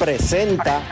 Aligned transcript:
Presenta. 0.00 0.82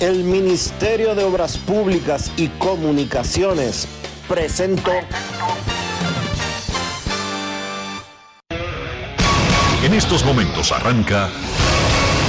El 0.00 0.24
Ministerio 0.24 1.14
de 1.14 1.24
Obras 1.24 1.58
Públicas 1.58 2.32
y 2.38 2.48
Comunicaciones 2.48 3.86
presentó. 4.26 4.92
En 9.84 9.92
estos 9.92 10.24
momentos 10.24 10.72
arranca 10.72 11.28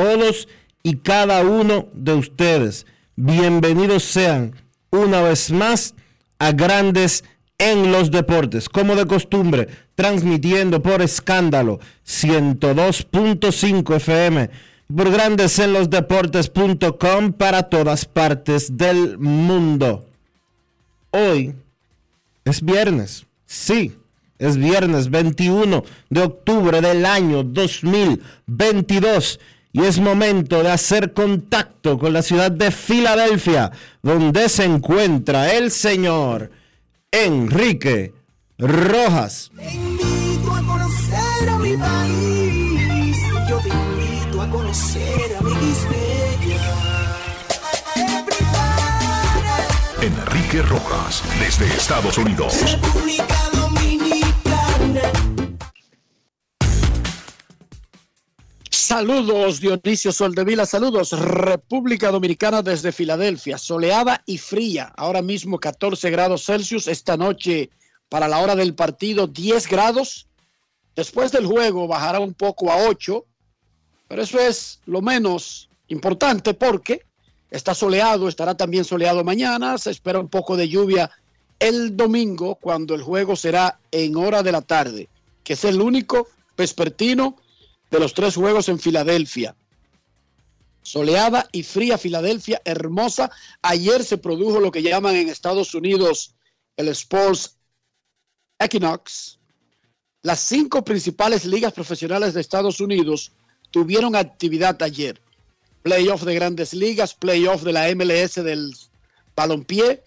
todos 0.00 0.48
y 0.82 0.96
cada 0.96 1.42
uno 1.42 1.88
de 1.92 2.14
ustedes. 2.14 2.86
Bienvenidos 3.16 4.04
sean 4.04 4.54
una 4.90 5.20
vez 5.20 5.52
más 5.52 5.94
a 6.38 6.52
Grandes 6.52 7.22
en 7.58 7.92
los 7.92 8.10
Deportes, 8.10 8.70
como 8.70 8.96
de 8.96 9.04
costumbre, 9.04 9.68
transmitiendo 9.94 10.80
por 10.80 11.02
escándalo 11.02 11.80
102.5 12.06 13.96
FM 13.96 14.48
por 14.96 15.10
grandesenlosdeportes.com 15.10 17.34
para 17.34 17.64
todas 17.64 18.06
partes 18.06 18.78
del 18.78 19.18
mundo. 19.18 20.06
Hoy 21.10 21.54
es 22.46 22.62
viernes, 22.62 23.26
sí, 23.44 23.98
es 24.38 24.56
viernes 24.56 25.10
21 25.10 25.84
de 26.08 26.22
octubre 26.22 26.80
del 26.80 27.04
año 27.04 27.42
2022 27.42 29.38
y 29.72 29.84
es 29.84 29.98
momento 30.00 30.62
de 30.62 30.70
hacer 30.70 31.12
contacto 31.12 31.98
con 31.98 32.12
la 32.12 32.22
ciudad 32.22 32.50
de 32.50 32.70
Filadelfia, 32.70 33.70
donde 34.02 34.48
se 34.48 34.64
encuentra 34.64 35.52
el 35.52 35.70
señor 35.70 36.50
Enrique 37.10 38.12
Rojas. 38.58 39.50
Te 39.56 39.74
invito 39.74 40.54
a 40.54 40.62
conocer 40.62 41.48
a 41.48 41.58
mi 41.58 41.76
país. 41.76 43.18
Yo 43.48 43.58
te 43.58 43.68
invito 43.68 44.42
a 44.42 44.50
conocer 44.50 45.36
a 45.38 45.42
mi 45.42 45.50
Enrique 50.02 50.62
Rojas, 50.62 51.22
desde 51.38 51.66
Estados 51.66 52.16
Unidos. 52.16 52.54
República 52.62 53.36
Dominicana. 53.52 55.29
Saludos 58.90 59.60
Dionisio 59.60 60.10
Soldevila, 60.10 60.66
saludos. 60.66 61.12
República 61.12 62.10
Dominicana 62.10 62.60
desde 62.60 62.90
Filadelfia, 62.90 63.56
soleada 63.56 64.20
y 64.26 64.36
fría, 64.36 64.92
ahora 64.96 65.22
mismo 65.22 65.60
14 65.60 66.10
grados 66.10 66.46
Celsius, 66.46 66.88
esta 66.88 67.16
noche 67.16 67.70
para 68.08 68.26
la 68.26 68.40
hora 68.40 68.56
del 68.56 68.74
partido 68.74 69.28
10 69.28 69.68
grados, 69.68 70.26
después 70.96 71.30
del 71.30 71.46
juego 71.46 71.86
bajará 71.86 72.18
un 72.18 72.34
poco 72.34 72.72
a 72.72 72.88
8, 72.88 73.24
pero 74.08 74.22
eso 74.22 74.40
es 74.40 74.80
lo 74.86 75.00
menos 75.00 75.70
importante 75.86 76.52
porque 76.52 77.02
está 77.48 77.76
soleado, 77.76 78.26
estará 78.26 78.56
también 78.56 78.84
soleado 78.84 79.22
mañana, 79.22 79.78
se 79.78 79.92
espera 79.92 80.18
un 80.18 80.28
poco 80.28 80.56
de 80.56 80.68
lluvia 80.68 81.12
el 81.60 81.96
domingo 81.96 82.56
cuando 82.56 82.96
el 82.96 83.02
juego 83.02 83.36
será 83.36 83.78
en 83.92 84.16
hora 84.16 84.42
de 84.42 84.50
la 84.50 84.62
tarde, 84.62 85.08
que 85.44 85.52
es 85.52 85.64
el 85.64 85.80
único 85.80 86.26
vespertino 86.56 87.36
de 87.90 88.00
los 88.00 88.14
tres 88.14 88.34
juegos 88.34 88.68
en 88.68 88.78
Filadelfia. 88.78 89.54
Soleada 90.82 91.48
y 91.52 91.62
fría 91.62 91.98
Filadelfia, 91.98 92.62
hermosa. 92.64 93.30
Ayer 93.62 94.02
se 94.04 94.18
produjo 94.18 94.60
lo 94.60 94.70
que 94.70 94.82
llaman 94.82 95.16
en 95.16 95.28
Estados 95.28 95.74
Unidos 95.74 96.34
el 96.76 96.88
Sports 96.88 97.56
Equinox. 98.58 99.38
Las 100.22 100.40
cinco 100.40 100.84
principales 100.84 101.44
ligas 101.44 101.72
profesionales 101.72 102.34
de 102.34 102.40
Estados 102.40 102.80
Unidos 102.80 103.32
tuvieron 103.70 104.16
actividad 104.16 104.82
ayer. 104.82 105.20
Playoff 105.82 106.24
de 106.24 106.34
grandes 106.34 106.74
ligas, 106.74 107.14
playoff 107.14 107.62
de 107.62 107.72
la 107.72 107.94
MLS 107.94 108.34
del 108.34 108.74
balompié, 109.34 110.02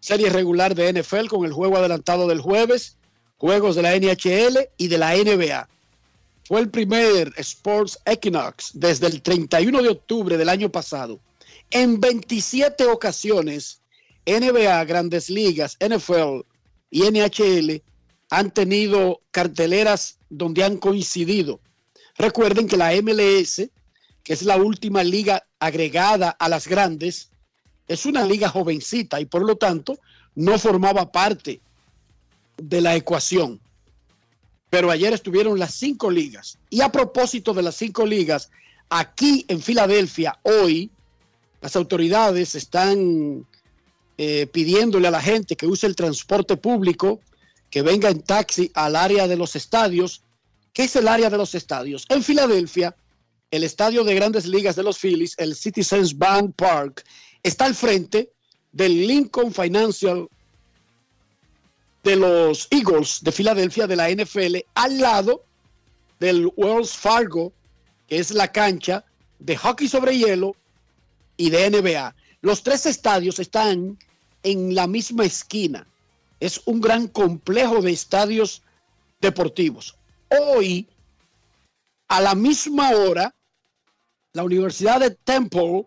serie 0.00 0.30
regular 0.30 0.74
de 0.74 0.92
NFL 0.92 1.26
con 1.28 1.44
el 1.44 1.52
juego 1.52 1.76
adelantado 1.76 2.26
del 2.26 2.40
jueves, 2.40 2.96
juegos 3.36 3.76
de 3.76 3.82
la 3.82 3.96
NHL 3.96 4.68
y 4.76 4.88
de 4.88 4.98
la 4.98 5.14
NBA. 5.14 5.68
Fue 6.50 6.60
el 6.60 6.68
primer 6.68 7.32
Sports 7.36 8.00
Equinox 8.04 8.72
desde 8.74 9.06
el 9.06 9.22
31 9.22 9.84
de 9.84 9.88
octubre 9.88 10.36
del 10.36 10.48
año 10.48 10.68
pasado. 10.68 11.20
En 11.70 12.00
27 12.00 12.86
ocasiones, 12.86 13.82
NBA, 14.26 14.84
Grandes 14.84 15.30
Ligas, 15.30 15.78
NFL 15.78 16.40
y 16.90 17.02
NHL 17.02 17.80
han 18.30 18.50
tenido 18.50 19.20
carteleras 19.30 20.18
donde 20.28 20.64
han 20.64 20.78
coincidido. 20.78 21.60
Recuerden 22.18 22.66
que 22.66 22.76
la 22.76 23.00
MLS, 23.00 23.70
que 24.24 24.32
es 24.32 24.42
la 24.42 24.56
última 24.56 25.04
liga 25.04 25.46
agregada 25.60 26.30
a 26.30 26.48
las 26.48 26.66
grandes, 26.66 27.30
es 27.86 28.06
una 28.06 28.26
liga 28.26 28.48
jovencita 28.48 29.20
y 29.20 29.26
por 29.26 29.46
lo 29.46 29.54
tanto 29.54 30.00
no 30.34 30.58
formaba 30.58 31.12
parte 31.12 31.60
de 32.56 32.80
la 32.80 32.96
ecuación 32.96 33.60
pero 34.70 34.90
ayer 34.90 35.12
estuvieron 35.12 35.58
las 35.58 35.74
cinco 35.74 36.10
ligas. 36.10 36.58
Y 36.70 36.80
a 36.80 36.90
propósito 36.90 37.52
de 37.52 37.62
las 37.62 37.74
cinco 37.74 38.06
ligas, 38.06 38.50
aquí 38.88 39.44
en 39.48 39.60
Filadelfia, 39.60 40.38
hoy, 40.42 40.90
las 41.60 41.76
autoridades 41.76 42.54
están 42.54 43.46
eh, 44.16 44.46
pidiéndole 44.46 45.08
a 45.08 45.10
la 45.10 45.20
gente 45.20 45.56
que 45.56 45.66
use 45.66 45.86
el 45.86 45.96
transporte 45.96 46.56
público, 46.56 47.20
que 47.68 47.82
venga 47.82 48.08
en 48.08 48.22
taxi 48.22 48.70
al 48.74 48.94
área 48.94 49.26
de 49.26 49.36
los 49.36 49.56
estadios. 49.56 50.22
¿Qué 50.72 50.84
es 50.84 50.94
el 50.94 51.08
área 51.08 51.28
de 51.28 51.36
los 51.36 51.54
estadios? 51.54 52.06
En 52.08 52.22
Filadelfia, 52.22 52.94
el 53.50 53.64
estadio 53.64 54.04
de 54.04 54.14
grandes 54.14 54.46
ligas 54.46 54.76
de 54.76 54.84
los 54.84 54.98
Phillies, 54.98 55.34
el 55.36 55.56
Citizens 55.56 56.16
Bank 56.16 56.54
Park, 56.54 57.04
está 57.42 57.64
al 57.64 57.74
frente 57.74 58.32
del 58.70 59.06
Lincoln 59.06 59.52
Financial 59.52 60.28
de 62.02 62.16
los 62.16 62.68
Eagles 62.70 63.22
de 63.22 63.32
Filadelfia 63.32 63.86
de 63.86 63.96
la 63.96 64.10
NFL 64.10 64.56
al 64.74 64.98
lado 64.98 65.44
del 66.18 66.50
Wells 66.56 66.96
Fargo, 66.96 67.52
que 68.06 68.18
es 68.18 68.30
la 68.30 68.48
cancha 68.48 69.04
de 69.38 69.56
hockey 69.56 69.88
sobre 69.88 70.16
hielo 70.16 70.56
y 71.36 71.50
de 71.50 71.70
NBA. 71.70 72.14
Los 72.42 72.62
tres 72.62 72.86
estadios 72.86 73.38
están 73.38 73.98
en 74.42 74.74
la 74.74 74.86
misma 74.86 75.24
esquina. 75.24 75.86
Es 76.40 76.60
un 76.64 76.80
gran 76.80 77.08
complejo 77.08 77.82
de 77.82 77.92
estadios 77.92 78.62
deportivos. 79.20 79.96
Hoy, 80.28 80.88
a 82.08 82.20
la 82.20 82.34
misma 82.34 82.90
hora, 82.92 83.34
la 84.32 84.44
Universidad 84.44 85.00
de 85.00 85.10
Temple, 85.10 85.86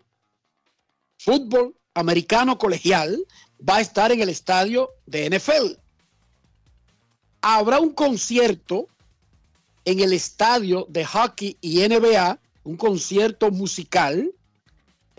fútbol 1.17 1.75
americano 1.95 2.57
colegial, 2.57 3.25
va 3.67 3.77
a 3.77 3.81
estar 3.81 4.11
en 4.11 4.21
el 4.21 4.29
estadio 4.29 4.91
de 5.05 5.29
NFL 5.29 5.82
habrá 7.43 7.79
un 7.79 7.91
concierto 7.91 8.87
en 9.83 9.99
el 9.99 10.13
estadio 10.13 10.87
de 10.89 11.03
hockey 11.03 11.57
y 11.59 11.81
NBA, 11.81 12.39
un 12.63 12.77
concierto 12.77 13.51
musical, 13.51 14.31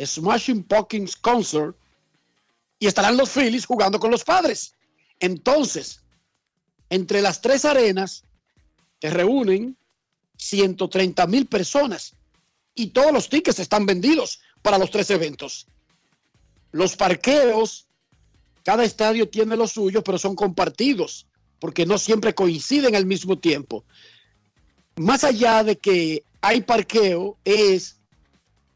Smashing 0.03 0.65
Pumpkins 0.65 1.17
Concert, 1.17 1.77
y 2.79 2.87
estarán 2.87 3.19
los 3.19 3.31
Phillies 3.31 3.67
jugando 3.67 4.01
con 4.01 4.11
los 4.11 4.25
padres. 4.25 4.75
Entonces, 5.21 6.01
entre 6.89 7.21
las 7.21 7.43
tres 7.43 7.67
arenas 7.67 8.25
se 9.03 9.11
reúnen 9.11 9.77
130 10.39 11.27
mil 11.27 11.47
personas 11.47 12.15
y 12.75 12.87
todos 12.87 13.13
los 13.13 13.29
tickets 13.29 13.59
están 13.59 13.85
vendidos 13.85 14.41
para 14.63 14.79
los 14.79 14.91
tres 14.91 15.11
eventos. 15.11 15.67
Los 16.73 16.97
parqueos, 16.97 17.87
cada 18.65 18.83
estadio 18.83 19.29
tiene 19.29 19.57
los 19.57 19.73
suyos, 19.73 20.03
pero 20.03 20.17
son 20.17 20.35
compartidos 20.35 21.27
porque 21.65 21.87
no 21.87 21.97
siempre 21.97 22.35
coinciden 22.35 22.95
al 22.95 23.07
mismo 23.07 23.39
tiempo. 23.39 23.87
Más 24.97 25.25
allá 25.25 25.65
de 25.65 25.79
que 25.79 26.23
hay 26.43 26.61
parqueo, 26.61 27.39
es 27.43 28.03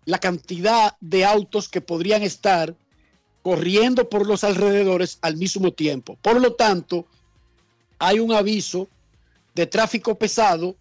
la 0.06 0.18
cantidad 0.18 0.96
de 0.98 1.26
autos 1.26 1.68
que 1.68 1.82
podrían 1.82 2.22
estar 2.22 2.74
corriendo 3.42 4.08
por 4.08 4.26
los 4.26 4.42
alrededores 4.42 5.18
al 5.20 5.36
mismo 5.36 5.70
tiempo. 5.70 6.16
Por 6.22 6.40
lo 6.40 6.54
tanto, 6.54 7.04
hay 7.98 8.20
un 8.20 8.32
aviso 8.32 8.88
de 9.54 9.66
tráfico 9.66 10.14
pesado 10.14 10.74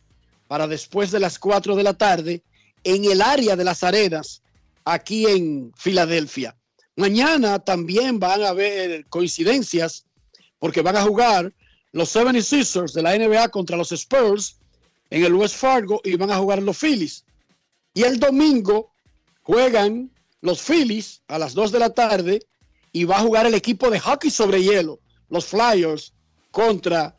para 0.47 0.65
después 0.65 1.11
de 1.11 1.19
las 1.19 1.37
4 1.37 1.75
de 1.75 1.83
la 1.83 1.93
tarde 1.93 2.41
en 2.85 3.03
el 3.03 3.21
área 3.21 3.57
de 3.57 3.65
las 3.65 3.83
arenas 3.83 4.41
aquí 4.85 5.25
en 5.25 5.73
Filadelfia. 5.75 6.55
Mañana 6.95 7.59
también 7.59 8.17
van 8.17 8.43
a 8.43 8.49
haber 8.51 9.05
coincidencias 9.07 10.05
porque 10.57 10.81
van 10.81 10.95
a 10.95 11.03
jugar 11.03 11.53
los 11.91 12.15
76ers 12.15 12.93
de 12.93 13.01
la 13.01 13.17
NBA 13.17 13.49
contra 13.49 13.77
los 13.77 13.91
Spurs 13.91 14.57
en 15.09 15.23
el 15.23 15.33
West 15.33 15.55
Fargo 15.55 16.01
y 16.03 16.15
van 16.15 16.31
a 16.31 16.37
jugar 16.37 16.61
los 16.61 16.77
Phillies. 16.77 17.25
Y 17.93 18.03
el 18.03 18.19
domingo 18.19 18.91
juegan 19.43 20.11
los 20.41 20.61
Phillies 20.61 21.21
a 21.27 21.39
las 21.39 21.53
2 21.53 21.71
de 21.71 21.79
la 21.79 21.89
tarde 21.89 22.45
y 22.91 23.05
va 23.05 23.17
a 23.17 23.21
jugar 23.21 23.45
el 23.45 23.53
equipo 23.53 23.89
de 23.89 23.99
hockey 23.99 24.29
sobre 24.29 24.61
hielo, 24.61 24.99
los 25.29 25.45
Flyers, 25.45 26.13
contra 26.51 27.15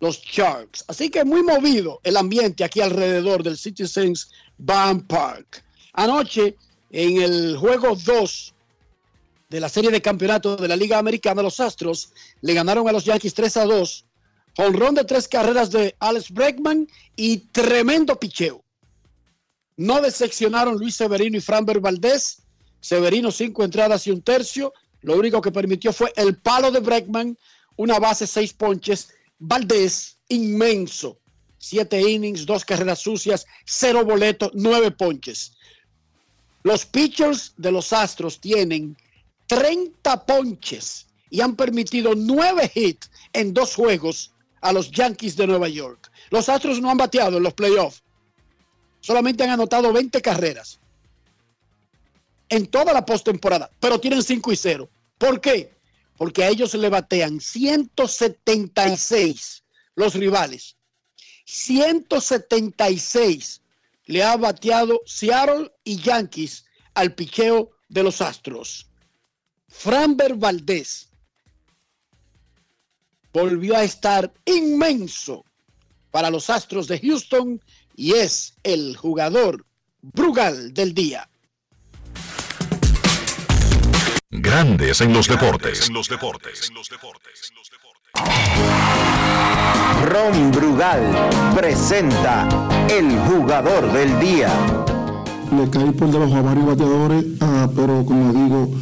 los 0.00 0.20
Sharks. 0.20 0.84
Así 0.88 1.10
que 1.10 1.24
muy 1.24 1.42
movido 1.42 2.00
el 2.04 2.16
ambiente 2.16 2.64
aquí 2.64 2.80
alrededor 2.80 3.42
del 3.42 3.58
Citizens 3.58 4.30
Bank 4.56 5.06
Park. 5.06 5.64
Anoche, 5.92 6.56
en 6.90 7.20
el 7.20 7.56
juego 7.56 7.96
2 7.96 8.54
de 9.48 9.60
la 9.60 9.68
serie 9.68 9.90
de 9.90 10.02
campeonato 10.02 10.56
de 10.56 10.68
la 10.68 10.76
Liga 10.76 10.98
Americana, 10.98 11.42
los 11.42 11.58
Astros 11.60 12.12
le 12.40 12.54
ganaron 12.54 12.88
a 12.88 12.92
los 12.92 13.04
Yankees 13.04 13.34
3 13.34 13.56
a 13.56 13.64
2. 13.64 14.04
Honrón 14.60 14.96
de 14.96 15.04
tres 15.04 15.28
carreras 15.28 15.70
de 15.70 15.94
Alex 16.00 16.32
Bregman 16.32 16.88
y 17.14 17.38
tremendo 17.52 18.18
picheo. 18.18 18.64
No 19.76 20.00
decepcionaron 20.00 20.76
Luis 20.76 20.96
Severino 20.96 21.36
y 21.36 21.40
Franber 21.40 21.78
Valdés. 21.78 22.42
Severino 22.80 23.30
cinco 23.30 23.62
entradas 23.62 24.04
y 24.08 24.10
un 24.10 24.20
tercio. 24.20 24.72
Lo 25.02 25.14
único 25.14 25.40
que 25.40 25.52
permitió 25.52 25.92
fue 25.92 26.12
el 26.16 26.38
palo 26.38 26.72
de 26.72 26.80
Bregman, 26.80 27.38
una 27.76 28.00
base, 28.00 28.26
seis 28.26 28.52
ponches. 28.52 29.10
Valdés, 29.38 30.16
inmenso. 30.28 31.20
Siete 31.58 32.00
innings, 32.00 32.44
dos 32.44 32.64
carreras 32.64 32.98
sucias, 32.98 33.46
cero 33.64 34.04
boletos, 34.04 34.50
nueve 34.54 34.90
ponches. 34.90 35.52
Los 36.64 36.84
pitchers 36.84 37.54
de 37.56 37.70
los 37.70 37.92
Astros 37.92 38.40
tienen 38.40 38.96
30 39.46 40.26
ponches 40.26 41.06
y 41.30 41.42
han 41.42 41.54
permitido 41.54 42.16
nueve 42.16 42.68
hits 42.74 43.08
en 43.32 43.54
dos 43.54 43.76
juegos 43.76 44.32
a 44.60 44.72
los 44.72 44.90
Yankees 44.90 45.36
de 45.36 45.46
Nueva 45.46 45.68
York. 45.68 46.10
Los 46.30 46.48
Astros 46.48 46.80
no 46.80 46.90
han 46.90 46.96
bateado 46.96 47.36
en 47.36 47.42
los 47.42 47.54
playoffs. 47.54 48.02
Solamente 49.00 49.44
han 49.44 49.50
anotado 49.50 49.92
20 49.92 50.20
carreras 50.20 50.80
en 52.48 52.66
toda 52.66 52.92
la 52.92 53.04
postemporada, 53.04 53.70
pero 53.78 54.00
tienen 54.00 54.22
5 54.22 54.52
y 54.52 54.56
0. 54.56 54.88
¿Por 55.18 55.40
qué? 55.40 55.76
Porque 56.16 56.44
a 56.44 56.48
ellos 56.48 56.74
le 56.74 56.88
batean 56.88 57.40
176 57.40 59.64
los 59.94 60.14
rivales. 60.14 60.76
176 61.44 63.62
le 64.06 64.22
ha 64.22 64.36
bateado 64.36 65.00
Seattle 65.06 65.72
y 65.84 66.00
Yankees 66.00 66.64
al 66.94 67.14
picheo 67.14 67.70
de 67.88 68.02
los 68.02 68.20
Astros. 68.20 68.86
Framber 69.68 70.34
Valdés 70.34 71.07
volvió 73.38 73.76
a 73.76 73.84
estar 73.84 74.32
inmenso 74.44 75.44
para 76.10 76.28
los 76.28 76.50
Astros 76.50 76.88
de 76.88 76.98
Houston 76.98 77.60
y 77.94 78.14
es 78.14 78.54
el 78.64 78.96
jugador 78.96 79.64
Brugal 80.00 80.74
del 80.74 80.92
día. 80.92 81.28
Grandes 84.30 85.00
en 85.00 85.12
los 85.12 85.28
deportes. 85.28 85.88
Ron 90.04 90.50
Brugal 90.50 91.54
presenta 91.54 92.48
el 92.90 93.16
jugador 93.20 93.92
del 93.92 94.18
día. 94.18 94.50
Le 95.56 95.70
caí 95.70 95.90
por 95.92 96.10
debajo 96.10 96.36
a 96.36 96.42
varios 96.42 96.66
bateadores, 96.66 97.24
ah, 97.40 97.68
pero 97.74 98.04
como 98.04 98.32
digo, 98.32 98.74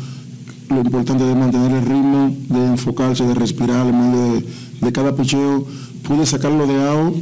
lo 0.68 0.80
importante 0.80 1.28
es 1.28 1.37
mantener 1.37 1.73
el 1.73 1.85
ritmo, 1.85 2.35
de 2.49 2.66
enfocarse, 2.66 3.25
de 3.25 3.35
respirar 3.35 3.87
en 3.87 3.99
medio 3.99 4.42
de, 4.80 4.92
cada 4.92 5.14
picheo. 5.14 5.66
Pude 6.02 6.26
sacarlo 6.26 6.66
de 6.66 6.82
AO 6.82 7.14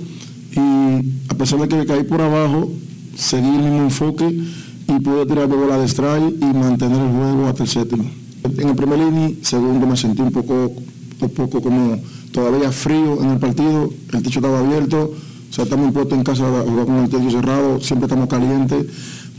y 0.52 1.12
a 1.28 1.34
pesar 1.34 1.60
de 1.60 1.68
que 1.68 1.76
le 1.76 1.86
caí 1.86 2.04
por 2.04 2.20
abajo, 2.20 2.70
seguí 3.16 3.48
el 3.48 3.62
mismo 3.62 3.82
enfoque 3.82 4.26
y 4.26 5.00
pude 5.00 5.26
tirar 5.26 5.48
de 5.48 5.56
bola 5.56 5.78
de 5.78 5.86
strike 5.88 6.34
y 6.40 6.44
mantener 6.44 7.00
el 7.00 7.12
juego 7.12 7.46
hasta 7.46 7.62
el 7.62 7.68
séptimo. 7.68 8.04
En 8.44 8.68
el 8.68 8.76
primer 8.76 8.98
inning, 8.98 9.38
segundo 9.42 9.86
me 9.86 9.96
sentí 9.96 10.20
un 10.20 10.30
poco, 10.30 10.72
un 11.20 11.30
poco 11.30 11.62
como 11.62 11.98
todavía 12.32 12.70
frío 12.70 13.22
en 13.22 13.30
el 13.30 13.38
partido, 13.38 13.90
el 14.12 14.22
techo 14.22 14.40
estaba 14.40 14.58
abierto, 14.58 15.12
o 15.50 15.52
sea, 15.52 15.64
estamos 15.64 15.94
en 16.10 16.24
casa 16.24 16.44
a 16.46 16.62
jugar 16.62 16.86
con 16.86 16.96
el 16.96 17.08
techo 17.08 17.30
cerrado, 17.30 17.80
siempre 17.80 18.06
estamos 18.06 18.28
calientes, 18.28 18.86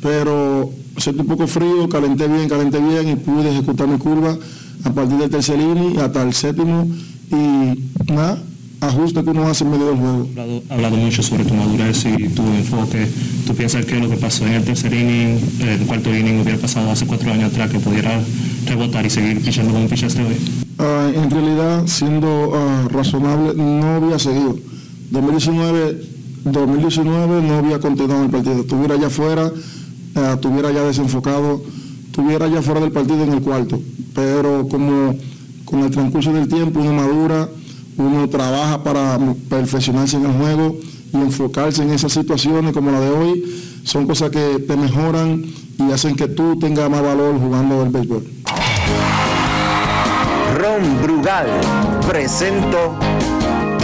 pero 0.05 0.69
sentí 0.97 1.21
un 1.21 1.25
poco 1.25 1.47
frío, 1.47 1.89
calenté 1.89 2.27
bien, 2.27 2.47
calenté 2.47 2.79
bien 2.79 3.09
y 3.09 3.15
pude 3.15 3.49
ejecutar 3.49 3.87
mi 3.87 3.97
curva 3.97 4.37
a 4.83 4.89
partir 4.91 5.17
del 5.17 5.31
tercer 5.31 5.59
inning 5.59 5.97
hasta 5.97 6.21
el 6.21 6.31
séptimo 6.31 6.87
y 7.31 8.13
nada, 8.13 8.37
ajuste 8.81 9.23
que 9.23 9.31
uno 9.31 9.47
hace 9.47 9.63
en 9.63 9.71
medio 9.71 9.87
del 9.87 9.97
juego. 9.97 10.29
Ha 10.69 10.75
hablado 10.75 10.95
mucho 10.97 11.23
sobre 11.23 11.43
tu 11.43 11.55
madurez 11.55 12.05
y 12.05 12.29
tu 12.29 12.43
enfoque. 12.43 13.07
¿Tú 13.47 13.55
piensas 13.55 13.83
que 13.83 13.99
lo 13.99 14.07
que 14.07 14.17
pasó 14.17 14.45
en 14.45 14.53
el 14.53 14.63
tercer 14.63 14.93
inning, 14.93 15.39
el 15.61 15.87
cuarto 15.87 16.15
inning, 16.15 16.39
hubiera 16.39 16.59
pasado 16.59 16.91
hace 16.91 17.07
cuatro 17.07 17.31
años 17.33 17.51
atrás, 17.51 17.71
que 17.71 17.79
pudiera 17.79 18.21
rebotar 18.67 19.07
y 19.07 19.09
seguir 19.09 19.41
pichando 19.41 19.73
como 19.73 19.87
pichaste 19.87 20.21
hoy? 20.21 20.35
Ah, 20.77 21.09
en 21.15 21.31
realidad, 21.31 21.87
siendo 21.87 22.51
ah, 22.53 22.87
razonable, 22.91 23.55
no 23.55 23.95
había 23.95 24.19
seguido. 24.19 24.55
2019, 25.09 25.99
2019 26.43 27.41
no 27.41 27.55
había 27.55 27.79
continuado 27.79 28.23
el 28.23 28.29
partido. 28.29 28.61
Estuviera 28.61 28.97
ya 28.97 29.09
fuera, 29.09 29.47
ah, 29.47 29.51
estuviera 30.15 30.71
ya 30.71 30.83
desenfocado, 30.83 31.61
estuviera 32.05 32.47
ya 32.47 32.61
fuera 32.61 32.79
del 32.79 32.91
partido 32.91 33.23
en 33.23 33.33
el 33.33 33.41
cuarto. 33.41 33.79
Pero 34.13 34.67
como 34.69 35.15
con 35.65 35.79
el 35.81 35.91
transcurso 35.91 36.31
del 36.31 36.47
tiempo 36.47 36.79
uno 36.79 36.93
madura, 36.93 37.49
uno 37.97 38.29
trabaja 38.29 38.83
para 38.83 39.19
perfeccionarse 39.49 40.17
en 40.17 40.25
el 40.25 40.33
juego 40.33 40.77
y 41.13 41.17
enfocarse 41.17 41.83
en 41.83 41.91
esas 41.91 42.11
situaciones 42.11 42.73
como 42.73 42.91
la 42.91 42.99
de 42.99 43.09
hoy, 43.09 43.43
son 43.83 44.07
cosas 44.07 44.31
que 44.31 44.59
te 44.59 44.75
mejoran 44.75 45.43
y 45.77 45.91
hacen 45.91 46.15
que 46.15 46.27
tú 46.27 46.57
tengas 46.57 46.89
más 46.89 47.01
valor 47.01 47.39
jugando 47.39 47.83
el 47.83 47.89
béisbol. 47.89 48.23
Ron 50.57 51.01
Brugal 51.01 51.47
presento 52.07 52.97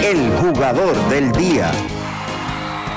el 0.04 0.32
jugador 0.42 0.96
del 1.10 1.32
día. 1.34 1.72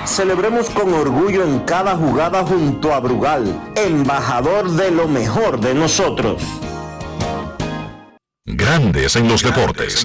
Celebremos 0.06 0.68
con 0.70 0.92
orgullo 0.92 1.44
en 1.44 1.60
cada 1.60 1.96
jugada 1.96 2.44
junto 2.44 2.92
a 2.92 3.00
Brugal, 3.00 3.72
embajador 3.74 4.70
de 4.70 4.90
lo 4.90 5.08
mejor 5.08 5.58
de 5.60 5.74
nosotros. 5.74 6.42
Grandes 8.44 9.16
en 9.16 9.28
los 9.28 9.42
deportes. 9.42 10.04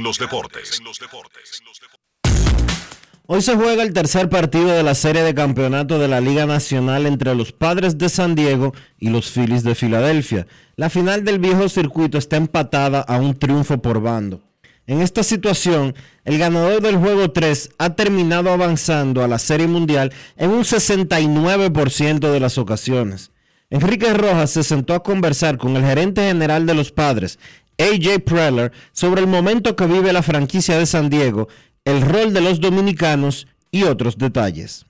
Hoy 3.27 3.41
se 3.41 3.55
juega 3.55 3.83
el 3.83 3.93
tercer 3.93 4.29
partido 4.29 4.69
de 4.69 4.83
la 4.83 4.95
serie 4.95 5.21
de 5.21 5.35
campeonato 5.35 5.99
de 5.99 6.07
la 6.07 6.21
Liga 6.21 6.45
Nacional 6.45 7.05
entre 7.05 7.35
los 7.35 7.51
Padres 7.51 7.97
de 7.97 8.09
San 8.09 8.33
Diego 8.35 8.73
y 8.97 9.09
los 9.09 9.29
Phillies 9.29 9.63
de 9.63 9.75
Filadelfia. 9.75 10.47
La 10.77 10.89
final 10.89 11.25
del 11.25 11.39
viejo 11.39 11.67
circuito 11.67 12.17
está 12.17 12.37
empatada 12.37 13.01
a 13.01 13.17
un 13.17 13.37
triunfo 13.37 13.79
por 13.79 14.01
bando. 14.01 14.48
En 14.89 15.03
esta 15.03 15.21
situación, 15.21 15.93
el 16.25 16.39
ganador 16.39 16.81
del 16.81 16.97
juego 16.97 17.29
3 17.29 17.75
ha 17.77 17.93
terminado 17.93 18.51
avanzando 18.51 19.23
a 19.23 19.27
la 19.27 19.37
Serie 19.37 19.67
Mundial 19.67 20.11
en 20.35 20.49
un 20.49 20.63
69% 20.63 22.31
de 22.31 22.39
las 22.39 22.57
ocasiones. 22.57 23.29
Enrique 23.69 24.11
Rojas 24.15 24.49
se 24.49 24.63
sentó 24.63 24.95
a 24.95 25.03
conversar 25.03 25.59
con 25.59 25.77
el 25.77 25.85
gerente 25.85 26.23
general 26.23 26.65
de 26.65 26.73
los 26.73 26.91
padres, 26.91 27.37
AJ 27.77 28.23
Preller, 28.25 28.71
sobre 28.91 29.21
el 29.21 29.27
momento 29.27 29.75
que 29.75 29.85
vive 29.85 30.11
la 30.11 30.23
franquicia 30.23 30.79
de 30.79 30.87
San 30.87 31.11
Diego, 31.11 31.49
el 31.85 32.01
rol 32.01 32.33
de 32.33 32.41
los 32.41 32.59
dominicanos 32.59 33.45
y 33.69 33.83
otros 33.83 34.17
detalles. 34.17 34.87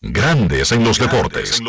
Grandes 0.00 0.70
en 0.70 0.84
los 0.84 1.00
deportes. 1.00 1.58
En 1.58 1.64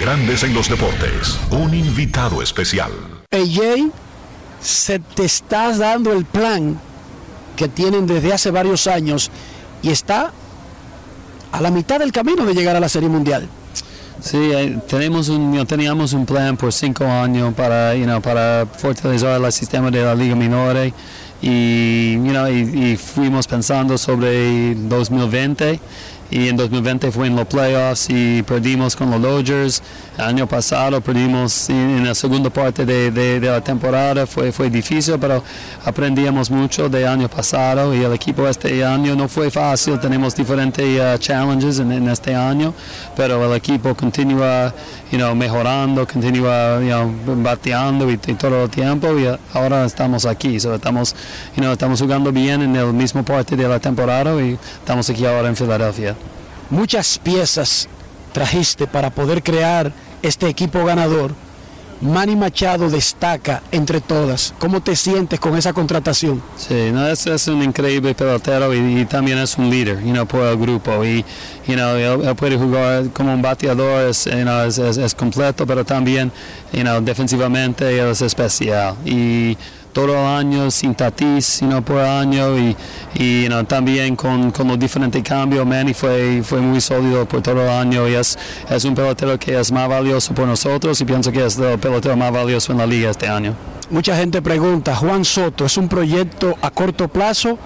Grandes 0.00 0.42
en 0.42 0.54
los 0.54 0.68
deportes, 0.68 1.38
un 1.50 1.72
invitado 1.72 2.42
especial. 2.42 2.90
AJ, 3.30 3.92
se 4.60 4.98
te 4.98 5.24
está 5.24 5.76
dando 5.76 6.12
el 6.12 6.24
plan 6.24 6.80
que 7.54 7.68
tienen 7.68 8.08
desde 8.08 8.32
hace 8.32 8.50
varios 8.50 8.88
años 8.88 9.30
y 9.82 9.90
está 9.90 10.32
a 11.52 11.60
la 11.60 11.70
mitad 11.70 12.00
del 12.00 12.10
camino 12.10 12.44
de 12.44 12.54
llegar 12.54 12.74
a 12.74 12.80
la 12.80 12.88
Serie 12.88 13.08
Mundial. 13.08 13.48
Sí, 14.20 14.36
eh, 14.36 14.78
tenemos 14.88 15.28
un, 15.28 15.64
teníamos 15.64 16.12
un 16.12 16.26
plan 16.26 16.56
por 16.56 16.72
cinco 16.72 17.04
años 17.04 17.54
para, 17.54 17.94
you 17.94 18.04
know, 18.04 18.20
para 18.20 18.66
fortalecer 18.66 19.40
el 19.40 19.52
sistema 19.52 19.92
de 19.92 20.02
la 20.02 20.14
Liga 20.16 20.34
Minore 20.34 20.92
y, 21.40 22.14
you 22.14 22.32
know, 22.32 22.48
y, 22.48 22.92
y 22.92 22.96
fuimos 22.96 23.46
pensando 23.46 23.96
sobre 23.96 24.74
2020 24.74 25.78
y 26.30 26.48
en 26.48 26.56
2020 26.56 27.10
fue 27.10 27.26
en 27.26 27.36
los 27.36 27.46
playoffs 27.46 28.08
y 28.08 28.42
perdimos 28.42 28.94
con 28.94 29.10
los 29.10 29.20
Dodgers. 29.20 29.82
El 30.16 30.24
año 30.24 30.46
pasado 30.46 31.00
perdimos 31.00 31.68
en, 31.70 32.04
la 32.04 32.14
segunda 32.14 32.50
parte 32.50 32.86
de, 32.86 33.10
de, 33.10 33.40
la 33.40 33.60
temporada, 33.60 34.26
fue, 34.26 34.52
fue 34.52 34.70
difícil, 34.70 35.18
pero 35.18 35.42
aprendíamos 35.84 36.50
mucho 36.50 36.88
del 36.88 37.08
año 37.08 37.28
pasado. 37.28 37.94
Y 37.94 38.04
el 38.04 38.12
equipo 38.12 38.46
este 38.46 38.84
año 38.84 39.16
no 39.16 39.28
fue 39.28 39.50
fácil, 39.50 39.98
tenemos 39.98 40.36
diferentes 40.36 40.84
uh, 40.84 41.18
challenges 41.18 41.80
en, 41.80 41.90
en, 41.90 42.08
este 42.08 42.34
año, 42.34 42.74
pero 43.16 43.44
el 43.44 43.56
equipo 43.56 43.94
continúa 43.94 44.72
you 45.10 45.18
know, 45.18 45.34
mejorando, 45.34 46.06
continúa 46.06 46.80
you 46.80 46.88
know, 46.88 47.42
bateando 47.42 48.10
y, 48.10 48.16
todo 48.16 48.64
el 48.64 48.70
tiempo 48.70 49.18
y 49.18 49.26
ahora 49.52 49.84
estamos 49.84 50.26
aquí, 50.26 50.58
so, 50.60 50.74
estamos, 50.74 51.14
you 51.56 51.62
know, 51.62 51.72
estamos 51.72 52.00
jugando 52.00 52.32
bien 52.32 52.62
en 52.62 52.76
el 52.76 52.92
mismo 52.92 53.24
parte 53.24 53.56
de 53.56 53.68
la 53.68 53.78
temporada 53.78 54.40
y 54.42 54.58
estamos 54.80 55.08
aquí 55.10 55.26
ahora 55.26 55.48
en 55.48 55.56
Filadelfia 55.56 56.14
muchas 56.70 57.18
piezas 57.18 57.88
trajiste 58.32 58.86
para 58.86 59.10
poder 59.10 59.42
crear 59.42 59.92
este 60.22 60.48
equipo 60.48 60.84
ganador. 60.84 61.32
Manny 62.00 62.34
Machado 62.34 62.88
destaca 62.88 63.62
entre 63.70 64.00
todas. 64.00 64.54
¿Cómo 64.58 64.80
te 64.80 64.96
sientes 64.96 65.38
con 65.38 65.56
esa 65.56 65.72
contratación? 65.72 66.42
Sí, 66.56 66.90
no, 66.92 67.06
es, 67.06 67.26
es 67.26 67.46
un 67.48 67.62
increíble 67.62 68.14
pelotero 68.14 68.74
y, 68.74 69.04
también 69.04 69.38
es 69.38 69.58
un 69.58 69.68
líder 69.68 70.00
you 70.02 70.12
know, 70.12 70.26
por 70.26 70.44
el 70.46 70.56
grupo. 70.56 71.04
Y 71.04 71.24
you 71.66 71.74
know, 71.74 71.96
él, 71.96 72.34
puede 72.36 72.56
jugar 72.56 73.10
como 73.10 73.34
un 73.34 73.42
bateador, 73.42 74.08
es, 74.08 74.26
es, 74.26 75.14
completo, 75.14 75.66
pero 75.66 75.84
también 75.84 76.32
you 76.72 76.80
know, 76.80 77.00
defensivamente 77.02 78.10
es 78.10 78.22
especial. 78.22 78.94
Y 79.04 79.58
todo 79.92 80.12
el 80.12 80.26
año 80.26 80.70
sin 80.70 80.94
tatis, 80.94 81.44
sino 81.46 81.82
por 81.84 82.00
año 82.00 82.58
y, 82.58 82.76
y 83.14 83.48
también 83.66 84.16
con, 84.16 84.50
con, 84.50 84.68
los 84.68 84.78
diferentes 84.78 85.22
cambios. 85.22 85.66
Manny 85.66 85.94
fue, 85.94 86.42
fue 86.42 86.60
muy 86.60 86.80
sólido 86.80 87.26
por 87.26 87.42
todo 87.42 87.62
el 87.62 87.68
año 87.68 88.08
y 88.08 88.14
es, 88.14 88.38
es 88.68 88.84
un 88.84 88.94
pelotero 88.94 89.38
que 89.38 89.58
es 89.58 89.72
más 89.72 89.88
valioso 89.88 90.34
por 90.34 90.46
nosotros 90.46 91.00
y 91.00 91.04
pienso 91.04 91.32
que 91.32 91.44
es 91.44 91.58
el 91.58 91.78
pelotero 91.78 92.16
más 92.16 92.32
valioso 92.32 92.72
en 92.72 92.78
la 92.78 92.86
liga 92.86 93.10
este 93.10 93.28
año. 93.28 93.54
Mucha 93.90 94.16
gente 94.16 94.40
pregunta, 94.40 94.94
Juan 94.94 95.24
Soto, 95.24 95.64
¿es 95.64 95.76
un 95.76 95.88
proyecto 95.88 96.56
a 96.62 96.70
corto 96.70 97.08
plazo 97.08 97.58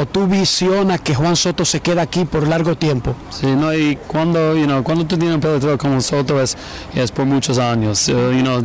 o 0.00 0.06
tú 0.06 0.26
visionas 0.26 1.00
que 1.00 1.14
Juan 1.14 1.34
Soto 1.34 1.64
se 1.64 1.80
queda 1.80 2.02
aquí 2.02 2.24
por 2.24 2.46
largo 2.46 2.76
tiempo? 2.76 3.16
Sí, 3.30 3.46
no, 3.46 3.74
y 3.74 3.96
cuando, 4.06 4.56
you 4.56 4.64
know, 4.64 4.82
cuando 4.84 5.04
tú 5.04 5.16
tienes 5.16 5.34
un 5.34 5.40
pelotero 5.40 5.76
como 5.76 6.00
Soto 6.00 6.40
es, 6.40 6.56
es 6.94 7.10
por 7.10 7.26
muchos 7.26 7.58
años. 7.58 8.06
you 8.06 8.42
know, 8.42 8.62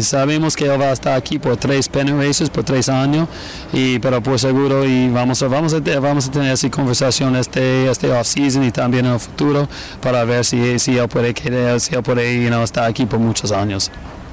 sabemos 0.00 0.54
que 0.54 0.66
él 0.66 0.80
va 0.80 0.86
a 0.86 0.92
estar 0.92 1.16
aquí 1.16 1.38
por 1.38 1.56
tres 1.56 1.88
pennant 1.88 2.22
races, 2.22 2.50
por 2.50 2.62
tres 2.62 2.88
años, 2.88 3.28
y, 3.72 3.98
pero 3.98 4.22
por 4.22 4.38
seguro 4.38 4.84
y 4.84 5.08
vamos 5.08 5.42
a, 5.42 5.48
vamos 5.48 5.74
a, 5.74 5.80
vamos 5.98 6.28
a 6.28 6.30
tener 6.30 6.52
esa 6.52 6.70
conversación 6.70 7.34
este, 7.34 7.90
este 7.90 8.10
off-season 8.12 8.62
y 8.62 8.70
también 8.70 9.06
en 9.06 9.14
el 9.14 9.20
futuro 9.20 9.68
para 10.00 10.24
ver 10.24 10.44
si, 10.44 10.78
si 10.78 10.96
él 10.96 11.08
puede 11.08 11.34
quedar, 11.34 11.80
si 11.80 11.96
él 11.96 12.02
puede 12.02 12.42
you 12.42 12.48
know, 12.48 12.62
estar 12.62 12.84
aquí 12.84 13.06
por 13.06 13.18
muchos 13.18 13.50
años. 13.50 13.90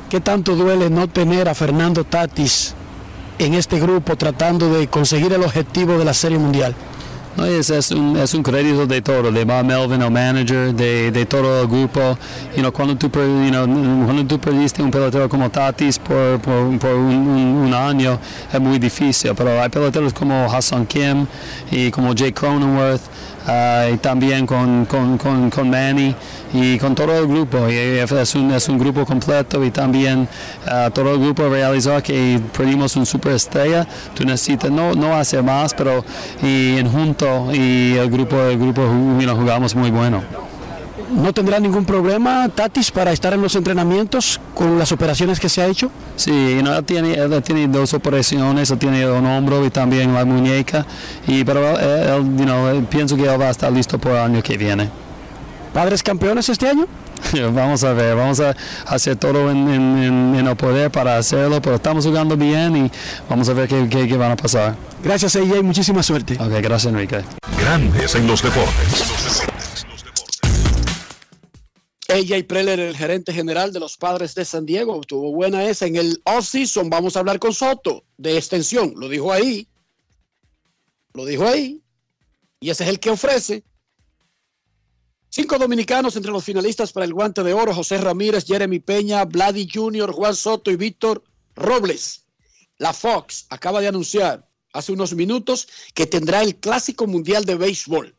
¿Qué 0.10 0.20
tanto 0.20 0.56
duele 0.56 0.92
no 0.92 1.08
tener 1.08 1.50
a 1.50 1.56
Fernando 1.56 2.04
Tatis 2.04 2.76
en 3.40 3.54
este 3.54 3.80
grupo 3.80 4.16
tratando 4.16 4.74
de 4.74 4.88
conseguir 4.88 5.34
el 5.34 5.44
objetivo 5.44 5.98
de 5.98 6.06
la 6.06 6.14
Serie 6.14 6.38
Mundial? 6.38 6.76
No, 7.36 7.46
es, 7.46 7.72
es, 7.72 7.90
un, 7.90 8.16
es 8.16 8.36
un 8.36 8.44
crédito 8.44 8.86
de 8.86 9.02
todo, 9.02 9.32
de 9.32 9.44
Bob 9.44 9.66
Melvin, 9.66 10.04
el 10.04 10.12
manager, 10.12 10.74
de, 10.74 11.12
de 11.12 11.26
todo 11.26 11.64
el 11.64 11.68
grupo. 11.68 12.16
You 12.56 12.62
know, 12.62 12.72
cuando, 12.72 12.96
tú, 12.96 13.08
you 13.08 13.50
know, 13.50 13.66
cuando 14.06 14.26
tú 14.28 14.40
perdiste 14.40 14.84
un 14.84 14.92
pelotero 14.92 15.28
como 15.28 15.50
Tatis 15.50 15.98
por, 15.98 16.40
por, 16.40 16.78
por 16.78 16.92
un, 16.94 17.28
un, 17.66 17.74
año, 17.74 18.20
es 18.54 18.60
muy 18.60 18.78
difícil. 18.78 19.32
Pero 19.36 19.60
hay 19.60 19.70
peloteros 19.70 20.14
como 20.14 20.46
Hassan 20.46 20.86
Kim 20.86 21.26
y 21.72 21.90
como 21.90 22.14
Jake 22.14 22.34
Cronenworth 22.34 23.02
Ah, 23.46 23.90
y 23.94 23.98
también 23.98 24.48
con, 24.48 24.86
con, 24.86 25.18
con, 25.18 25.50
con, 25.50 25.70
Manny 25.70 26.16
y 26.54 26.78
con 26.78 26.96
todo 26.96 27.18
el 27.18 27.28
grupo. 27.28 27.68
Y 27.70 27.76
es, 27.76 28.36
un, 28.36 28.52
es 28.52 28.70
un 28.70 28.78
grupo 28.78 29.06
completo 29.06 29.64
y 29.64 29.72
también 29.72 30.28
uh, 30.68 30.90
todo 30.92 31.14
el 31.14 31.20
grupo 31.20 31.50
realizó 31.50 32.02
que 32.02 32.40
perdimos 32.56 32.96
un 32.96 33.06
superestrella. 33.06 33.86
Tú 34.14 34.24
necesitas 34.24 34.72
no, 34.72 34.94
no 34.94 35.16
hacer 35.16 35.44
más, 35.44 35.74
pero 35.74 36.06
y 36.42 36.78
en 36.78 36.90
junto 36.90 37.50
y 37.54 37.96
el 37.98 38.10
grupo, 38.10 38.42
el 38.42 38.58
grupo 38.58 38.82
jugamos 39.36 39.76
muy 39.76 39.92
bueno. 39.92 40.22
¿No 41.16 41.32
tendrá 41.32 41.60
ningún 41.60 41.86
problema 41.86 42.50
Tatis 42.50 42.90
para 42.90 43.12
estar 43.12 43.34
en 43.34 43.42
los 43.42 43.56
entrenamientos 43.56 44.40
con 44.56 44.80
las 44.80 44.92
operaciones 44.92 45.40
que 45.40 45.48
se 45.48 45.62
ha 45.62 45.68
hecho? 45.68 45.92
Sí, 46.16 46.60
no, 46.64 46.76
él, 46.76 46.84
tiene, 46.84 47.14
él 47.14 47.44
tiene 47.44 47.68
dos 47.68 47.94
operaciones, 47.94 48.72
él 48.72 48.80
tiene 48.80 49.08
un 49.08 49.26
hombro 49.26 49.64
y 49.64 49.70
también 49.70 50.12
la 50.14 50.26
muñeca, 50.26 50.86
y, 51.28 51.44
pero 51.44 51.78
él, 51.78 52.36
you 52.36 52.46
know, 52.46 52.84
pienso 52.90 53.16
que 53.16 53.24
él 53.24 53.40
va 53.40 53.48
a 53.48 53.52
estar 53.52 53.72
listo 53.72 54.00
por 54.00 54.14
el 54.14 54.18
año 54.18 54.42
que 54.42 54.58
viene. 54.58 55.03
¿Padres 55.74 56.04
campeones 56.04 56.48
este 56.50 56.68
año? 56.68 56.88
vamos 57.54 57.84
a 57.84 57.94
ver, 57.94 58.16
vamos 58.16 58.40
a 58.40 58.56
hacer 58.86 59.16
todo 59.16 59.50
en, 59.50 59.68
en, 59.70 60.36
en, 60.36 60.48
el 60.48 60.56
poder 60.56 60.92
para 60.92 61.18
hacerlo, 61.18 61.62
pero 61.62 61.78
estamos 61.78 62.06
jugando 62.06 62.38
bien 62.38 62.86
y 62.86 62.92
vamos 63.28 63.50
a 63.50 63.54
ver 63.54 63.68
qué, 63.68 63.88
qué, 63.90 64.08
qué 64.08 64.16
van 64.16 64.32
a 64.32 64.36
pasar. 64.36 64.76
Gracias, 65.04 65.36
AJ, 65.36 65.64
muchísima 65.64 66.04
suerte. 66.04 66.36
Ok, 66.36 66.52
gracias, 66.62 66.94
Enrique. 66.94 67.22
Grandes 67.60 68.14
en 68.14 68.28
los 68.28 68.44
deportes. 68.44 69.44
AJ 72.08 72.46
Preller, 72.48 72.80
el 72.80 72.96
gerente 72.96 73.34
general 73.34 73.74
de 73.74 73.80
los 73.80 73.98
Padres 73.98 74.36
de 74.36 74.46
San 74.46 74.68
Diego, 74.68 75.02
tuvo 75.02 75.34
buena 75.34 75.66
esa. 75.66 75.88
En 75.88 75.96
el 75.96 76.22
off-season 76.26 76.90
vamos 76.90 77.16
a 77.16 77.20
hablar 77.20 77.40
con 77.40 77.54
Soto 77.54 78.04
de 78.18 78.38
extensión. 78.38 78.94
Lo 78.96 79.10
dijo 79.10 79.34
ahí. 79.34 79.68
Lo 81.14 81.26
dijo 81.26 81.48
ahí. 81.48 81.82
Y 82.60 82.70
ese 82.70 82.84
es 82.84 82.90
el 82.92 83.00
que 83.00 83.10
ofrece. 83.10 83.64
Cinco 85.36 85.58
dominicanos 85.58 86.16
entre 86.16 86.32
los 86.32 86.44
finalistas 86.44 86.92
para 86.92 87.06
el 87.06 87.14
guante 87.14 87.42
de 87.42 87.54
oro: 87.54 87.74
José 87.74 87.98
Ramírez, 87.98 88.46
Jeremy 88.46 88.80
Peña, 88.80 89.26
Vladi 89.26 89.68
Jr., 89.68 90.12
Juan 90.12 90.36
Soto 90.36 90.70
y 90.70 90.76
Víctor 90.76 91.24
Robles. 91.56 92.26
La 92.78 92.94
Fox 92.94 93.48
acaba 93.50 93.82
de 93.82 93.88
anunciar 93.88 94.48
hace 94.74 94.92
unos 94.92 95.16
minutos 95.16 95.68
que 95.96 96.06
tendrá 96.06 96.44
el 96.44 96.58
Clásico 96.58 97.08
Mundial 97.08 97.46
de 97.46 97.56
Béisbol 97.56 98.16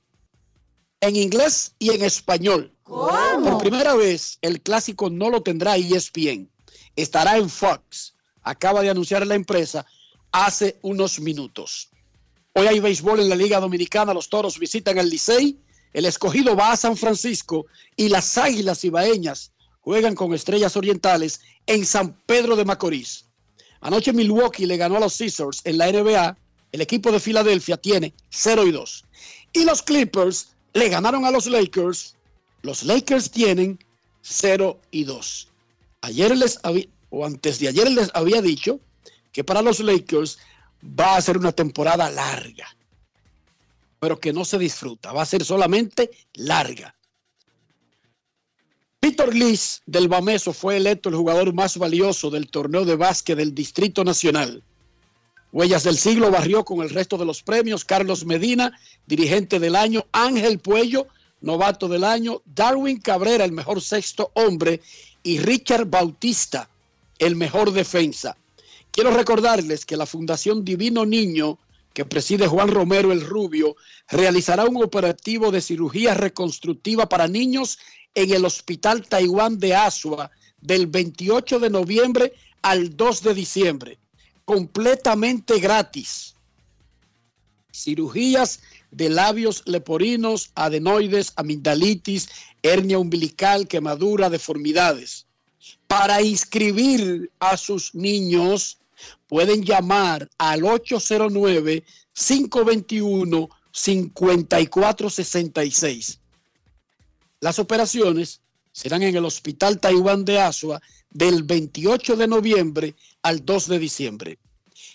en 1.00 1.16
inglés 1.16 1.74
y 1.78 1.90
en 1.90 2.02
español 2.02 2.74
por 2.84 3.58
primera 3.58 3.94
vez, 3.94 4.38
el 4.42 4.60
clásico 4.60 5.10
no 5.10 5.30
lo 5.30 5.42
tendrá 5.42 5.76
ESPN. 5.76 6.50
Estará 6.96 7.38
en 7.38 7.48
Fox. 7.48 8.14
Acaba 8.42 8.82
de 8.82 8.90
anunciar 8.90 9.26
la 9.26 9.34
empresa 9.34 9.86
hace 10.32 10.78
unos 10.82 11.20
minutos. 11.20 11.90
Hoy 12.52 12.66
hay 12.66 12.80
béisbol 12.80 13.20
en 13.20 13.28
la 13.28 13.36
Liga 13.36 13.58
Dominicana. 13.58 14.12
Los 14.14 14.28
toros 14.28 14.58
visitan 14.58 14.98
el 14.98 15.08
Licey. 15.08 15.58
El 15.94 16.04
escogido 16.04 16.54
va 16.54 16.72
a 16.72 16.76
San 16.76 16.96
Francisco 16.98 17.64
y 17.96 18.10
las 18.10 18.36
águilas 18.36 18.84
ibaeñas 18.84 19.52
juegan 19.80 20.14
con 20.14 20.34
estrellas 20.34 20.76
orientales 20.76 21.40
en 21.66 21.86
San 21.86 22.12
Pedro 22.26 22.56
de 22.56 22.66
Macorís. 22.66 23.24
Anoche 23.80 24.12
Milwaukee 24.12 24.66
le 24.66 24.76
ganó 24.76 24.98
a 24.98 25.00
los 25.00 25.16
Caesars 25.16 25.62
en 25.64 25.78
la 25.78 25.90
NBA. 25.90 26.36
El 26.72 26.80
equipo 26.82 27.10
de 27.10 27.20
Filadelfia 27.20 27.78
tiene 27.78 28.12
0 28.28 28.66
y 28.66 28.72
2. 28.72 29.04
Y 29.54 29.64
los 29.64 29.82
Clippers 29.82 30.48
le 30.74 30.90
ganaron 30.90 31.24
a 31.24 31.30
los 31.30 31.46
Lakers 31.46 32.14
los 32.64 32.82
Lakers 32.82 33.30
tienen 33.30 33.78
0 34.22 34.80
y 34.90 35.04
2. 35.04 35.48
Ayer 36.00 36.34
les 36.34 36.58
había, 36.62 36.86
o 37.10 37.26
antes 37.26 37.58
de 37.58 37.68
ayer 37.68 37.90
les 37.90 38.10
había 38.14 38.40
dicho 38.40 38.80
que 39.32 39.44
para 39.44 39.60
los 39.60 39.80
Lakers 39.80 40.38
va 40.82 41.16
a 41.16 41.20
ser 41.20 41.36
una 41.36 41.52
temporada 41.52 42.10
larga, 42.10 42.74
pero 44.04 44.20
que 44.20 44.34
no 44.34 44.44
se 44.44 44.58
disfruta, 44.58 45.14
va 45.14 45.22
a 45.22 45.24
ser 45.24 45.46
solamente 45.46 46.10
larga. 46.34 46.94
Peter 49.00 49.34
Liz 49.34 49.80
del 49.86 50.08
Bameso 50.08 50.52
fue 50.52 50.76
electo 50.76 51.08
el 51.08 51.14
jugador 51.14 51.54
más 51.54 51.78
valioso 51.78 52.28
del 52.28 52.50
torneo 52.50 52.84
de 52.84 52.96
básquet 52.96 53.34
del 53.34 53.54
Distrito 53.54 54.04
Nacional. 54.04 54.62
Huellas 55.52 55.84
del 55.84 55.96
Siglo 55.96 56.30
barrió 56.30 56.66
con 56.66 56.82
el 56.82 56.90
resto 56.90 57.16
de 57.16 57.24
los 57.24 57.42
premios. 57.42 57.86
Carlos 57.86 58.26
Medina, 58.26 58.78
dirigente 59.06 59.58
del 59.58 59.74
año. 59.74 60.04
Ángel 60.12 60.58
Puello, 60.58 61.06
novato 61.40 61.88
del 61.88 62.04
año, 62.04 62.42
Darwin 62.44 63.00
Cabrera, 63.00 63.46
el 63.46 63.52
mejor 63.52 63.80
sexto 63.80 64.32
hombre, 64.34 64.82
y 65.22 65.38
Richard 65.38 65.86
Bautista, 65.86 66.68
el 67.18 67.36
mejor 67.36 67.72
defensa. 67.72 68.36
Quiero 68.90 69.12
recordarles 69.12 69.86
que 69.86 69.96
la 69.96 70.04
Fundación 70.04 70.62
Divino 70.62 71.06
Niño, 71.06 71.58
que 71.94 72.04
preside 72.04 72.48
Juan 72.48 72.68
Romero 72.68 73.12
el 73.12 73.22
Rubio, 73.22 73.76
realizará 74.08 74.66
un 74.66 74.82
operativo 74.82 75.50
de 75.50 75.62
cirugía 75.62 76.12
reconstructiva 76.12 77.08
para 77.08 77.28
niños 77.28 77.78
en 78.14 78.34
el 78.34 78.44
Hospital 78.44 79.06
Taiwán 79.06 79.58
de 79.58 79.74
Asua 79.74 80.30
del 80.60 80.88
28 80.88 81.60
de 81.60 81.70
noviembre 81.70 82.32
al 82.62 82.96
2 82.96 83.22
de 83.22 83.34
diciembre, 83.34 83.98
completamente 84.44 85.60
gratis. 85.60 86.34
Cirugías 87.72 88.60
de 88.90 89.08
labios 89.08 89.62
leporinos, 89.66 90.50
adenoides, 90.54 91.32
amigdalitis, 91.36 92.28
hernia 92.62 92.98
umbilical, 92.98 93.68
quemadura, 93.68 94.30
deformidades. 94.30 95.26
Para 95.86 96.22
inscribir 96.22 97.30
a 97.38 97.56
sus 97.56 97.94
niños, 97.94 98.78
pueden 99.26 99.62
llamar 99.62 100.30
al 100.38 100.62
809-521 100.62 103.50
54-66. 103.74 106.18
Las 107.40 107.58
operaciones 107.58 108.40
serán 108.72 109.02
en 109.02 109.16
el 109.16 109.24
Hospital 109.24 109.80
Taiwán 109.80 110.24
de 110.24 110.38
Asua 110.40 110.80
del 111.10 111.42
28 111.42 112.16
de 112.16 112.26
noviembre 112.26 112.94
al 113.22 113.44
2 113.44 113.68
de 113.68 113.78
diciembre. 113.78 114.38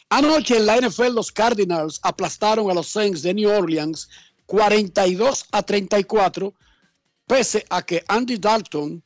Anoche 0.09 0.57
en 0.57 0.65
la 0.65 0.77
NFL 0.77 1.13
los 1.13 1.31
Cardinals 1.31 1.99
aplastaron 2.01 2.71
a 2.71 2.73
los 2.73 2.87
Saints 2.87 3.21
de 3.21 3.33
New 3.33 3.49
Orleans 3.49 4.09
42 4.47 5.45
a 5.51 5.61
34, 5.61 6.53
pese 7.27 7.65
a 7.69 7.83
que 7.83 8.03
Andy 8.07 8.37
Dalton, 8.37 9.03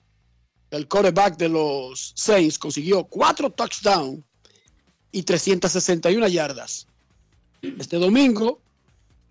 el 0.72 0.88
quarterback 0.88 1.36
de 1.36 1.50
los 1.50 2.14
Saints, 2.16 2.58
consiguió 2.58 3.04
cuatro 3.04 3.50
touchdowns 3.50 4.24
y 5.14 5.24
361 5.24 6.28
yardas. 6.28 6.88
Este 7.62 7.96
domingo 7.96 8.60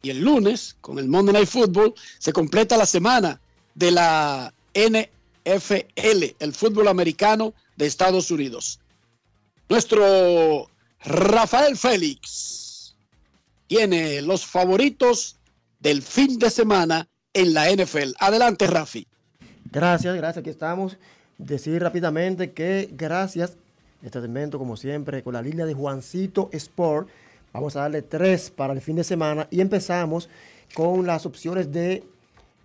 y 0.01 0.09
el 0.09 0.21
lunes, 0.21 0.77
con 0.81 0.99
el 0.99 1.09
Monday 1.09 1.35
Night 1.35 1.49
Football, 1.49 1.95
se 2.19 2.33
completa 2.33 2.79
la 2.79 2.87
semana 2.87 3.39
de 3.75 3.91
la 3.91 4.55
NFL, 4.75 6.37
el 6.39 6.55
fútbol 6.55 6.89
americano 6.89 7.53
de 7.77 7.87
Estados 7.87 8.31
Unidos. 8.31 8.81
Nuestro 9.69 10.71
Rafael 11.05 11.77
Félix 11.77 12.95
tiene 13.67 14.23
los 14.23 14.47
favoritos 14.47 15.37
del 15.81 16.03
fin 16.03 16.39
de 16.39 16.51
semana 16.51 17.09
en 17.35 17.55
la 17.55 17.71
NFL. 17.71 18.13
Adelante, 18.19 18.67
Rafi. 18.67 19.07
Gracias, 19.71 20.15
gracias. 20.15 20.43
Aquí 20.43 20.51
estamos. 20.51 20.97
Decir 21.39 21.83
rápidamente 21.83 22.53
que 22.53 22.89
gracias, 22.93 23.57
este 24.03 24.21
segmento, 24.21 24.59
como 24.59 24.77
siempre, 24.77 25.23
con 25.23 25.35
la 25.35 25.43
línea 25.43 25.65
de 25.65 25.75
Juancito 25.75 26.49
Sport, 26.53 27.09
vamos 27.53 27.77
a 27.77 27.81
darle 27.81 28.03
tres 28.03 28.51
para 28.51 28.73
el 28.73 28.81
fin 28.81 28.97
de 28.97 29.05
semana 29.05 29.47
y 29.51 29.61
empezamos 29.61 30.29
con 30.75 31.07
las 31.07 31.27
opciones 31.27 31.71
de 31.71 32.03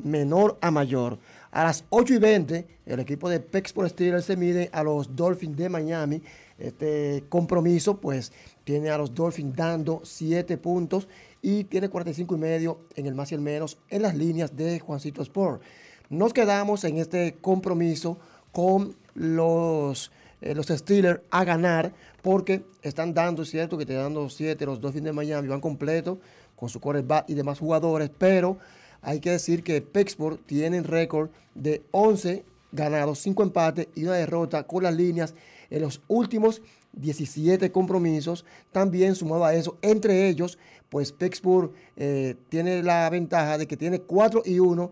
menor 0.04 0.58
a 0.62 0.72
mayor. 0.72 1.18
A 1.52 1.64
las 1.64 1.84
8 1.90 2.14
y 2.16 2.18
20, 2.18 2.68
el 2.86 3.00
equipo 3.00 3.30
de 3.30 3.40
Pexport 3.40 3.90
Steelers 3.90 4.26
se 4.26 4.36
mide 4.36 4.70
a 4.72 4.84
los 4.84 5.16
Dolphins 5.16 5.58
de 5.58 5.70
Miami. 5.70 6.22
Este 6.60 7.24
compromiso, 7.30 7.98
pues, 7.98 8.32
tiene 8.64 8.90
a 8.90 8.98
los 8.98 9.14
Dolphins 9.14 9.56
dando 9.56 10.02
7 10.04 10.58
puntos 10.58 11.08
y 11.42 11.64
tiene 11.66 11.90
45 11.90 12.36
y 12.36 12.38
medio 12.38 12.80
en 12.96 13.06
el 13.06 13.16
más 13.16 13.32
y 13.32 13.36
el 13.36 13.42
menos 13.42 13.78
en 13.90 14.02
las 14.02 14.16
líneas 14.16 14.56
de 14.56 14.80
Juancito 14.80 15.22
Sport. 15.22 15.62
Nos 16.10 16.34
quedamos 16.34 16.84
en 16.84 16.98
este 16.98 17.36
compromiso 17.42 18.18
con 18.52 18.96
los, 19.14 20.12
eh, 20.42 20.54
los 20.54 20.68
Steelers 20.68 21.22
a 21.32 21.44
ganar 21.44 21.94
porque 22.22 22.64
están 22.82 23.14
dando, 23.14 23.46
cierto 23.46 23.78
que 23.78 23.84
están 23.84 23.98
dando 23.98 24.30
7 24.30 24.66
los 24.66 24.80
Dolphins 24.80 25.06
de 25.06 25.14
Miami, 25.14 25.48
van 25.48 25.62
completo 25.62 26.20
con 26.56 26.70
su 26.70 26.80
quarterback 26.80 27.30
y 27.30 27.34
demás 27.34 27.60
jugadores, 27.60 28.12
pero 28.18 28.58
hay 29.02 29.20
que 29.20 29.32
decir 29.32 29.64
que 29.64 29.82
Pexport 29.82 30.46
tiene 30.46 30.82
récord 30.82 31.30
de 31.56 31.84
11 31.92 32.44
ganados, 32.72 33.20
5 33.20 33.44
empates 33.44 33.88
y 33.96 34.04
una 34.04 34.14
derrota 34.14 34.64
con 34.64 34.84
las 34.84 34.96
líneas 34.96 35.34
en 35.70 35.82
los 35.82 36.02
últimos 36.08 36.62
17 36.94 37.72
compromisos. 37.72 38.46
También 38.72 39.16
sumado 39.16 39.46
a 39.46 39.54
eso, 39.54 39.78
entre 39.82 40.28
ellos, 40.28 40.58
pues 40.90 41.12
Pittsburgh 41.12 41.72
eh, 41.96 42.36
tiene 42.50 42.84
la 42.84 43.10
ventaja 43.10 43.58
de 43.58 43.68
que 43.68 43.78
tiene 43.78 44.02
4 44.02 44.44
y 44.46 44.60
1 44.60 44.92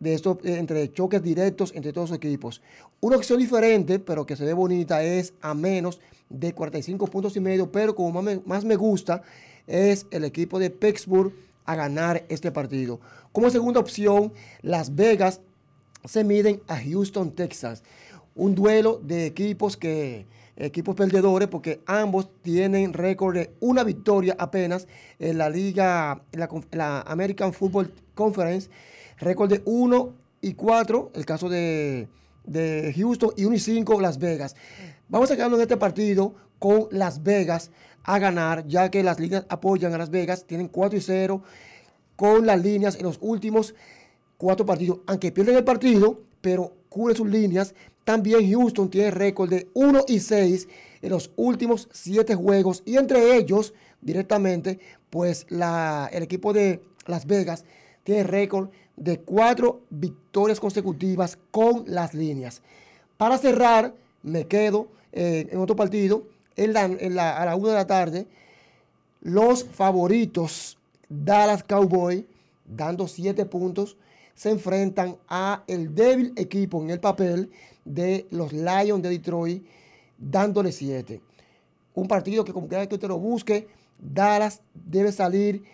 de 0.00 0.14
estos 0.14 0.38
eh, 0.44 0.58
entre 0.58 0.92
choques 0.92 1.22
directos 1.22 1.72
entre 1.74 1.92
todos 1.92 2.10
los 2.10 2.16
equipos. 2.16 2.62
Una 3.00 3.16
opción 3.16 3.38
diferente, 3.38 3.98
pero 3.98 4.26
que 4.26 4.36
se 4.36 4.44
ve 4.44 4.52
bonita, 4.52 5.02
es 5.02 5.32
a 5.40 5.54
menos 5.54 6.00
de 6.28 6.52
45 6.52 7.06
puntos 7.06 7.36
y 7.36 7.40
medio, 7.40 7.70
pero 7.70 7.94
como 7.94 8.10
más 8.12 8.24
me, 8.24 8.42
más 8.44 8.64
me 8.64 8.76
gusta, 8.76 9.22
es 9.66 10.06
el 10.10 10.24
equipo 10.24 10.58
de 10.58 10.70
Pittsburgh 10.70 11.32
a 11.64 11.74
ganar 11.74 12.24
este 12.28 12.50
partido. 12.52 13.00
Como 13.32 13.50
segunda 13.50 13.80
opción, 13.80 14.32
Las 14.62 14.94
Vegas 14.94 15.40
se 16.04 16.24
miden 16.24 16.60
a 16.68 16.78
Houston, 16.78 17.32
Texas. 17.32 17.82
Un 18.34 18.54
duelo 18.54 19.00
de 19.02 19.26
equipos 19.26 19.76
que 19.76 20.26
equipos 20.56 20.96
perdedores 20.96 21.48
porque 21.48 21.80
ambos 21.86 22.28
tienen 22.42 22.92
récord 22.92 23.34
de 23.34 23.50
una 23.60 23.84
victoria 23.84 24.36
apenas 24.38 24.88
en 25.18 25.38
la 25.38 25.50
liga, 25.50 26.22
en 26.32 26.40
la, 26.72 27.00
American 27.02 27.52
Football 27.52 27.92
Conference, 28.14 28.70
récord 29.18 29.50
de 29.50 29.62
1 29.64 30.12
y 30.40 30.54
4, 30.54 31.12
el 31.14 31.24
caso 31.24 31.48
de, 31.48 32.08
de 32.44 32.94
Houston, 32.96 33.32
y 33.36 33.44
1 33.44 33.56
y 33.56 33.58
5 33.58 34.00
Las 34.00 34.18
Vegas. 34.18 34.56
Vamos 35.08 35.30
a 35.30 35.36
quedarnos 35.36 35.58
en 35.58 35.62
este 35.62 35.76
partido 35.76 36.34
con 36.58 36.88
Las 36.90 37.22
Vegas 37.22 37.70
a 38.02 38.18
ganar, 38.18 38.66
ya 38.66 38.90
que 38.90 39.02
las 39.02 39.18
líneas 39.18 39.46
apoyan 39.48 39.92
a 39.94 39.98
Las 39.98 40.10
Vegas, 40.10 40.44
tienen 40.46 40.68
4 40.68 40.98
y 40.98 41.00
0 41.00 41.42
con 42.14 42.46
las 42.46 42.62
líneas 42.62 42.96
en 42.96 43.02
los 43.02 43.18
últimos 43.20 43.74
cuatro 44.38 44.64
partidos, 44.64 45.00
aunque 45.06 45.32
pierden 45.32 45.56
el 45.56 45.64
partido, 45.64 46.20
pero 46.40 46.72
cubre 46.88 47.14
sus 47.14 47.28
líneas. 47.28 47.74
También 48.04 48.50
Houston 48.50 48.88
tiene 48.88 49.10
récord 49.10 49.50
de 49.50 49.68
1 49.74 50.04
y 50.08 50.20
6 50.20 50.68
en 51.02 51.10
los 51.10 51.30
últimos 51.36 51.88
7 51.92 52.34
juegos 52.34 52.82
y 52.86 52.96
entre 52.96 53.36
ellos 53.36 53.74
directamente, 54.00 54.78
pues 55.10 55.46
la, 55.48 56.08
el 56.12 56.22
equipo 56.22 56.52
de 56.52 56.80
Las 57.06 57.26
Vegas 57.26 57.64
tiene 58.04 58.22
récord 58.22 58.70
de 58.96 59.20
4 59.20 59.80
victorias 59.90 60.60
consecutivas 60.60 61.38
con 61.50 61.84
las 61.86 62.14
líneas. 62.14 62.62
Para 63.16 63.38
cerrar, 63.38 63.94
me 64.22 64.46
quedo 64.46 64.88
eh, 65.12 65.48
en 65.50 65.58
otro 65.58 65.76
partido, 65.76 66.24
en 66.56 66.72
la, 66.72 67.36
a 67.36 67.44
la 67.44 67.56
1 67.56 67.68
de 67.68 67.74
la 67.74 67.86
tarde, 67.86 68.26
los 69.20 69.64
favoritos 69.64 70.78
Dallas 71.08 71.62
Cowboys, 71.62 72.24
dando 72.64 73.06
7 73.06 73.44
puntos, 73.46 73.96
se 74.34 74.50
enfrentan 74.50 75.16
a 75.28 75.64
el 75.66 75.94
débil 75.94 76.32
equipo 76.36 76.82
en 76.82 76.90
el 76.90 77.00
papel 77.00 77.50
de 77.84 78.26
los 78.30 78.52
Lions 78.52 79.02
de 79.02 79.08
Detroit, 79.10 79.64
dándole 80.18 80.72
7. 80.72 81.20
Un 81.94 82.08
partido 82.08 82.44
que 82.44 82.52
como 82.52 82.68
quiera 82.68 82.86
que 82.86 82.94
usted 82.94 83.08
lo 83.08 83.18
busque, 83.18 83.68
Dallas 83.98 84.60
debe 84.74 85.12
salir 85.12 85.64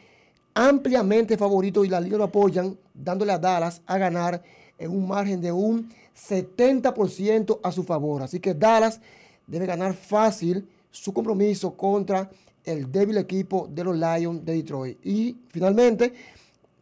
ampliamente 0.55 1.37
favorito 1.37 1.85
y 1.85 1.89
la 1.89 2.01
liga 2.01 2.19
lo 2.19 2.25
apoyan, 2.25 2.77
dándole 2.95 3.33
a 3.33 3.39
Dallas 3.39 3.81
a 3.87 3.99
ganar 3.99 4.43
en 4.79 4.91
un 4.91 5.07
margen 5.07 5.41
de 5.41 5.53
un 5.53 5.89
70% 6.17 7.61
a 7.63 7.73
su 7.73 7.83
favor. 7.83 8.23
Así 8.23 8.41
que 8.41 8.55
Dallas 8.55 9.01
debe 9.47 9.67
ganar 9.67 9.95
fácil 9.95 10.67
su 10.91 11.13
compromiso 11.13 11.75
contra 11.75 12.31
el 12.65 12.91
débil 12.91 13.17
equipo 13.19 13.69
de 13.71 13.85
los 13.85 13.97
Lions 13.97 14.45
de 14.45 14.55
Detroit. 14.55 15.05
Y 15.05 15.37
finalmente, 15.49 16.13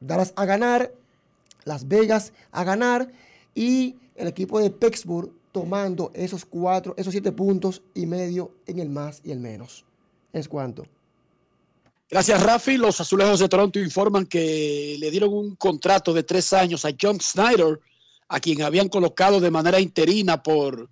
Dallas 0.00 0.32
a 0.36 0.44
ganar, 0.44 0.92
Las 1.64 1.86
Vegas 1.86 2.32
a 2.50 2.64
ganar 2.64 3.10
y 3.54 3.96
el 4.14 4.28
equipo 4.28 4.58
de 4.60 4.70
Pittsburgh 4.70 5.30
tomando 5.52 6.10
esos 6.14 6.44
cuatro, 6.44 6.94
esos 6.96 7.12
siete 7.12 7.32
puntos 7.32 7.82
y 7.94 8.06
medio 8.06 8.52
en 8.66 8.78
el 8.78 8.88
más 8.88 9.20
y 9.24 9.30
el 9.32 9.40
menos. 9.40 9.84
Es 10.32 10.48
cuanto. 10.48 10.86
Gracias, 12.10 12.42
Rafi. 12.42 12.76
Los 12.76 13.00
azulejos 13.00 13.38
de 13.38 13.48
Toronto 13.48 13.78
informan 13.78 14.26
que 14.26 14.96
le 14.98 15.10
dieron 15.12 15.32
un 15.32 15.54
contrato 15.54 16.12
de 16.12 16.24
tres 16.24 16.52
años 16.52 16.84
a 16.84 16.90
John 17.00 17.20
Snyder, 17.20 17.80
a 18.28 18.40
quien 18.40 18.62
habían 18.62 18.88
colocado 18.88 19.38
de 19.38 19.50
manera 19.50 19.78
interina 19.78 20.42
por 20.42 20.90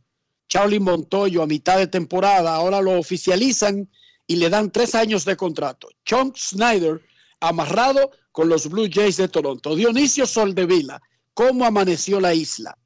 Charlie 0.49 0.79
Montoyo 0.79 1.43
a 1.43 1.47
mitad 1.47 1.77
de 1.77 1.89
temporada. 1.89 2.55
Ahora 2.55 2.81
lo 2.81 2.99
oficializan 2.99 3.89
y 4.29 4.37
le 4.37 4.49
dan 4.49 4.71
tres 4.71 4.95
años 4.95 5.25
de 5.25 5.37
contrato. 5.37 5.89
John 6.09 6.33
Snyder 6.37 7.01
amarrado 7.41 8.13
con 8.31 8.49
los 8.49 8.69
Blue 8.69 8.89
Jays 8.89 9.17
de 9.17 9.27
Toronto. 9.27 9.75
Dionisio 9.75 10.25
Soldevila, 10.25 11.03
¿cómo 11.35 11.65
amaneció 11.65 12.21
la 12.21 12.33
isla? 12.33 12.79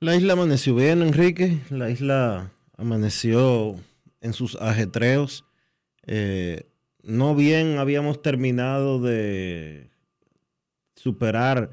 La 0.00 0.16
isla 0.16 0.32
amaneció 0.32 0.74
bien, 0.74 1.02
Enrique. 1.02 1.60
La 1.68 1.90
isla 1.90 2.50
amaneció 2.78 3.76
en 4.22 4.32
sus 4.32 4.54
ajetreos. 4.56 5.44
Eh, 6.06 6.64
no 7.02 7.34
bien 7.34 7.78
habíamos 7.78 8.22
terminado 8.22 9.00
de 9.00 9.90
superar 10.96 11.70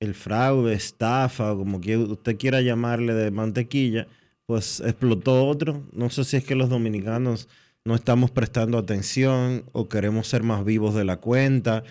el 0.00 0.14
fraude, 0.14 0.74
estafa, 0.74 1.54
como 1.54 1.78
usted 1.78 2.36
quiera 2.36 2.60
llamarle 2.60 3.14
de 3.14 3.30
mantequilla 3.30 4.06
pues 4.46 4.80
explotó 4.80 5.46
otro. 5.46 5.82
No 5.92 6.10
sé 6.10 6.24
si 6.24 6.36
es 6.36 6.44
que 6.44 6.54
los 6.54 6.68
dominicanos 6.68 7.48
no 7.84 7.94
estamos 7.94 8.30
prestando 8.30 8.78
atención 8.78 9.64
o 9.72 9.88
queremos 9.88 10.28
ser 10.28 10.42
más 10.42 10.64
vivos 10.64 10.94
de 10.94 11.04
la 11.04 11.18
cuenta 11.18 11.84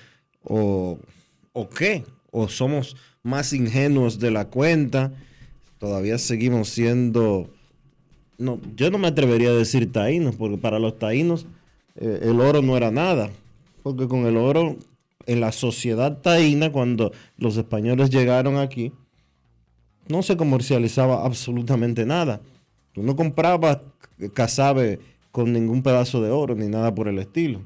o, 0.44 1.00
o 1.54 1.70
qué, 1.70 2.04
o 2.32 2.48
somos 2.50 2.96
más 3.22 3.54
ingenuos 3.54 4.20
de 4.20 4.32
la 4.32 4.46
cuenta. 4.46 5.12
Todavía 5.80 6.18
seguimos 6.18 6.70
siendo, 6.70 7.54
no, 8.38 8.60
yo 8.76 8.90
no 8.92 8.98
me 8.98 9.08
atrevería 9.08 9.50
a 9.50 9.54
decir 9.54 9.92
taínos, 9.92 10.36
porque 10.36 10.58
para 10.58 10.80
los 10.80 10.98
taínos 10.98 11.46
eh, 11.96 12.20
el 12.24 12.40
oro 12.40 12.62
no 12.62 12.76
era 12.78 12.92
nada, 12.92 13.30
porque 13.84 14.08
con 14.08 14.26
el 14.26 14.38
oro 14.38 14.78
en 15.26 15.40
la 15.40 15.52
sociedad 15.52 16.20
taína, 16.22 16.72
cuando 16.72 17.12
los 17.38 17.58
españoles 17.58 18.10
llegaron 18.10 18.58
aquí, 18.58 18.92
no 20.08 20.22
se 20.22 20.36
comercializaba 20.36 21.26
absolutamente 21.26 22.06
nada. 22.06 22.42
Tú 22.94 23.04
no 23.04 23.16
comprabas 23.16 23.80
casabe 24.34 25.00
con 25.32 25.54
ningún 25.54 25.82
pedazo 25.82 26.22
de 26.22 26.30
oro 26.30 26.56
ni 26.56 26.68
nada 26.68 26.94
por 26.94 27.08
el 27.08 27.20
estilo. 27.20 27.62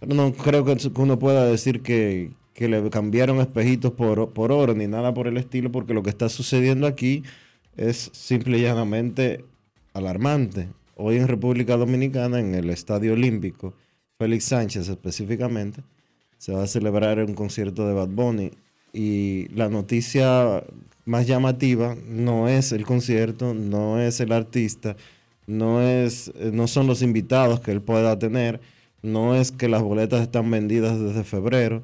Pero 0.00 0.14
no 0.14 0.32
creo 0.32 0.64
que 0.64 0.76
uno 0.96 1.18
pueda 1.18 1.44
decir 1.44 1.82
que, 1.82 2.32
que 2.54 2.68
le 2.68 2.88
cambiaron 2.90 3.40
espejitos 3.40 3.92
por, 3.92 4.30
por 4.32 4.52
oro 4.52 4.74
ni 4.74 4.86
nada 4.86 5.12
por 5.12 5.26
el 5.26 5.36
estilo, 5.36 5.70
porque 5.70 5.94
lo 5.94 6.02
que 6.02 6.10
está 6.10 6.28
sucediendo 6.28 6.86
aquí 6.86 7.22
es 7.78 8.10
simple 8.12 8.58
y 8.58 8.62
llanamente 8.62 9.44
alarmante. 9.94 10.68
Hoy 10.96 11.16
en 11.16 11.28
República 11.28 11.76
Dominicana, 11.76 12.40
en 12.40 12.54
el 12.54 12.70
Estadio 12.70 13.12
Olímpico, 13.12 13.72
Félix 14.18 14.44
Sánchez 14.46 14.88
específicamente, 14.88 15.82
se 16.38 16.52
va 16.52 16.64
a 16.64 16.66
celebrar 16.66 17.18
un 17.24 17.34
concierto 17.34 17.86
de 17.86 17.94
Bad 17.94 18.08
Bunny 18.08 18.50
y 18.92 19.48
la 19.54 19.68
noticia 19.68 20.64
más 21.04 21.26
llamativa 21.26 21.96
no 22.06 22.48
es 22.48 22.72
el 22.72 22.84
concierto, 22.84 23.54
no 23.54 24.00
es 24.00 24.20
el 24.20 24.32
artista, 24.32 24.96
no, 25.46 25.80
es, 25.80 26.32
no 26.52 26.66
son 26.66 26.88
los 26.88 27.00
invitados 27.00 27.60
que 27.60 27.70
él 27.70 27.80
pueda 27.80 28.18
tener, 28.18 28.60
no 29.02 29.36
es 29.36 29.52
que 29.52 29.68
las 29.68 29.82
boletas 29.82 30.22
están 30.22 30.50
vendidas 30.50 30.98
desde 30.98 31.22
febrero, 31.22 31.82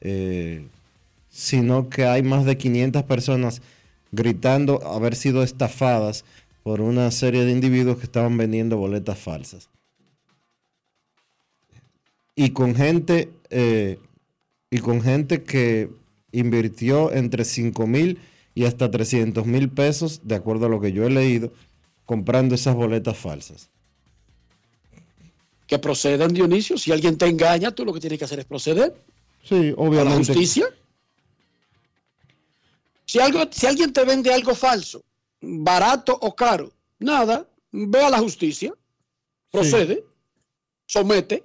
eh, 0.00 0.66
sino 1.28 1.90
que 1.90 2.06
hay 2.06 2.22
más 2.22 2.46
de 2.46 2.56
500 2.56 3.02
personas 3.04 3.60
gritando 4.12 4.86
haber 4.86 5.14
sido 5.14 5.42
estafadas 5.42 6.24
por 6.62 6.80
una 6.80 7.10
serie 7.10 7.44
de 7.44 7.52
individuos 7.52 7.98
que 7.98 8.04
estaban 8.04 8.36
vendiendo 8.36 8.76
boletas 8.76 9.18
falsas. 9.18 9.68
Y 12.34 12.50
con 12.50 12.74
gente, 12.74 13.30
eh, 13.50 13.98
y 14.70 14.78
con 14.78 15.02
gente 15.02 15.42
que 15.42 15.90
invirtió 16.32 17.12
entre 17.12 17.44
5 17.44 17.86
mil 17.86 18.18
y 18.54 18.64
hasta 18.64 18.90
300 18.90 19.46
mil 19.46 19.68
pesos, 19.68 20.20
de 20.24 20.34
acuerdo 20.34 20.66
a 20.66 20.68
lo 20.68 20.80
que 20.80 20.92
yo 20.92 21.06
he 21.06 21.10
leído, 21.10 21.52
comprando 22.04 22.54
esas 22.54 22.74
boletas 22.74 23.16
falsas. 23.16 23.70
Que 25.66 25.78
procedan, 25.78 26.34
Dionisio. 26.34 26.76
Si 26.76 26.90
alguien 26.90 27.16
te 27.16 27.26
engaña, 27.26 27.70
tú 27.70 27.84
lo 27.84 27.92
que 27.92 28.00
tienes 28.00 28.18
que 28.18 28.24
hacer 28.24 28.40
es 28.40 28.44
proceder. 28.44 28.92
Sí, 29.44 29.72
obviamente. 29.76 30.00
A 30.00 30.04
la 30.04 30.16
justicia. 30.16 30.66
Si, 33.10 33.18
algo, 33.18 33.40
si 33.50 33.66
alguien 33.66 33.92
te 33.92 34.04
vende 34.04 34.32
algo 34.32 34.54
falso, 34.54 35.02
barato 35.40 36.16
o 36.20 36.32
caro, 36.32 36.72
nada, 37.00 37.44
ve 37.72 38.04
a 38.04 38.08
la 38.08 38.20
justicia, 38.20 38.72
procede, 39.50 40.04
somete. 40.86 41.42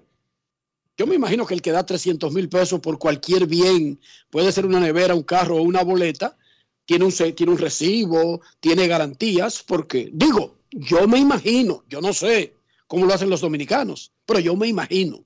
Yo 0.95 1.07
me 1.07 1.15
imagino 1.15 1.43
que 1.43 1.55
el 1.55 1.63
que 1.63 1.71
da 1.71 1.83
300 1.83 2.31
mil 2.31 2.49
pesos 2.49 2.79
por 2.81 2.99
cualquier 2.99 3.47
bien, 3.47 3.99
puede 4.29 4.51
ser 4.51 4.67
una 4.67 4.79
nevera, 4.79 5.15
un 5.15 5.23
carro 5.23 5.55
o 5.55 5.63
una 5.63 5.83
boleta, 5.83 6.37
tiene 6.85 7.05
un, 7.05 7.11
tiene 7.11 7.51
un 7.51 7.57
recibo, 7.57 8.41
tiene 8.59 8.87
garantías, 8.87 9.63
porque 9.63 10.11
digo, 10.13 10.59
yo 10.69 11.07
me 11.07 11.17
imagino, 11.17 11.83
yo 11.89 11.99
no 11.99 12.13
sé 12.13 12.57
cómo 12.85 13.07
lo 13.07 13.13
hacen 13.15 13.31
los 13.31 13.41
dominicanos, 13.41 14.11
pero 14.27 14.39
yo 14.39 14.55
me 14.55 14.67
imagino. 14.67 15.25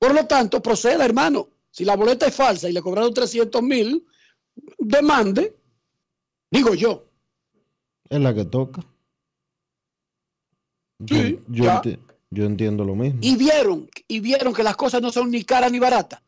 Por 0.00 0.12
lo 0.12 0.26
tanto, 0.26 0.60
proceda, 0.60 1.04
hermano. 1.04 1.50
Si 1.70 1.84
la 1.84 1.94
boleta 1.94 2.26
es 2.26 2.34
falsa 2.34 2.68
y 2.68 2.72
le 2.72 2.82
cobraron 2.82 3.14
300 3.14 3.62
mil, 3.62 4.04
demande, 4.78 5.56
digo 6.50 6.74
yo. 6.74 7.04
Es 8.08 8.20
la 8.20 8.34
que 8.34 8.44
toca. 8.44 8.84
Sí, 11.06 11.40
yo, 11.48 11.64
enti- 11.64 11.98
yo 12.30 12.44
entiendo 12.46 12.84
lo 12.84 12.94
mismo. 12.94 13.18
y 13.22 13.36
vieron, 13.36 13.88
y 14.08 14.20
vieron 14.20 14.54
que 14.54 14.62
las 14.62 14.76
cosas 14.76 15.02
no 15.02 15.12
son 15.12 15.30
ni 15.30 15.44
caras 15.44 15.70
ni 15.70 15.78
baratas. 15.78 16.22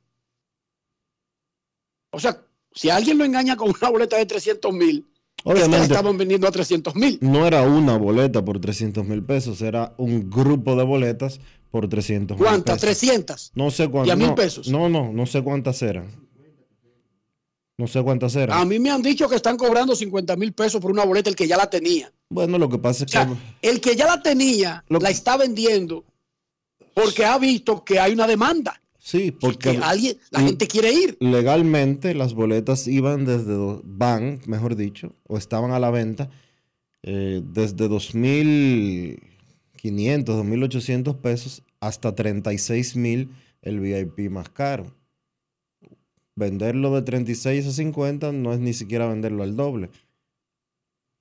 O 2.10 2.20
sea, 2.20 2.42
si 2.72 2.90
alguien 2.90 3.18
lo 3.18 3.24
engaña 3.24 3.56
con 3.56 3.70
una 3.70 3.88
boleta 3.90 4.16
de 4.16 4.26
300 4.26 4.72
mil, 4.72 5.06
Obviamente, 5.44 5.86
estaban 5.86 6.18
vendiendo 6.18 6.48
a 6.48 6.50
300 6.50 6.94
mil. 6.96 7.18
no 7.22 7.46
era 7.46 7.62
una 7.62 7.96
boleta 7.96 8.44
por 8.44 8.60
300 8.60 9.06
mil 9.06 9.22
pesos, 9.24 9.62
era 9.62 9.94
un 9.96 10.28
grupo 10.28 10.74
de 10.76 10.84
boletas 10.84 11.40
por 11.70 11.88
300 11.88 12.36
mil 12.36 12.44
¿Cuántas? 12.46 12.80
pesos. 12.80 12.98
300. 13.00 13.52
No 13.54 13.70
sé 13.70 13.84
¿Y 13.84 13.86
a 13.86 13.90
cuántas. 13.90 14.18
mil 14.18 14.26
no, 14.28 14.34
pesos? 14.34 14.68
No, 14.68 14.88
no, 14.88 15.12
no 15.12 15.26
sé 15.26 15.42
cuántas 15.42 15.80
eran. 15.82 16.27
No 17.78 17.86
sé 17.86 18.02
cuántas 18.02 18.34
eran. 18.34 18.58
A 18.58 18.64
mí 18.64 18.78
me 18.80 18.90
han 18.90 19.02
dicho 19.02 19.28
que 19.28 19.36
están 19.36 19.56
cobrando 19.56 19.94
50 19.94 20.34
mil 20.36 20.52
pesos 20.52 20.80
por 20.80 20.90
una 20.90 21.04
boleta 21.04 21.30
el 21.30 21.36
que 21.36 21.46
ya 21.46 21.56
la 21.56 21.70
tenía. 21.70 22.12
Bueno, 22.28 22.58
lo 22.58 22.68
que 22.68 22.78
pasa 22.78 23.04
es 23.04 23.10
O 23.10 23.12
sea, 23.12 23.26
que 23.60 23.68
el 23.70 23.80
que 23.80 23.94
ya 23.96 24.06
la 24.06 24.20
tenía, 24.20 24.84
Lo- 24.88 24.98
la 24.98 25.10
está 25.10 25.36
vendiendo 25.36 26.04
porque 26.92 27.24
ha 27.24 27.38
visto 27.38 27.84
que 27.84 28.00
hay 28.00 28.12
una 28.12 28.26
demanda. 28.26 28.80
sí, 28.98 29.30
porque 29.30 29.72
Que 29.72 29.78
alguien, 29.78 30.18
la 30.30 30.40
gente 30.40 30.66
quiere 30.66 30.92
ir. 30.92 31.16
legalmente 31.20 32.14
las 32.14 32.34
boletas 32.34 32.88
iban 32.88 33.24
desde, 33.24 33.54
van, 33.84 34.40
mejor 34.46 34.74
dicho, 34.74 35.14
o 35.28 35.38
estaban 35.38 35.70
a 35.70 35.78
la 35.78 35.90
venta 35.90 36.28
eh, 37.04 37.40
desde 37.44 37.88
2.500, 37.88 40.24
2.800 40.24 41.16
pesos 41.20 41.62
hasta 41.80 42.14
36.000 42.14 43.28
el 43.62 43.80
VIP 43.80 44.30
más 44.30 44.48
caro. 44.48 44.92
Venderlo 46.38 46.94
de 46.94 47.02
36 47.02 47.66
a 47.66 47.72
50 47.72 48.32
no 48.32 48.52
es 48.52 48.60
ni 48.60 48.72
siquiera 48.72 49.06
venderlo 49.08 49.42
al 49.42 49.56
doble. 49.56 49.90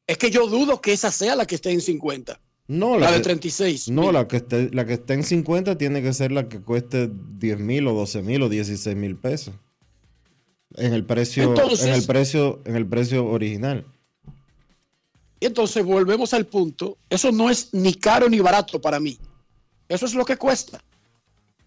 Es 0.06 0.18
que 0.18 0.30
yo 0.30 0.48
dudo 0.48 0.80
que 0.80 0.94
esa 0.94 1.12
sea 1.12 1.36
la 1.36 1.46
que 1.46 1.56
esté 1.56 1.72
en 1.72 1.82
50. 1.82 2.40
No, 2.68 3.00
La, 3.00 3.08
la, 3.08 3.12
de 3.14 3.18
que, 3.18 3.24
36. 3.24 3.90
no 3.90 4.12
la, 4.12 4.28
que 4.28 4.38
esté, 4.38 4.70
la 4.72 4.86
que 4.86 4.94
esté 4.94 5.14
en 5.16 5.24
50 5.24 5.78
tiene 5.78 6.02
que 6.02 6.14
ser 6.14 6.32
la 6.32 6.48
que 6.48 6.60
cueste 6.62 7.10
10 7.40 7.60
mil 7.60 7.88
o 7.88 7.94
12 7.94 8.22
mil 8.22 8.42
o 8.44 8.50
16 8.50 8.96
mil 8.96 9.16
pesos. 9.16 9.54
En 10.76 10.94
el 10.94 11.04
precio, 11.06 11.44
Entonces- 11.44 11.86
en 11.88 11.94
el 11.94 12.06
precio, 12.06 12.62
en 12.66 12.76
el 12.76 12.86
precio 12.86 13.26
original. 13.26 13.86
Y 15.40 15.46
entonces 15.46 15.84
volvemos 15.86 16.34
al 16.34 16.46
punto. 16.46 16.98
Eso 17.10 17.32
no 17.32 17.50
es 17.50 17.74
ni 17.74 17.94
caro 17.94 18.30
ni 18.30 18.40
barato 18.40 18.80
para 18.82 19.00
mí. 19.00 19.18
Eso 19.88 20.06
es 20.06 20.14
lo 20.14 20.26
que 20.26 20.36
cuesta. 20.38 20.84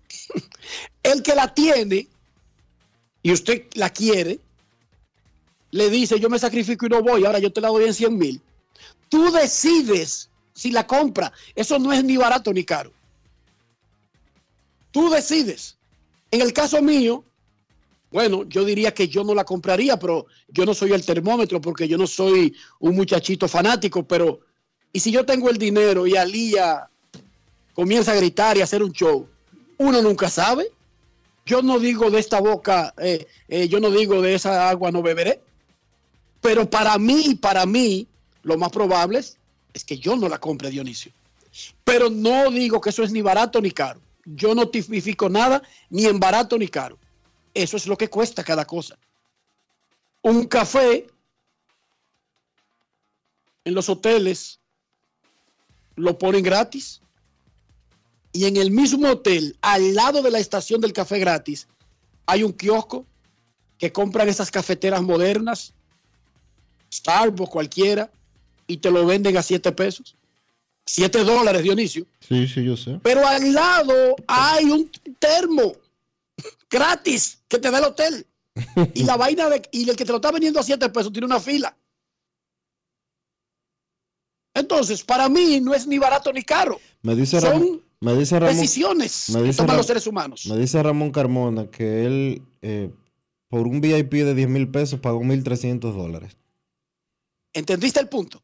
El 1.02 1.22
que 1.22 1.34
la 1.34 1.54
tiene 1.54 2.08
y 3.22 3.32
usted 3.32 3.66
la 3.74 3.90
quiere, 3.90 4.40
le 5.70 5.90
dice, 5.90 6.18
yo 6.18 6.28
me 6.28 6.38
sacrifico 6.38 6.86
y 6.86 6.88
no 6.88 7.02
voy, 7.02 7.24
ahora 7.24 7.38
yo 7.38 7.52
te 7.52 7.60
la 7.60 7.68
doy 7.68 7.84
en 7.84 7.94
100 7.94 8.18
mil. 8.18 8.40
Tú 9.08 9.30
decides 9.30 10.30
si 10.54 10.70
la 10.70 10.86
compra. 10.86 11.32
Eso 11.54 11.78
no 11.78 11.92
es 11.92 12.04
ni 12.04 12.16
barato 12.16 12.52
ni 12.52 12.64
caro. 12.64 12.92
Tú 14.90 15.10
decides. 15.10 15.76
En 16.30 16.40
el 16.40 16.52
caso 16.52 16.82
mío, 16.82 17.24
bueno, 18.10 18.44
yo 18.48 18.64
diría 18.64 18.92
que 18.92 19.08
yo 19.08 19.22
no 19.22 19.34
la 19.34 19.44
compraría, 19.44 19.98
pero 19.98 20.26
yo 20.48 20.66
no 20.66 20.74
soy 20.74 20.92
el 20.92 21.04
termómetro 21.04 21.60
porque 21.60 21.86
yo 21.86 21.96
no 21.96 22.06
soy 22.06 22.54
un 22.80 22.96
muchachito 22.96 23.46
fanático, 23.46 24.02
pero 24.02 24.40
¿y 24.92 25.00
si 25.00 25.12
yo 25.12 25.24
tengo 25.24 25.48
el 25.48 25.58
dinero 25.58 26.06
y 26.06 26.16
Alía 26.16 26.88
comienza 27.74 28.12
a 28.12 28.16
gritar 28.16 28.56
y 28.56 28.60
a 28.60 28.64
hacer 28.64 28.82
un 28.82 28.92
show? 28.92 29.28
Uno 29.78 30.02
nunca 30.02 30.28
sabe. 30.28 30.70
Yo 31.46 31.62
no 31.62 31.78
digo 31.78 32.10
de 32.10 32.20
esta 32.20 32.40
boca, 32.40 32.94
eh, 32.98 33.26
eh, 33.48 33.68
yo 33.68 33.80
no 33.80 33.90
digo 33.90 34.20
de 34.22 34.34
esa 34.34 34.68
agua 34.68 34.90
no 34.90 35.02
beberé, 35.02 35.40
pero 36.40 36.68
para 36.68 36.96
mí, 36.98 37.34
para 37.34 37.66
mí, 37.66 38.06
lo 38.42 38.56
más 38.56 38.70
probable 38.70 39.18
es, 39.18 39.36
es 39.72 39.84
que 39.84 39.98
yo 39.98 40.16
no 40.16 40.28
la 40.28 40.38
compre, 40.38 40.70
Dionisio. 40.70 41.12
Pero 41.84 42.08
no 42.10 42.50
digo 42.50 42.80
que 42.80 42.90
eso 42.90 43.02
es 43.02 43.12
ni 43.12 43.22
barato 43.22 43.60
ni 43.60 43.70
caro. 43.70 44.00
Yo 44.24 44.54
no 44.54 44.68
tipifico 44.68 45.28
nada 45.28 45.62
ni 45.88 46.06
en 46.06 46.20
barato 46.20 46.56
ni 46.56 46.68
caro. 46.68 46.98
Eso 47.54 47.76
es 47.76 47.86
lo 47.86 47.96
que 47.96 48.08
cuesta 48.08 48.44
cada 48.44 48.64
cosa. 48.64 48.96
Un 50.22 50.46
café 50.46 51.06
en 53.64 53.74
los 53.74 53.88
hoteles 53.88 54.60
lo 55.96 56.18
ponen 56.18 56.42
gratis. 56.42 57.00
Y 58.32 58.44
en 58.44 58.56
el 58.56 58.70
mismo 58.70 59.08
hotel, 59.08 59.56
al 59.60 59.94
lado 59.94 60.22
de 60.22 60.30
la 60.30 60.38
estación 60.38 60.80
del 60.80 60.92
café 60.92 61.18
gratis, 61.18 61.66
hay 62.26 62.44
un 62.44 62.52
kiosco 62.52 63.04
que 63.78 63.92
compran 63.92 64.28
esas 64.28 64.50
cafeteras 64.50 65.02
modernas, 65.02 65.72
Starbucks, 66.92 67.50
cualquiera, 67.50 68.10
y 68.66 68.76
te 68.76 68.90
lo 68.90 69.04
venden 69.06 69.36
a 69.36 69.42
7 69.42 69.72
pesos. 69.72 70.14
7 70.86 71.24
dólares, 71.24 71.62
Dionisio. 71.62 72.06
Sí, 72.20 72.46
sí, 72.46 72.64
yo 72.64 72.76
sé. 72.76 73.00
Pero 73.02 73.26
al 73.26 73.52
lado 73.52 74.16
hay 74.26 74.64
un 74.64 74.90
termo 75.18 75.72
gratis 76.68 77.38
que 77.48 77.58
te 77.58 77.70
da 77.70 77.78
el 77.78 77.84
hotel. 77.84 78.26
Y 78.94 79.04
la 79.04 79.16
vaina 79.16 79.48
de, 79.48 79.62
y 79.72 79.88
el 79.88 79.96
que 79.96 80.04
te 80.04 80.12
lo 80.12 80.16
está 80.16 80.30
vendiendo 80.30 80.60
a 80.60 80.62
7 80.62 80.88
pesos 80.90 81.12
tiene 81.12 81.26
una 81.26 81.40
fila. 81.40 81.76
Entonces, 84.54 85.02
para 85.02 85.28
mí 85.28 85.60
no 85.60 85.74
es 85.74 85.86
ni 85.86 85.98
barato 85.98 86.32
ni 86.32 86.42
caro. 86.42 86.80
Me 87.02 87.14
dice, 87.14 87.40
Son 87.40 87.52
Ramón, 87.52 87.82
me 88.00 88.14
dice 88.14 88.38
Ramón, 88.38 88.56
Decisiones 88.56 89.30
me 89.30 89.40
que 89.40 89.46
dice 89.46 89.56
toman 89.58 89.68
Ram- 89.70 89.76
los 89.78 89.86
seres 89.86 90.06
humanos. 90.06 90.46
me 90.46 90.56
dice 90.56 90.82
Ramón 90.82 91.10
Carmona 91.12 91.66
que 91.70 92.06
él 92.06 92.42
eh, 92.62 92.90
por 93.48 93.66
un 93.66 93.80
VIP 93.80 94.12
de 94.12 94.34
10 94.34 94.48
mil 94.48 94.68
pesos 94.68 95.00
pagó 95.00 95.20
1.300 95.20 95.80
dólares. 95.92 96.36
¿Entendiste 97.52 98.00
el 98.00 98.08
punto? 98.08 98.42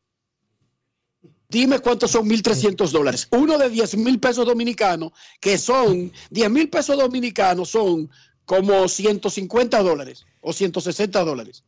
Dime 1.48 1.78
cuántos 1.78 2.10
son 2.10 2.28
1.300 2.28 2.90
dólares. 2.90 3.28
Uno 3.30 3.56
de 3.56 3.70
10 3.70 3.96
mil 3.98 4.18
pesos 4.18 4.44
dominicanos, 4.44 5.12
que 5.40 5.58
son 5.58 6.12
10 6.30 6.50
mil 6.50 6.68
pesos 6.68 6.98
dominicanos, 6.98 7.68
son 7.70 8.10
como 8.44 8.88
150 8.88 9.80
dólares 9.82 10.26
o 10.40 10.52
160 10.52 11.24
dólares. 11.24 11.62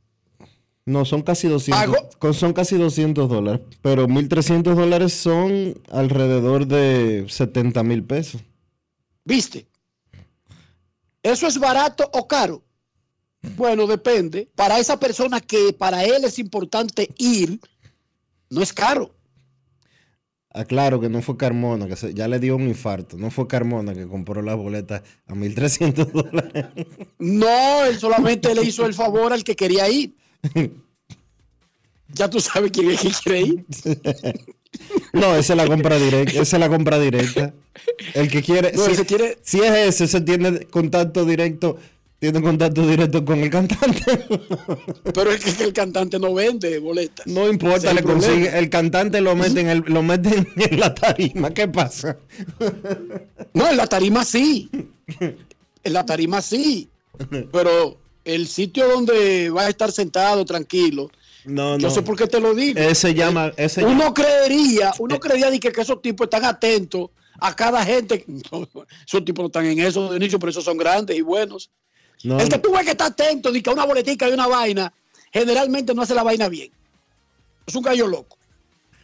No, 0.89 1.05
son 1.05 1.21
casi 1.23 1.49
200, 1.49 1.79
Pago- 1.85 2.09
con- 2.19 2.33
son 2.35 2.53
casi 2.55 2.77
200 2.79 3.29
dólares, 3.29 3.61
pero 3.83 4.07
1.300 4.09 4.75
dólares 4.75 5.13
son 5.13 5.75
alrededor 5.93 6.67
de 6.67 7.27
70 7.29 7.83
mil 7.83 8.03
pesos. 8.05 8.41
¿Viste? 9.25 9.67
¿Eso 11.23 11.47
es 11.47 11.59
barato 11.59 12.09
o 12.15 12.27
caro? 12.27 12.63
Bueno, 13.57 13.87
depende. 13.87 14.49
Para 14.55 14.79
esa 14.79 14.99
persona 14.99 15.41
que 15.41 15.73
para 15.73 16.05
él 16.05 16.25
es 16.25 16.39
importante 16.39 17.11
ir, 17.19 17.61
no 18.49 18.63
es 18.63 18.73
caro. 18.73 19.15
Aclaro 20.51 20.99
que 21.01 21.11
no 21.11 21.21
fue 21.21 21.37
Carmona, 21.37 21.87
que 21.87 21.97
se- 21.97 22.15
ya 22.15 22.27
le 22.27 22.39
dio 22.41 22.57
un 22.57 22.67
infarto. 22.67 23.19
No 23.19 23.31
fue 23.31 23.47
Carmona 23.47 23.93
que 23.95 24.09
compró 24.09 24.41
la 24.41 24.55
boleta 24.55 25.03
a 25.27 25.35
1.300 25.35 26.07
dólares. 26.11 26.65
No, 27.19 27.85
él 27.85 27.99
solamente 27.99 28.55
le 28.55 28.63
hizo 28.65 28.87
el 28.87 28.95
favor 28.95 29.33
al 29.35 29.45
que 29.45 29.55
quería 29.55 29.89
ir. 29.91 30.17
Ya 32.15 32.29
tú 32.31 32.41
sabes 32.41 32.71
quién 32.73 32.91
es 32.91 33.01
que 33.01 33.11
quiere 33.23 33.41
ir. 33.43 33.65
No, 35.13 35.35
esa 35.37 35.53
es 35.53 35.57
la 35.57 35.67
compra 35.67 35.99
directa. 35.99 36.41
Esa 36.41 36.57
es 36.57 36.61
la 36.61 36.69
compra 36.69 36.99
directa. 36.99 37.53
El 38.15 38.31
que 38.31 38.43
quiere. 38.43 38.73
No, 38.73 38.85
si, 38.85 38.93
ese 38.93 39.07
quiere- 39.07 39.39
si 39.43 39.61
es 39.61 39.71
ese, 39.77 40.05
ese 40.05 40.21
tiene 40.23 40.61
contacto 40.67 41.25
directo. 41.25 41.79
Tiene 42.19 42.43
contacto 42.43 42.85
directo 42.85 43.25
con 43.25 43.39
el 43.39 43.49
cantante. 43.51 44.03
Pero 45.15 45.31
es 45.31 45.55
que 45.55 45.63
el 45.63 45.73
cantante 45.73 46.19
no 46.19 46.35
vende 46.35 46.79
boletas. 46.81 47.25
No 47.29 47.49
importa, 47.49 47.93
le 47.93 48.01
el 48.01 48.05
problema. 48.05 48.27
consigue. 48.27 48.59
El 48.59 48.69
cantante 48.71 49.21
lo 49.21 49.37
mete 49.37 49.61
en 49.61 49.69
el, 49.69 49.85
lo 49.87 50.03
mete 50.03 50.45
en 50.57 50.81
la 50.81 50.93
tarima. 50.95 51.51
¿Qué 51.55 51.69
pasa? 51.69 52.17
No, 53.55 53.71
en 53.71 53.77
la 53.77 53.87
tarima 53.87 54.25
sí. 54.25 54.69
En 55.21 55.93
la 55.93 56.05
tarima 56.05 56.43
sí. 56.43 56.89
Pero 57.53 57.99
el 58.29 58.47
sitio 58.49 58.89
donde 58.89 59.51
va 59.51 59.63
a 59.63 59.69
estar 59.69 59.91
sentado 59.93 60.45
tranquilo, 60.45 61.11
No, 61.45 61.73
no. 61.73 61.79
yo 61.79 61.91
sé 61.91 62.03
por 62.03 62.17
qué 62.17 62.27
te 62.27 62.41
lo 62.41 62.55
digo. 62.55 62.79
Ese 62.79 63.15
llama. 63.15 63.53
Ese 63.57 63.85
Uno 63.85 64.13
creería, 64.15 64.93
uno 64.99 65.19
creería 65.19 65.51
de 65.51 65.59
que, 65.61 65.73
que 65.73 65.81
esos 65.81 66.01
tipos 66.03 66.27
están 66.27 66.45
atentos 66.45 67.11
a 67.41 67.55
cada 67.55 67.85
gente. 67.85 68.25
No, 68.53 68.69
esos 69.07 69.25
tipos 69.25 69.43
no 69.43 69.47
están 69.47 69.67
en 69.67 69.79
eso 69.81 70.11
de 70.11 70.17
inicio, 70.17 70.39
pero 70.39 70.51
esos 70.51 70.65
son 70.65 70.77
grandes 70.79 71.17
y 71.17 71.23
buenos. 71.23 71.71
no, 72.23 72.39
El 72.39 72.49
que 72.49 72.59
tú 72.59 72.71
ves 72.73 72.85
que 72.85 72.91
está 72.93 73.07
atento 73.07 73.51
de 73.51 73.63
que 73.63 73.71
a 73.71 73.73
una 73.73 73.85
boletica 73.87 74.29
y 74.29 74.33
una 74.33 74.47
vaina, 74.47 74.93
generalmente 75.33 75.95
no 75.95 76.03
hace 76.03 76.15
la 76.15 76.23
vaina 76.23 76.49
bien. 76.49 76.71
Es 77.67 77.75
un 77.75 77.83
gallo 77.83 78.07
loco. 78.07 78.37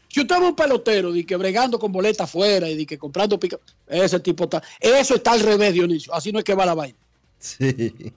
Si 0.08 0.20
usted 0.20 0.38
ve 0.38 0.46
un 0.46 0.54
pelotero 0.54 1.12
de 1.12 1.26
que 1.26 1.34
bregando 1.36 1.78
con 1.78 1.90
boletas 1.90 2.28
afuera 2.28 2.68
y 2.70 2.76
de 2.76 2.86
que 2.86 2.96
comprando 2.96 3.38
pica, 3.38 3.58
ese 3.88 4.20
tipo 4.20 4.44
está. 4.44 4.62
Eso 4.80 5.16
está 5.16 5.32
al 5.32 5.40
revés, 5.40 5.72
Dionisio. 5.72 6.14
Así 6.14 6.30
no 6.30 6.38
es 6.38 6.44
que 6.44 6.54
va 6.54 6.64
la 6.64 6.74
vaina. 6.74 6.96
Sí. 7.38 8.12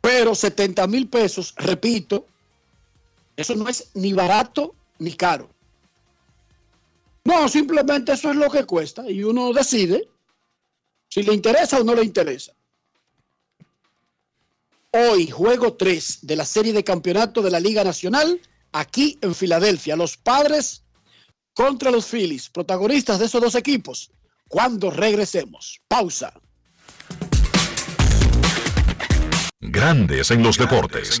Pero 0.00 0.34
70 0.34 0.86
mil 0.86 1.08
pesos, 1.08 1.54
repito, 1.56 2.26
eso 3.36 3.54
no 3.54 3.68
es 3.68 3.90
ni 3.94 4.12
barato 4.12 4.74
ni 4.98 5.12
caro. 5.14 5.50
No, 7.24 7.48
simplemente 7.48 8.12
eso 8.12 8.30
es 8.30 8.36
lo 8.36 8.50
que 8.50 8.64
cuesta 8.64 9.08
y 9.10 9.22
uno 9.22 9.52
decide 9.52 10.08
si 11.08 11.22
le 11.22 11.34
interesa 11.34 11.78
o 11.80 11.84
no 11.84 11.94
le 11.94 12.04
interesa. 12.04 12.52
Hoy, 14.92 15.28
juego 15.28 15.74
3 15.74 16.20
de 16.22 16.36
la 16.36 16.44
serie 16.44 16.72
de 16.72 16.82
campeonato 16.82 17.42
de 17.42 17.50
la 17.50 17.60
Liga 17.60 17.84
Nacional, 17.84 18.40
aquí 18.72 19.18
en 19.20 19.34
Filadelfia. 19.34 19.94
Los 19.94 20.16
padres 20.16 20.82
contra 21.54 21.90
los 21.90 22.06
Phillies, 22.06 22.48
protagonistas 22.48 23.18
de 23.18 23.26
esos 23.26 23.40
dos 23.40 23.54
equipos. 23.54 24.10
Cuando 24.48 24.90
regresemos. 24.90 25.80
Pausa. 25.86 26.32
Grandes 29.70 30.32
en 30.32 30.42
los 30.42 30.58
deportes. 30.58 31.20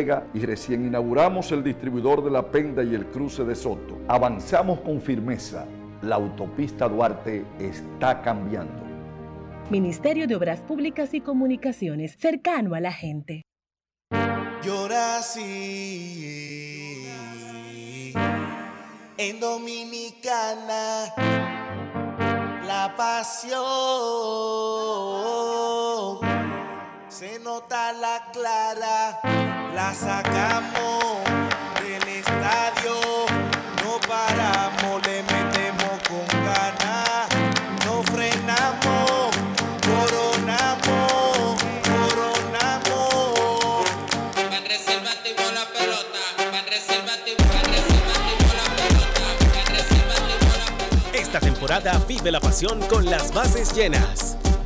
Vega 0.00 0.26
y 0.32 0.40
recién 0.46 0.86
inauguramos 0.86 1.52
el 1.52 1.62
distribuidor 1.62 2.24
de 2.24 2.30
La 2.30 2.50
Penda 2.50 2.82
y 2.82 2.94
el 2.94 3.06
cruce 3.06 3.44
de 3.44 3.54
Soto. 3.54 3.98
Avanzamos 4.08 4.80
con 4.80 5.00
firmeza. 5.00 5.66
La 6.02 6.16
autopista 6.16 6.88
Duarte 6.88 7.44
está 7.58 8.22
cambiando. 8.22 8.82
Ministerio 9.68 10.26
de 10.26 10.34
Obras 10.36 10.60
Públicas 10.60 11.12
y 11.12 11.20
Comunicaciones, 11.20 12.16
cercano 12.18 12.74
a 12.74 12.80
la 12.80 12.92
gente. 12.92 13.42
Llora 14.62 15.18
así 15.18 16.30
en 19.18 19.38
Dominicana 19.38 21.12
la 22.66 22.94
pasión 22.96 23.60
se 27.20 27.38
nota 27.40 27.92
la 27.92 28.30
clara 28.32 29.20
la 29.74 29.92
sacamos 29.92 31.20
del 31.82 32.08
estadio 32.16 32.94
no 33.84 34.00
paramos 34.08 35.06
le 35.06 35.22
metemos 35.24 36.00
con 36.08 36.26
ganas 36.42 37.28
no 37.84 38.02
frenamos 38.04 39.36
coronamos 39.84 41.62
coronamos 41.90 43.84
Banreserva 44.50 45.10
activó 45.10 45.50
la 45.52 45.66
pelota. 45.76 46.20
Banreserva 46.38 47.12
activó, 47.12 47.44
Banreserva 47.52 48.12
activó 48.14 48.48
la 48.56 48.68
pelota. 48.80 49.20
Banreserva 49.66 50.14
activó 50.14 50.52
la 50.56 50.68
pelota. 50.78 51.18
Esta 51.18 51.38
temporada 51.40 51.98
vive 52.08 52.32
la 52.32 52.40
pasión 52.40 52.80
con 52.88 53.04
las 53.04 53.34
bases 53.34 53.74
llenas. 53.74 54.39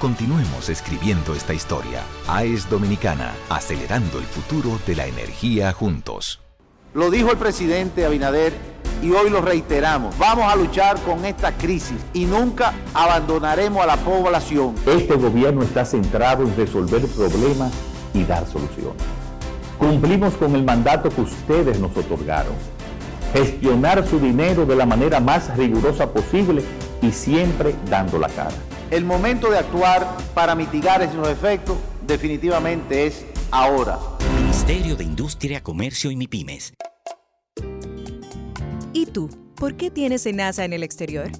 Continuemos 0.00 0.68
escribiendo 0.68 1.34
esta 1.34 1.54
historia. 1.54 2.02
AES 2.28 2.68
Dominicana, 2.68 3.32
acelerando 3.48 4.18
el 4.18 4.24
futuro 4.24 4.78
de 4.86 4.96
la 4.96 5.06
energía 5.06 5.72
juntos. 5.72 6.40
Lo 6.92 7.10
dijo 7.10 7.30
el 7.30 7.38
presidente 7.38 8.04
Abinader 8.04 8.52
y 9.02 9.12
hoy 9.12 9.30
lo 9.30 9.40
reiteramos. 9.40 10.16
Vamos 10.18 10.52
a 10.52 10.56
luchar 10.56 11.00
con 11.02 11.24
esta 11.24 11.52
crisis 11.52 11.98
y 12.12 12.26
nunca 12.26 12.74
abandonaremos 12.92 13.82
a 13.82 13.86
la 13.86 13.96
población. 13.96 14.74
Este 14.84 15.14
gobierno 15.14 15.62
está 15.62 15.84
centrado 15.84 16.42
en 16.42 16.54
resolver 16.56 17.06
problemas 17.06 17.72
y 18.12 18.24
dar 18.24 18.46
soluciones. 18.46 19.02
Cumplimos 19.78 20.34
con 20.34 20.54
el 20.54 20.64
mandato 20.64 21.08
que 21.08 21.20
ustedes 21.20 21.78
nos 21.78 21.96
otorgaron. 21.96 22.54
Gestionar 23.32 24.06
su 24.06 24.20
dinero 24.20 24.66
de 24.66 24.76
la 24.76 24.86
manera 24.86 25.18
más 25.20 25.56
rigurosa 25.56 26.12
posible 26.12 26.62
y 27.00 27.10
siempre 27.10 27.74
dando 27.88 28.18
la 28.18 28.28
cara. 28.28 28.54
El 28.90 29.04
momento 29.04 29.50
de 29.50 29.58
actuar 29.58 30.06
para 30.34 30.54
mitigar 30.54 31.02
esos 31.02 31.26
efectos 31.28 31.78
definitivamente 32.06 33.06
es 33.06 33.24
ahora. 33.50 33.98
Ministerio 34.40 34.94
de 34.94 35.04
Industria, 35.04 35.62
Comercio 35.62 36.10
y 36.10 36.16
MIPIMES. 36.16 36.74
¿Y 38.92 39.06
tú? 39.06 39.28
¿Por 39.56 39.76
qué 39.76 39.90
tienes 39.90 40.22
SENASA 40.22 40.64
en 40.64 40.74
el 40.74 40.82
exterior? 40.82 41.30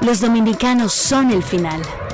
Los 0.00 0.20
dominicanos 0.20 0.92
son 0.92 1.30
el 1.30 1.44
final. 1.44 1.80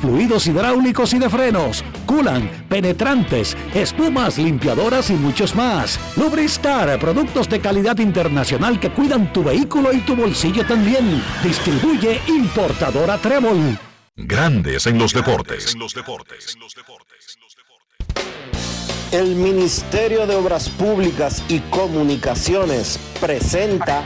fluidos 0.00 0.46
hidráulicos 0.46 1.12
y 1.12 1.18
de 1.18 1.28
frenos, 1.28 1.84
culan, 2.06 2.48
penetrantes, 2.68 3.56
espumas, 3.74 4.38
limpiadoras 4.38 5.10
y 5.10 5.14
muchos 5.14 5.54
más. 5.54 5.98
Lubristar, 6.16 6.98
productos 6.98 7.48
de 7.48 7.60
calidad 7.60 7.98
internacional 7.98 8.80
que 8.80 8.90
cuidan 8.90 9.32
tu 9.32 9.44
vehículo 9.44 9.92
y 9.92 10.00
tu 10.00 10.16
bolsillo 10.16 10.66
también. 10.66 11.22
Distribuye 11.42 12.20
importadora 12.28 13.18
Trébol. 13.18 13.78
Grandes 14.16 14.86
en 14.86 14.98
los 14.98 15.12
deportes. 15.12 15.76
El 19.12 19.34
Ministerio 19.34 20.26
de 20.26 20.36
Obras 20.36 20.68
Públicas 20.68 21.42
y 21.48 21.58
Comunicaciones 21.60 22.98
presenta 23.20 24.04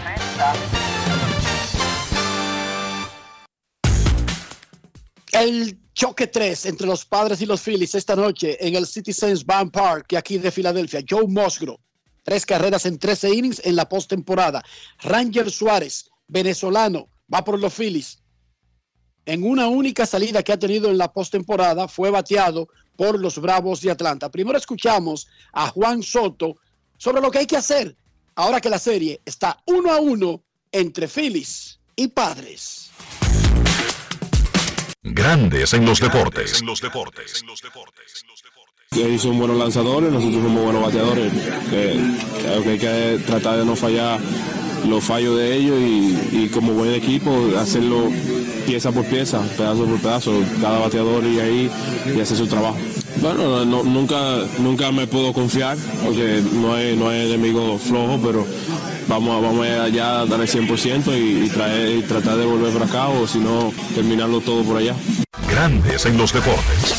El 5.45 5.79
choque 5.93 6.27
3 6.27 6.65
entre 6.65 6.87
los 6.87 7.05
padres 7.05 7.43
y 7.43 7.45
los 7.45 7.61
Phillies 7.61 7.95
esta 7.95 8.17
noche 8.17 8.57
en 8.67 8.77
el 8.77 8.87
Citizens 8.87 9.45
Bank 9.45 9.75
Park, 9.75 10.15
aquí 10.15 10.39
de 10.39 10.51
Filadelfia. 10.51 11.05
Joe 11.07 11.27
Musgrove, 11.27 11.79
tres 12.23 12.47
carreras 12.47 12.87
en 12.87 12.99
13 12.99 13.35
innings 13.35 13.61
en 13.63 13.77
la 13.77 13.87
postemporada. 13.87 14.63
Ranger 15.03 15.51
Suárez, 15.51 16.09
venezolano, 16.29 17.09
va 17.31 17.45
por 17.45 17.59
los 17.59 17.75
Phillies. 17.75 18.23
En 19.27 19.43
una 19.43 19.69
única 19.69 20.07
salida 20.07 20.43
que 20.43 20.55
ha 20.55 20.59
tenido 20.59 20.89
en 20.89 20.97
la 20.97 21.13
postemporada, 21.13 21.89
fue 21.89 22.09
bateado 22.09 22.67
por 22.97 23.21
los 23.21 23.39
Bravos 23.39 23.83
de 23.83 23.91
Atlanta. 23.91 24.31
Primero 24.31 24.57
escuchamos 24.57 25.29
a 25.53 25.69
Juan 25.69 26.03
Soto 26.03 26.57
sobre 26.97 27.21
lo 27.21 27.31
que 27.31 27.41
hay 27.41 27.47
que 27.47 27.59
hacer 27.59 27.95
ahora 28.35 28.63
que 28.63 28.71
la 28.71 28.79
serie 28.79 29.21
está 29.27 29.63
uno 29.67 29.93
a 29.93 30.01
uno 30.01 30.43
entre 30.73 31.07
Phillies 31.07 31.79
y 31.97 32.09
Padres. 32.09 32.94
Grandes 35.05 35.75
en 35.75 35.85
los 35.85 36.01
deportes. 36.01 36.63
Ellos 38.93 39.23
son 39.23 39.39
buenos 39.39 39.57
lanzadores, 39.59 40.11
nosotros 40.11 40.43
somos 40.43 40.63
buenos 40.63 40.83
bateadores. 40.83 41.33
Eh, 41.73 42.01
creo 42.41 42.63
que 42.63 42.71
hay 42.71 42.79
que 42.79 43.23
tratar 43.27 43.59
de 43.59 43.65
no 43.65 43.77
fallar 43.77 44.19
los 44.89 45.03
fallos 45.05 45.37
de 45.37 45.57
ellos 45.57 45.79
y, 45.81 46.45
y 46.45 46.49
como 46.49 46.73
buen 46.75 46.95
equipo 46.95 47.37
hacerlo 47.59 48.09
pieza 48.67 48.93
por 48.93 49.05
pieza, 49.05 49.43
pedazo 49.59 49.85
por 49.85 49.99
pedazo, 50.01 50.43
cada 50.61 50.79
bateador 50.79 51.25
y 51.25 51.39
ahí 51.41 51.71
y 52.17 52.21
hacer 52.21 52.37
su 52.37 52.47
trabajo. 52.47 52.79
Bueno, 53.21 53.65
no- 53.65 53.83
nunca, 53.83 54.39
nunca 54.59 54.91
me 54.93 55.07
puedo 55.07 55.33
confiar 55.33 55.77
porque 56.05 56.43
no 56.55 56.75
hay, 56.75 56.97
no 56.97 57.09
hay 57.11 57.27
enemigo 57.27 57.79
flojo, 57.79 58.19
pero 58.25 58.47
vamos, 59.09 59.37
a- 59.37 59.41
vamos 59.47 59.67
allá 59.67 60.21
a 60.21 60.27
dar 60.27 60.41
el 60.41 60.49
100% 60.49 61.13
y, 61.17 61.45
y 61.47 61.49
traer, 61.49 61.99
y 61.99 62.03
tratar 62.03 62.37
de 62.37 62.45
volver 62.45 62.73
para 62.73 62.87
acá 62.87 63.09
o 63.09 63.27
si 63.27 63.39
no 63.39 63.73
terminarlo 63.95 64.41
todo 64.41 64.63
por 64.65 64.77
allá. 64.79 64.95
Grandes 65.49 66.07
en 66.07 66.17
los 66.17 66.33
deportes. 66.33 66.95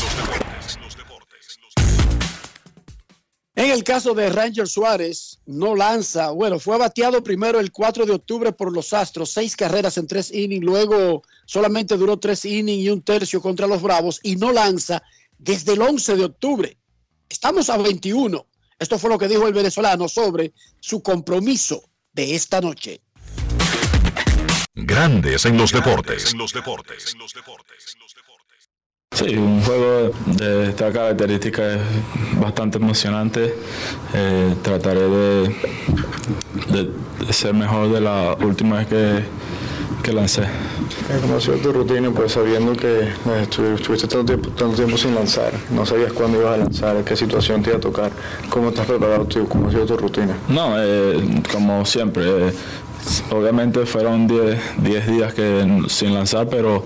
En 3.58 3.70
el 3.70 3.84
caso 3.84 4.12
de 4.12 4.28
Ranger 4.28 4.68
Suárez, 4.68 5.38
no 5.46 5.74
lanza. 5.74 6.30
Bueno, 6.30 6.58
fue 6.58 6.76
bateado 6.76 7.22
primero 7.24 7.58
el 7.58 7.72
4 7.72 8.04
de 8.04 8.12
octubre 8.12 8.52
por 8.52 8.70
los 8.70 8.92
Astros, 8.92 9.30
seis 9.30 9.56
carreras 9.56 9.96
en 9.96 10.06
tres 10.06 10.30
innings. 10.30 10.62
Luego 10.62 11.22
solamente 11.46 11.96
duró 11.96 12.18
tres 12.18 12.44
innings 12.44 12.82
y 12.84 12.90
un 12.90 13.00
tercio 13.00 13.40
contra 13.40 13.66
los 13.66 13.80
Bravos 13.80 14.20
y 14.22 14.36
no 14.36 14.52
lanza 14.52 15.02
desde 15.38 15.72
el 15.72 15.80
11 15.80 16.16
de 16.16 16.24
octubre. 16.26 16.76
Estamos 17.30 17.70
a 17.70 17.78
21. 17.78 18.46
Esto 18.78 18.98
fue 18.98 19.08
lo 19.08 19.18
que 19.18 19.26
dijo 19.26 19.46
el 19.48 19.54
venezolano 19.54 20.06
sobre 20.06 20.52
su 20.78 21.02
compromiso 21.02 21.82
de 22.16 22.34
esta 22.34 22.60
noche. 22.62 23.02
Grandes 24.74 25.44
en 25.44 25.56
los 25.58 25.70
deportes. 25.70 26.34
Sí, 29.12 29.36
un 29.36 29.62
juego 29.62 30.10
de 30.26 30.70
esta 30.70 30.92
característica 30.92 31.74
es 31.74 31.80
bastante 32.40 32.78
emocionante. 32.78 33.54
Eh, 34.14 34.54
trataré 34.62 35.00
de, 35.08 35.56
de- 36.68 36.90
de 37.26 37.32
ser 37.32 37.52
mejor 37.54 37.92
de 37.92 38.00
la 38.00 38.34
última 38.40 38.78
vez 38.78 38.86
que, 38.88 39.24
que 40.06 40.12
lancé. 40.12 40.42
¿Cómo 41.20 41.36
ha 41.36 41.40
sido 41.40 41.56
tu 41.56 41.72
rutina? 41.72 42.10
Pues 42.12 42.30
sabiendo 42.32 42.72
que 42.74 43.08
estu- 43.42 43.74
estuviste 43.74 44.06
tanto 44.06 44.24
tiempo, 44.26 44.50
tanto 44.50 44.76
tiempo 44.76 44.96
sin 44.96 45.14
lanzar, 45.16 45.52
no 45.70 45.84
sabías 45.84 46.12
cuándo 46.12 46.40
ibas 46.40 46.54
a 46.54 46.56
lanzar, 46.58 47.02
qué 47.04 47.16
situación 47.16 47.60
te 47.60 47.70
iba 47.70 47.78
a 47.78 47.80
tocar, 47.80 48.12
cómo 48.48 48.68
estás 48.68 48.86
preparado 48.86 49.24
tú, 49.24 49.48
cómo 49.48 49.66
ha 49.66 49.70
sido 49.72 49.84
tu 49.84 49.96
rutina. 49.96 50.36
No, 50.48 50.74
eh, 50.78 51.42
como 51.52 51.84
siempre, 51.84 52.48
eh, 52.48 52.52
obviamente 53.32 53.84
fueron 53.84 54.28
10 54.28 54.60
10 54.78 55.06
días 55.08 55.34
que 55.34 55.66
sin 55.88 56.14
lanzar, 56.14 56.46
pero 56.48 56.84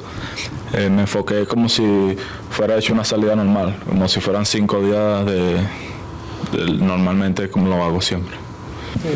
eh, 0.73 0.89
me 0.89 1.03
enfoqué 1.03 1.45
como 1.47 1.69
si 1.69 2.17
fuera 2.51 2.79
hecho 2.79 2.95
una 2.95 3.05
salida 3.05 3.37
normal, 3.37 3.77
como 3.87 4.09
si 4.09 4.21
fueran 4.21 4.47
cinco 4.47 4.81
días 4.81 5.27
de, 5.27 5.59
normalmente 6.79 7.51
como 7.51 7.69
lo 7.69 7.83
hago 7.85 8.01
siempre. 8.01 8.35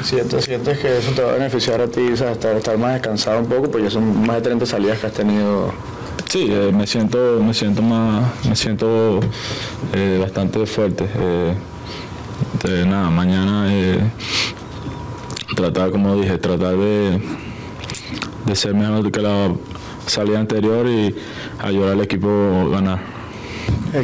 ¿Sientes, 0.02 0.44
¿Sientes 0.44 0.78
que 0.78 0.98
eso 0.98 1.12
te 1.12 1.22
va 1.22 1.30
a 1.30 1.34
beneficiar 1.34 1.80
a 1.80 1.86
ti, 1.86 2.12
o 2.12 2.16
sea, 2.16 2.32
estar, 2.32 2.78
más 2.78 2.94
descansado 2.94 3.40
un 3.40 3.46
poco? 3.46 3.70
Porque 3.70 3.90
son 3.90 4.26
más 4.26 4.36
de 4.36 4.42
30 4.42 4.66
salidas 4.66 4.98
que 4.98 5.06
has 5.06 5.12
tenido. 5.12 5.72
Sí, 6.28 6.48
eh, 6.50 6.70
me 6.72 6.86
siento, 6.86 7.40
me 7.42 7.54
siento 7.54 7.82
más, 7.82 8.24
me 8.46 8.56
siento 8.56 9.20
eh, 9.92 10.18
bastante 10.20 10.64
fuerte. 10.66 11.06
nada, 12.86 13.10
mañana 13.10 13.68
tratar, 15.54 15.90
como 15.90 16.16
dije, 16.16 16.38
tratar 16.38 16.76
de, 16.76 17.20
de 18.46 18.56
ser 18.56 18.74
mejor 18.74 19.10
que 19.10 19.20
la 19.20 19.52
salida 20.06 20.40
anterior 20.40 20.86
y 20.86 21.14
ayudar 21.60 21.92
al 21.92 22.00
equipo 22.00 22.28
a 22.28 22.68
ganar. 22.68 23.13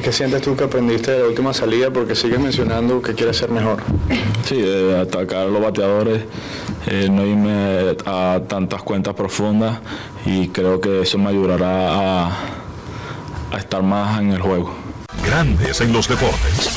¿Qué 0.02 0.12
sientes 0.12 0.40
tú 0.42 0.56
que 0.56 0.64
aprendiste 0.64 1.10
de 1.10 1.18
la 1.18 1.26
última 1.26 1.52
salida? 1.52 1.90
Porque 1.90 2.14
sigues 2.14 2.38
mencionando 2.38 3.02
que 3.02 3.12
quieres 3.14 3.36
ser 3.36 3.50
mejor. 3.50 3.82
Sí, 4.44 4.62
atacar 4.94 5.38
a 5.38 5.44
los 5.46 5.60
bateadores, 5.60 6.22
eh, 6.86 7.08
no 7.10 7.26
irme 7.26 7.96
a 8.06 8.40
tantas 8.46 8.82
cuentas 8.82 9.14
profundas 9.14 9.80
y 10.24 10.48
creo 10.48 10.80
que 10.80 11.02
eso 11.02 11.18
me 11.18 11.30
ayudará 11.30 12.26
a, 12.26 12.38
a 13.50 13.58
estar 13.58 13.82
más 13.82 14.20
en 14.20 14.30
el 14.30 14.40
juego. 14.40 14.72
Grandes 15.24 15.80
en 15.80 15.92
los 15.92 16.08
deportes. 16.08 16.70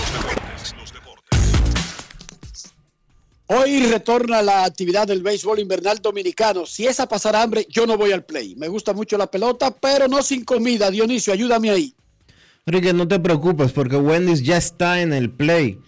Hoy 3.47 3.85
retorna 3.85 4.41
la 4.41 4.65
actividad 4.65 5.05
del 5.05 5.21
béisbol 5.21 5.59
invernal 5.59 5.99
dominicano. 6.01 6.65
Si 6.65 6.87
es 6.87 6.99
a 6.99 7.07
pasar 7.07 7.35
hambre, 7.35 7.67
yo 7.69 7.85
no 7.85 7.97
voy 7.97 8.11
al 8.11 8.23
play. 8.23 8.55
Me 8.55 8.67
gusta 8.67 8.93
mucho 8.93 9.17
la 9.17 9.27
pelota, 9.27 9.69
pero 9.69 10.07
no 10.07 10.23
sin 10.23 10.43
comida. 10.43 10.89
Dionisio, 10.89 11.31
ayúdame 11.31 11.69
ahí. 11.69 11.93
Enrique, 12.65 12.93
no 12.93 13.07
te 13.07 13.19
preocupes 13.19 13.73
porque 13.73 13.97
Wendy's 13.97 14.41
ya 14.41 14.55
está 14.55 15.01
en 15.01 15.11
el 15.11 15.29
play. 15.29 15.81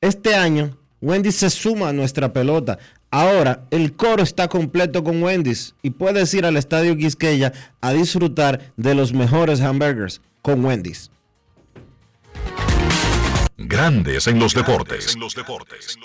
Este 0.00 0.36
año, 0.36 0.78
Wendy's 1.00 1.34
se 1.34 1.50
suma 1.50 1.88
a 1.88 1.92
nuestra 1.92 2.32
pelota. 2.32 2.78
Ahora, 3.10 3.66
el 3.72 3.96
coro 3.96 4.22
está 4.22 4.46
completo 4.46 5.02
con 5.02 5.20
Wendy's 5.20 5.74
y 5.82 5.90
puedes 5.90 6.32
ir 6.32 6.46
al 6.46 6.56
Estadio 6.56 6.96
Quisqueya 6.96 7.52
a 7.80 7.92
disfrutar 7.92 8.72
de 8.76 8.94
los 8.94 9.12
mejores 9.12 9.60
hamburgers 9.60 10.20
con 10.42 10.64
Wendy's. 10.64 11.10
Grandes 13.56 14.28
en 14.28 14.38
los 14.38 14.54
deportes. 14.54 15.14
En 15.14 15.20
los 15.20 15.34
deportes. 15.34 15.98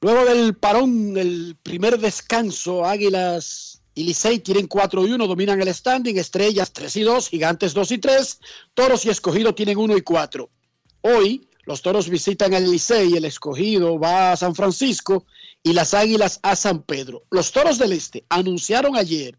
Luego 0.00 0.24
del 0.26 0.54
parón, 0.54 1.16
el 1.16 1.56
primer 1.62 1.98
descanso, 1.98 2.84
Águilas 2.84 3.73
y 3.94 4.04
Licey 4.04 4.40
tienen 4.40 4.66
4 4.66 5.06
y 5.06 5.12
1, 5.12 5.26
dominan 5.26 5.60
el 5.60 5.72
standing, 5.72 6.16
Estrellas 6.16 6.72
3 6.72 6.96
y 6.96 7.02
2, 7.02 7.28
Gigantes 7.28 7.74
2 7.74 7.90
y 7.92 7.98
3, 7.98 8.40
Toros 8.74 9.04
y 9.06 9.10
Escogido 9.10 9.54
tienen 9.54 9.78
1 9.78 9.96
y 9.96 10.02
4. 10.02 10.50
Hoy 11.02 11.48
los 11.64 11.80
Toros 11.80 12.08
visitan 12.08 12.52
el 12.54 12.70
Licey, 12.70 13.16
el 13.16 13.24
Escogido 13.24 13.98
va 13.98 14.32
a 14.32 14.36
San 14.36 14.54
Francisco 14.54 15.26
y 15.62 15.72
las 15.72 15.94
Águilas 15.94 16.40
a 16.42 16.56
San 16.56 16.82
Pedro. 16.82 17.22
Los 17.30 17.52
Toros 17.52 17.78
del 17.78 17.92
Este 17.92 18.24
anunciaron 18.28 18.96
ayer 18.96 19.38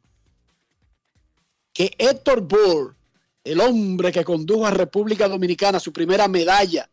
que 1.74 1.91
Héctor 1.97 2.41
Bohr, 2.41 2.95
el 3.43 3.60
hombre 3.60 4.12
que 4.12 4.24
condujo 4.24 4.66
a 4.66 4.72
República 4.72 5.28
Dominicana 5.28 5.80
su 5.80 5.91
primera 5.91 6.28
medalla 6.28 6.89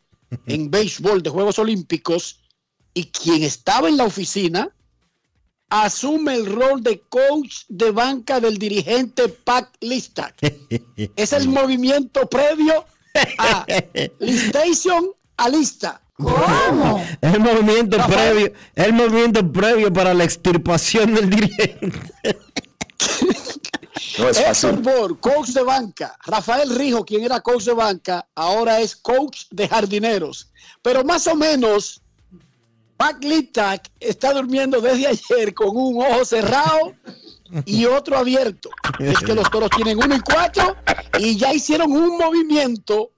en 0.47 0.71
béisbol 0.71 1.23
de 1.23 1.31
Juegos 1.31 1.59
Olímpicos, 1.59 2.41
y 2.95 3.05
quien 3.05 3.43
estaba 3.43 3.89
en 3.89 3.97
la 3.97 4.05
oficina 4.05 4.75
asume 5.73 6.35
el 6.35 6.47
rol 6.47 6.83
de 6.83 7.01
coach 7.09 7.63
de 7.69 7.91
banca 7.91 8.41
del 8.41 8.59
dirigente 8.59 9.29
Pac 9.29 9.71
Listak. 9.81 10.37
es 11.17 11.33
el 11.33 11.49
movimiento 11.59 12.29
previo 12.29 12.85
a 13.39 13.67
Listation 14.19 15.11
a 15.39 15.49
lista. 15.49 16.03
¿Cómo? 16.17 17.05
El 17.21 17.41
movimiento 17.41 17.97
previo, 18.07 18.53
el 18.75 18.93
movimiento 18.93 19.51
previo 19.51 19.93
para 19.93 20.13
la 20.15 20.25
extirpación 20.25 21.15
del 21.15 21.31
dirigente. 21.31 21.91
No 24.19 24.29
es 24.29 24.41
fácil. 24.41 24.83
coach 25.21 25.49
de 25.49 25.63
banca. 25.63 26.17
Rafael 26.27 26.75
Rijo, 26.77 27.05
quien 27.05 27.25
era 27.25 27.41
coach 27.41 27.65
de 27.65 27.73
banca, 27.73 28.29
ahora 28.35 28.81
es 28.81 28.95
coach 28.95 29.45
de 29.51 29.67
jardineros. 29.67 30.53
Pero 30.83 31.03
más 31.03 31.27
o 31.27 31.35
menos 31.35 32.03
Mac 33.03 33.91
está 33.99 34.33
durmiendo 34.33 34.81
desde 34.81 35.09
ayer 35.09 35.53
con 35.55 35.77
un 35.77 36.01
ojo 36.05 36.25
cerrado 36.25 36.95
y 37.65 37.85
otro 37.85 38.17
abierto. 38.17 38.71
Es 39.01 39.19
que 39.19 39.35
los 39.35 39.51
toros 39.51 39.71
tienen 39.71 39.99
uno 39.99 40.15
y 40.15 40.21
cuatro 40.21 40.77
y 41.19 41.37
ya 41.37 41.53
hicieron 41.53 41.91
un 41.91 42.17
movimiento 42.17 43.11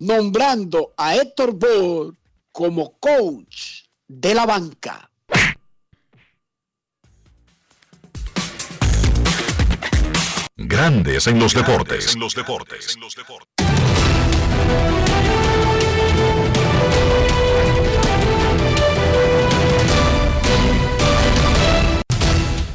nombrando 0.00 0.92
a 0.98 1.16
Héctor 1.16 1.54
Bohr 1.54 2.14
como 2.52 2.98
coach 2.98 3.84
de 4.06 4.34
la 4.34 4.44
banca. 4.44 5.10
Grandes 10.54 11.26
en 11.28 11.38
los 11.38 11.54
deportes. 11.54 12.14
En 12.14 12.20
los 12.20 12.34
deportes. 12.34 12.98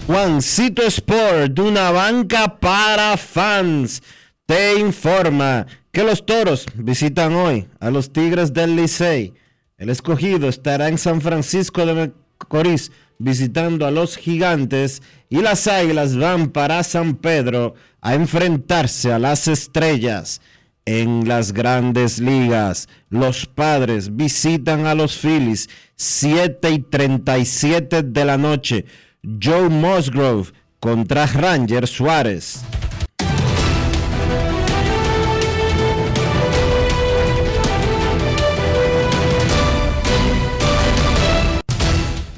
Juancito 0.05 0.81
Sport, 0.83 1.57
una 1.59 1.89
banca 1.91 2.59
para 2.59 3.15
fans, 3.15 4.03
te 4.45 4.77
informa 4.77 5.65
que 5.93 6.03
los 6.03 6.25
toros 6.25 6.65
visitan 6.75 7.33
hoy 7.33 7.69
a 7.79 7.89
los 7.89 8.11
Tigres 8.11 8.51
del 8.51 8.75
Licey. 8.75 9.33
El 9.77 9.89
escogido 9.89 10.49
estará 10.49 10.89
en 10.89 10.97
San 10.97 11.21
Francisco 11.21 11.85
de 11.85 11.93
Macorís 11.93 12.91
visitando 13.17 13.85
a 13.85 13.91
los 13.91 14.17
gigantes 14.17 15.01
y 15.29 15.37
las 15.37 15.67
águilas 15.67 16.17
van 16.17 16.49
para 16.49 16.83
San 16.83 17.15
Pedro 17.15 17.75
a 18.01 18.13
enfrentarse 18.13 19.13
a 19.13 19.19
las 19.19 19.47
estrellas. 19.47 20.41
En 20.85 21.29
las 21.29 21.53
grandes 21.53 22.19
ligas, 22.19 22.89
los 23.09 23.45
padres 23.45 24.17
visitan 24.17 24.85
a 24.85 24.95
los 24.95 25.17
Phillies 25.17 25.69
7 25.95 26.71
y 26.71 26.79
37 26.79 28.03
de 28.03 28.25
la 28.25 28.37
noche. 28.37 28.85
Joe 29.23 29.69
Musgrove 29.69 30.51
contra 30.81 31.25
Ranger 31.25 31.87
Suárez. 31.87 32.61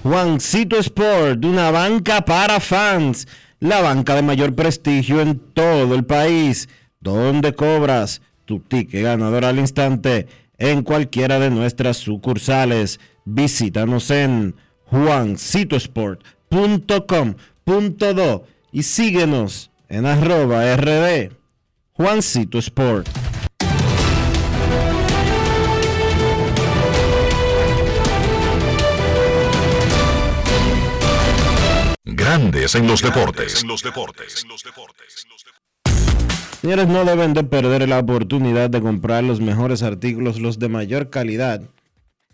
Juancito 0.03 0.77
Sport, 0.77 1.43
una 1.43 1.71
banca 1.71 2.23
para 2.23 2.59
fans, 2.59 3.27
la 3.59 3.81
banca 3.81 4.13
de 4.13 4.21
mayor 4.21 4.53
prestigio 4.53 5.21
en 5.21 5.39
todo 5.39 5.95
el 5.95 6.05
país, 6.05 6.69
donde 6.99 7.55
cobras 7.55 8.21
tu 8.45 8.59
ticket 8.59 9.01
ganador 9.01 9.45
al 9.45 9.57
instante 9.57 10.27
en 10.59 10.83
cualquiera 10.83 11.39
de 11.39 11.49
nuestras 11.49 11.97
sucursales. 11.97 12.99
Visítanos 13.25 14.11
en 14.11 14.55
juancitosport.com 14.85 16.34
.com.do 16.55 18.47
y 18.71 18.83
síguenos 18.83 19.71
en 19.89 20.05
arroba 20.05 20.73
rd 20.77 21.33
Juancito 21.91 22.59
Sport. 22.59 23.09
Grandes 32.05 32.75
en 32.75 32.87
los 32.87 33.01
deportes. 33.01 33.61
En 33.61 33.67
los 33.67 33.83
deportes. 33.83 34.45
Señores, 36.61 36.87
no 36.87 37.03
deben 37.03 37.33
de 37.33 37.43
perder 37.43 37.89
la 37.89 37.99
oportunidad 37.99 38.69
de 38.69 38.79
comprar 38.81 39.25
los 39.25 39.41
mejores 39.41 39.83
artículos, 39.83 40.39
los 40.39 40.57
de 40.57 40.69
mayor 40.69 41.09
calidad, 41.09 41.61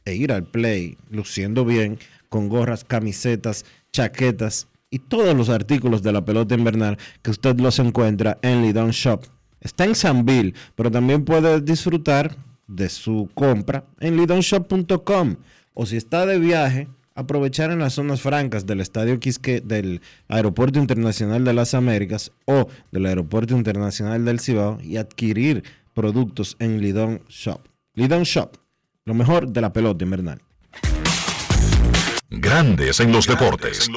e 0.05 0.13
ir 0.13 0.32
al 0.32 0.43
play 0.43 0.97
luciendo 1.09 1.65
bien 1.65 1.97
con 2.30 2.47
gorras, 2.47 2.86
camisetas, 2.86 3.65
chaquetas 3.92 4.68
y 4.89 5.00
todos 5.00 5.36
los 5.36 5.50
artículos 5.50 6.04
de 6.04 6.12
la 6.12 6.24
pelota 6.24 6.56
invernal 6.56 6.98
que 7.22 7.32
usted 7.32 7.60
los 7.60 7.80
encuentra 7.80 8.38
en 8.42 8.62
Lidon 8.62 8.92
Shop. 8.92 9.26
Está 9.62 9.86
en 9.86 9.96
Sanville, 9.96 10.54
pero 10.76 10.92
también 10.92 11.24
puede 11.24 11.62
disfrutar 11.62 12.36
de 12.68 12.89
su 12.89 13.30
compra 13.34 13.86
en 14.00 14.18
lidonshop.com 14.18 15.36
o 15.74 15.86
si 15.86 15.98
está 15.98 16.26
de 16.26 16.39
viaje, 16.39 16.88
aprovechar 17.16 17.72
en 17.72 17.80
las 17.80 17.94
zonas 17.94 18.22
francas 18.22 18.66
del 18.66 18.82
Estadio 18.82 19.20
Quisque 19.20 19.62
del 19.62 20.02
Aeropuerto 20.28 20.80
Internacional 20.80 21.44
de 21.44 21.54
las 21.54 21.74
Américas 21.74 22.32
o 22.46 22.68
del 22.92 23.06
Aeropuerto 23.06 23.56
Internacional 23.56 24.26
del 24.26 24.39
Cibao 24.39 24.80
y 24.82 24.98
adquirir 24.98 25.64
productos 25.94 26.56
en 26.60 26.82
Lidon 26.82 27.22
Shop. 27.30 27.62
Lidon 27.94 28.24
Shop, 28.24 28.58
lo 29.06 29.14
mejor 29.14 29.52
de 29.52 29.62
la 29.62 29.74
pelota 29.74 30.04
invernal. 30.04 30.42
Grandes 32.34 33.01
en 33.01 33.11
los 33.11 33.27
deportes. 33.27 33.89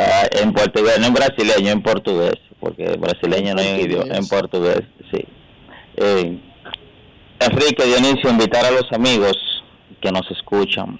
ah, 0.00 0.22
en 0.32 0.52
portugués, 0.52 0.98
no 0.98 1.06
en 1.08 1.14
brasileño, 1.14 1.70
en 1.72 1.82
portugués, 1.82 2.36
porque 2.60 2.96
brasileño 2.96 3.54
no 3.54 3.60
hay 3.60 3.82
idioma, 3.82 4.14
en 4.16 4.26
portugués, 4.26 4.80
sí. 5.12 5.24
Eh, 5.96 6.38
Enrique, 7.40 7.84
Dionisio, 7.84 8.30
invitar 8.30 8.64
a 8.64 8.70
los 8.70 8.90
amigos 8.92 9.36
que 10.00 10.10
nos 10.10 10.28
escuchan 10.30 10.98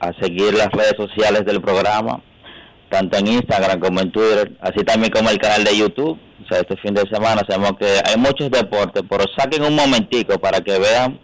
a 0.00 0.12
seguir 0.20 0.54
las 0.54 0.70
redes 0.72 0.94
sociales 0.96 1.44
del 1.44 1.60
programa, 1.60 2.20
tanto 2.90 3.16
en 3.18 3.28
Instagram 3.28 3.78
como 3.78 4.00
en 4.00 4.10
Twitter, 4.10 4.56
así 4.60 4.84
también 4.84 5.12
como 5.12 5.30
el 5.30 5.38
canal 5.38 5.62
de 5.62 5.76
YouTube. 5.76 6.18
O 6.42 6.48
sea, 6.48 6.60
este 6.60 6.76
fin 6.76 6.94
de 6.94 7.02
semana 7.12 7.42
sabemos 7.48 7.72
que 7.78 7.86
hay 8.04 8.16
muchos 8.16 8.50
deportes, 8.50 9.02
pero 9.08 9.24
saquen 9.36 9.64
un 9.64 9.74
momentico 9.74 10.38
para 10.38 10.60
que 10.60 10.78
vean 10.78 11.20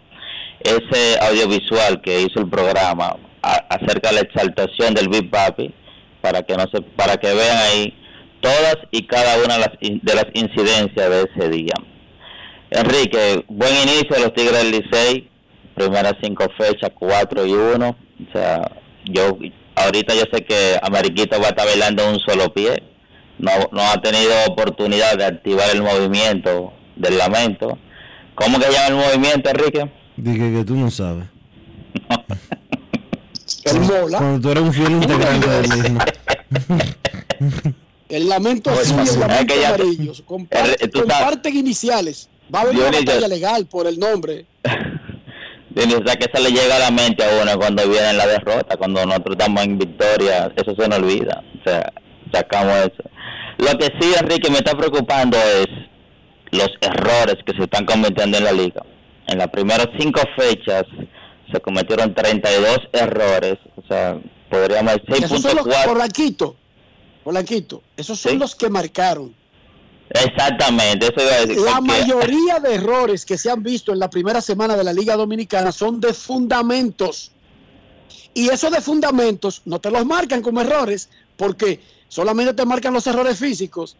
ese 0.59 1.19
audiovisual 1.21 2.01
que 2.01 2.21
hizo 2.21 2.39
el 2.39 2.49
programa 2.49 3.15
acerca 3.41 4.09
de 4.09 4.15
la 4.15 4.21
exaltación 4.21 4.93
del 4.93 5.09
Big 5.09 5.29
Papi, 5.29 5.73
para 6.21 6.43
que 6.43 6.55
no 6.55 6.65
se, 6.73 6.81
para 6.81 7.17
que 7.17 7.33
vean 7.33 7.57
ahí 7.57 7.93
todas 8.41 8.77
y 8.91 9.03
cada 9.07 9.37
una 9.43 9.55
de 9.55 9.59
las, 9.59 9.71
de 9.79 10.15
las 10.15 10.25
incidencias 10.33 11.09
de 11.09 11.27
ese 11.33 11.49
día. 11.49 11.73
Enrique, 12.69 13.45
buen 13.47 13.73
inicio 13.75 14.15
de 14.15 14.21
los 14.21 14.33
Tigres 14.33 14.63
del 14.63 14.71
Licey, 14.71 15.29
primeras 15.73 16.13
cinco 16.21 16.45
fechas, 16.57 16.91
cuatro 16.93 17.45
y 17.45 17.53
uno. 17.53 17.95
O 18.27 18.31
sea, 18.33 18.71
yo 19.05 19.37
ahorita 19.75 20.13
yo 20.15 20.23
sé 20.31 20.43
que 20.43 20.77
Ameriquito 20.81 21.39
va 21.39 21.47
a 21.47 21.49
estar 21.49 21.65
bailando 21.65 22.09
un 22.09 22.19
solo 22.19 22.53
pie. 22.53 22.83
No, 23.39 23.51
no 23.71 23.81
ha 23.81 24.01
tenido 24.01 24.31
oportunidad 24.47 25.15
de 25.17 25.25
activar 25.25 25.69
el 25.71 25.83
movimiento 25.83 26.73
del 26.95 27.17
lamento. 27.17 27.77
¿Cómo 28.35 28.59
que 28.59 28.65
llama 28.71 28.87
el 28.87 28.95
movimiento, 28.95 29.49
Enrique? 29.49 29.91
Dije 30.15 30.53
que 30.53 30.63
tú 30.65 30.75
no 30.75 30.89
sabes. 30.91 31.25
El 33.65 33.79
mola. 33.81 34.17
Cuando 34.19 34.41
tú 34.41 34.51
eres 34.51 34.63
un 34.63 34.73
fiel 34.73 34.91
integrante 34.91 35.47
del 35.49 35.67
mismo. 35.77 35.99
El 38.09 38.29
lamento 38.29 38.71
No 38.71 38.79
es 38.79 38.91
azul 38.91 38.99
el 39.13 39.19
lamento 39.19 39.53
Es 39.53 39.57
que 39.57 39.61
ya- 39.61 39.67
amarillo. 39.69 40.13
Compar- 40.25 40.77
tú 40.91 40.99
sabes- 40.99 41.01
comparten 41.01 41.57
iniciales. 41.57 42.29
Va 42.53 42.59
a 42.59 42.61
haber 42.63 42.75
una 42.77 42.85
batalla 42.91 43.27
legal 43.27 43.65
por 43.65 43.87
el 43.87 43.99
nombre. 43.99 44.45
Dionisio, 45.69 45.99
o 45.99 46.05
sea, 46.07 46.15
que 46.15 46.27
se 46.33 46.41
le 46.41 46.49
llega 46.51 46.77
a 46.77 46.79
la 46.79 46.91
mente 46.91 47.23
a 47.23 47.41
uno 47.43 47.57
cuando 47.59 47.87
viene 47.87 48.13
la 48.13 48.25
derrota, 48.25 48.77
cuando 48.77 49.05
nosotros 49.05 49.35
estamos 49.37 49.63
en 49.63 49.77
victoria, 49.77 50.51
eso 50.55 50.73
se 50.75 50.87
nos 50.87 50.99
olvida. 50.99 51.43
O 51.59 51.63
sea, 51.69 51.91
sacamos 52.33 52.73
eso. 52.77 53.03
Lo 53.57 53.77
que 53.77 53.85
sí, 53.99 54.13
Enrique, 54.19 54.49
me 54.51 54.57
está 54.57 54.75
preocupando 54.77 55.37
es 55.37 55.67
los 56.51 56.69
errores 56.81 57.35
que 57.45 57.53
se 57.53 57.63
están 57.63 57.85
cometiendo 57.85 58.37
en 58.37 58.43
la 58.43 58.51
liga. 58.51 58.83
En 59.27 59.37
las 59.39 59.47
primeras 59.49 59.87
cinco 59.99 60.21
fechas 60.37 60.83
se 61.51 61.59
cometieron 61.61 62.13
32 62.13 62.79
errores, 62.93 63.55
o 63.75 63.81
sea, 63.87 64.17
podríamos 64.49 64.93
decir 65.05 65.25
Esos 65.25 65.41
son 65.41 65.55
los 65.57 65.65
6.4. 65.65 65.85
Polanquito. 65.85 66.55
Polanquito. 67.23 67.83
Esos 67.97 68.19
son 68.19 68.39
los 68.39 68.55
que 68.55 68.69
marcaron. 68.69 69.33
Exactamente, 70.09 71.07
eso 71.07 71.21
iba 71.25 71.33
a 71.35 71.45
decir. 71.45 71.57
La 71.63 71.75
porque- 71.75 71.87
mayoría 71.91 72.59
de 72.59 72.75
errores 72.75 73.25
que 73.25 73.37
se 73.37 73.49
han 73.51 73.61
visto 73.61 73.91
en 73.91 73.99
la 73.99 74.09
primera 74.09 74.39
semana 74.39 74.77
de 74.77 74.83
la 74.83 74.93
Liga 74.93 75.15
Dominicana 75.17 75.71
son 75.71 75.99
de 75.99 76.13
fundamentos. 76.13 77.31
Y 78.33 78.49
esos 78.49 78.71
de 78.71 78.81
fundamentos 78.81 79.61
no 79.65 79.79
te 79.79 79.89
los 79.91 80.05
marcan 80.05 80.41
como 80.41 80.61
errores 80.61 81.09
porque 81.35 81.81
solamente 82.07 82.53
te 82.53 82.65
marcan 82.65 82.93
los 82.93 83.07
errores 83.07 83.37
físicos. 83.39 83.95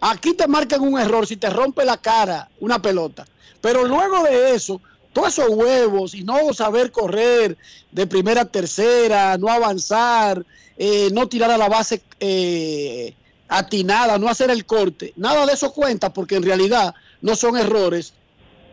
Aquí 0.00 0.34
te 0.34 0.46
marcan 0.46 0.82
un 0.82 0.98
error 0.98 1.26
si 1.26 1.36
te 1.36 1.50
rompe 1.50 1.84
la 1.84 1.96
cara 1.96 2.48
una 2.60 2.80
pelota. 2.80 3.26
Pero 3.60 3.84
luego 3.84 4.22
de 4.24 4.54
eso, 4.54 4.80
todos 5.12 5.28
esos 5.28 5.48
huevos 5.48 6.14
y 6.14 6.22
no 6.22 6.52
saber 6.52 6.92
correr 6.92 7.56
de 7.90 8.06
primera 8.06 8.42
a 8.42 8.44
tercera, 8.44 9.38
no 9.38 9.48
avanzar, 9.48 10.44
eh, 10.76 11.08
no 11.12 11.26
tirar 11.28 11.50
a 11.50 11.56
la 11.56 11.68
base 11.68 12.02
eh, 12.20 13.14
atinada, 13.48 14.18
no 14.18 14.28
hacer 14.28 14.50
el 14.50 14.66
corte, 14.66 15.14
nada 15.16 15.46
de 15.46 15.54
eso 15.54 15.72
cuenta 15.72 16.12
porque 16.12 16.36
en 16.36 16.42
realidad 16.42 16.94
no 17.22 17.34
son 17.34 17.56
errores, 17.56 18.12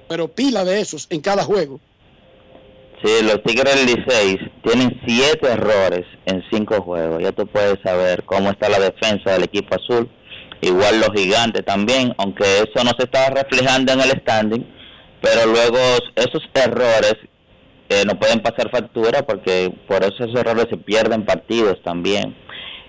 pero 0.10 0.28
pila 0.28 0.66
de 0.66 0.82
esos 0.82 1.08
en 1.10 1.22
cada 1.22 1.44
juego. 1.44 1.80
Sí, 3.04 3.12
los 3.24 3.44
Tigres 3.44 3.76
del 3.76 3.86
Licey 3.86 4.38
tienen 4.64 5.02
siete 5.06 5.52
errores 5.52 6.06
en 6.26 6.42
cinco 6.50 6.82
juegos. 6.82 7.22
Ya 7.22 7.34
tú 7.34 7.46
puedes 7.48 7.78
saber 7.84 8.24
cómo 8.24 8.50
está 8.50 8.70
la 8.70 8.80
defensa 8.80 9.32
del 9.32 9.44
equipo 9.44 9.76
azul. 9.76 10.10
Igual 10.62 11.02
los 11.02 11.10
gigantes 11.14 11.66
también, 11.66 12.14
aunque 12.18 12.46
eso 12.46 12.82
no 12.86 12.92
se 12.98 13.04
está 13.04 13.30
reflejando 13.30 13.92
en 13.92 14.00
el 14.00 14.12
standing, 14.22 14.66
pero 15.22 15.46
luego 15.48 15.78
esos 16.16 16.42
errores 16.54 17.16
eh, 17.90 18.04
no 18.06 18.18
pueden 18.18 18.40
pasar 18.40 18.72
factura 18.72 19.24
porque 19.24 19.74
por 19.86 20.02
esos 20.02 20.34
errores 20.34 20.68
se 20.70 20.78
pierden 20.78 21.26
partidos 21.26 21.84
también. 21.84 22.34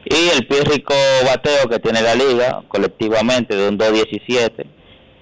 Y 0.05 0.29
el 0.37 0.47
pírrico 0.47 0.95
bateo 1.27 1.69
que 1.69 1.81
tiene 1.81 2.03
la 2.03 2.15
liga 2.15 2.63
colectivamente 2.69 3.57
de 3.57 3.69
un 3.69 3.77
2.17, 3.77 4.65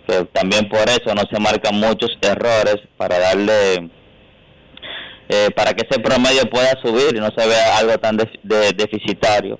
que 0.06 0.24
también 0.34 0.68
por 0.68 0.86
eso 0.86 1.14
no 1.14 1.22
se 1.32 1.40
marcan 1.40 1.76
muchos 1.76 2.10
errores 2.20 2.76
para 2.98 3.18
darle 3.18 3.90
eh, 5.34 5.48
para 5.56 5.72
que 5.74 5.86
ese 5.88 5.98
promedio 6.00 6.42
pueda 6.50 6.72
subir 6.84 7.16
y 7.16 7.20
no 7.20 7.30
se 7.36 7.46
vea 7.46 7.78
algo 7.78 7.96
tan 7.98 8.16
de- 8.18 8.72
deficitario. 8.76 9.58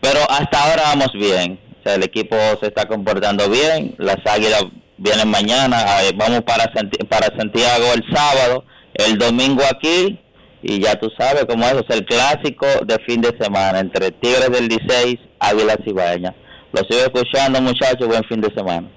Pero 0.00 0.20
hasta 0.28 0.56
ahora 0.64 0.82
vamos 0.92 1.12
bien. 1.14 1.58
O 1.78 1.82
sea, 1.84 1.94
el 1.94 2.02
equipo 2.02 2.36
se 2.60 2.66
está 2.66 2.86
comportando 2.86 3.48
bien. 3.48 3.94
Las 3.98 4.18
Águilas 4.26 4.62
vienen 4.96 5.28
mañana. 5.28 5.78
eh, 6.02 6.12
vamos 6.16 6.42
para, 6.42 6.64
para 7.08 7.28
Santiago 7.38 7.86
el 7.94 8.02
sábado. 8.14 8.64
El 8.94 9.16
domingo 9.18 9.62
aquí. 9.70 10.18
Y 10.62 10.80
ya 10.80 10.98
tú 10.98 11.08
sabes 11.16 11.44
cómo 11.48 11.64
es. 11.66 11.84
El 11.88 12.04
clásico 12.04 12.66
de 12.84 12.98
fin 13.06 13.20
de 13.20 13.36
semana 13.40 13.78
entre 13.80 14.10
Tigres 14.10 14.50
del 14.50 14.66
16, 14.68 15.16
Águilas 15.38 15.78
y 15.86 15.92
Baña. 15.92 16.34
Lo 16.72 16.80
sigo 16.88 17.00
escuchando, 17.06 17.60
muchachos. 17.60 18.06
Buen 18.08 18.24
fin 18.24 18.40
de 18.40 18.52
semana. 18.54 18.90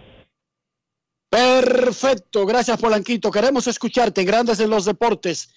Perfecto, 1.29 2.45
gracias 2.45 2.77
Polanquito. 2.79 3.31
Queremos 3.31 3.65
escucharte, 3.67 4.23
Grandes 4.25 4.59
en 4.59 4.69
los 4.69 4.83
Deportes. 4.85 5.49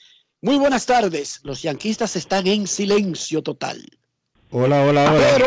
Muy 0.45 0.59
buenas 0.59 0.85
tardes. 0.85 1.41
Los 1.43 1.63
yanquistas 1.63 2.17
están 2.17 2.47
en 2.47 2.67
silencio 2.67 3.43
total. 3.43 3.83
Hola, 4.51 4.83
hola, 4.83 5.11
hola. 5.11 5.27
Pero, 5.39 5.47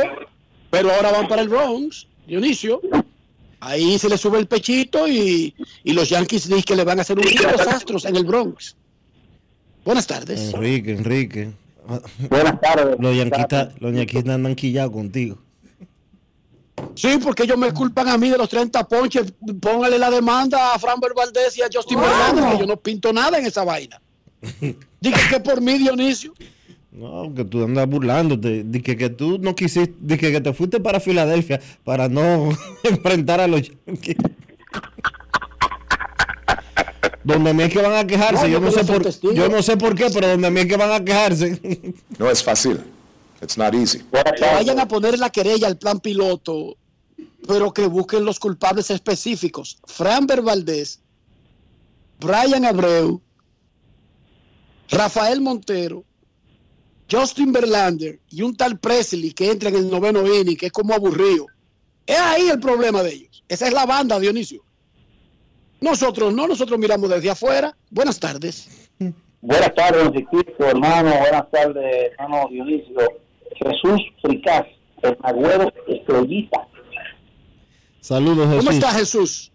pero 0.71 0.91
ahora 0.91 1.11
van 1.11 1.27
para 1.27 1.43
el 1.43 1.49
Bronx, 1.49 2.07
Dionisio. 2.25 2.81
Ahí 3.59 3.99
se 3.99 4.09
le 4.09 4.17
sube 4.17 4.39
el 4.39 4.47
pechito 4.47 5.07
y, 5.07 5.53
y 5.83 5.93
los 5.93 6.09
Yankees 6.09 6.47
dicen 6.47 6.63
que 6.63 6.75
le 6.75 6.83
van 6.83 6.97
a 6.97 7.03
hacer 7.03 7.19
un 7.19 7.25
los 7.25 7.67
astros 7.67 8.05
en 8.05 8.15
el 8.15 8.25
Bronx. 8.25 8.75
Buenas 9.85 10.07
tardes. 10.07 10.51
Enrique, 10.55 10.93
Enrique. 10.93 11.51
Buenas 12.27 12.59
tardes. 12.59 12.95
Los 12.97 13.15
yanquistas, 13.15 13.79
los 13.79 13.93
yanquistas 13.93 14.33
andan 14.33 14.55
quillados 14.55 14.93
contigo. 14.93 15.37
Sí, 16.95 17.19
porque 17.21 17.43
ellos 17.43 17.59
me 17.59 17.71
culpan 17.71 18.09
a 18.09 18.17
mí 18.17 18.31
de 18.31 18.37
los 18.39 18.49
30 18.49 18.87
ponches. 18.87 19.31
Póngale 19.61 19.99
la 19.99 20.09
demanda 20.09 20.73
a 20.73 20.79
Fran 20.79 20.99
Valdés 20.99 21.55
y 21.55 21.61
a 21.61 21.67
Justin 21.71 21.99
Verlander, 22.01 22.53
que 22.53 22.59
yo 22.61 22.65
no 22.65 22.77
pinto 22.77 23.13
nada 23.13 23.37
en 23.37 23.45
esa 23.45 23.63
vaina. 23.63 24.01
Dije 25.01 25.21
que 25.29 25.39
por 25.39 25.61
mí, 25.61 25.77
Dionisio. 25.77 26.33
No, 26.91 27.33
que 27.35 27.43
tú 27.45 27.63
andas 27.63 27.87
burlándote. 27.87 28.63
Dije 28.65 28.97
que 28.97 29.09
tú 29.09 29.37
no 29.39 29.55
quisiste, 29.55 29.93
dije 29.99 30.31
que 30.31 30.41
te 30.41 30.53
fuiste 30.53 30.79
para 30.79 30.99
Filadelfia 30.99 31.61
para 31.83 32.09
no 32.09 32.49
enfrentar 32.83 33.39
a 33.39 33.47
los 33.47 33.69
Yankees. 33.85 34.17
Donde 37.23 37.49
a 37.49 37.53
mí 37.53 37.63
es 37.63 37.73
que 37.73 37.81
van 37.81 37.93
a 37.93 38.07
quejarse, 38.07 38.43
No, 38.43 38.47
yo 38.47 38.59
no 38.61 38.71
sé 38.71 38.85
por 38.85 39.03
testigo. 39.03 39.33
yo 39.33 39.49
no 39.49 39.61
sé 39.61 39.75
por 39.75 39.95
qué, 39.95 40.07
pero 40.13 40.29
donde 40.29 40.47
a 40.47 40.49
mí 40.51 40.61
es 40.61 40.65
que 40.65 40.77
van 40.77 40.91
a 40.91 41.03
quejarse. 41.03 41.59
No 42.17 42.29
es 42.31 42.41
fácil. 42.41 42.79
It's 43.41 43.57
not 43.57 43.73
easy. 43.75 43.99
Que 43.99 44.45
vayan 44.45 44.79
a 44.79 44.87
poner 44.87 45.19
la 45.19 45.29
querella 45.29 45.67
al 45.67 45.77
plan 45.77 45.99
piloto 45.99 46.77
pero 47.47 47.73
que 47.73 47.87
busquen 47.87 48.25
los 48.25 48.39
culpables 48.39 48.91
específicos. 48.91 49.77
Framber 49.85 50.41
Valdés, 50.41 50.99
Brian 52.19 52.65
Abreu, 52.65 53.21
Rafael 54.89 55.41
Montero, 55.41 56.03
Justin 57.09 57.51
Verlander 57.51 58.19
y 58.29 58.41
un 58.41 58.55
tal 58.55 58.79
Presley 58.79 59.31
que 59.31 59.51
entra 59.51 59.69
en 59.69 59.75
el 59.75 59.89
noveno 59.89 60.25
inning, 60.25 60.57
que 60.57 60.67
es 60.67 60.71
como 60.71 60.93
aburrido. 60.93 61.47
Es 62.05 62.17
ahí 62.17 62.49
el 62.49 62.59
problema 62.59 63.03
de 63.03 63.13
ellos. 63.13 63.43
Esa 63.47 63.67
es 63.67 63.73
la 63.73 63.85
banda, 63.85 64.19
Dionisio. 64.19 64.63
Nosotros 65.79 66.33
no, 66.33 66.47
nosotros 66.47 66.79
miramos 66.79 67.09
desde 67.09 67.29
afuera. 67.29 67.75
Buenas 67.89 68.19
tardes. 68.19 68.89
Buenas 69.41 69.75
tardes, 69.75 70.11
Chiquito, 70.11 70.65
hermano. 70.65 71.11
Buenas 71.19 71.51
tardes, 71.51 72.11
hermano 72.17 72.47
Dionisio. 72.49 72.99
Jesús 73.55 74.01
Fricás, 74.21 74.65
el 75.03 75.17
agüero 75.21 75.71
estrellita. 75.87 76.67
Saludos, 77.99 78.47
Jesús. 78.47 78.65
¿Cómo 78.65 78.71
está 78.71 78.91
Jesús? 78.91 79.51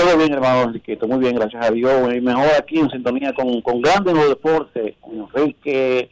Todo 0.00 0.16
bien, 0.16 0.32
hermano 0.32 0.62
Enriquito, 0.62 1.06
muy 1.06 1.18
bien, 1.18 1.34
gracias 1.34 1.66
a 1.66 1.70
Dios. 1.70 2.14
Y 2.14 2.22
mejor 2.22 2.46
aquí 2.58 2.78
en 2.78 2.88
sintonía 2.88 3.34
con, 3.34 3.60
con 3.60 3.82
grandes 3.82 4.14
los 4.14 4.30
deportes, 4.30 4.94
con 4.98 5.18
Enrique, 5.18 6.08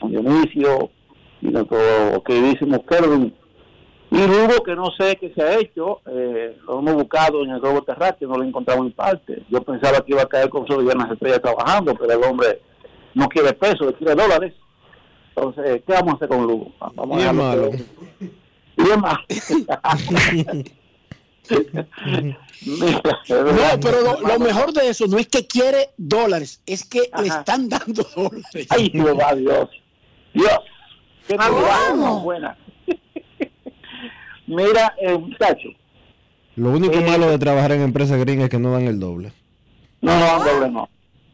con 0.00 0.10
Dionisio, 0.10 0.88
y 1.42 1.48
nuestro 1.48 1.78
queridísimo 2.24 2.82
Kelvin. 2.86 3.34
Y 4.10 4.26
Lugo, 4.26 4.62
que 4.64 4.74
no 4.74 4.86
sé 4.98 5.18
qué 5.20 5.34
se 5.34 5.42
ha 5.42 5.58
hecho, 5.58 6.00
eh, 6.06 6.56
lo 6.66 6.78
hemos 6.78 6.94
buscado 6.94 7.44
en 7.44 7.50
el 7.50 7.60
globo 7.60 7.82
terráqueo, 7.82 8.26
no 8.26 8.38
lo 8.38 8.44
encontramos 8.44 8.86
en 8.86 8.92
parte. 8.92 9.42
Yo 9.50 9.60
pensaba 9.60 10.00
que 10.00 10.12
iba 10.12 10.22
a 10.22 10.28
caer 10.28 10.48
con 10.48 10.66
solo 10.66 10.90
las 10.94 11.10
estrellas 11.10 11.42
trabajando, 11.42 11.94
pero 11.94 12.14
el 12.14 12.24
hombre 12.24 12.62
no 13.12 13.28
quiere 13.28 13.52
pesos, 13.52 13.92
quiere 13.98 14.14
dólares. 14.14 14.54
Entonces, 15.34 15.82
¿qué 15.86 15.92
vamos 15.92 16.14
a 16.14 16.16
hacer 16.16 16.28
con 16.28 16.46
Lugo? 16.46 16.72
Vamos 16.80 17.18
Bien 17.18 17.28
a 17.28 17.32
malo. 17.34 17.70
Bien 18.78 18.98
malo. 18.98 19.20
No, 22.64 22.86
pero 23.80 24.00
lo, 24.00 24.20
lo 24.20 24.38
mejor 24.38 24.72
de 24.72 24.88
eso 24.88 25.06
no 25.06 25.18
es 25.18 25.28
que 25.28 25.46
quiere 25.46 25.90
dólares, 25.96 26.60
es 26.66 26.84
que 26.84 27.10
le 27.20 27.28
están 27.28 27.68
dando 27.68 28.02
dólares. 28.16 28.66
Ay, 28.70 28.90
Jehová 28.90 29.34
Dios. 29.34 29.68
Dios. 30.32 30.58
Qué 31.28 31.36
buena. 32.22 32.56
Mira, 34.46 34.94
eh, 35.00 35.18
muchacho. 35.18 35.68
Lo 36.54 36.70
único 36.70 36.94
Eh, 36.94 37.04
malo 37.04 37.28
de 37.28 37.38
trabajar 37.38 37.72
en 37.72 37.82
empresas 37.82 38.18
gringas 38.18 38.44
es 38.44 38.50
que 38.50 38.58
no 38.58 38.72
dan 38.72 38.86
el 38.86 38.98
doble. 39.00 39.32
No, 40.00 40.18
no, 40.18 40.44
doble 40.44 40.70
no. 40.70 40.88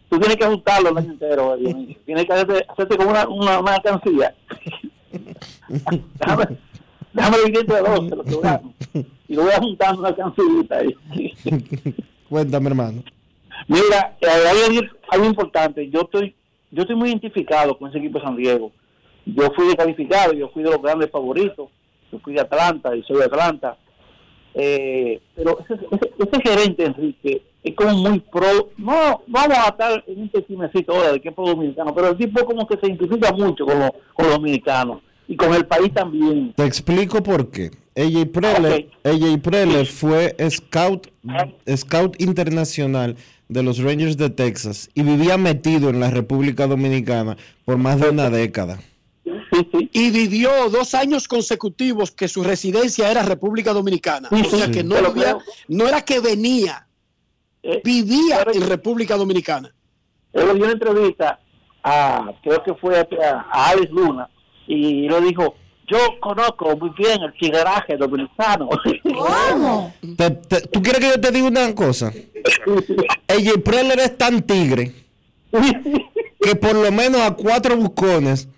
Tú 0.08 0.18
tienes 0.18 0.36
que 0.36 0.44
ajustarlo 0.44 0.90
el 0.90 0.98
año 0.98 1.12
entero. 1.12 1.56
Tienes 2.04 2.26
que 2.26 2.32
hacerte, 2.32 2.66
hacerte 2.68 2.96
como 2.96 3.10
una, 3.10 3.28
una, 3.28 3.60
una 3.60 3.74
alcancía. 3.74 4.34
Déjame, 7.12 7.36
déjame 7.36 7.36
dividir 7.38 7.60
entre 7.60 7.78
dos, 7.80 8.08
te 8.08 8.16
lo 8.34 8.40
gano. 8.42 8.74
Y 9.28 9.34
lo 9.34 9.42
voy 9.42 9.52
a 9.52 9.58
juntar 9.58 9.98
una 9.98 10.08
alcancita 10.08 10.76
ahí. 10.78 10.94
Cuéntame, 12.28 12.68
hermano. 12.70 13.02
Mira, 13.68 14.16
eh, 14.20 14.26
hay 14.26 14.78
algo, 15.10 15.26
importante. 15.26 15.88
Yo 15.90 16.00
estoy, 16.02 16.34
yo 16.70 16.82
estoy 16.82 16.96
muy 16.96 17.08
identificado 17.10 17.76
con 17.78 17.88
ese 17.90 17.98
equipo 17.98 18.18
de 18.18 18.24
San 18.24 18.36
Diego. 18.36 18.72
Yo 19.24 19.50
fui 19.54 19.66
descalificado, 19.66 20.32
yo 20.32 20.48
fui 20.48 20.62
de 20.62 20.70
los 20.70 20.82
grandes 20.82 21.10
favoritos. 21.10 21.68
Yo 22.10 22.18
fui 22.18 22.34
de 22.34 22.40
Atlanta 22.40 22.94
y 22.96 23.02
soy 23.04 23.18
de 23.18 23.24
Atlanta. 23.24 23.76
Eh, 24.54 25.20
pero 25.34 25.58
ese, 25.60 25.74
ese, 25.74 26.12
ese 26.18 26.42
gerente, 26.42 26.84
Enrique, 26.84 27.42
es 27.62 27.74
como 27.74 27.94
muy 27.96 28.20
pro. 28.20 28.70
No, 28.76 29.22
vamos 29.26 29.56
a 29.58 29.68
estar 29.68 30.04
en 30.06 30.20
un 30.22 30.28
pesimecito 30.28 30.92
ahora 30.94 31.12
de 31.12 31.20
que 31.20 31.28
es 31.30 31.34
pro 31.34 31.46
dominicano, 31.46 31.94
pero 31.94 32.08
el 32.08 32.16
tipo 32.18 32.44
como 32.44 32.66
que 32.66 32.76
se 32.76 32.86
identifica 32.86 33.32
mucho 33.32 33.64
con, 33.64 33.78
los- 33.78 33.90
con 34.12 34.26
los 34.26 34.36
dominicanos 34.36 35.00
y 35.32 35.36
con 35.36 35.54
el 35.54 35.66
país 35.66 35.92
también. 35.94 36.52
Te 36.54 36.66
explico 36.66 37.22
por 37.22 37.50
qué. 37.50 37.70
AJ 37.96 38.26
Preller, 38.32 38.90
AJ 39.02 39.40
Preller 39.42 39.86
fue 39.86 40.36
scout, 40.50 41.08
scout 41.74 42.20
internacional 42.20 43.16
de 43.48 43.62
los 43.62 43.78
Rangers 43.78 44.16
de 44.18 44.28
Texas 44.28 44.90
y 44.94 45.02
vivía 45.02 45.38
metido 45.38 45.88
en 45.88 46.00
la 46.00 46.10
República 46.10 46.66
Dominicana 46.66 47.36
por 47.64 47.78
más 47.78 47.98
de 48.00 48.10
una 48.10 48.28
década. 48.28 48.78
Y 49.92 50.10
vivió 50.10 50.50
dos 50.70 50.94
años 50.94 51.28
consecutivos 51.28 52.10
que 52.10 52.28
su 52.28 52.42
residencia 52.42 53.10
era 53.10 53.22
República 53.22 53.72
Dominicana. 53.72 54.28
Sí, 54.30 54.42
o 54.46 54.56
sea 54.56 54.70
que 54.70 54.84
no, 54.84 54.96
creo. 55.12 55.40
no 55.68 55.86
era 55.86 56.02
que 56.02 56.20
venía, 56.20 56.86
vivía 57.84 58.44
en 58.52 58.68
República 58.68 59.16
Dominicana. 59.16 59.74
Él 60.32 60.54
dio 60.54 60.64
una 60.64 60.72
entrevista 60.72 61.40
a, 61.82 62.32
creo 62.42 62.62
que 62.62 62.74
fue 62.74 62.98
a, 62.98 63.06
a 63.50 63.68
Alex 63.70 63.90
Luna, 63.90 64.28
y 64.66 65.08
le 65.08 65.20
dijo, 65.20 65.54
yo 65.88 65.98
conozco 66.20 66.76
muy 66.76 66.90
bien 66.96 67.20
el 67.22 67.32
chigaraje 67.34 67.96
dominicano. 67.96 68.68
¿Cómo? 69.02 69.94
Te- 70.16 70.30
te- 70.30 70.60
¿Tú 70.68 70.80
quieres 70.82 71.00
que 71.00 71.08
yo 71.08 71.20
te 71.20 71.30
diga 71.30 71.46
una 71.48 71.74
cosa? 71.74 72.12
AJ 73.28 73.62
Preller 73.64 73.98
es 74.00 74.16
tan 74.18 74.42
tigre 74.42 74.94
que 76.40 76.56
por 76.56 76.74
lo 76.74 76.90
menos 76.90 77.20
a 77.20 77.34
cuatro 77.34 77.76
buscones 77.76 78.48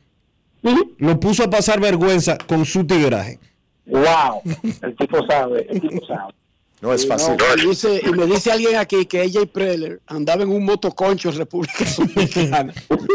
lo 0.99 1.21
puso 1.21 1.45
a 1.45 1.51
pasar 1.51 1.81
vergüenza 1.81 2.39
con 2.47 2.65
su 2.65 2.87
tigraje. 2.87 3.39
Wow, 3.87 4.41
el 4.83 4.97
tipo 4.97 5.27
sabe, 5.27 5.67
el 5.69 5.81
tipo 5.81 6.07
sabe. 6.07 6.33
No 6.81 6.93
es 6.93 7.05
Y 7.05 7.07
fácil. 7.09 7.35
no, 7.37 7.63
y, 7.63 7.69
dice- 7.69 8.01
y 8.07 8.11
me 8.13 8.27
dice 8.27 8.51
alguien 8.53 8.77
aquí 8.77 9.05
que 9.07 9.21
AJ 9.23 9.47
Preller 9.53 10.01
andaba 10.07 10.43
en 10.43 10.51
un 10.51 10.65
motoconcho 10.65 11.31
en 11.31 11.37
República 11.39 11.85
Dominicana. 11.99 12.73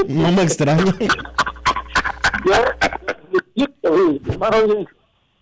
No 0.07 0.31
me 0.31 0.43
extraña. 0.43 0.95
yo, 2.45 2.53
hermano, 4.31 4.85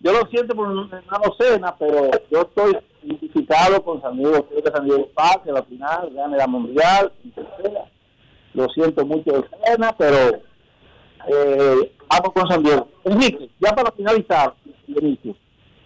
yo 0.00 0.12
lo 0.12 0.26
siento 0.30 0.54
por 0.54 0.68
una 0.68 1.02
docena, 1.24 1.74
pero 1.76 2.10
yo 2.30 2.42
estoy 2.42 2.78
identificado 3.02 3.82
con 3.82 4.00
San 4.00 4.16
Diego. 4.16 4.46
Creo 4.48 4.62
que 4.62 4.70
San 4.70 4.84
Diego 4.84 5.08
pase 5.14 5.52
la 5.52 5.62
final, 5.64 6.10
gane 6.14 6.36
la 6.36 6.46
mundial. 6.46 7.12
Lo 8.54 8.68
siento 8.70 9.04
mucho 9.04 9.32
de 9.32 9.42
pena, 9.42 9.94
pero 9.96 10.40
eh, 11.26 11.92
vamos 12.08 12.32
con 12.32 12.48
San 12.48 12.62
Diego. 12.62 12.88
Enrique, 13.04 13.50
ya 13.60 13.74
para 13.74 13.90
finalizar, 13.92 14.54
Enrique, 14.86 15.34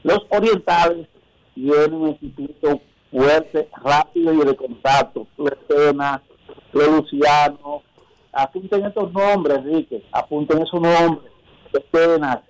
los 0.02 0.20
orientales 0.30 1.08
tienen 1.54 1.94
un 1.94 2.08
instituto 2.08 2.80
fuerte, 3.10 3.68
rápido 3.82 4.32
y 4.34 4.44
de 4.44 4.56
contacto. 4.56 5.26
Pena, 5.68 6.22
Luciano, 6.72 7.82
apunten 8.32 8.84
estos 8.84 9.12
nombres, 9.12 9.58
Enrique, 9.58 10.04
apunten 10.12 10.62
esos 10.62 10.80
nombres. 10.80 11.32
Penas, 11.90 12.40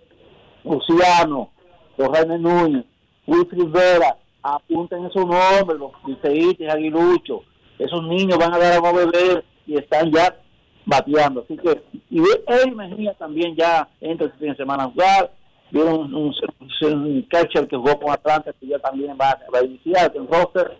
Luciano, 0.64 1.50
Jorge 1.96 2.26
Núñez, 2.38 2.84
Wilfrid 3.26 3.68
Vera, 3.68 4.16
apunten 4.42 5.04
esos 5.06 5.26
nombres, 5.26 5.78
los 5.78 5.92
liceístas, 6.06 6.74
aguiluchos. 6.74 7.42
Esos 7.78 8.02
niños 8.04 8.38
van 8.38 8.54
a 8.54 8.58
dar 8.58 8.84
a 8.84 8.92
beber 8.92 9.44
y 9.66 9.76
están 9.76 10.10
ya 10.12 10.36
bateando. 10.84 11.42
Así 11.42 11.56
que, 11.56 11.82
y 12.10 12.18
él 12.18 12.76
Mejía 12.76 13.14
también 13.14 13.54
ya 13.56 13.88
entra 14.00 14.26
este 14.26 14.38
fin 14.38 14.50
de 14.50 14.56
semana 14.56 14.84
a 14.84 14.88
jugar. 14.88 15.32
Vieron 15.70 16.14
un, 16.14 16.34
un, 16.82 17.22
catcher 17.30 17.66
que 17.66 17.76
jugó 17.76 17.98
con 17.98 18.10
Atlanta, 18.10 18.52
que 18.60 18.66
ya 18.66 18.78
también 18.78 19.16
va, 19.18 19.30
a 19.30 19.64
iniciar 19.64 20.12
el 20.14 20.28
roster. 20.28 20.76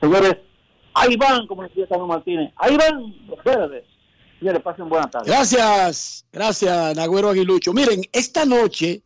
Señores, 0.00 0.36
ahí 0.94 1.16
van, 1.16 1.46
como 1.46 1.62
decía 1.62 1.86
Carlos 1.86 2.08
Martínez, 2.08 2.52
ahí 2.56 2.76
van 2.76 3.14
los 3.28 3.42
verdes. 3.44 3.84
Señores, 4.42 4.62
pasen. 4.62 4.88
Gracias, 5.24 6.24
gracias, 6.32 6.96
Nagüero 6.96 7.28
Aguilucho. 7.28 7.72
Miren, 7.72 8.02
esta 8.10 8.44
noche 8.44 9.00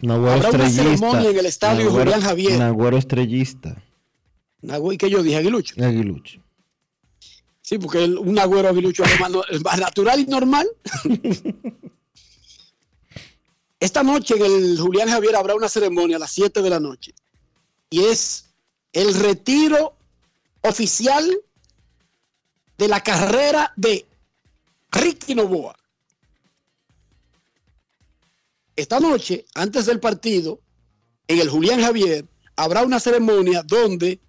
Nagüero 0.00 0.32
Habrá 0.32 0.48
una 0.48 0.70
ceremonia 0.70 1.28
en 1.30 1.38
el 1.38 1.44
estadio 1.46 1.90
Nagüero- 1.90 2.04
Julián 2.04 2.20
Javier. 2.22 2.58
Nagüero 2.58 2.96
estrellista. 2.96 3.76
Nagüero, 4.62 4.96
¿qué 4.96 5.10
yo 5.10 5.22
dije? 5.22 5.36
Aguilucho. 5.36 5.74
Aguilucho. 5.84 6.40
Sí, 7.60 7.76
porque 7.76 8.04
el- 8.04 8.16
un 8.16 8.32
Nagüero 8.32 8.70
Aguilucho 8.70 9.04
es 9.04 9.20
más, 9.20 9.30
no- 9.30 9.44
es 9.50 9.62
más 9.62 9.78
natural 9.78 10.20
y 10.20 10.24
normal. 10.26 10.66
Esta 13.78 14.02
noche 14.02 14.34
en 14.36 14.44
el 14.44 14.78
Julián 14.80 15.10
Javier 15.10 15.36
habrá 15.36 15.54
una 15.54 15.68
ceremonia 15.68 16.16
a 16.16 16.20
las 16.20 16.30
7 16.30 16.62
de 16.62 16.70
la 16.70 16.80
noche. 16.80 17.12
Y 17.90 18.00
es 18.04 18.46
el 18.94 19.12
retiro 19.14 19.94
oficial 20.62 21.30
de 22.78 22.88
la 22.88 23.00
carrera 23.02 23.74
de 23.76 24.06
Ricky 24.94 25.34
Novoa. 25.34 25.74
Esta 28.76 29.00
noche, 29.00 29.44
antes 29.54 29.86
del 29.86 30.00
partido, 30.00 30.60
en 31.28 31.40
el 31.40 31.48
Julián 31.48 31.80
Javier, 31.80 32.26
habrá 32.56 32.82
una 32.82 33.00
ceremonia 33.00 33.62
donde 33.62 34.20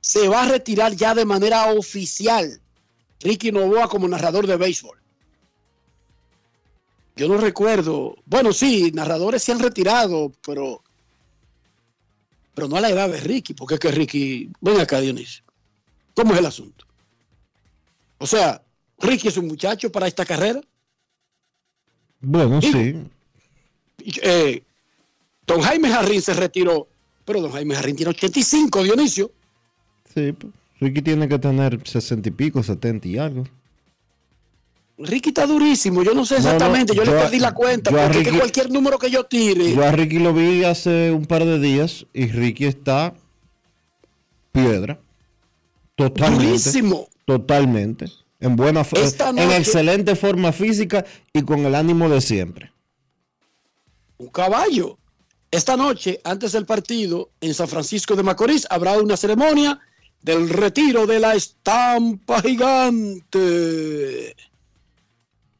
se 0.00 0.28
va 0.28 0.42
a 0.42 0.48
retirar 0.48 0.94
ya 0.94 1.14
de 1.14 1.24
manera 1.24 1.72
oficial 1.72 2.60
Ricky 3.20 3.52
Novoa 3.52 3.88
como 3.88 4.08
narrador 4.08 4.46
de 4.46 4.56
béisbol. 4.56 4.98
Yo 7.16 7.28
no 7.28 7.36
recuerdo, 7.36 8.16
bueno, 8.24 8.52
sí, 8.52 8.92
narradores 8.92 9.42
se 9.42 9.52
han 9.52 9.58
retirado, 9.58 10.32
pero, 10.44 10.82
pero 12.54 12.66
no 12.66 12.76
a 12.76 12.80
la 12.80 12.90
edad 12.90 13.10
de 13.10 13.20
Ricky, 13.20 13.52
porque 13.52 13.74
es 13.74 13.80
que 13.80 13.90
Ricky, 13.90 14.50
ven 14.60 14.80
acá 14.80 15.00
Dionisio, 15.00 15.44
¿cómo 16.14 16.32
es 16.32 16.38
el 16.38 16.46
asunto? 16.46 16.86
O 18.18 18.26
sea, 18.26 18.62
Ricky 19.00 19.28
es 19.28 19.36
un 19.36 19.46
muchacho 19.46 19.90
para 19.90 20.06
esta 20.06 20.24
carrera. 20.24 20.60
Bueno, 22.20 22.60
sí. 22.60 22.96
Eh, 24.22 24.62
don 25.46 25.60
Jaime 25.60 25.88
Jarrín 25.88 26.22
se 26.22 26.34
retiró, 26.34 26.88
Pero 27.24 27.40
don 27.40 27.52
Jaime 27.52 27.74
Jarrín 27.74 27.96
tiene 27.96 28.10
85, 28.10 28.82
Dionisio. 28.82 29.30
Sí, 30.14 30.32
pues, 30.32 30.52
Ricky 30.80 31.02
tiene 31.02 31.28
que 31.28 31.38
tener 31.38 31.80
60 31.86 32.28
y 32.28 32.32
pico, 32.32 32.62
70 32.62 33.08
y 33.08 33.18
algo. 33.18 33.44
Ricky 34.98 35.30
está 35.30 35.46
durísimo, 35.46 36.02
yo 36.02 36.12
no 36.12 36.26
sé 36.26 36.36
exactamente, 36.36 36.94
yo, 36.94 37.04
le 37.04 37.12
perdí 37.12 37.38
la 37.38 37.54
cuenta, 37.54 37.90
porque 37.90 38.18
es 38.18 38.28
que 38.28 38.38
cualquier 38.38 38.70
número 38.70 38.98
que 38.98 39.10
yo 39.10 39.24
tire. 39.24 39.72
Yo 39.74 39.82
a 39.82 39.92
Ricky 39.92 40.18
lo 40.18 40.34
vi 40.34 40.62
hace 40.64 41.10
un 41.10 41.24
par 41.24 41.46
de 41.46 41.58
días 41.58 42.04
y 42.12 42.26
Ricky 42.26 42.66
está 42.66 43.14
piedra. 44.52 45.00
Totalmente. 45.94 46.44
Durísimo. 46.44 47.08
Totalmente. 47.24 48.06
En 48.40 48.56
buena 48.56 48.86
en 49.36 49.50
excelente 49.52 50.16
forma 50.16 50.50
física 50.50 51.04
y 51.32 51.42
con 51.42 51.66
el 51.66 51.74
ánimo 51.74 52.08
de 52.08 52.22
siempre. 52.22 52.72
Un 54.16 54.28
caballo. 54.28 54.98
Esta 55.50 55.76
noche, 55.76 56.20
antes 56.24 56.52
del 56.52 56.64
partido, 56.64 57.30
en 57.40 57.52
San 57.52 57.68
Francisco 57.68 58.16
de 58.16 58.22
Macorís, 58.22 58.66
habrá 58.70 58.96
una 58.96 59.16
ceremonia 59.16 59.78
del 60.22 60.48
retiro 60.48 61.06
de 61.06 61.20
la 61.20 61.34
estampa 61.34 62.40
gigante. 62.40 64.36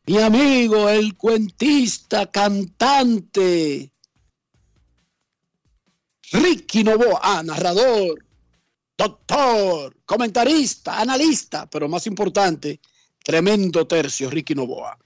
Mi 0.07 0.19
amigo, 0.19 0.89
el 0.89 1.17
cuentista, 1.17 2.31
cantante, 2.31 3.93
Ricky 6.33 6.85
Novoa, 6.85 7.21
ah, 7.23 7.43
narrador, 7.43 8.25
doctor, 9.01 9.97
comentarista, 10.05 11.01
analista, 11.01 11.67
pero 11.71 11.89
más 11.89 12.07
importante, 12.07 12.81
tremendo 13.25 13.87
tercio, 13.87 14.29
Ricky 14.29 14.55
Novoa. 14.55 14.99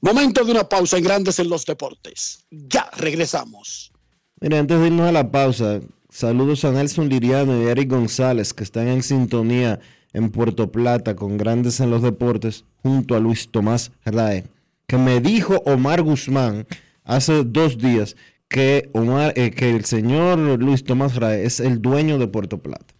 Momento 0.00 0.42
de 0.42 0.52
una 0.52 0.66
pausa 0.66 0.96
en 0.96 1.04
Grandes 1.04 1.38
en 1.38 1.50
los 1.50 1.66
Deportes. 1.66 2.46
Ya 2.50 2.90
regresamos. 2.96 3.92
Mira, 4.40 4.58
antes 4.58 4.80
de 4.80 4.86
irnos 4.86 5.06
a 5.06 5.12
la 5.12 5.30
pausa, 5.30 5.80
saludos 6.08 6.64
a 6.64 6.72
Nelson 6.72 7.10
Liriano 7.10 7.62
y 7.62 7.66
Eric 7.66 7.90
González 7.90 8.54
que 8.54 8.64
están 8.64 8.88
en 8.88 9.02
sintonía 9.02 9.80
en 10.14 10.30
Puerto 10.30 10.72
Plata 10.72 11.14
con 11.14 11.36
Grandes 11.36 11.80
en 11.80 11.90
los 11.90 12.00
Deportes 12.00 12.64
junto 12.82 13.16
a 13.16 13.20
Luis 13.20 13.50
Tomás 13.50 13.92
Rae, 14.06 14.44
que 14.86 14.96
me 14.96 15.20
dijo 15.20 15.56
Omar 15.66 16.00
Guzmán 16.00 16.66
hace 17.04 17.44
dos 17.44 17.76
días 17.76 18.16
que, 18.48 18.88
Omar, 18.94 19.34
eh, 19.36 19.50
que 19.50 19.76
el 19.76 19.84
señor 19.84 20.38
Luis 20.38 20.84
Tomás 20.84 21.16
Rae 21.16 21.44
es 21.44 21.60
el 21.60 21.82
dueño 21.82 22.16
de 22.16 22.28
Puerto 22.28 22.56
Plata. 22.56 22.95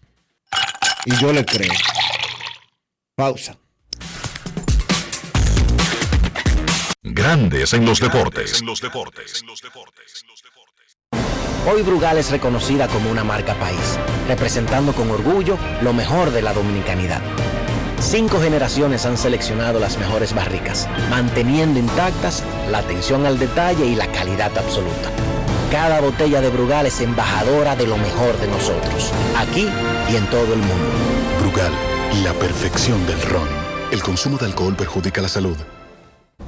Y 1.07 1.17
yo 1.19 1.33
le 1.33 1.45
creo. 1.45 1.73
Pausa. 3.15 3.57
Grandes 7.05 7.73
en 7.75 7.87
los 7.87 8.01
deportes. 8.01 8.61
En 8.61 8.67
los 8.67 8.81
deportes. 8.81 9.45
Hoy 11.71 11.83
Brugal 11.83 12.19
es 12.19 12.33
reconocida 12.33 12.89
como 12.89 13.09
una 13.09 13.23
marca 13.23 13.55
país, 13.55 13.99
representando 14.27 14.93
con 14.95 15.09
orgullo 15.09 15.57
lo 15.81 15.93
mejor 15.93 16.33
de 16.33 16.43
la 16.43 16.53
dominicanidad. 16.53 17.23
Cinco 18.01 18.41
generaciones 18.41 19.07
han 19.07 19.17
seleccionado 19.17 19.79
las 19.79 19.99
mejores 19.99 20.35
barricas, 20.35 20.89
manteniendo 21.09 21.79
intactas 21.79 22.43
la 22.69 22.79
atención 22.79 23.27
al 23.27 23.39
detalle 23.39 23.87
y 23.87 23.95
la 23.95 24.11
calidad 24.11 24.59
absoluta. 24.59 25.13
Cada 25.71 26.01
botella 26.01 26.41
de 26.41 26.49
Brugal 26.49 26.87
es 26.87 27.01
embajadora 27.01 27.75
de 27.75 27.89
lo 27.89 27.97
mejor 27.97 28.39
de 28.39 28.47
nosotros, 28.47 29.13
aquí 29.37 29.69
y 30.09 30.17
en 30.17 30.25
todo 30.31 30.55
el 30.55 30.61
mundo. 30.61 30.93
Brugal, 31.41 31.73
la 32.23 32.33
perfección 32.35 33.05
del 33.07 33.21
ron. 33.23 33.49
El 33.91 34.01
consumo 34.01 34.39
de 34.39 34.47
alcohol 34.47 34.77
perjudica 34.77 35.21
la 35.21 35.29
salud. 35.29 35.57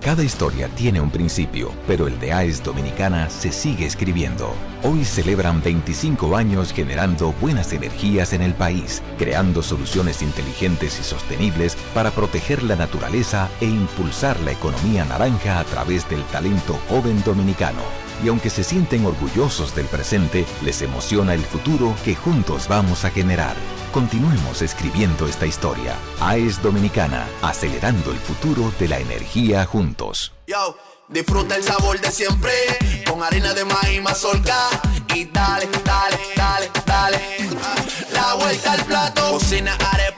Cada 0.01 0.23
historia 0.23 0.69
tiene 0.69 1.01
un 1.01 1.11
principio, 1.11 1.73
pero 1.89 2.07
el 2.07 2.21
de 2.21 2.33
AES 2.33 2.63
Dominicana 2.63 3.29
se 3.29 3.51
sigue 3.51 3.87
escribiendo. 3.87 4.55
Hoy 4.85 5.05
celebran 5.05 5.61
25 5.61 6.37
años 6.37 6.73
generando 6.73 7.35
buenas 7.41 7.73
energías 7.73 8.33
en 8.33 8.43
el 8.43 8.55
país, 8.55 9.03
creando 9.19 9.63
soluciones 9.65 10.23
inteligentes 10.23 11.01
y 11.01 11.03
sostenibles 11.03 11.77
para 11.93 12.13
proteger 12.13 12.63
la 12.63 12.77
naturaleza 12.77 13.49
e 13.61 13.65
impulsar 13.65 14.39
la 14.41 14.53
economía 14.53 15.05
naranja 15.05 15.59
a 15.59 15.65
través 15.65 16.09
del 16.09 16.23
talento 16.27 16.79
joven 16.89 17.21
dominicano. 17.25 18.08
Y 18.23 18.29
aunque 18.29 18.51
se 18.51 18.65
sienten 18.65 19.07
orgullosos 19.07 19.75
del 19.75 19.87
presente, 19.87 20.45
les 20.63 20.83
emociona 20.83 21.35
el 21.35 21.43
futuro 21.43 21.95
que 22.05 22.15
juntos 22.15 22.69
vamos 22.69 23.05
a 23.05 23.11
generar. 23.11 23.57
Continuemos 23.93 24.61
escribiendo 24.63 25.27
esta 25.27 25.47
historia. 25.47 25.95
AES 26.21 26.63
Dominicana, 26.63 27.27
acelerando 27.43 28.11
el 28.11 28.19
futuro 28.19 28.73
de 28.79 28.89
la 28.89 28.99
energía 28.99 29.65
juntos. 29.65 30.33
Yo, 30.47 30.77
disfruta 31.09 31.57
el 31.57 31.63
sabor 31.63 32.01
de 32.01 32.11
siempre, 32.11 32.53
con 33.09 33.23
harina 33.23 33.55
de 33.55 33.65
maíz 33.65 34.03
mazorca 34.03 34.69
y 35.15 35.25
dale, 35.27 35.69
dale, 35.85 36.19
dale, 36.37 36.71
dale. 36.87 37.21
La 38.13 38.35
vuelta 38.35 38.73
al 38.73 38.85
plato, 38.85 39.33
cocina 39.33 39.77
arepa, 39.93 40.18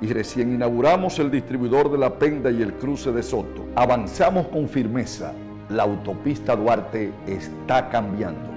y 0.00 0.06
recién 0.12 0.54
inauguramos 0.54 1.18
el 1.18 1.30
distribuidor 1.30 1.90
de 1.90 1.98
La 1.98 2.18
Penda 2.18 2.50
y 2.50 2.62
el 2.62 2.74
cruce 2.74 3.12
de 3.12 3.22
Soto. 3.22 3.66
Avanzamos 3.74 4.48
con 4.48 4.68
firmeza 4.68 5.32
la 5.72 5.84
autopista 5.84 6.54
Duarte 6.54 7.12
está 7.26 7.88
cambiando. 7.88 8.50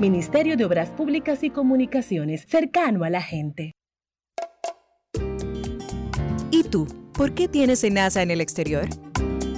Ministerio 0.00 0.56
de 0.56 0.64
Obras 0.64 0.90
Públicas 0.90 1.44
y 1.44 1.50
Comunicaciones, 1.50 2.44
cercano 2.48 3.04
a 3.04 3.10
la 3.10 3.22
gente. 3.22 3.72
¿Y 6.50 6.64
tú? 6.64 6.86
¿Por 7.12 7.32
qué 7.32 7.46
tienes 7.46 7.88
NASA 7.90 8.22
en 8.22 8.32
el 8.32 8.40
exterior? 8.40 8.88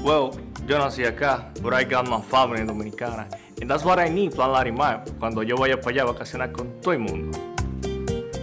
Well, 0.04 0.30
yo 0.66 0.78
nací 0.78 1.04
acá, 1.04 1.50
but 1.62 1.72
I 1.72 1.84
got 1.84 2.06
my 2.08 2.20
family 2.20 2.64
dominicana. 2.64 3.28
And 3.60 3.70
that's 3.70 3.84
what 3.84 3.98
I 3.98 4.10
need, 4.10 4.34
Plan 4.34 4.52
Larimar, 4.52 5.04
cuando 5.18 5.42
yo 5.42 5.56
vaya 5.56 5.80
para 5.80 5.90
allá 5.90 6.02
a 6.02 6.12
vacacionar 6.12 6.52
con 6.52 6.80
todo 6.82 6.92
el 6.92 6.98
mundo. 6.98 7.55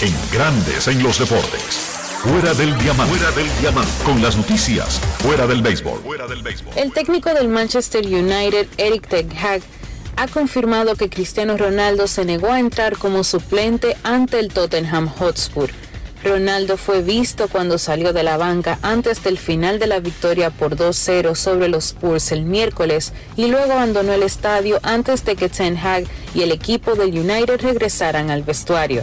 En 0.00 0.14
Grandes 0.32 0.86
en 0.86 1.02
los 1.02 1.18
Deportes. 1.18 1.74
Fuera 2.22 2.54
del 2.54 2.78
diamante. 2.78 3.16
Fuera 3.16 3.32
del 3.32 3.48
diamante. 3.60 3.90
Con 4.04 4.22
las 4.22 4.36
noticias. 4.36 5.00
Fuera 5.18 5.44
del 5.44 5.60
béisbol. 5.60 5.98
Fuera 6.04 6.28
del 6.28 6.40
béisbol. 6.40 6.72
El 6.76 6.92
técnico 6.92 7.34
del 7.34 7.48
Manchester 7.48 8.06
United, 8.06 8.68
Eric 8.76 9.08
Ten 9.08 9.28
Hag, 9.36 9.60
ha 10.14 10.28
confirmado 10.28 10.94
que 10.94 11.10
Cristiano 11.10 11.56
Ronaldo 11.56 12.06
se 12.06 12.24
negó 12.24 12.52
a 12.52 12.60
entrar 12.60 12.96
como 12.96 13.24
suplente 13.24 13.96
ante 14.04 14.38
el 14.38 14.52
Tottenham 14.52 15.08
Hotspur. 15.08 15.70
Ronaldo 16.22 16.76
fue 16.76 17.02
visto 17.02 17.48
cuando 17.48 17.76
salió 17.76 18.12
de 18.12 18.22
la 18.22 18.36
banca 18.36 18.78
antes 18.82 19.24
del 19.24 19.36
final 19.36 19.80
de 19.80 19.88
la 19.88 19.98
victoria 19.98 20.50
por 20.50 20.76
2-0 20.76 21.34
sobre 21.34 21.68
los 21.68 21.86
Spurs 21.86 22.30
el 22.30 22.42
miércoles 22.42 23.12
y 23.36 23.48
luego 23.48 23.72
abandonó 23.72 24.12
el 24.12 24.22
estadio 24.22 24.78
antes 24.84 25.24
de 25.24 25.34
que 25.34 25.48
Ten 25.48 25.76
Hag 25.76 26.04
y 26.34 26.42
el 26.42 26.52
equipo 26.52 26.94
del 26.94 27.18
United 27.18 27.60
regresaran 27.60 28.30
al 28.30 28.44
vestuario. 28.44 29.02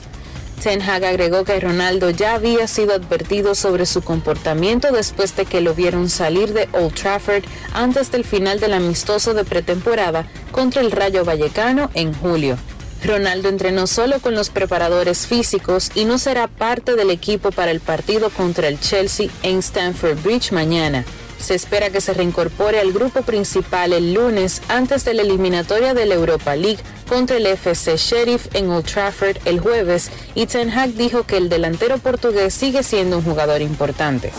Ten 0.62 0.82
Hag 0.82 1.06
agregó 1.06 1.43
que 1.43 1.60
Ronaldo 1.60 2.10
ya 2.10 2.36
había 2.36 2.68
sido 2.68 2.93
advertido 2.93 3.56
sobre 3.56 3.86
su 3.86 4.01
comportamiento 4.01 4.91
después 4.91 5.36
de 5.36 5.45
que 5.45 5.62
lo 5.62 5.76
vieron 5.76 6.10
salir 6.10 6.53
de 6.53 6.68
Old 6.72 6.95
Trafford 6.95 7.43
antes 7.74 8.12
del 8.12 8.24
final 8.24 8.60
del 8.60 8.74
amistoso 8.74 9.34
de 9.34 9.45
pretemporada 9.45 10.28
contra 10.51 10.82
el 10.82 10.91
Rayo 10.91 11.24
Vallecano 11.24 11.91
en 11.93 12.14
julio. 12.14 12.58
Ronaldo 13.03 13.49
entrenó 13.49 13.86
solo 13.86 14.20
con 14.20 14.34
los 14.34 14.49
preparadores 14.49 15.28
físicos 15.28 15.91
y 15.93 16.06
no 16.06 16.18
será 16.18 16.47
parte 16.47 16.95
del 16.95 17.12
equipo 17.12 17.51
para 17.51 17.72
el 17.72 17.80
partido 17.80 18.30
contra 18.32 18.68
el 18.68 18.80
Chelsea 18.80 19.30
en 19.43 19.60
Stamford 19.60 20.22
Bridge 20.24 20.51
mañana. 20.51 21.06
Se 21.40 21.56
espera 21.56 21.90
que 21.90 22.02
se 22.02 22.14
reincorpore 22.14 22.80
al 22.80 22.94
grupo 22.94 23.22
principal 23.22 23.94
el 23.94 24.14
lunes 24.14 24.62
antes 24.68 25.06
de 25.06 25.14
la 25.14 25.22
eliminatoria 25.22 25.94
de 25.94 26.06
la 26.06 26.16
Europa 26.16 26.56
League 26.56 26.80
contra 27.08 27.38
el 27.38 27.46
FC 27.46 27.98
Sheriff 27.98 28.48
en 28.56 28.70
Old 28.70 28.86
Trafford 28.86 29.38
el 29.46 29.60
jueves 29.60 30.10
y 30.34 30.48
Ten 30.48 30.72
dijo 30.96 31.24
que 31.24 31.38
el 31.38 31.50
delantero 31.50 31.98
portugués 31.98 32.54
sigue 32.54 32.84
siendo 32.84 33.18
un 33.18 33.24
jugador 33.24 33.62
importante. 33.62 34.32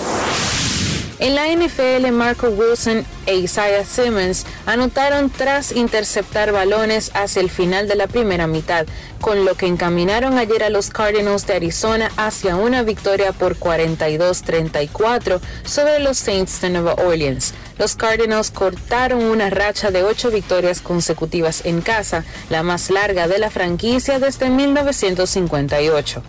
En 1.18 1.34
la 1.34 1.46
NFL, 1.48 2.12
Marco 2.12 2.48
Wilson 2.48 3.06
e 3.24 3.36
Isaiah 3.36 3.86
Simmons 3.86 4.44
anotaron 4.66 5.30
tras 5.30 5.72
interceptar 5.72 6.52
balones 6.52 7.10
hacia 7.14 7.40
el 7.40 7.48
final 7.48 7.88
de 7.88 7.94
la 7.94 8.06
primera 8.06 8.46
mitad, 8.46 8.86
con 9.18 9.46
lo 9.46 9.54
que 9.54 9.66
encaminaron 9.66 10.36
ayer 10.36 10.62
a 10.62 10.68
los 10.68 10.90
Cardinals 10.90 11.46
de 11.46 11.54
Arizona 11.54 12.10
hacia 12.18 12.56
una 12.56 12.82
victoria 12.82 13.32
por 13.32 13.58
42-34 13.58 15.40
sobre 15.64 16.00
los 16.00 16.18
Saints 16.18 16.60
de 16.60 16.68
Nueva 16.68 16.92
Orleans. 16.94 17.54
Los 17.78 17.96
Cardinals 17.96 18.50
cortaron 18.50 19.22
una 19.22 19.48
racha 19.48 19.90
de 19.90 20.04
ocho 20.04 20.30
victorias 20.30 20.82
consecutivas 20.82 21.64
en 21.64 21.80
casa, 21.80 22.26
la 22.50 22.62
más 22.62 22.90
larga 22.90 23.26
de 23.26 23.38
la 23.38 23.48
franquicia 23.48 24.18
desde 24.18 24.50
1958. 24.50 26.22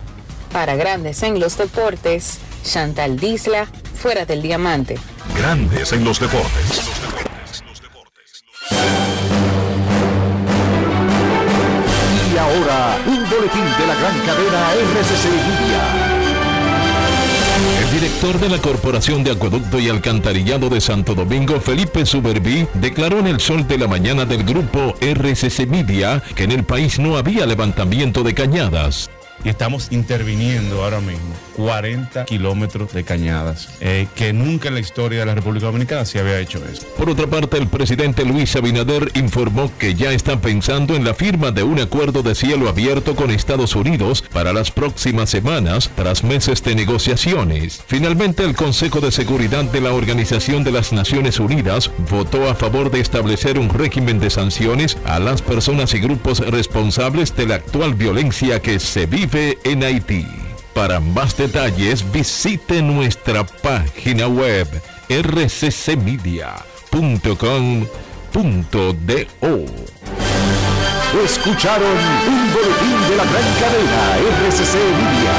Para 0.50 0.76
Grandes 0.76 1.22
en 1.22 1.40
los 1.40 1.58
Deportes, 1.58 2.38
Chantal 2.64 3.18
Disla, 3.18 3.66
fuera 3.94 4.24
del 4.24 4.42
diamante. 4.42 4.98
Grandes 5.36 5.92
en 5.92 6.04
los 6.04 6.20
deportes. 6.20 6.82
Y 12.32 12.36
ahora, 12.38 12.98
un 13.06 13.30
boletín 13.30 13.64
de 13.78 13.86
la 13.86 13.94
gran 13.94 14.18
cadena 14.20 14.72
RCC 14.72 15.24
Media. 15.30 16.18
El 17.80 17.90
director 17.92 18.38
de 18.38 18.48
la 18.48 18.58
Corporación 18.58 19.24
de 19.24 19.32
Acueducto 19.32 19.78
y 19.80 19.88
Alcantarillado 19.88 20.68
de 20.68 20.80
Santo 20.80 21.14
Domingo, 21.14 21.60
Felipe 21.60 22.06
Suberví, 22.06 22.66
declaró 22.74 23.18
en 23.18 23.26
el 23.26 23.40
sol 23.40 23.66
de 23.66 23.78
la 23.78 23.88
mañana 23.88 24.24
del 24.24 24.44
grupo 24.44 24.94
RCC 25.00 25.66
Media 25.66 26.22
que 26.36 26.44
en 26.44 26.52
el 26.52 26.64
país 26.64 26.98
no 26.98 27.16
había 27.16 27.46
levantamiento 27.46 28.22
de 28.22 28.34
cañadas. 28.34 29.10
Y 29.44 29.48
estamos 29.48 29.88
interviniendo 29.90 30.82
ahora 30.82 31.00
mismo 31.00 31.34
40 31.56 32.24
kilómetros 32.24 32.92
de 32.92 33.04
cañadas, 33.04 33.68
eh, 33.80 34.06
que 34.14 34.32
nunca 34.32 34.68
en 34.68 34.74
la 34.74 34.80
historia 34.80 35.20
de 35.20 35.26
la 35.26 35.34
República 35.34 35.66
Dominicana 35.66 36.04
se 36.04 36.20
había 36.20 36.38
hecho 36.38 36.60
esto. 36.64 36.86
Por 36.96 37.10
otra 37.10 37.26
parte, 37.26 37.58
el 37.58 37.68
presidente 37.68 38.24
Luis 38.24 38.54
Abinader 38.56 39.10
informó 39.14 39.70
que 39.78 39.94
ya 39.94 40.12
está 40.12 40.40
pensando 40.40 40.94
en 40.94 41.04
la 41.04 41.14
firma 41.14 41.50
de 41.50 41.62
un 41.62 41.80
acuerdo 41.80 42.22
de 42.22 42.34
cielo 42.34 42.68
abierto 42.68 43.14
con 43.16 43.30
Estados 43.30 43.74
Unidos 43.74 44.24
para 44.32 44.52
las 44.52 44.70
próximas 44.70 45.30
semanas, 45.30 45.90
tras 45.96 46.22
meses 46.22 46.62
de 46.62 46.74
negociaciones. 46.74 47.82
Finalmente, 47.86 48.44
el 48.44 48.54
Consejo 48.54 49.00
de 49.00 49.12
Seguridad 49.12 49.64
de 49.64 49.80
la 49.80 49.92
Organización 49.92 50.64
de 50.64 50.72
las 50.72 50.92
Naciones 50.92 51.40
Unidas 51.40 51.90
votó 52.10 52.48
a 52.48 52.54
favor 52.54 52.90
de 52.90 53.00
establecer 53.00 53.58
un 53.58 53.68
régimen 53.68 54.20
de 54.20 54.30
sanciones 54.30 54.96
a 55.04 55.18
las 55.18 55.42
personas 55.42 55.94
y 55.94 56.00
grupos 56.00 56.38
responsables 56.38 57.34
de 57.36 57.46
la 57.46 57.56
actual 57.56 57.94
violencia 57.94 58.60
que 58.60 58.78
se 58.78 59.06
vive 59.06 59.27
en 59.34 59.82
Haití. 59.82 60.26
Para 60.74 61.00
más 61.00 61.36
detalles 61.36 62.10
visite 62.12 62.80
nuestra 62.82 63.44
página 63.44 64.26
web 64.26 64.66
rccmedia.com.do. 65.08 66.68
Escucharon 71.24 71.96
un 72.28 72.52
boletín 72.52 73.08
de 73.08 73.16
la 73.16 73.24
gran 73.24 73.54
cadena 73.60 74.16
RCC 74.46 74.74
Media. 74.74 75.32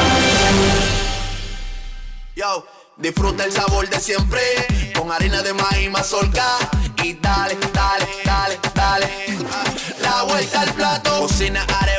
Yo, 2.36 2.66
disfruta 2.98 3.46
el 3.46 3.52
sabor 3.52 3.90
de 3.90 4.00
siempre 4.00 4.42
con 4.96 5.12
harina 5.12 5.42
de 5.42 5.54
maíz 5.54 5.90
mazorca 5.90 6.46
y 7.04 7.14
dale, 7.14 7.58
dale, 7.74 8.08
dale, 8.26 8.60
dale. 8.74 9.10
La 10.02 10.24
vuelta 10.24 10.62
al 10.62 10.74
plato, 10.74 11.20
cocina 11.20 11.66
arepa, 11.82 11.99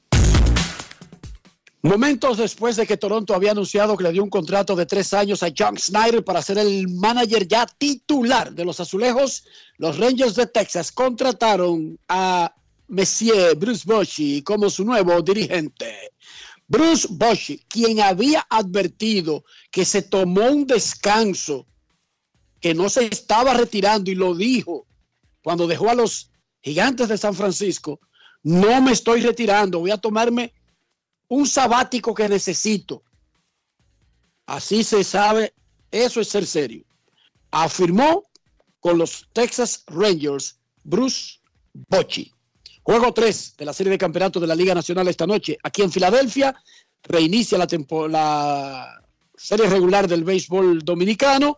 Momentos 1.83 2.37
después 2.37 2.75
de 2.75 2.85
que 2.85 2.97
Toronto 2.97 3.33
había 3.33 3.51
anunciado 3.51 3.97
que 3.97 4.03
le 4.03 4.11
dio 4.11 4.23
un 4.23 4.29
contrato 4.29 4.75
de 4.75 4.85
tres 4.85 5.13
años 5.13 5.41
a 5.41 5.51
John 5.57 5.79
Snyder 5.79 6.23
para 6.23 6.43
ser 6.43 6.59
el 6.59 6.87
manager 6.87 7.47
ya 7.47 7.65
titular 7.65 8.53
de 8.53 8.63
los 8.63 8.79
azulejos, 8.79 9.45
los 9.77 9.97
Rangers 9.97 10.35
de 10.35 10.45
Texas 10.45 10.91
contrataron 10.91 11.97
a 12.07 12.53
Monsieur 12.87 13.55
Bruce 13.55 13.83
Bochy 13.83 14.43
como 14.43 14.69
su 14.69 14.85
nuevo 14.85 15.19
dirigente. 15.23 16.11
Bruce 16.67 17.07
Bochy, 17.09 17.57
quien 17.67 17.99
había 17.99 18.45
advertido 18.47 19.43
que 19.71 19.83
se 19.83 20.03
tomó 20.03 20.51
un 20.51 20.67
descanso, 20.67 21.65
que 22.59 22.75
no 22.75 22.89
se 22.89 23.05
estaba 23.05 23.55
retirando 23.55 24.11
y 24.11 24.15
lo 24.15 24.35
dijo 24.35 24.85
cuando 25.43 25.65
dejó 25.65 25.89
a 25.89 25.95
los 25.95 26.29
gigantes 26.61 27.09
de 27.09 27.17
San 27.17 27.33
Francisco, 27.33 27.99
no 28.43 28.81
me 28.81 28.91
estoy 28.91 29.21
retirando, 29.21 29.79
voy 29.79 29.89
a 29.89 29.97
tomarme 29.97 30.53
un 31.31 31.47
sabático 31.47 32.13
que 32.13 32.27
necesito. 32.27 33.03
Así 34.45 34.83
se 34.83 35.01
sabe, 35.03 35.53
eso 35.89 36.19
es 36.19 36.27
ser 36.27 36.45
serio. 36.45 36.83
Afirmó 37.51 38.23
con 38.81 38.97
los 38.97 39.29
Texas 39.31 39.85
Rangers 39.87 40.59
Bruce 40.83 41.39
Bochy. 41.87 42.33
Juego 42.83 43.13
3 43.13 43.55
de 43.57 43.65
la 43.65 43.71
serie 43.71 43.91
de 43.91 43.97
campeonato 43.97 44.41
de 44.41 44.47
la 44.47 44.55
Liga 44.55 44.75
Nacional 44.75 45.07
esta 45.07 45.25
noche. 45.25 45.57
Aquí 45.63 45.81
en 45.81 45.91
Filadelfia 45.91 46.53
reinicia 47.03 47.57
la, 47.57 47.67
la 48.09 49.01
serie 49.37 49.67
regular 49.67 50.09
del 50.09 50.25
béisbol 50.25 50.79
dominicano. 50.79 51.57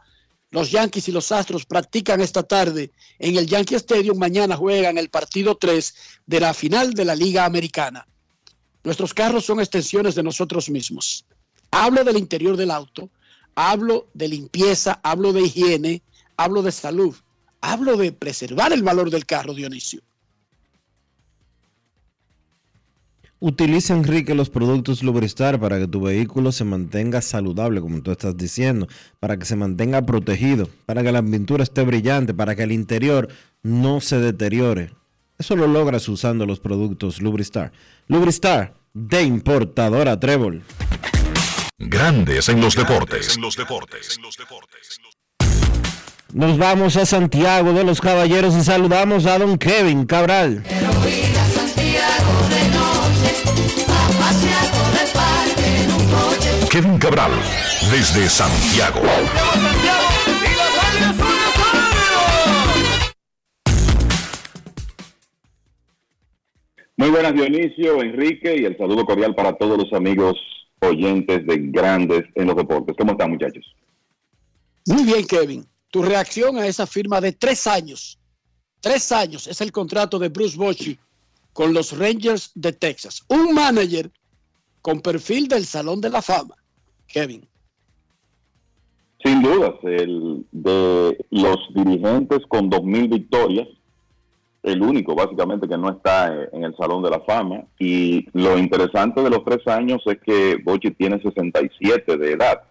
Los 0.51 0.69
Yankees 0.69 1.07
y 1.07 1.11
los 1.11 1.31
Astros 1.31 1.65
practican 1.65 2.21
esta 2.21 2.43
tarde 2.43 2.91
en 3.17 3.37
el 3.37 3.47
Yankee 3.47 3.73
Stadium. 3.73 4.19
Mañana 4.19 4.55
juegan 4.55 4.99
el 4.99 5.09
partido 5.09 5.55
3 5.55 5.95
de 6.27 6.39
la 6.39 6.53
final 6.53 6.93
de 6.93 7.05
la 7.05 7.15
Liga 7.15 7.45
Americana. 7.45 8.07
Nuestros 8.83 9.13
carros 9.13 9.45
son 9.45 9.59
extensiones 9.59 10.15
de 10.15 10.23
nosotros 10.23 10.69
mismos. 10.69 11.25
Hablo 11.71 12.03
del 12.03 12.17
interior 12.17 12.57
del 12.57 12.71
auto, 12.71 13.09
hablo 13.55 14.07
de 14.13 14.27
limpieza, 14.27 14.99
hablo 15.03 15.33
de 15.33 15.41
higiene, 15.41 16.01
hablo 16.37 16.61
de 16.61 16.71
salud, 16.71 17.15
hablo 17.61 17.97
de 17.97 18.11
preservar 18.11 18.73
el 18.73 18.83
valor 18.83 19.09
del 19.09 19.25
carro, 19.25 19.53
Dionisio. 19.53 20.01
Utiliza, 23.39 23.93
Enrique, 23.93 24.35
los 24.35 24.49
productos 24.49 25.03
Lubristar 25.03 25.59
para 25.59 25.77
que 25.77 25.87
tu 25.87 25.99
vehículo 25.99 26.53
se 26.53 26.63
mantenga 26.63 27.21
saludable, 27.21 27.81
como 27.81 28.01
tú 28.01 28.11
estás 28.11 28.37
diciendo, 28.37 28.87
para 29.19 29.37
que 29.37 29.43
se 29.43 29.57
mantenga 29.57 30.05
protegido, 30.05 30.69
para 30.85 31.03
que 31.03 31.11
la 31.11 31.21
pintura 31.21 31.63
esté 31.63 31.83
brillante, 31.83 32.33
para 32.33 32.55
que 32.55 32.63
el 32.63 32.71
interior 32.71 33.27
no 33.61 33.99
se 33.99 34.19
deteriore. 34.19 34.91
Eso 35.43 35.57
lo 35.57 35.67
logras 35.67 36.07
usando 36.07 36.45
los 36.45 36.61
productos 36.61 37.21
Lubristar. 37.21 37.73
Lubristar, 38.07 38.75
de 38.93 39.23
importadora 39.23 40.17
Trébol. 40.17 40.63
Grandes 41.77 42.47
en 42.47 42.61
los 42.61 42.77
deportes. 42.77 43.37
Nos 46.31 46.57
vamos 46.57 46.95
a 46.95 47.05
Santiago 47.05 47.73
de 47.73 47.83
los 47.83 47.99
Caballeros 47.99 48.55
y 48.55 48.63
saludamos 48.63 49.25
a 49.25 49.37
don 49.37 49.57
Kevin 49.57 50.05
Cabral. 50.05 50.63
Kevin 56.69 56.97
Cabral, 56.99 57.31
desde 57.91 58.29
Santiago. 58.29 59.01
Muy 66.95 67.09
buenas 67.09 67.33
Dionisio, 67.33 68.01
Enrique 68.01 68.55
y 68.55 68.65
el 68.65 68.77
saludo 68.77 69.05
cordial 69.05 69.33
para 69.33 69.53
todos 69.53 69.77
los 69.77 69.93
amigos 69.93 70.35
oyentes 70.79 71.45
de 71.45 71.57
Grandes 71.71 72.23
en 72.35 72.47
los 72.47 72.55
Deportes. 72.55 72.95
¿Cómo 72.97 73.13
están 73.13 73.31
muchachos? 73.31 73.65
Muy 74.85 75.03
bien 75.03 75.25
Kevin. 75.25 75.65
Tu 75.89 76.03
reacción 76.03 76.57
a 76.57 76.67
esa 76.67 76.85
firma 76.85 77.19
de 77.21 77.31
tres 77.31 77.65
años. 77.67 78.19
Tres 78.79 79.11
años 79.11 79.47
es 79.47 79.61
el 79.61 79.71
contrato 79.71 80.19
de 80.19 80.29
Bruce 80.29 80.57
Bochy 80.57 80.99
con 81.53 81.73
los 81.73 81.97
Rangers 81.97 82.51
de 82.55 82.73
Texas. 82.73 83.23
Un 83.27 83.53
manager 83.53 84.11
con 84.81 85.01
perfil 85.01 85.47
del 85.47 85.65
Salón 85.65 86.01
de 86.01 86.09
la 86.09 86.21
Fama. 86.21 86.55
Kevin. 87.07 87.47
Sin 89.23 89.41
dudas, 89.41 89.75
el 89.83 90.45
de 90.51 91.17
los 91.29 91.57
dirigentes 91.73 92.39
con 92.49 92.69
2.000 92.69 93.09
victorias, 93.09 93.67
el 94.63 94.81
único 94.81 95.13
básicamente 95.13 95.67
que 95.67 95.77
no 95.77 95.89
está 95.89 96.33
en 96.51 96.63
el 96.63 96.75
Salón 96.77 97.03
de 97.03 97.09
la 97.09 97.19
Fama. 97.19 97.65
Y 97.77 98.25
lo 98.31 98.57
interesante 98.57 99.21
de 99.21 99.29
los 99.29 99.43
tres 99.43 99.67
años 99.67 100.01
es 100.05 100.17
que 100.25 100.57
Bochi 100.63 100.91
tiene 100.91 101.21
67 101.21 102.17
de 102.17 102.31
edad. 102.31 102.63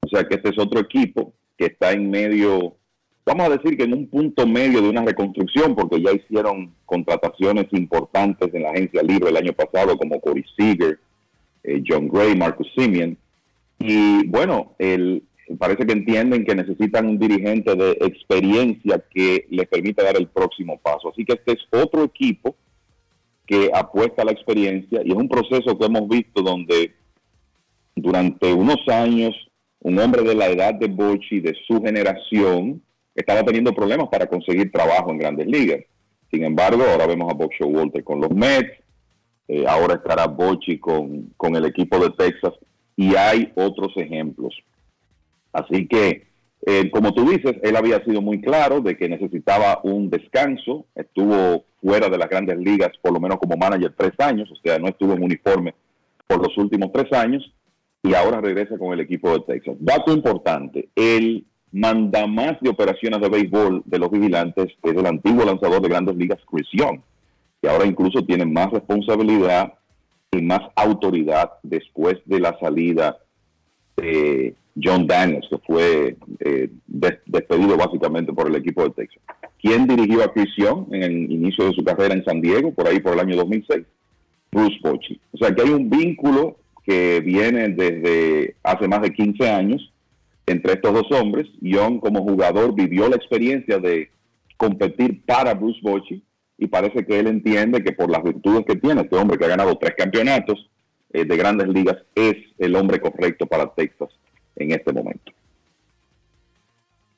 O 0.00 0.08
sea 0.08 0.24
que 0.24 0.36
este 0.36 0.50
es 0.50 0.58
otro 0.58 0.80
equipo 0.80 1.32
que 1.58 1.66
está 1.66 1.92
en 1.92 2.10
medio, 2.10 2.76
vamos 3.26 3.46
a 3.46 3.56
decir 3.56 3.76
que 3.76 3.84
en 3.84 3.92
un 3.92 4.08
punto 4.08 4.46
medio 4.46 4.80
de 4.80 4.88
una 4.88 5.04
reconstrucción, 5.04 5.74
porque 5.74 6.00
ya 6.00 6.12
hicieron 6.12 6.72
contrataciones 6.86 7.66
importantes 7.72 8.54
en 8.54 8.62
la 8.62 8.70
agencia 8.70 9.02
libre 9.02 9.30
el 9.30 9.36
año 9.36 9.52
pasado, 9.52 9.98
como 9.98 10.20
Corey 10.20 10.44
Seager, 10.56 10.98
eh, 11.64 11.82
John 11.86 12.08
Gray, 12.08 12.36
Marcus 12.36 12.68
Simeon. 12.76 13.16
Y 13.80 14.26
bueno, 14.28 14.74
el, 14.78 15.24
parece 15.56 15.86
que 15.86 15.92
entienden 15.92 16.44
que 16.44 16.54
necesitan 16.54 17.06
un 17.06 17.18
dirigente 17.18 17.74
de 17.74 17.92
experiencia 18.00 19.02
que 19.10 19.46
les 19.50 19.66
permita 19.68 20.04
dar 20.04 20.16
el 20.16 20.28
próximo 20.28 20.78
paso. 20.78 21.10
Así 21.10 21.24
que 21.24 21.34
este 21.34 21.52
es 21.52 21.58
otro 21.70 22.04
equipo 22.04 22.56
que 23.46 23.70
apuesta 23.74 24.22
a 24.22 24.24
la 24.24 24.32
experiencia 24.32 25.02
y 25.04 25.10
es 25.10 25.16
un 25.16 25.28
proceso 25.28 25.76
que 25.76 25.86
hemos 25.86 26.08
visto 26.08 26.42
donde 26.42 26.94
durante 27.94 28.52
unos 28.52 28.78
años 28.88 29.34
un 29.80 29.98
hombre 29.98 30.22
de 30.22 30.34
la 30.34 30.46
edad 30.46 30.74
de 30.74 30.86
Bochi, 30.86 31.40
de 31.40 31.54
su 31.66 31.82
generación, 31.82 32.80
estaba 33.14 33.42
teniendo 33.42 33.74
problemas 33.74 34.08
para 34.08 34.26
conseguir 34.26 34.70
trabajo 34.70 35.10
en 35.10 35.18
grandes 35.18 35.46
ligas. 35.46 35.80
Sin 36.30 36.44
embargo, 36.44 36.82
ahora 36.84 37.06
vemos 37.06 37.30
a 37.30 37.34
Bob 37.34 37.50
Walter 37.60 38.02
con 38.04 38.20
los 38.20 38.30
Mets, 38.30 38.72
eh, 39.48 39.64
ahora 39.66 39.94
estará 39.94 40.26
Bochi 40.26 40.78
con, 40.78 41.32
con 41.36 41.56
el 41.56 41.66
equipo 41.66 41.98
de 41.98 42.10
Texas 42.10 42.54
y 42.96 43.14
hay 43.16 43.52
otros 43.56 43.92
ejemplos. 43.96 44.54
Así 45.52 45.86
que, 45.86 46.26
eh, 46.66 46.90
como 46.90 47.12
tú 47.12 47.28
dices, 47.28 47.56
él 47.62 47.76
había 47.76 48.02
sido 48.04 48.22
muy 48.22 48.40
claro 48.40 48.80
de 48.80 48.96
que 48.96 49.08
necesitaba 49.08 49.80
un 49.82 50.10
descanso, 50.10 50.86
estuvo 50.94 51.64
fuera 51.80 52.08
de 52.08 52.18
las 52.18 52.28
grandes 52.28 52.58
ligas 52.58 52.90
por 53.02 53.12
lo 53.12 53.20
menos 53.20 53.38
como 53.38 53.56
manager 53.56 53.92
tres 53.96 54.12
años, 54.18 54.50
o 54.50 54.56
sea, 54.56 54.78
no 54.78 54.88
estuvo 54.88 55.12
en 55.14 55.22
uniforme 55.22 55.74
por 56.26 56.40
los 56.40 56.56
últimos 56.56 56.92
tres 56.92 57.12
años 57.12 57.52
y 58.02 58.14
ahora 58.14 58.40
regresa 58.40 58.78
con 58.78 58.92
el 58.92 59.00
equipo 59.00 59.32
de 59.32 59.40
Texas. 59.40 59.76
Dato 59.80 60.12
importante, 60.12 60.88
el 60.94 61.44
mandamás 61.72 62.60
de 62.60 62.68
operaciones 62.68 63.20
de 63.20 63.28
béisbol 63.28 63.82
de 63.86 63.98
los 63.98 64.10
vigilantes 64.10 64.72
es 64.82 64.92
el 64.94 65.06
antiguo 65.06 65.44
lanzador 65.44 65.80
de 65.80 65.88
grandes 65.88 66.16
ligas, 66.16 66.38
Chris 66.50 66.68
Young, 66.72 67.00
que 67.60 67.68
ahora 67.68 67.86
incluso 67.86 68.24
tiene 68.24 68.44
más 68.44 68.70
responsabilidad 68.70 69.74
y 70.30 70.42
más 70.42 70.60
autoridad 70.76 71.52
después 71.62 72.18
de 72.26 72.40
la 72.40 72.58
salida 72.58 73.18
de 73.96 74.54
John 74.82 75.06
Daniels, 75.06 75.46
que 75.48 75.58
fue 75.58 76.16
eh, 76.40 76.70
despedido 76.86 77.76
básicamente 77.76 78.32
por 78.32 78.48
el 78.48 78.56
equipo 78.56 78.84
de 78.84 78.90
Texas. 78.90 79.22
¿Quién 79.60 79.86
dirigió 79.86 80.24
a 80.24 80.32
Chris 80.32 80.50
en 80.90 81.02
el 81.02 81.30
inicio 81.30 81.66
de 81.66 81.72
su 81.72 81.84
carrera 81.84 82.14
en 82.14 82.24
San 82.24 82.40
Diego, 82.40 82.72
por 82.72 82.88
ahí 82.88 83.00
por 83.00 83.12
el 83.14 83.20
año 83.20 83.36
2006? 83.36 83.84
Bruce 84.50 84.76
Bochy. 84.82 85.20
O 85.32 85.38
sea 85.38 85.54
que 85.54 85.62
hay 85.62 85.70
un 85.70 85.88
vínculo 85.88 86.56
que 86.84 87.20
viene 87.20 87.68
desde 87.68 88.56
hace 88.62 88.88
más 88.88 89.02
de 89.02 89.12
15 89.12 89.48
años 89.48 89.92
entre 90.46 90.74
estos 90.74 90.92
dos 90.92 91.12
hombres. 91.12 91.46
Young 91.60 92.00
como 92.00 92.22
jugador 92.22 92.74
vivió 92.74 93.08
la 93.08 93.16
experiencia 93.16 93.78
de 93.78 94.10
competir 94.56 95.22
para 95.24 95.54
Bruce 95.54 95.80
Bochy 95.82 96.22
y 96.58 96.66
parece 96.66 97.04
que 97.04 97.18
él 97.18 97.26
entiende 97.26 97.82
que 97.82 97.92
por 97.92 98.10
las 98.10 98.22
virtudes 98.22 98.64
que 98.66 98.76
tiene 98.76 99.02
este 99.02 99.16
hombre 99.16 99.38
que 99.38 99.44
ha 99.44 99.48
ganado 99.48 99.76
tres 99.78 99.94
campeonatos 99.96 100.70
eh, 101.12 101.24
de 101.24 101.36
grandes 101.36 101.68
ligas 101.68 101.98
es 102.14 102.36
el 102.58 102.74
hombre 102.74 103.00
correcto 103.00 103.46
para 103.46 103.72
Texas 103.74 104.08
en 104.56 104.72
este 104.72 104.92
momento. 104.92 105.32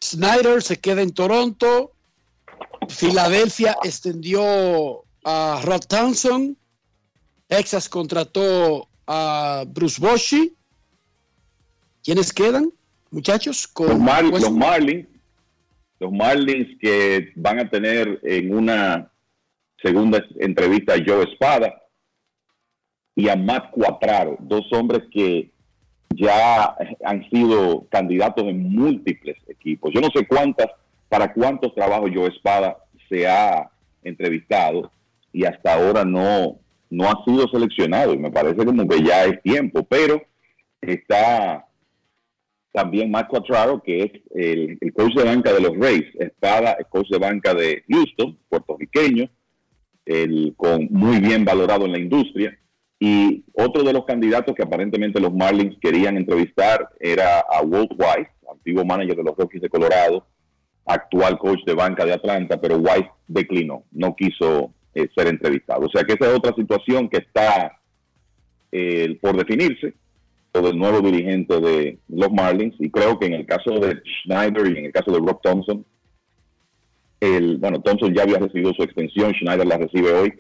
Snyder 0.03 0.63
se 0.63 0.79
queda 0.79 1.03
en 1.03 1.13
Toronto. 1.13 1.93
Filadelfia 2.89 3.77
extendió 3.85 5.05
a 5.25 5.61
Rod 5.65 5.83
Townsend. 5.89 6.57
Texas 7.47 7.89
contrató 7.89 8.89
a 9.07 9.65
Bruce 9.67 10.01
Bochy. 10.01 10.55
¿Quiénes 12.03 12.33
quedan, 12.33 12.71
muchachos? 13.11 13.67
Con 13.67 13.89
los, 13.89 13.99
Marlins, 13.99 14.41
los 14.43 14.53
Marlins. 14.53 15.09
Los 16.01 16.13
Marlins 16.13 16.79
que 16.81 17.33
van 17.37 17.61
a 17.61 17.71
tener 17.71 18.21
en 18.25 18.55
una 18.55 19.11
segunda 19.81 20.23
entrevista 20.39 20.95
a 20.95 21.03
Joe 21.05 21.25
Espada 21.25 21.84
y 23.17 23.29
a 23.29 23.37
Matt 23.37 23.71
Cuatraro, 23.71 24.37
dos 24.41 24.67
hombres 24.73 25.03
que 25.13 25.51
ya 26.11 26.77
han 27.05 27.29
sido 27.31 27.87
candidatos 27.89 28.45
en 28.45 28.71
múltiples 28.71 29.37
equipos. 29.49 29.93
Yo 29.95 30.01
no 30.01 30.09
sé 30.15 30.27
cuántas, 30.27 30.69
para 31.09 31.33
cuántos 31.33 31.75
trabajos 31.75 32.11
Joe 32.15 32.29
Espada 32.29 32.77
se 33.09 33.27
ha 33.27 33.71
entrevistado 34.03 34.91
y 35.33 35.45
hasta 35.45 35.75
ahora 35.75 36.05
no, 36.05 36.59
no 36.91 37.05
ha 37.09 37.25
sido 37.25 37.49
seleccionado. 37.49 38.15
Y 38.15 38.19
me 38.19 38.31
parece 38.31 38.65
como 38.65 38.87
que 38.87 39.03
ya 39.03 39.25
es 39.25 39.43
tiempo, 39.43 39.85
pero 39.85 40.23
está 40.81 41.67
también 42.73 43.11
Matt 43.11 43.29
Cuatraro, 43.29 43.81
que 43.83 44.01
es 44.01 44.13
el, 44.35 44.79
el 44.81 44.93
coach 44.93 45.15
de 45.15 45.25
banca 45.25 45.53
de 45.53 45.61
los 45.61 45.77
Rays, 45.77 46.05
Espada, 46.19 46.73
el 46.73 46.87
coach 46.87 47.09
de 47.09 47.19
banca 47.19 47.55
de 47.55 47.85
Houston, 47.89 48.37
puertorriqueño, 48.49 49.29
el, 50.05 50.55
con 50.57 50.89
muy 50.91 51.21
bien 51.21 51.45
valorado 51.45 51.87
en 51.87 51.93
la 51.93 51.99
industria, 51.99 52.59
Y 53.07 53.45
otro 53.53 53.83
de 53.83 53.93
los 53.93 54.07
candidatos 54.07 54.55
que 54.55 54.63
aparentemente 54.63 55.21
los 55.21 55.35
Marlins 55.35 55.77
querían 55.79 56.17
entrevistar 56.17 56.89
era 56.99 57.41
a 57.41 57.61
Walt 57.61 57.91
White, 57.91 58.31
antiguo 58.51 58.83
manager 58.83 59.17
de 59.17 59.25
los 59.25 59.37
Rockies 59.37 59.61
de 59.61 59.69
Colorado, 59.69 60.27
actual 60.87 61.39
coach 61.39 61.63
de 61.67 61.75
banca 61.75 62.07
de 62.07 62.15
Atlanta, 62.15 62.59
pero 62.59 62.79
White 62.79 63.11
declinó, 63.29 63.85
no 63.93 64.17
quiso 64.17 64.73
eh, 64.95 65.07
ser 65.15 65.27
entrevistado. 65.27 65.85
O 65.85 65.91
sea 65.91 66.05
que 66.05 66.15
esa 66.15 66.31
es 66.31 66.39
otra 66.39 66.55
situación 66.55 67.11
que 67.11 67.19
está 67.19 67.79
eh, 68.73 69.19
por 69.21 69.37
definirse 69.37 69.93
por 70.51 70.65
el 70.65 70.79
nuevo 70.79 71.03
dirigente 71.03 71.61
de 71.61 71.99
los 72.09 72.33
Marlins 72.33 72.75
y 72.79 72.89
creo 72.91 73.19
que 73.19 73.27
en 73.27 73.35
el 73.35 73.45
caso 73.45 73.81
de 73.81 74.01
Schneider 74.23 74.67
y 74.75 74.79
en 74.79 74.87
el 74.87 74.93
caso 74.93 75.13
de 75.13 75.19
Rob 75.19 75.43
Thompson, 75.43 75.85
el, 77.21 77.59
bueno, 77.59 77.83
Thompson 77.83 78.15
ya 78.15 78.23
había 78.23 78.39
recibido 78.39 78.73
su 78.73 78.83
extensión, 78.83 79.35
Schneider 79.35 79.67
la 79.67 79.77
recibe 79.77 80.11
hoy, 80.11 80.33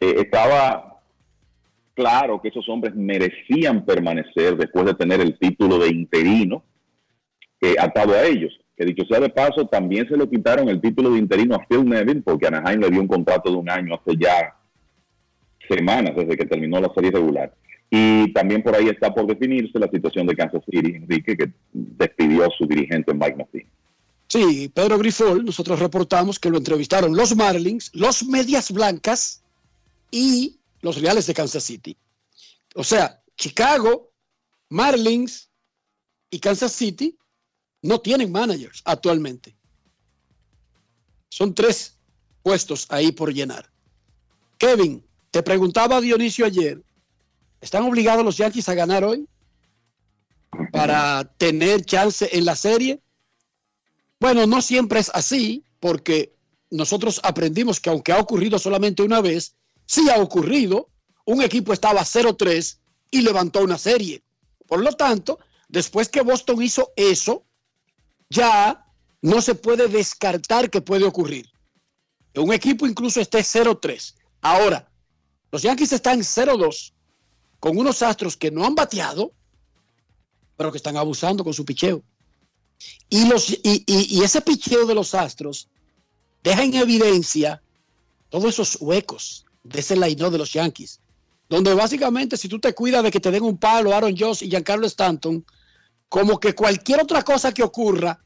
eh, 0.00 0.14
estaba 0.18 0.95
claro 1.96 2.40
que 2.40 2.48
esos 2.48 2.68
hombres 2.68 2.94
merecían 2.94 3.84
permanecer 3.84 4.56
después 4.56 4.86
de 4.86 4.94
tener 4.94 5.20
el 5.20 5.36
título 5.36 5.78
de 5.78 5.88
interino 5.88 6.62
atado 7.80 8.12
a 8.12 8.24
ellos 8.24 8.56
que 8.76 8.84
dicho 8.84 9.04
sea 9.06 9.20
de 9.20 9.30
paso, 9.30 9.66
también 9.66 10.06
se 10.06 10.16
le 10.16 10.28
quitaron 10.28 10.68
el 10.68 10.80
título 10.80 11.10
de 11.10 11.18
interino 11.18 11.54
a 11.54 11.66
Phil 11.66 11.84
Nevin 11.84 12.22
porque 12.22 12.46
Anaheim 12.46 12.80
le 12.80 12.90
dio 12.90 13.00
un 13.00 13.08
contrato 13.08 13.50
de 13.50 13.56
un 13.56 13.70
año 13.70 13.94
hace 13.94 14.16
ya 14.18 14.54
semanas 15.68 16.14
desde 16.14 16.36
que 16.36 16.44
terminó 16.44 16.80
la 16.80 16.92
serie 16.94 17.10
regular. 17.10 17.54
Y 17.88 18.32
también 18.32 18.62
por 18.62 18.74
ahí 18.74 18.88
está 18.88 19.14
por 19.14 19.26
definirse 19.26 19.78
la 19.78 19.88
situación 19.88 20.26
de 20.26 20.36
Kansas 20.36 20.62
City, 20.70 20.96
Enrique, 20.96 21.36
que 21.36 21.52
despidió 21.72 22.44
a 22.44 22.50
su 22.50 22.66
dirigente 22.66 23.14
Mike 23.14 23.36
Martin. 23.36 23.66
Sí, 24.28 24.70
Pedro 24.74 24.98
Grifol, 24.98 25.44
nosotros 25.44 25.78
reportamos 25.78 26.38
que 26.38 26.50
lo 26.50 26.58
entrevistaron 26.58 27.16
los 27.16 27.34
Marlins, 27.34 27.90
los 27.94 28.26
Medias 28.26 28.72
Blancas 28.72 29.42
y 30.10 30.56
los 30.86 31.00
Reales 31.00 31.26
de 31.26 31.34
Kansas 31.34 31.64
City. 31.64 31.98
O 32.76 32.84
sea, 32.84 33.20
Chicago, 33.36 34.12
Marlins 34.68 35.50
y 36.30 36.38
Kansas 36.38 36.70
City 36.70 37.18
no 37.82 38.00
tienen 38.00 38.30
managers 38.30 38.82
actualmente. 38.84 39.56
Son 41.28 41.52
tres 41.52 41.98
puestos 42.40 42.86
ahí 42.88 43.10
por 43.10 43.34
llenar. 43.34 43.68
Kevin, 44.58 45.04
te 45.32 45.42
preguntaba 45.42 46.00
Dionisio 46.00 46.46
ayer, 46.46 46.80
¿están 47.60 47.82
obligados 47.82 48.24
los 48.24 48.36
Yankees 48.36 48.68
a 48.68 48.74
ganar 48.74 49.02
hoy 49.02 49.28
para 50.70 51.24
tener 51.36 51.84
chance 51.84 52.28
en 52.30 52.44
la 52.44 52.54
serie? 52.54 53.02
Bueno, 54.20 54.46
no 54.46 54.62
siempre 54.62 55.00
es 55.00 55.10
así, 55.12 55.64
porque 55.80 56.32
nosotros 56.70 57.20
aprendimos 57.24 57.80
que 57.80 57.90
aunque 57.90 58.12
ha 58.12 58.20
ocurrido 58.20 58.56
solamente 58.60 59.02
una 59.02 59.20
vez, 59.20 59.56
sí 59.86 60.08
ha 60.10 60.20
ocurrido. 60.20 60.88
Un 61.24 61.42
equipo 61.42 61.72
estaba 61.72 62.02
0-3 62.02 62.78
y 63.10 63.22
levantó 63.22 63.62
una 63.62 63.78
serie. 63.78 64.22
Por 64.66 64.82
lo 64.82 64.92
tanto, 64.92 65.38
después 65.68 66.08
que 66.08 66.20
Boston 66.20 66.62
hizo 66.62 66.92
eso, 66.96 67.44
ya 68.28 68.86
no 69.22 69.40
se 69.40 69.54
puede 69.54 69.88
descartar 69.88 70.70
que 70.70 70.80
puede 70.80 71.04
ocurrir. 71.04 71.50
Un 72.34 72.52
equipo 72.52 72.86
incluso 72.86 73.20
esté 73.20 73.38
0-3. 73.38 74.14
Ahora, 74.42 74.88
los 75.50 75.62
Yankees 75.62 75.92
están 75.92 76.20
0-2 76.20 76.92
con 77.58 77.78
unos 77.78 78.02
astros 78.02 78.36
que 78.36 78.50
no 78.50 78.64
han 78.64 78.74
bateado, 78.74 79.32
pero 80.56 80.70
que 80.70 80.76
están 80.76 80.96
abusando 80.96 81.42
con 81.42 81.54
su 81.54 81.64
picheo. 81.64 82.02
Y, 83.08 83.26
los, 83.26 83.50
y, 83.62 84.22
ese 84.22 84.42
picheo 84.42 84.84
de 84.84 84.94
los 84.94 85.14
astros 85.14 85.68
deja 86.42 86.62
en 86.62 86.74
evidencia 86.74 87.62
todos 88.28 88.50
esos 88.50 88.76
huecos 88.80 89.45
de 89.68 89.80
ese 89.80 89.96
line 89.96 90.30
de 90.30 90.38
los 90.38 90.52
Yankees, 90.52 91.00
donde 91.48 91.74
básicamente 91.74 92.36
si 92.36 92.48
tú 92.48 92.58
te 92.58 92.74
cuidas 92.74 93.02
de 93.02 93.10
que 93.10 93.20
te 93.20 93.30
den 93.30 93.42
un 93.42 93.58
palo 93.58 93.94
Aaron 93.94 94.16
Josh 94.16 94.42
y 94.42 94.48
Giancarlo 94.48 94.86
Stanton, 94.86 95.44
como 96.08 96.38
que 96.38 96.54
cualquier 96.54 97.00
otra 97.00 97.22
cosa 97.22 97.52
que 97.52 97.62
ocurra, 97.62 98.18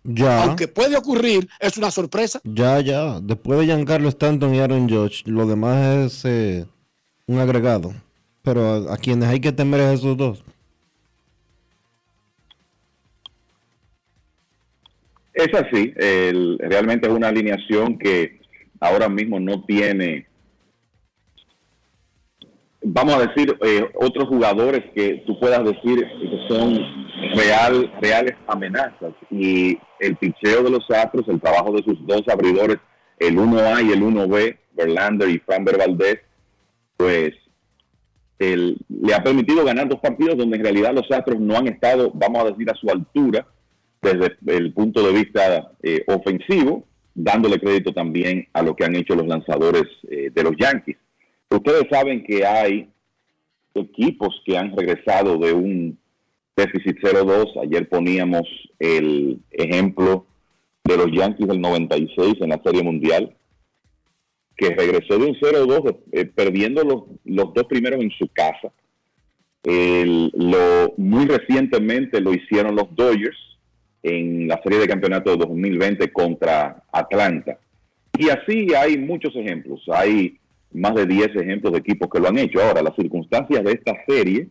aunque 0.42 0.68
puede 0.68 0.96
ocurrir, 0.96 1.48
es 1.58 1.76
una 1.78 1.90
sorpresa. 1.90 2.40
Ya, 2.44 2.80
ya. 2.80 3.20
Después 3.20 3.58
de 3.58 3.66
Giancarlo 3.66 4.08
Stanton 4.08 4.54
y 4.54 4.60
Aaron 4.60 4.88
Judge, 4.88 5.22
lo 5.26 5.46
demás 5.46 6.12
es 6.12 6.24
eh, 6.24 6.66
un 7.26 7.38
agregado. 7.38 7.94
Pero 8.42 8.90
a, 8.90 8.96
quienes 8.96 9.28
hay 9.28 9.40
que 9.40 9.52
temer 9.52 9.80
es 9.80 10.00
esos 10.00 10.16
dos. 10.16 10.44
Es 15.32 15.54
así. 15.54 15.92
realmente 16.58 17.06
es 17.06 17.12
una 17.12 17.28
alineación 17.28 17.98
que 17.98 18.40
ahora 18.78 19.08
mismo 19.08 19.40
no 19.40 19.64
tiene 19.64 20.26
vamos 22.82 23.14
a 23.14 23.26
decir, 23.26 23.56
eh, 23.62 23.90
otros 23.94 24.28
jugadores 24.28 24.82
que 24.94 25.22
tú 25.26 25.38
puedas 25.38 25.64
decir 25.64 26.04
que 26.04 26.48
son 26.48 26.78
real, 27.34 27.92
reales 28.00 28.36
amenazas. 28.46 29.12
Y 29.30 29.78
el 29.98 30.16
picheo 30.16 30.62
de 30.62 30.70
los 30.70 30.90
Astros, 30.90 31.28
el 31.28 31.40
trabajo 31.40 31.72
de 31.72 31.82
sus 31.82 32.06
dos 32.06 32.22
abridores, 32.28 32.78
el 33.18 33.36
1A 33.36 33.82
y 33.82 33.92
el 33.92 34.02
1B, 34.02 34.56
Verlander 34.72 35.28
y 35.28 35.38
Framber 35.38 35.76
Valdez, 35.78 36.20
pues 36.96 37.32
le 38.38 39.14
ha 39.14 39.22
permitido 39.22 39.64
ganar 39.66 39.86
dos 39.86 40.00
partidos 40.00 40.38
donde 40.38 40.56
en 40.56 40.62
realidad 40.62 40.94
los 40.94 41.10
Astros 41.10 41.38
no 41.38 41.56
han 41.56 41.68
estado, 41.68 42.10
vamos 42.14 42.42
a 42.42 42.50
decir, 42.50 42.70
a 42.70 42.74
su 42.74 42.88
altura 42.88 43.46
desde 44.00 44.36
el 44.46 44.72
punto 44.72 45.02
de 45.02 45.12
vista 45.12 45.72
eh, 45.82 46.02
ofensivo, 46.06 46.84
dándole 47.14 47.60
crédito 47.60 47.92
también 47.92 48.48
a 48.54 48.62
lo 48.62 48.74
que 48.74 48.84
han 48.84 48.96
hecho 48.96 49.14
los 49.14 49.26
lanzadores 49.26 49.84
eh, 50.10 50.30
de 50.32 50.42
los 50.42 50.54
Yankees. 50.58 50.96
Ustedes 51.50 51.84
saben 51.90 52.22
que 52.22 52.46
hay 52.46 52.88
equipos 53.74 54.40
que 54.44 54.56
han 54.56 54.76
regresado 54.76 55.36
de 55.38 55.52
un 55.52 55.98
déficit 56.56 56.98
0-2. 56.98 57.62
Ayer 57.62 57.88
poníamos 57.88 58.42
el 58.78 59.40
ejemplo 59.50 60.26
de 60.84 60.96
los 60.96 61.10
Yankees 61.12 61.48
del 61.48 61.60
96 61.60 62.34
en 62.40 62.48
la 62.50 62.60
Serie 62.64 62.82
Mundial, 62.82 63.36
que 64.56 64.70
regresó 64.70 65.18
de 65.18 65.26
un 65.26 65.34
0-2 65.34 65.96
eh, 66.12 66.24
perdiendo 66.26 66.84
los, 66.84 67.02
los, 67.24 67.52
dos 67.54 67.64
primeros 67.64 68.00
en 68.00 68.10
su 68.10 68.28
casa. 68.28 68.72
lo, 69.64 70.94
muy 70.96 71.26
recientemente 71.26 72.20
lo 72.20 72.32
hicieron 72.32 72.76
los 72.76 72.94
Dodgers 72.94 73.36
en 74.02 74.48
la 74.48 74.60
serie 74.62 74.78
de 74.78 74.88
campeonato 74.88 75.30
de 75.32 75.36
2020 75.36 76.12
contra 76.12 76.84
Atlanta. 76.92 77.58
Y 78.18 78.28
así 78.28 78.68
hay 78.74 78.98
muchos 78.98 79.34
ejemplos. 79.36 79.82
Hay 79.92 80.38
más 80.72 80.94
de 80.94 81.06
10 81.06 81.36
ejemplos 81.36 81.72
de 81.72 81.78
equipos 81.78 82.08
que 82.10 82.20
lo 82.20 82.28
han 82.28 82.38
hecho. 82.38 82.62
Ahora, 82.62 82.82
las 82.82 82.94
circunstancias 82.96 83.62
de 83.64 83.72
esta 83.72 83.94
serie, 84.06 84.48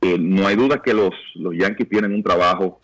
eh, 0.00 0.18
no 0.18 0.46
hay 0.46 0.56
duda 0.56 0.82
que 0.82 0.94
los, 0.94 1.14
los 1.34 1.54
Yankees 1.56 1.88
tienen 1.88 2.14
un 2.14 2.22
trabajo 2.22 2.80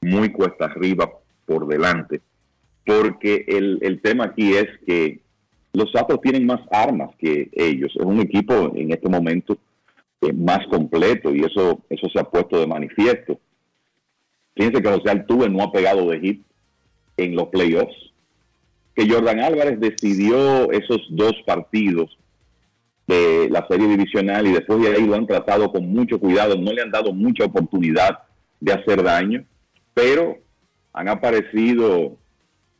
muy 0.00 0.30
cuesta 0.30 0.66
arriba 0.66 1.10
por 1.44 1.66
delante, 1.66 2.20
porque 2.84 3.44
el, 3.46 3.78
el 3.82 4.00
tema 4.00 4.24
aquí 4.24 4.54
es 4.54 4.66
que 4.86 5.20
los 5.72 5.94
Astros 5.94 6.20
tienen 6.22 6.46
más 6.46 6.60
armas 6.70 7.10
que 7.18 7.50
ellos. 7.52 7.92
Es 7.94 8.04
un 8.04 8.20
equipo 8.20 8.72
en 8.74 8.92
este 8.92 9.08
momento 9.08 9.58
eh, 10.22 10.32
más 10.32 10.66
completo 10.68 11.34
y 11.34 11.40
eso, 11.40 11.82
eso 11.90 12.08
se 12.08 12.18
ha 12.18 12.24
puesto 12.24 12.58
de 12.58 12.66
manifiesto. 12.66 13.38
Fíjense 14.54 14.80
que 14.82 14.88
José 14.88 15.10
Altuve 15.10 15.50
no 15.50 15.62
ha 15.62 15.72
pegado 15.72 16.08
de 16.08 16.18
hit 16.18 16.42
en 17.18 17.36
los 17.36 17.48
playoffs 17.48 18.05
que 18.96 19.08
Jordan 19.08 19.40
Álvarez 19.40 19.78
decidió 19.78 20.72
esos 20.72 21.06
dos 21.10 21.34
partidos 21.44 22.18
de 23.06 23.48
la 23.50 23.66
serie 23.68 23.86
divisional 23.86 24.46
y 24.46 24.52
después 24.52 24.80
de 24.80 24.88
ahí 24.88 25.06
lo 25.06 25.14
han 25.14 25.26
tratado 25.26 25.70
con 25.70 25.86
mucho 25.86 26.18
cuidado, 26.18 26.56
no 26.56 26.72
le 26.72 26.82
han 26.82 26.90
dado 26.90 27.12
mucha 27.12 27.44
oportunidad 27.44 28.18
de 28.58 28.72
hacer 28.72 29.02
daño, 29.02 29.44
pero 29.92 30.38
han 30.94 31.08
aparecido 31.08 32.16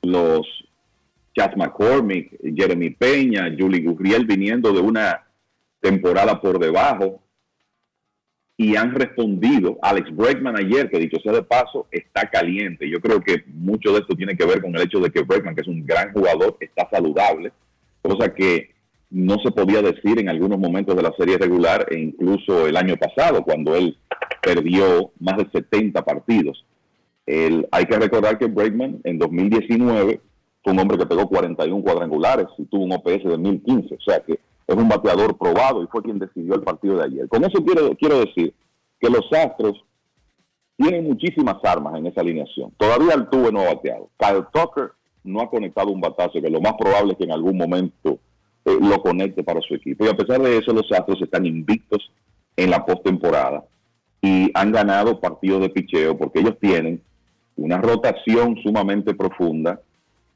los 0.03 0.47
Chas 1.37 1.55
McCormick, 1.55 2.31
Jeremy 2.43 2.91
Peña, 2.91 3.55
Julie 3.57 3.83
Gurriel 3.83 4.25
viniendo 4.25 4.73
de 4.73 4.81
una 4.81 5.27
temporada 5.81 6.41
por 6.41 6.59
debajo 6.59 7.21
y 8.57 8.77
han 8.77 8.95
respondido. 8.95 9.79
Alex 9.83 10.15
Bregman 10.15 10.57
ayer, 10.57 10.91
que 10.91 10.99
dicho 10.99 11.19
sea 11.23 11.33
de 11.33 11.43
paso, 11.43 11.87
está 11.91 12.29
caliente. 12.31 12.89
Yo 12.89 13.01
creo 13.01 13.21
que 13.21 13.45
mucho 13.47 13.93
de 13.93 14.01
esto 14.01 14.15
tiene 14.17 14.37
que 14.37 14.47
ver 14.47 14.63
con 14.63 14.75
el 14.75 14.83
hecho 14.83 14.99
de 15.01 15.11
que 15.11 15.23
Bregman, 15.23 15.55
que 15.55 15.61
es 15.61 15.69
un 15.69 15.85
gran 15.85 16.13
jugador, 16.13 16.57
está 16.61 16.89
saludable, 16.91 17.53
cosa 18.03 18.33
que 18.35 18.71
no 19.11 19.37
se 19.39 19.51
podía 19.51 19.83
decir 19.83 20.19
en 20.19 20.29
algunos 20.29 20.59
momentos 20.59 20.97
de 20.97 21.03
la 21.03 21.13
serie 21.17 21.39
regular 21.39 21.87
e 21.91 21.99
incluso 21.99 22.67
el 22.67 22.77
año 22.77 22.97
pasado, 22.97 23.45
cuando 23.45 23.75
él 23.77 23.97
perdió 24.43 25.13
más 25.21 25.37
de 25.37 25.49
70 25.51 26.05
partidos. 26.05 26.65
hay 27.27 27.85
que 27.85 27.99
recordar 27.99 28.39
que 28.39 28.47
Bregman 28.47 29.01
en 29.05 29.19
2019 29.19 30.21
fue 30.63 30.73
un 30.73 30.79
hombre 30.81 30.99
que 30.99 31.07
pegó 31.07 31.29
41 31.29 31.83
cuadrangulares 31.83 32.47
y 32.59 32.65
tuvo 32.65 32.85
un 32.85 32.93
OPS 32.93 33.25
de 33.25 33.39
1015, 33.39 33.95
o 33.95 34.01
sea 34.01 34.21
que 34.21 34.39
es 34.67 34.77
un 34.77 34.89
bateador 34.89 35.37
probado 35.39 35.83
y 35.83 35.87
fue 35.87 36.03
quien 36.03 36.19
decidió 36.19 36.55
el 36.55 36.63
partido 36.63 36.99
de 36.99 37.05
ayer. 37.05 37.29
Con 37.29 37.45
eso 37.45 37.65
quiero, 37.65 37.95
quiero 37.97 38.21
decir 38.21 38.53
que 39.01 39.09
los 39.09 39.33
Astros 39.33 39.85
tienen 40.77 41.05
muchísimas 41.05 41.57
armas 41.65 41.97
en 41.97 42.07
esa 42.07 42.21
alineación. 42.21 42.73
Todavía 42.77 43.15
el 43.15 43.53
no 43.53 43.61
ha 43.61 43.75
bateado. 43.75 44.11
Kyle 44.19 44.45
Tucker 44.53 44.93
no 45.25 45.41
ha 45.41 45.51
conectado 45.51 45.91
un 45.91 46.01
batazo, 46.01 46.41
que 46.41 46.51
lo 46.51 46.61
más 46.61 46.75
probable 46.75 47.13
es 47.13 47.19
que 47.19 47.25
en 47.25 47.33
algún 47.33 47.57
momento 47.57 48.19
eh, 48.65 48.77
lo 48.81 49.01
conecte 49.01 49.43
para 49.43 49.61
su 49.61 49.75
equipo. 49.75 50.05
Y 50.05 50.09
a 50.09 50.17
pesar 50.17 50.41
de 50.41 50.59
eso, 50.59 50.73
los 50.73 50.91
Astros 50.93 51.23
están 51.23 51.47
invictos 51.47 52.11
en 52.57 52.71
la 52.71 52.85
postemporada 52.85 53.65
y 54.21 54.51
han 54.55 54.73
ganado 54.73 55.21
partidos 55.21 55.61
de 55.61 55.71
picheo 55.71 56.17
porque 56.17 56.41
ellos 56.41 56.59
tienen 56.61 57.01
una 57.57 57.79
rotación 57.79 58.57
sumamente 58.63 59.15
profunda, 59.15 59.81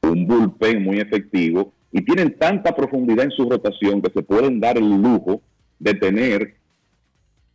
un 0.01 0.25
bullpen 0.25 0.83
muy 0.83 0.99
efectivo 0.99 1.71
y 1.91 2.01
tienen 2.03 2.37
tanta 2.37 2.73
profundidad 2.75 3.25
en 3.25 3.31
su 3.31 3.49
rotación 3.49 4.01
que 4.01 4.11
se 4.11 4.23
pueden 4.23 4.59
dar 4.59 4.77
el 4.77 4.89
lujo 4.89 5.41
de 5.79 5.93
tener 5.95 6.55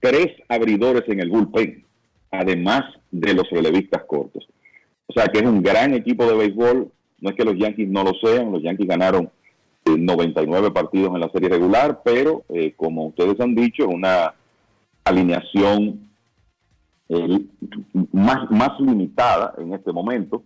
tres 0.01 0.29
abridores 0.49 1.05
en 1.09 1.21
el 1.21 1.31
bullpen, 1.31 1.85
además 2.31 2.83
de 3.11 3.35
los 3.35 3.49
relevistas 3.51 4.05
cortos. 4.05 4.47
O 5.07 5.13
sea 5.13 5.29
que 5.29 5.39
es 5.39 5.45
un 5.45 5.63
gran 5.63 5.95
equipo 5.95 6.27
de 6.27 6.37
béisbol. 6.37 6.91
No 7.21 7.31
es 7.31 7.37
que 7.37 7.45
los 7.45 7.57
Yankees 7.57 7.89
no 7.89 8.05
lo 8.05 8.13
sean, 8.23 8.53
los 8.53 8.63
Yankees 8.63 8.87
ganaron 8.87 9.31
99 9.87 10.67
eh, 10.67 10.71
partidos 10.71 11.15
en 11.15 11.21
la 11.21 11.31
serie 11.31 11.49
regular, 11.49 12.03
pero 12.05 12.45
eh, 12.49 12.75
como 12.77 13.07
ustedes 13.07 13.41
han 13.41 13.55
dicho, 13.55 13.89
una 13.89 14.35
alineación 15.05 16.09
eh, 17.09 17.41
más, 18.13 18.51
más 18.51 18.81
limitada 18.81 19.55
en 19.59 19.73
este 19.73 19.93
momento. 19.93 20.43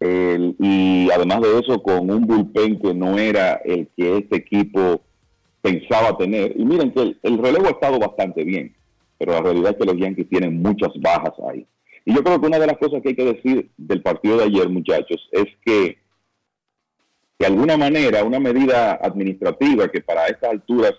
Y 0.00 1.10
además 1.10 1.42
de 1.42 1.58
eso, 1.58 1.82
con 1.82 2.10
un 2.10 2.26
bullpen 2.26 2.80
que 2.80 2.94
no 2.94 3.18
era 3.18 3.54
el 3.64 3.88
que 3.96 4.18
este 4.18 4.36
equipo 4.36 5.02
pensaba 5.60 6.16
tener. 6.16 6.58
Y 6.58 6.64
miren 6.64 6.92
que 6.92 7.16
el, 7.22 7.38
relevo 7.38 7.66
ha 7.66 7.70
estado 7.70 7.98
bastante 7.98 8.44
bien, 8.44 8.74
pero 9.18 9.32
la 9.32 9.42
realidad 9.42 9.72
es 9.72 9.76
que 9.76 9.92
los 9.92 10.00
Yankees 10.00 10.28
tienen 10.28 10.62
muchas 10.62 10.90
bajas 11.00 11.34
ahí. 11.50 11.66
Y 12.04 12.14
yo 12.14 12.24
creo 12.24 12.40
que 12.40 12.46
una 12.46 12.58
de 12.58 12.66
las 12.66 12.78
cosas 12.78 13.02
que 13.02 13.10
hay 13.10 13.16
que 13.16 13.34
decir 13.34 13.70
del 13.76 14.02
partido 14.02 14.38
de 14.38 14.44
ayer, 14.44 14.68
muchachos, 14.68 15.28
es 15.32 15.46
que 15.64 15.98
de 17.38 17.46
alguna 17.46 17.76
manera 17.76 18.24
una 18.24 18.38
medida 18.38 18.92
administrativa 18.92 19.88
que 19.88 20.00
para 20.00 20.26
estas 20.26 20.50
alturas 20.50 20.94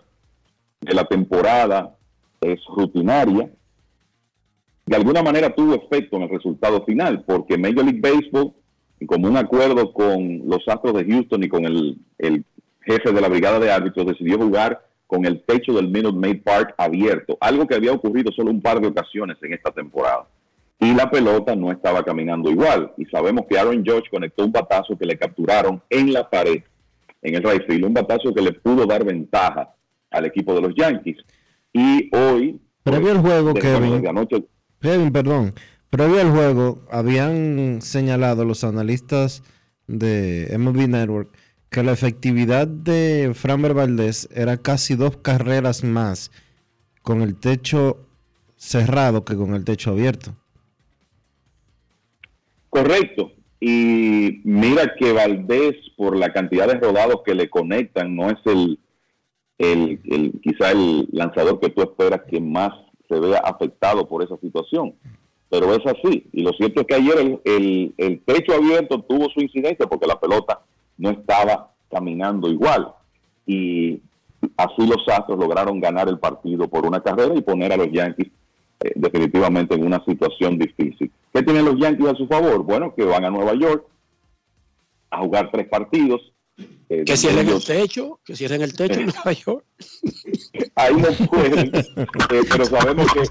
de 0.79 0.93
la 0.93 1.05
temporada 1.05 1.95
es 2.39 2.59
rutinaria, 2.65 3.51
de 4.85 4.95
alguna 4.95 5.21
manera 5.21 5.53
tuvo 5.53 5.75
efecto 5.75 6.17
en 6.17 6.23
el 6.23 6.29
resultado 6.29 6.83
final, 6.85 7.23
porque 7.25 7.57
Major 7.57 7.85
League 7.85 8.01
Baseball, 8.01 8.53
como 9.05 9.27
un 9.27 9.37
acuerdo 9.37 9.91
con 9.93 10.41
los 10.47 10.67
Astros 10.67 10.93
de 10.93 11.05
Houston 11.05 11.43
y 11.43 11.49
con 11.49 11.65
el, 11.65 11.97
el 12.17 12.45
jefe 12.81 13.11
de 13.11 13.21
la 13.21 13.29
brigada 13.29 13.59
de 13.59 13.71
árbitros, 13.71 14.05
decidió 14.05 14.37
jugar 14.37 14.85
con 15.07 15.25
el 15.25 15.41
techo 15.43 15.73
del 15.73 15.89
Minute 15.89 16.17
Maid 16.17 16.41
Park 16.41 16.73
abierto, 16.77 17.37
algo 17.41 17.67
que 17.67 17.75
había 17.75 17.91
ocurrido 17.91 18.31
solo 18.31 18.49
un 18.49 18.61
par 18.61 18.79
de 18.79 18.87
ocasiones 18.87 19.37
en 19.41 19.53
esta 19.53 19.71
temporada. 19.71 20.25
Y 20.79 20.93
la 20.93 21.11
pelota 21.11 21.55
no 21.55 21.71
estaba 21.71 22.03
caminando 22.03 22.49
igual. 22.49 22.91
Y 22.97 23.05
sabemos 23.05 23.45
que 23.47 23.59
Aaron 23.59 23.83
George 23.83 24.09
conectó 24.09 24.45
un 24.45 24.51
batazo 24.51 24.97
que 24.97 25.05
le 25.05 25.17
capturaron 25.17 25.81
en 25.89 26.13
la 26.13 26.29
pared, 26.29 26.63
en 27.21 27.35
el 27.35 27.43
right 27.43 27.67
field, 27.67 27.85
un 27.85 27.93
batazo 27.93 28.33
que 28.33 28.41
le 28.41 28.53
pudo 28.53 28.85
dar 28.85 29.03
ventaja 29.03 29.75
al 30.09 30.25
equipo 30.25 30.55
de 30.55 30.61
los 30.61 30.75
Yankees. 30.75 31.17
Y 31.73 32.09
hoy... 32.15 32.59
Previo 32.83 33.11
al 33.11 33.19
juego, 33.19 33.53
Kevin, 33.53 34.01
Kevin, 34.79 35.11
perdón, 35.11 35.53
previo 35.91 36.21
al 36.21 36.31
juego, 36.31 36.79
habían 36.89 37.81
señalado 37.81 38.45
los 38.45 38.63
analistas 38.63 39.43
de 39.87 40.55
MLB 40.57 40.87
Network 40.87 41.29
que 41.69 41.83
la 41.83 41.91
efectividad 41.91 42.65
de 42.67 43.31
Framber 43.35 43.73
Valdez 43.73 44.27
era 44.33 44.57
casi 44.57 44.95
dos 44.95 45.17
carreras 45.17 45.83
más 45.83 46.31
con 47.01 47.21
el 47.21 47.35
techo 47.35 47.97
cerrado 48.55 49.23
que 49.23 49.35
con 49.35 49.53
el 49.53 49.63
techo 49.63 49.91
abierto. 49.91 50.35
Correcto. 52.69 53.33
Y 53.59 54.41
mira 54.43 54.95
que 54.97 55.11
Valdés, 55.11 55.75
por 55.97 56.17
la 56.17 56.31
cantidad 56.31 56.67
de 56.67 56.79
rodados 56.79 57.21
que 57.25 57.35
le 57.35 57.49
conectan, 57.49 58.15
no 58.15 58.29
es 58.29 58.37
el, 58.45 58.79
el, 59.57 60.39
quizá 60.41 60.71
el 60.71 61.07
lanzador 61.11 61.59
que 61.59 61.69
tú 61.69 61.81
esperas 61.81 62.21
que 62.29 62.39
más 62.39 62.71
se 63.09 63.19
vea 63.19 63.39
afectado 63.39 64.07
por 64.07 64.23
esa 64.23 64.37
situación. 64.37 64.95
Pero 65.51 65.73
es 65.73 65.85
así. 65.85 66.25
Y 66.31 66.43
lo 66.43 66.53
cierto 66.53 66.79
es 66.79 66.87
que 66.87 66.95
ayer 66.95 67.39
el, 67.43 67.93
el, 67.97 68.21
techo 68.21 68.53
abierto 68.53 69.01
tuvo 69.01 69.29
su 69.29 69.41
incidencia 69.41 69.85
porque 69.85 70.07
la 70.07 70.17
pelota 70.17 70.61
no 70.97 71.09
estaba 71.09 71.73
caminando 71.91 72.47
igual. 72.47 72.93
Y 73.45 73.99
así 74.55 74.87
los 74.87 75.05
Astros 75.09 75.37
lograron 75.37 75.81
ganar 75.81 76.07
el 76.07 76.19
partido 76.19 76.69
por 76.69 76.85
una 76.85 77.01
carrera 77.01 77.35
y 77.35 77.41
poner 77.41 77.73
a 77.73 77.77
los 77.77 77.91
Yankees 77.91 78.31
eh, 78.79 78.93
definitivamente 78.95 79.75
en 79.75 79.85
una 79.85 80.01
situación 80.05 80.57
difícil. 80.57 81.11
¿Qué 81.33 81.43
tienen 81.43 81.65
los 81.65 81.77
Yankees 81.77 82.07
a 82.07 82.15
su 82.15 82.27
favor? 82.27 82.63
Bueno, 82.63 82.95
que 82.95 83.03
van 83.03 83.25
a 83.25 83.29
Nueva 83.29 83.53
York 83.53 83.85
a 85.09 85.19
jugar 85.19 85.51
tres 85.51 85.67
partidos. 85.67 86.30
Eh, 86.91 87.05
que 87.05 87.15
cierren 87.15 87.47
el 87.47 87.63
techo, 87.63 88.19
que 88.25 88.35
cierren 88.35 88.61
el 88.61 88.73
techo 88.73 88.99
en 88.99 89.05
Nueva 89.15 89.31
York. 89.31 89.63
Ahí 90.75 90.93
no 90.93 91.27
pueden, 91.27 91.71
eh, 91.73 92.41
pero 92.49 92.65
sabemos 92.65 93.07
que, 93.13 93.21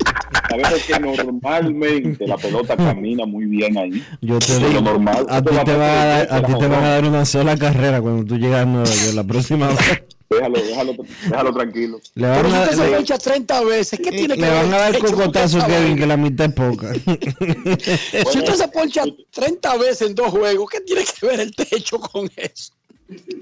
sabemos 0.49 0.83
que 0.87 0.99
normalmente 0.99 2.27
la 2.27 2.39
pelota 2.39 2.75
camina 2.75 3.27
muy 3.27 3.45
bien 3.45 3.77
ahí. 3.77 4.03
Yo 4.23 4.39
te 4.39 4.59
digo, 4.59 4.81
normal, 4.81 5.27
a 5.29 5.43
ti, 5.43 5.51
te, 5.65 5.77
va 5.77 6.21
a, 6.21 6.43
ti 6.43 6.55
te 6.59 6.67
van 6.69 6.85
a 6.85 6.89
dar 6.89 7.05
una 7.05 7.27
sola 7.27 7.55
carrera 7.59 8.01
cuando 8.01 8.25
tú 8.25 8.39
llegas 8.39 8.63
a 8.63 8.65
Nueva 8.65 8.89
York 8.89 9.15
la 9.15 9.25
próxima 9.25 9.69
vez. 9.69 10.05
Déjalo, 10.31 10.63
déjalo, 10.63 10.97
déjalo 11.25 11.53
tranquilo. 11.53 12.01
Le 12.15 12.29
van 12.29 12.47
a, 12.47 12.67
dar 12.67 13.03
le, 13.03 13.19
30 13.19 13.65
veces. 13.65 14.01
¿Qué 14.03 14.11
tiene 14.11 14.37
le 14.37 14.49
van 14.49 14.73
a 14.73 14.79
dar 14.79 14.99
cocotazo, 15.01 15.59
Kevin, 15.67 15.99
que 15.99 16.07
la 16.07 16.17
mitad 16.17 16.47
es 16.47 16.53
poca. 16.55 16.95
si 16.95 18.39
usted 18.39 18.55
se 18.55 18.69
poncha 18.69 19.03
30 19.33 19.77
veces 19.77 20.09
en 20.09 20.15
dos 20.15 20.31
juegos, 20.31 20.71
¿qué 20.71 20.81
tiene 20.81 21.03
que 21.05 21.27
ver 21.27 21.41
el 21.41 21.55
techo 21.55 21.99
con 22.01 22.31
eso? 22.37 22.73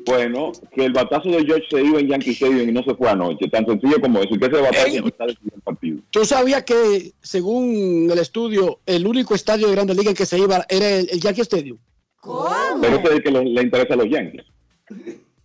Bueno, 0.06 0.52
que 0.72 0.86
el 0.86 0.92
batazo 0.92 1.28
de 1.28 1.44
George 1.44 1.66
se 1.70 1.82
iba 1.82 2.00
en 2.00 2.08
Yankee 2.08 2.30
Stadium 2.30 2.68
y 2.68 2.72
no 2.72 2.82
se 2.82 2.94
fue 2.94 3.10
anoche. 3.10 3.48
Tan 3.48 3.66
sencillo 3.66 4.00
como 4.00 4.20
eso. 4.20 4.34
Y 4.34 4.38
que 4.38 4.46
ese 4.46 4.56
batazo 4.56 5.00
no 5.00 5.08
está 5.08 5.26
decidiendo 5.26 5.56
el 5.56 5.62
partido. 5.62 5.98
Tú 6.10 6.24
sabías 6.24 6.62
que, 6.64 7.12
según 7.20 8.08
el 8.10 8.18
estudio, 8.18 8.80
el 8.86 9.06
único 9.06 9.34
estadio 9.34 9.66
de 9.66 9.74
Grande 9.74 9.94
Liga 9.94 10.10
en 10.10 10.16
que 10.16 10.26
se 10.26 10.38
iba 10.38 10.64
era 10.68 10.88
el, 10.88 11.20
Yankee 11.20 11.42
Stadium. 11.42 11.78
¿Cómo? 12.20 12.80
Pero 12.80 12.98
eso 12.98 13.12
es 13.12 13.20
que 13.20 13.30
le, 13.30 13.62
interesa 13.62 13.94
a 13.94 13.96
los 13.96 14.08
Yankees. 14.08 14.44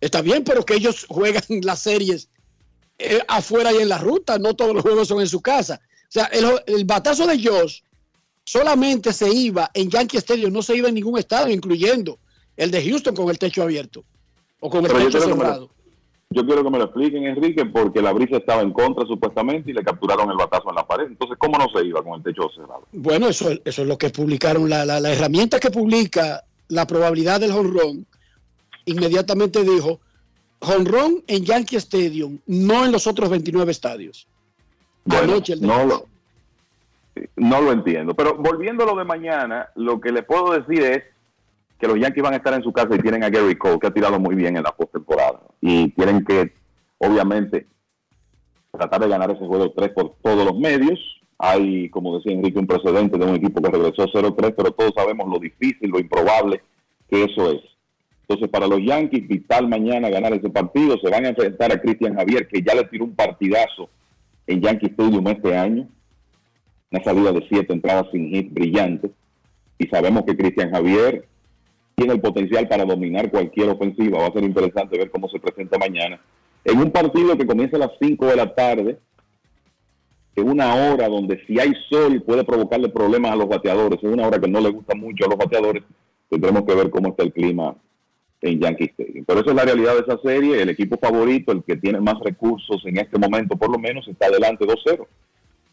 Está 0.00 0.22
bien, 0.22 0.42
pero 0.42 0.64
que 0.64 0.74
ellos 0.74 1.04
juegan 1.08 1.42
las 1.62 1.80
series 1.80 2.30
eh, 2.98 3.20
afuera 3.28 3.72
y 3.72 3.76
en 3.76 3.90
la 3.90 3.98
ruta. 3.98 4.38
No 4.38 4.54
todos 4.54 4.74
los 4.74 4.82
juegos 4.82 5.08
son 5.08 5.20
en 5.20 5.28
su 5.28 5.42
casa. 5.42 5.80
O 6.08 6.12
sea, 6.14 6.24
el, 6.26 6.46
el 6.66 6.84
batazo 6.84 7.26
de 7.26 7.42
Josh 7.42 7.80
solamente 8.44 9.12
se 9.12 9.30
iba 9.30 9.70
en 9.74 9.90
Yankee 9.90 10.16
Stadium, 10.16 10.52
no 10.52 10.62
se 10.62 10.76
iba 10.76 10.88
en 10.88 10.94
ningún 10.94 11.18
estadio, 11.18 11.52
incluyendo 11.52 12.18
el 12.56 12.70
de 12.70 12.82
Houston 12.82 13.14
con 13.14 13.28
el 13.28 13.38
techo 13.38 13.62
abierto 13.62 14.04
o 14.64 14.70
con 14.70 14.86
el 14.86 14.92
techo 14.92 15.20
cerrado. 15.20 15.68
Yo 16.30 16.46
quiero 16.46 16.64
que 16.64 16.70
me 16.70 16.78
lo 16.78 16.84
expliquen, 16.84 17.26
Enrique, 17.26 17.66
porque 17.66 18.00
la 18.00 18.12
brisa 18.12 18.38
estaba 18.38 18.62
en 18.62 18.72
contra 18.72 19.06
supuestamente 19.06 19.70
y 19.70 19.74
le 19.74 19.84
capturaron 19.84 20.30
el 20.30 20.38
batazo 20.38 20.70
en 20.70 20.76
la 20.76 20.86
pared. 20.86 21.04
Entonces, 21.06 21.36
¿cómo 21.38 21.58
no 21.58 21.68
se 21.68 21.84
iba 21.86 22.02
con 22.02 22.14
el 22.14 22.22
techo 22.22 22.48
cerrado? 22.48 22.82
Bueno, 22.92 23.28
eso, 23.28 23.50
eso 23.62 23.82
es 23.82 23.86
lo 23.86 23.98
que 23.98 24.08
publicaron. 24.08 24.68
La, 24.70 24.86
la, 24.86 25.12
herramienta 25.12 25.60
que 25.60 25.70
publica 25.70 26.42
la 26.68 26.86
probabilidad 26.86 27.40
del 27.40 27.50
honrón, 27.50 28.06
inmediatamente 28.86 29.62
dijo, 29.62 30.00
honrón 30.60 31.22
en 31.26 31.44
Yankee 31.44 31.76
Stadium, 31.76 32.38
no 32.46 32.86
en 32.86 32.92
los 32.92 33.06
otros 33.06 33.28
29 33.28 33.70
estadios. 33.70 34.26
Bueno, 35.04 35.42
no, 35.60 35.84
lo, 35.84 36.06
no 37.36 37.60
lo 37.60 37.70
entiendo. 37.70 38.14
Pero 38.14 38.36
volviendo 38.36 38.84
a 38.84 38.86
lo 38.86 38.96
de 38.96 39.04
mañana, 39.04 39.68
lo 39.74 40.00
que 40.00 40.10
le 40.10 40.22
puedo 40.22 40.58
decir 40.58 40.82
es 40.82 41.13
que 41.84 41.88
los 41.88 42.00
Yankees 42.00 42.22
van 42.22 42.32
a 42.32 42.38
estar 42.38 42.54
en 42.54 42.62
su 42.62 42.72
casa 42.72 42.94
y 42.94 42.98
tienen 42.98 43.22
a 43.24 43.28
Gary 43.28 43.56
Cole, 43.56 43.78
que 43.78 43.88
ha 43.88 43.92
tirado 43.92 44.18
muy 44.18 44.34
bien 44.34 44.56
en 44.56 44.62
la 44.62 44.70
postemporada. 44.70 45.42
Y 45.60 45.90
tienen 45.90 46.24
que, 46.24 46.50
obviamente, 46.96 47.66
tratar 48.70 49.02
de 49.02 49.08
ganar 49.08 49.30
ese 49.30 49.46
juego 49.46 49.70
3 49.70 49.90
por 49.90 50.14
todos 50.22 50.46
los 50.46 50.58
medios. 50.58 50.98
Hay, 51.36 51.90
como 51.90 52.16
decía 52.16 52.32
Enrique, 52.32 52.58
un 52.58 52.66
precedente 52.66 53.18
de 53.18 53.26
un 53.26 53.34
equipo 53.34 53.60
que 53.60 53.70
regresó 53.70 54.06
0-3, 54.06 54.54
pero 54.56 54.70
todos 54.72 54.92
sabemos 54.96 55.28
lo 55.28 55.38
difícil, 55.38 55.90
lo 55.90 55.98
improbable 55.98 56.62
que 57.10 57.24
eso 57.24 57.50
es. 57.50 57.60
Entonces, 58.22 58.48
para 58.48 58.66
los 58.66 58.80
Yankees, 58.80 59.28
vital 59.28 59.68
mañana 59.68 60.08
ganar 60.08 60.32
ese 60.32 60.48
partido. 60.48 60.96
Se 61.02 61.10
van 61.10 61.26
a 61.26 61.28
enfrentar 61.28 61.70
a 61.70 61.82
Cristian 61.82 62.14
Javier, 62.14 62.48
que 62.48 62.62
ya 62.62 62.74
le 62.74 62.84
tiró 62.84 63.04
un 63.04 63.14
partidazo 63.14 63.90
en 64.46 64.62
Yankee 64.62 64.86
Stadium 64.86 65.28
este 65.28 65.54
año. 65.54 65.86
Una 66.90 67.04
salida 67.04 67.30
de 67.32 67.46
siete 67.46 67.74
entradas 67.74 68.06
sin 68.10 68.30
hit 68.30 68.50
brillante. 68.54 69.10
Y 69.78 69.86
sabemos 69.88 70.22
que 70.24 70.34
Cristian 70.34 70.70
Javier 70.70 71.28
tiene 71.94 72.14
el 72.14 72.20
potencial 72.20 72.68
para 72.68 72.84
dominar 72.84 73.30
cualquier 73.30 73.70
ofensiva. 73.70 74.18
Va 74.18 74.26
a 74.26 74.32
ser 74.32 74.44
interesante 74.44 74.98
ver 74.98 75.10
cómo 75.10 75.28
se 75.28 75.38
presenta 75.38 75.78
mañana. 75.78 76.20
En 76.64 76.78
un 76.78 76.90
partido 76.90 77.36
que 77.36 77.46
comienza 77.46 77.76
a 77.76 77.80
las 77.80 77.92
5 78.00 78.26
de 78.26 78.36
la 78.36 78.54
tarde, 78.54 78.98
en 80.36 80.48
una 80.48 80.74
hora 80.74 81.08
donde 81.08 81.44
si 81.46 81.60
hay 81.60 81.72
sol 81.88 82.22
puede 82.22 82.44
provocarle 82.44 82.88
problemas 82.88 83.32
a 83.32 83.36
los 83.36 83.48
bateadores, 83.48 83.98
es 84.02 84.10
una 84.10 84.26
hora 84.26 84.40
que 84.40 84.48
no 84.48 84.60
le 84.60 84.70
gusta 84.70 84.94
mucho 84.94 85.26
a 85.26 85.28
los 85.28 85.38
bateadores, 85.38 85.84
tendremos 86.28 86.64
que 86.64 86.74
ver 86.74 86.90
cómo 86.90 87.10
está 87.10 87.22
el 87.22 87.32
clima 87.32 87.76
en 88.40 88.60
Yankee 88.60 88.84
Stadium. 88.84 89.24
Pero 89.26 89.40
esa 89.40 89.50
es 89.50 89.56
la 89.56 89.64
realidad 89.64 89.94
de 89.94 90.00
esa 90.00 90.20
serie. 90.22 90.60
El 90.60 90.70
equipo 90.70 90.98
favorito, 90.98 91.52
el 91.52 91.62
que 91.62 91.76
tiene 91.76 92.00
más 92.00 92.18
recursos 92.20 92.84
en 92.84 92.98
este 92.98 93.18
momento, 93.18 93.56
por 93.56 93.70
lo 93.70 93.78
menos, 93.78 94.06
está 94.08 94.26
adelante 94.26 94.66
2-0. 94.66 95.06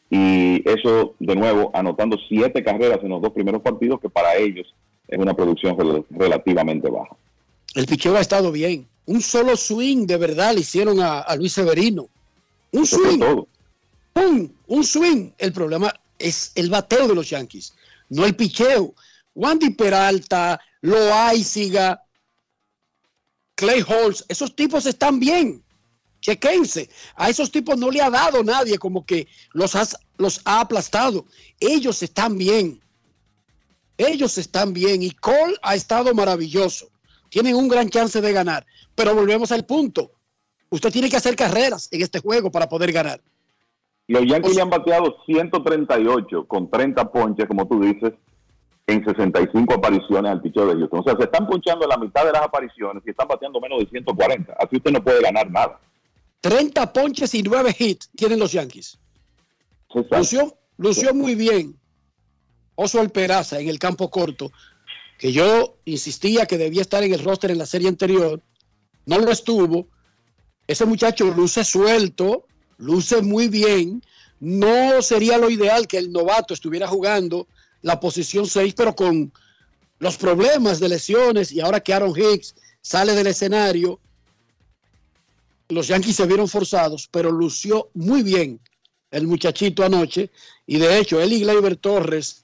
Y 0.10 0.70
eso, 0.70 1.16
de 1.20 1.36
nuevo, 1.36 1.72
anotando 1.74 2.18
siete 2.28 2.64
carreras 2.64 3.00
en 3.02 3.10
los 3.10 3.22
dos 3.22 3.32
primeros 3.32 3.62
partidos, 3.62 4.00
que 4.00 4.10
para 4.10 4.36
ellos 4.36 4.74
es 5.12 5.20
una 5.20 5.34
producción 5.36 5.78
relativamente 6.10 6.90
baja. 6.90 7.16
El 7.76 7.86
picheo 7.86 8.16
ha 8.16 8.22
estado 8.22 8.52
bien. 8.52 8.88
Un 9.06 9.22
solo 9.22 9.56
swing 9.58 10.08
de 10.08 10.18
verdad 10.18 10.54
le 10.54 10.62
hicieron 10.62 11.00
a, 11.00 11.20
a 11.20 11.36
Luis 11.36 11.54
Severino. 11.54 12.08
Un 12.72 12.86
swing. 12.88 13.22
Un, 14.16 14.56
un 14.68 14.84
swing. 14.84 15.32
El 15.38 15.52
problema 15.54 15.94
es 16.18 16.52
el 16.56 16.70
bateo 16.70 17.08
de 17.08 17.16
los 17.16 17.30
Yankees, 17.30 17.74
no 18.10 18.26
el 18.26 18.36
picheo. 18.36 18.94
Wandy 19.36 19.70
Peralta, 19.72 20.60
Loaiziga, 20.82 22.04
Clay 23.56 23.82
Halls, 23.88 24.26
esos 24.28 24.56
tipos 24.56 24.86
están 24.86 25.20
bien. 25.20 25.64
Chequense. 26.20 26.90
A 27.16 27.30
esos 27.30 27.50
tipos 27.52 27.78
no 27.78 27.90
le 27.90 28.02
ha 28.02 28.10
dado 28.10 28.44
nadie 28.44 28.78
como 28.78 29.06
que 29.06 29.28
los, 29.54 29.74
has- 29.76 29.98
los 30.18 30.42
ha 30.46 30.60
aplastado. 30.62 31.26
Ellos 31.60 32.04
están 32.04 32.38
bien. 32.38 32.80
Ellos 34.02 34.38
están 34.38 34.74
bien. 34.74 35.04
Y 35.04 35.12
Cole 35.12 35.56
ha 35.62 35.76
estado 35.76 36.14
maravilloso. 36.14 36.88
Tienen 37.30 37.56
un 37.56 37.68
gran 37.68 37.90
chance 37.90 38.20
de 38.20 38.34
ganar. 38.34 38.66
Pero 38.96 39.14
volvemos 39.14 39.52
al 39.52 39.66
punto. 39.66 40.12
Usted 40.70 40.92
tiene 40.92 41.10
que 41.10 41.18
hacer 41.18 41.36
carreras 41.36 41.88
en 41.92 42.02
este 42.02 42.20
juego 42.20 42.52
para 42.52 42.68
poder 42.68 42.92
ganar. 42.92 43.22
Los 44.08 44.26
Yankees 44.26 44.56
le 44.56 44.62
han 44.62 44.70
bateado 44.70 45.16
138 45.26 46.46
con 46.48 46.70
30 46.70 47.12
ponches, 47.12 47.48
como 47.48 47.68
tú 47.68 47.80
dices, 47.80 48.14
en 48.88 49.06
65 49.06 49.74
apariciones 49.74 50.32
al 50.32 50.42
picheo 50.42 50.66
de 50.66 50.76
Houston. 50.76 51.00
O 51.00 51.04
sea, 51.04 51.16
se 51.16 51.24
están 51.24 51.48
ponchando 51.48 51.88
la 51.88 51.98
mitad 51.98 52.26
de 52.26 52.32
las 52.32 52.42
apariciones 52.42 53.04
y 53.06 53.12
están 53.12 53.28
bateando 53.28 53.62
menos 53.62 53.80
de 53.80 53.86
140. 53.86 54.54
Así 54.60 54.78
usted 54.78 54.92
no 54.92 55.04
puede 55.04 55.22
ganar 55.22 55.50
nada. 55.50 55.80
30 56.42 56.92
ponches 56.92 57.34
y 57.36 57.44
9 57.44 57.76
hits 57.78 58.10
tienen 58.16 58.40
los 58.40 58.52
Yankees. 58.52 58.98
Lució, 59.94 60.58
lució 60.78 61.14
muy 61.14 61.36
bien 61.36 61.81
Oswald 62.82 63.12
Peraza 63.12 63.60
en 63.60 63.70
el 63.70 63.78
campo 63.78 64.10
corto, 64.10 64.52
que 65.20 65.32
yo 65.32 65.78
insistía 65.86 66.48
que 66.48 66.58
debía 66.58 66.82
estar 66.82 67.04
en 67.04 67.14
el 67.14 67.24
roster 67.24 67.52
en 67.52 67.60
la 67.60 67.68
serie 67.68 67.88
anterior. 67.88 68.42
No 69.06 69.20
lo 69.20 69.32
estuvo. 69.32 69.88
Ese 70.66 70.86
muchacho 70.86 71.26
luce 71.26 71.64
suelto, 71.64 72.48
luce 72.78 73.22
muy 73.22 73.48
bien. 73.50 74.02
No 74.40 75.02
sería 75.04 75.38
lo 75.38 75.52
ideal 75.52 75.88
que 75.88 76.00
el 76.00 76.12
novato 76.12 76.56
estuviera 76.56 76.88
jugando 76.88 77.48
la 77.84 78.00
posición 78.00 78.48
6, 78.48 78.74
pero 78.76 78.96
con 78.96 79.32
los 80.00 80.18
problemas 80.18 80.80
de 80.80 80.90
lesiones 80.90 81.52
y 81.52 81.60
ahora 81.60 81.82
que 81.82 81.94
Aaron 81.94 82.16
Hicks 82.18 82.56
sale 82.82 83.14
del 83.14 83.28
escenario, 83.28 84.00
los 85.70 85.88
Yankees 85.88 86.16
se 86.16 86.26
vieron 86.26 86.48
forzados, 86.48 87.08
pero 87.12 87.32
lució 87.32 87.90
muy 87.94 88.24
bien 88.24 88.60
el 89.12 89.28
muchachito 89.28 89.84
anoche. 89.84 90.32
Y 90.66 90.80
de 90.80 90.98
hecho, 90.98 91.22
él 91.22 91.34
y 91.34 91.76
Torres 91.76 92.42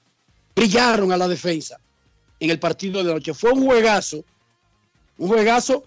brillaron 0.58 1.12
a 1.12 1.16
la 1.16 1.28
defensa 1.28 1.78
en 2.40 2.50
el 2.50 2.58
partido 2.58 3.02
de 3.04 3.12
anoche. 3.12 3.32
Fue 3.32 3.52
un 3.52 3.64
juegazo, 3.64 4.24
un 5.16 5.28
juegazo. 5.28 5.84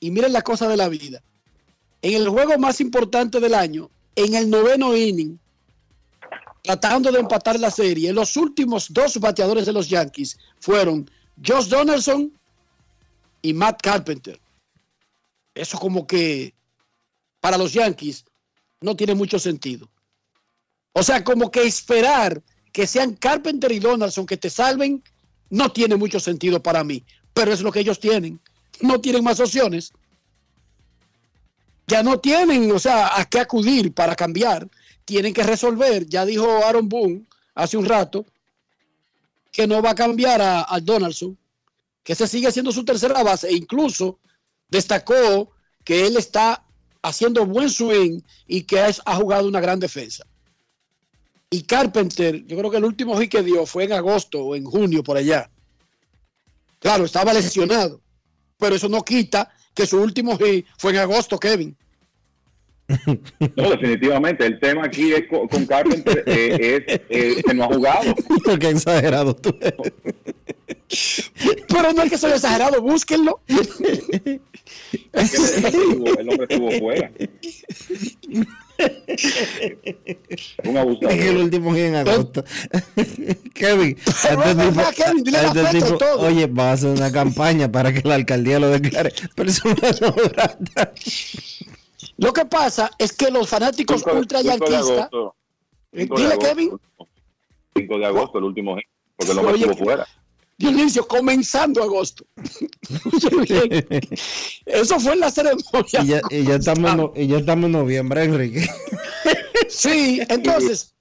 Y 0.00 0.10
miren 0.10 0.32
la 0.32 0.42
cosa 0.42 0.68
de 0.68 0.76
la 0.76 0.88
vida. 0.88 1.22
En 2.02 2.14
el 2.14 2.28
juego 2.28 2.58
más 2.58 2.80
importante 2.80 3.38
del 3.40 3.54
año, 3.54 3.90
en 4.16 4.34
el 4.34 4.50
noveno 4.50 4.96
inning, 4.96 5.38
tratando 6.62 7.12
de 7.12 7.20
empatar 7.20 7.58
la 7.60 7.70
serie, 7.70 8.12
los 8.12 8.36
últimos 8.36 8.92
dos 8.92 9.18
bateadores 9.18 9.66
de 9.66 9.72
los 9.72 9.88
Yankees 9.88 10.36
fueron 10.58 11.08
Josh 11.46 11.68
Donaldson 11.68 12.32
y 13.40 13.54
Matt 13.54 13.80
Carpenter. 13.80 14.38
Eso 15.54 15.78
como 15.78 16.06
que 16.06 16.52
para 17.40 17.56
los 17.56 17.72
Yankees 17.72 18.24
no 18.80 18.96
tiene 18.96 19.14
mucho 19.14 19.38
sentido. 19.38 19.88
O 20.92 21.02
sea, 21.02 21.22
como 21.22 21.50
que 21.50 21.62
esperar 21.62 22.42
que 22.74 22.88
sean 22.88 23.14
Carpenter 23.14 23.70
y 23.70 23.78
Donaldson 23.78 24.26
que 24.26 24.36
te 24.36 24.50
salven 24.50 25.00
no 25.48 25.70
tiene 25.70 25.94
mucho 25.94 26.18
sentido 26.18 26.60
para 26.60 26.82
mí. 26.82 27.04
Pero 27.32 27.52
es 27.52 27.60
lo 27.60 27.70
que 27.70 27.78
ellos 27.78 28.00
tienen. 28.00 28.40
No 28.80 29.00
tienen 29.00 29.22
más 29.22 29.38
opciones. 29.38 29.92
Ya 31.86 32.02
no 32.02 32.18
tienen, 32.18 32.72
o 32.72 32.80
sea, 32.80 33.16
a 33.16 33.26
qué 33.26 33.38
acudir 33.38 33.94
para 33.94 34.16
cambiar. 34.16 34.68
Tienen 35.04 35.32
que 35.32 35.44
resolver. 35.44 36.08
Ya 36.08 36.26
dijo 36.26 36.64
Aaron 36.66 36.88
Boone 36.88 37.22
hace 37.54 37.76
un 37.76 37.84
rato 37.84 38.26
que 39.52 39.68
no 39.68 39.80
va 39.80 39.90
a 39.90 39.94
cambiar 39.94 40.42
a, 40.42 40.80
Donaldson, 40.82 41.38
que 42.02 42.16
se 42.16 42.26
sigue 42.26 42.50
siendo 42.50 42.72
su 42.72 42.84
tercera 42.84 43.22
base 43.22 43.50
e 43.50 43.52
incluso 43.52 44.18
destacó 44.68 45.52
que 45.84 46.08
él 46.08 46.16
está 46.16 46.64
haciendo 47.02 47.46
buen 47.46 47.70
swing 47.70 48.20
y 48.48 48.62
que 48.62 48.80
ha 48.80 49.14
jugado 49.14 49.46
una 49.46 49.60
gran 49.60 49.78
defensa. 49.78 50.26
Y 51.54 51.62
Carpenter, 51.62 52.44
yo 52.46 52.56
creo 52.58 52.68
que 52.68 52.78
el 52.78 52.84
último 52.84 53.16
hit 53.20 53.30
que 53.30 53.40
dio 53.44 53.64
fue 53.64 53.84
en 53.84 53.92
agosto 53.92 54.44
o 54.44 54.56
en 54.56 54.64
junio 54.64 55.04
por 55.04 55.16
allá. 55.16 55.48
Claro, 56.80 57.04
estaba 57.04 57.32
lesionado, 57.32 58.00
pero 58.58 58.74
eso 58.74 58.88
no 58.88 59.04
quita 59.04 59.52
que 59.72 59.86
su 59.86 60.00
último 60.02 60.36
hit 60.36 60.66
fue 60.76 60.90
en 60.90 60.96
agosto, 60.98 61.38
Kevin. 61.38 61.76
No, 63.54 63.70
definitivamente. 63.70 64.44
El 64.44 64.58
tema 64.58 64.84
aquí 64.86 65.12
es 65.12 65.28
con, 65.28 65.46
con 65.46 65.64
Carpenter 65.64 66.24
eh, 66.26 66.82
es 66.88 67.00
eh, 67.08 67.42
que 67.46 67.54
no 67.54 67.64
ha 67.64 67.68
jugado. 67.68 68.14
Qué 68.60 68.68
exagerado 68.70 69.36
tú 69.36 69.56
eres. 69.60 69.92
Pero 71.68 71.92
no 71.92 72.02
es 72.02 72.10
que 72.10 72.18
soy 72.18 72.32
exagerado, 72.32 72.82
búsquenlo. 72.82 73.40
Es 73.46 73.70
que 73.78 74.40
el, 75.12 75.64
estuvo- 75.66 76.18
el 76.18 76.28
hombre 76.28 76.46
estuvo 76.50 76.70
fuera. 76.80 77.12
Un 80.64 80.76
abusador. 80.76 81.12
Es 81.12 81.26
el 81.26 81.36
último 81.38 81.74
día 81.74 81.86
en 81.88 81.94
agosto. 81.96 82.44
Kevin, 83.54 83.96
este 84.06 84.36
oye, 86.18 86.46
va 86.46 86.70
a 86.70 86.72
hacer 86.72 86.90
una 86.90 87.12
campaña 87.12 87.70
para 87.70 87.92
que 87.92 88.06
la 88.06 88.14
alcaldía 88.16 88.58
lo 88.58 88.68
declare 88.68 89.12
persona 89.34 89.74
no 90.00 90.12
grata. 90.12 90.92
Lo 92.16 92.32
que 92.32 92.44
pasa 92.44 92.90
es 92.98 93.12
que 93.12 93.30
los 93.30 93.48
fanáticos 93.48 94.02
Cinco 94.02 94.16
ultra 94.16 94.40
cinco 94.40 94.66
yanquistas. 94.66 95.08
Dile, 95.92 96.14
agosto. 96.14 96.38
Kevin. 96.40 96.70
5 97.76 97.98
de 97.98 98.06
agosto, 98.06 98.38
el 98.38 98.44
último 98.44 98.76
porque 99.16 99.32
Oye, 99.32 99.60
estuvo 99.60 99.84
fuera. 99.84 100.06
Dionisio, 100.56 101.06
comenzando 101.08 101.82
agosto. 101.82 102.24
Eso 104.66 105.00
fue 105.00 105.12
en 105.14 105.20
la 105.20 105.30
ceremonia. 105.30 106.00
Y 106.02 106.06
ya, 106.06 106.20
y 106.30 106.44
ya 106.44 106.54
estamos, 106.56 106.90
en 106.90 106.96
no- 106.96 107.12
y 107.16 107.26
ya 107.26 107.38
estamos 107.38 107.66
en 107.66 107.72
noviembre, 107.72 108.24
Enrique. 108.24 108.66
Sí, 109.68 110.20
entonces, 110.28 110.94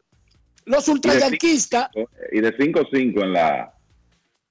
los 0.65 0.87
ultrayanquistas, 0.87 1.89
Y 2.31 2.39
de 2.39 2.55
5-5 2.57 3.21
en 3.23 3.33
la 3.33 3.73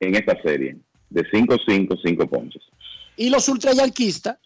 en 0.00 0.14
esta 0.14 0.40
serie. 0.42 0.76
De 1.10 1.22
5-5, 1.30 1.98
5 2.04 2.26
ponches. 2.28 2.62
y 3.16 3.30
los 3.30 3.48
ultrayanquistas, 3.48 4.36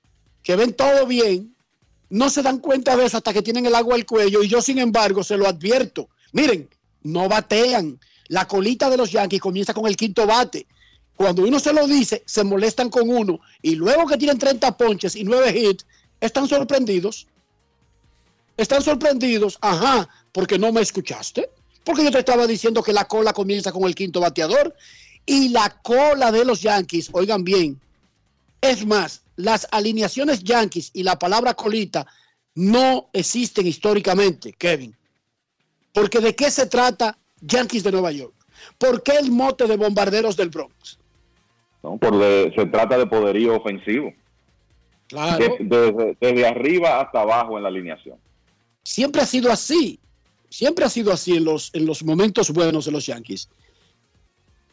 que 0.42 0.54
ven 0.56 0.72
todo 0.72 1.06
bien, 1.06 1.54
no 2.10 2.30
se 2.30 2.42
dan 2.42 2.58
cuenta 2.58 2.96
de 2.96 3.06
eso 3.06 3.16
hasta 3.16 3.32
que 3.32 3.42
tienen 3.42 3.66
el 3.66 3.74
agua 3.74 3.96
al 3.96 4.06
cuello. 4.06 4.42
Y 4.42 4.48
yo, 4.48 4.62
sin 4.62 4.78
embargo, 4.78 5.24
se 5.24 5.36
lo 5.36 5.46
advierto. 5.48 6.08
Miren, 6.32 6.68
no 7.02 7.28
batean. 7.28 7.98
La 8.28 8.46
colita 8.46 8.90
de 8.90 8.96
los 8.96 9.10
Yankees 9.12 9.40
comienza 9.40 9.74
con 9.74 9.86
el 9.86 9.96
quinto 9.96 10.26
bate. 10.26 10.66
Cuando 11.16 11.42
uno 11.42 11.58
se 11.58 11.72
lo 11.72 11.86
dice, 11.86 12.22
se 12.26 12.44
molestan 12.44 12.90
con 12.90 13.08
uno. 13.08 13.40
Y 13.62 13.74
luego 13.74 14.06
que 14.06 14.18
tienen 14.18 14.38
30 14.38 14.76
ponches 14.76 15.16
y 15.16 15.24
9 15.24 15.58
hits, 15.58 15.86
están 16.20 16.48
sorprendidos. 16.48 17.26
Están 18.56 18.82
sorprendidos. 18.82 19.58
Ajá, 19.60 20.08
porque 20.32 20.58
no 20.58 20.72
me 20.72 20.82
escuchaste. 20.82 21.50
Porque 21.84 22.04
yo 22.04 22.10
te 22.10 22.18
estaba 22.18 22.46
diciendo 22.46 22.82
que 22.82 22.92
la 22.92 23.06
cola 23.06 23.32
comienza 23.32 23.72
con 23.72 23.84
el 23.84 23.94
quinto 23.94 24.20
bateador. 24.20 24.74
Y 25.24 25.48
la 25.48 25.80
cola 25.82 26.30
de 26.30 26.44
los 26.44 26.60
Yankees, 26.62 27.10
oigan 27.12 27.42
bien, 27.42 27.80
es 28.60 28.86
más, 28.86 29.22
las 29.36 29.66
alineaciones 29.70 30.42
Yankees 30.42 30.90
y 30.92 31.02
la 31.02 31.18
palabra 31.18 31.54
colita 31.54 32.06
no 32.54 33.08
existen 33.12 33.66
históricamente, 33.66 34.52
Kevin. 34.52 34.96
Porque 35.92 36.20
¿de 36.20 36.34
qué 36.34 36.50
se 36.50 36.66
trata 36.66 37.18
Yankees 37.40 37.82
de 37.84 37.92
Nueva 37.92 38.12
York? 38.12 38.32
¿Por 38.78 39.02
qué 39.02 39.12
el 39.18 39.30
mote 39.30 39.66
de 39.66 39.76
bombarderos 39.76 40.36
del 40.36 40.48
Bronx? 40.50 40.98
¿no? 41.82 41.96
Por 41.98 42.18
de- 42.18 42.52
se 42.56 42.66
trata 42.66 42.98
de 42.98 43.06
poderío 43.06 43.56
ofensivo. 43.56 44.12
Claro. 45.08 45.38
De- 45.38 45.56
desde, 45.60 46.16
desde 46.20 46.46
arriba 46.46 47.00
hasta 47.00 47.20
abajo 47.20 47.56
en 47.56 47.62
la 47.62 47.68
alineación. 47.68 48.18
Siempre 48.82 49.22
ha 49.22 49.26
sido 49.26 49.52
así. 49.52 49.98
Siempre 50.48 50.84
ha 50.84 50.88
sido 50.88 51.12
así 51.12 51.36
en 51.36 51.44
los, 51.44 51.70
en 51.74 51.86
los 51.86 52.02
momentos 52.04 52.50
buenos 52.50 52.86
de 52.86 52.92
los 52.92 53.06
Yankees. 53.06 53.48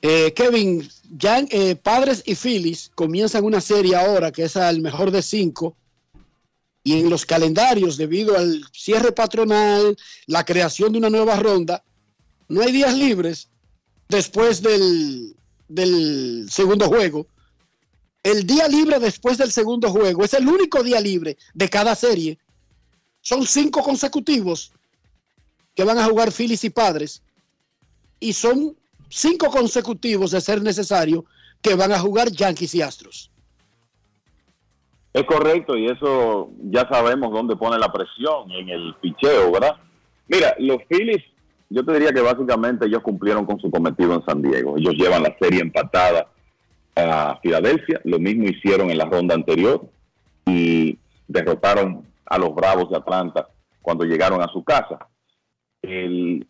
Eh, 0.01 0.33
Kevin, 0.33 0.87
Yan- 1.17 1.47
eh, 1.51 1.75
Padres 1.75 2.23
y 2.25 2.35
Phillies 2.35 2.91
comienzan 2.93 3.43
una 3.43 3.61
serie 3.61 3.95
ahora 3.95 4.31
que 4.31 4.43
es 4.43 4.57
al 4.57 4.81
mejor 4.81 5.11
de 5.11 5.21
cinco. 5.21 5.75
Y 6.83 6.99
en 6.99 7.09
los 7.09 7.25
calendarios, 7.25 7.95
debido 7.95 8.35
al 8.37 8.65
cierre 8.73 9.11
patronal, 9.13 9.95
la 10.27 10.43
creación 10.43 10.91
de 10.91 10.97
una 10.97 11.09
nueva 11.09 11.37
ronda, 11.37 11.81
no 12.47 12.61
hay 12.61 12.71
días 12.71 12.95
libres 12.97 13.49
después 14.09 14.61
del, 14.61 15.35
del 15.67 16.47
segundo 16.49 16.87
juego. 16.87 17.27
El 18.23 18.45
día 18.45 18.67
libre 18.67 18.99
después 18.99 19.37
del 19.37 19.51
segundo 19.51 19.89
juego 19.89 20.23
es 20.23 20.33
el 20.33 20.47
único 20.47 20.81
día 20.83 21.01
libre 21.01 21.37
de 21.53 21.69
cada 21.69 21.95
serie. 21.95 22.37
Son 23.21 23.45
cinco 23.45 23.81
consecutivos 23.81 24.71
que 25.75 25.83
van 25.83 25.97
a 25.97 26.05
jugar 26.05 26.31
Phillies 26.31 26.63
y 26.63 26.69
Padres. 26.69 27.21
Y 28.19 28.33
son 28.33 28.75
cinco 29.09 29.49
consecutivos, 29.49 30.31
de 30.31 30.41
ser 30.41 30.61
necesario, 30.61 31.25
que 31.61 31.75
van 31.75 31.91
a 31.91 31.99
jugar 31.99 32.31
Yankees 32.31 32.75
y 32.75 32.81
Astros. 32.81 33.29
Es 35.13 35.23
correcto 35.25 35.77
y 35.77 35.85
eso 35.85 36.49
ya 36.71 36.87
sabemos 36.89 37.31
dónde 37.31 37.55
pone 37.55 37.77
la 37.77 37.91
presión 37.91 38.51
en 38.51 38.69
el 38.69 38.95
picheo, 38.95 39.51
¿verdad? 39.51 39.75
Mira, 40.27 40.55
los 40.57 40.77
Phillies, 40.89 41.23
yo 41.69 41.83
te 41.83 41.93
diría 41.93 42.11
que 42.11 42.21
básicamente 42.21 42.85
ellos 42.85 43.01
cumplieron 43.01 43.45
con 43.45 43.59
su 43.59 43.69
cometido 43.71 44.13
en 44.13 44.25
San 44.25 44.41
Diego. 44.41 44.77
Ellos 44.77 44.95
llevan 44.95 45.23
la 45.23 45.35
serie 45.39 45.61
empatada 45.61 46.27
a 46.95 47.39
Filadelfia, 47.41 47.99
lo 48.03 48.19
mismo 48.19 48.45
hicieron 48.45 48.91
en 48.91 48.97
la 48.97 49.05
ronda 49.05 49.33
anterior 49.33 49.89
y 50.45 50.97
derrotaron 51.27 52.05
a 52.25 52.37
los 52.37 52.53
Bravos 52.53 52.89
de 52.89 52.97
Atlanta 52.97 53.47
cuando 53.81 54.05
llegaron 54.05 54.41
a 54.41 54.47
su 54.47 54.63
casa. 54.63 55.07
El, 55.81 56.47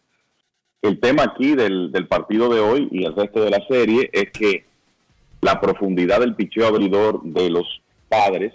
el 0.81 0.99
tema 0.99 1.23
aquí 1.23 1.55
del, 1.55 1.91
del 1.91 2.07
partido 2.07 2.53
de 2.53 2.59
hoy 2.59 2.89
y 2.91 3.05
el 3.05 3.15
resto 3.15 3.41
de 3.41 3.49
la 3.49 3.65
serie 3.67 4.09
es 4.11 4.31
que 4.31 4.65
la 5.41 5.59
profundidad 5.59 6.19
del 6.19 6.35
picheo 6.35 6.67
abridor 6.67 7.21
de 7.23 7.49
los 7.49 7.81
padres 8.09 8.53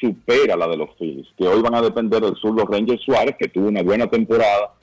supera 0.00 0.56
la 0.56 0.66
de 0.66 0.76
los 0.76 0.90
Phillies, 0.98 1.28
que 1.38 1.46
hoy 1.46 1.62
van 1.62 1.76
a 1.76 1.82
depender 1.82 2.20
del 2.20 2.36
zurdo 2.36 2.64
Ranger 2.64 2.98
Suárez, 2.98 3.36
que 3.38 3.48
tuvo 3.48 3.68
una 3.68 3.82
buena 3.82 4.08
temporada, 4.08 4.74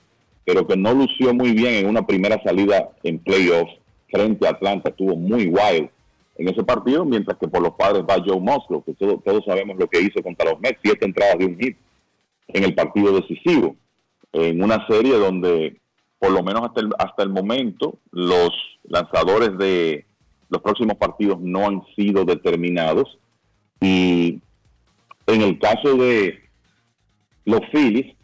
pero 0.45 0.66
que 0.68 0.76
no 0.78 0.94
lució 0.94 1.34
muy 1.34 1.52
bien 1.52 1.76
en 1.76 1.88
una 1.88 2.06
primera 2.06 2.41
salida 2.44 2.90
en 3.03 3.20
playoffs 3.20 3.74
frente 4.10 4.48
a 4.48 4.52
Atlanta, 4.52 4.90
estuvo 4.90 5.16
muy 5.16 5.45
wild 5.48 5.90
en 6.38 6.48
ese 6.48 6.64
partido, 6.64 7.06
mientras 7.06 7.38
que 7.38 7.48
por 7.48 7.61
los 7.61 7.74
padres 7.74 8.03
va 8.10 8.24
Joe 8.26 8.40
Musgrove, 8.40 8.84
que 8.86 8.94
todo- 8.94 9.20
todos 9.24 9.44
sabemos 9.45 9.78
lo 9.78 9.88
que 9.88 10.02
hizo 10.02 10.24
contra 10.24 10.49
los 10.49 10.60
Mets, 10.60 10.80
siete 10.82 11.06
entradas 11.06 11.38
de 11.38 11.45
un 11.45 11.57
hit 11.60 11.78
en 12.48 12.64
el 12.64 12.74
partido 12.74 13.11
decisivo, 13.14 13.76
en 14.34 14.64
una 14.64 14.88
serie 14.88 15.16
donde 15.18 15.78
por 16.18 16.32
lo 16.32 16.41
menos 16.44 16.64
hasta 16.64 16.82
el, 16.82 16.90
hasta 16.98 17.24
el 17.24 17.30
momento 17.30 17.98
los 18.11 18.49
lanzadores 18.84 19.57
de 19.57 20.06
los 20.49 20.61
próximos 20.61 20.95
partidos 20.98 21.40
no 21.40 21.68
han 21.68 21.82
sido 21.95 22.26
determinados. 22.26 23.18
Y 23.82 24.41
en 25.28 25.41
el 25.41 25.60
caso 25.60 25.95
de 25.95 26.40
los 27.45 27.61
Phillies, 27.72 28.16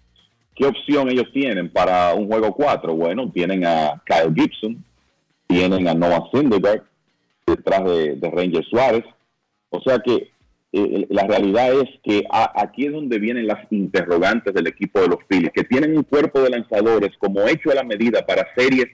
¿qué 0.55 0.65
opción 0.65 1.09
ellos 1.09 1.27
tienen 1.33 1.69
para 1.69 2.13
un 2.13 2.27
juego 2.27 2.53
4? 2.53 2.93
Bueno, 2.95 3.29
tienen 3.31 3.65
a 3.65 4.01
Kyle 4.05 4.33
Gibson, 4.33 4.83
tienen 5.47 5.87
a 5.87 5.93
Noah 5.93 6.29
Syndergaard 6.31 6.83
detrás 7.45 7.83
de, 7.83 8.15
de 8.15 8.31
Ranger 8.31 8.65
Suárez. 8.65 9.03
O 9.69 9.81
sea 9.81 9.99
que 9.99 10.29
eh, 10.71 11.05
la 11.09 11.23
realidad 11.27 11.71
es 11.73 11.89
que 12.03 12.23
a- 12.31 12.51
aquí 12.61 12.85
es 12.87 12.91
donde 12.93 13.19
vienen 13.19 13.47
las 13.47 13.69
interrogantes 13.71 14.53
del 14.53 14.67
equipo 14.67 14.99
de 15.01 15.07
los 15.07 15.19
Phillies, 15.29 15.51
que 15.53 15.63
tienen 15.63 15.95
un 15.97 16.03
cuerpo 16.03 16.41
de 16.41 16.49
lanzadores 16.49 17.11
como 17.17 17.41
hecho 17.47 17.71
a 17.71 17.75
la 17.75 17.83
medida 17.83 18.25
para 18.25 18.47
series 18.55 18.87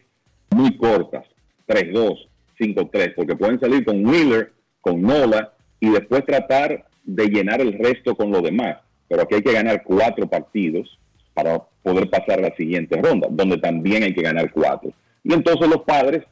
muy 0.51 0.75
cortas, 0.77 1.25
3-2, 1.67 2.27
5-3, 2.59 3.13
porque 3.15 3.35
pueden 3.35 3.59
salir 3.59 3.85
con 3.85 4.05
Wheeler, 4.05 4.51
con 4.81 5.01
Nola 5.01 5.53
y 5.79 5.89
después 5.89 6.25
tratar 6.25 6.85
de 7.03 7.25
llenar 7.27 7.61
el 7.61 7.73
resto 7.79 8.15
con 8.15 8.31
lo 8.31 8.41
demás. 8.41 8.77
Pero 9.07 9.23
aquí 9.23 9.35
hay 9.35 9.41
que 9.41 9.53
ganar 9.53 9.83
cuatro 9.83 10.27
partidos 10.27 10.97
para 11.41 11.63
poder 11.81 12.09
pasar 12.09 12.39
la 12.39 12.55
siguiente 12.55 13.01
ronda, 13.01 13.27
donde 13.31 13.57
también 13.57 14.03
hay 14.03 14.13
que 14.13 14.21
ganar 14.21 14.51
cuatro. 14.51 14.91
Y 15.23 15.33
entonces 15.33 15.67
los 15.67 15.81
padres, 15.81 16.23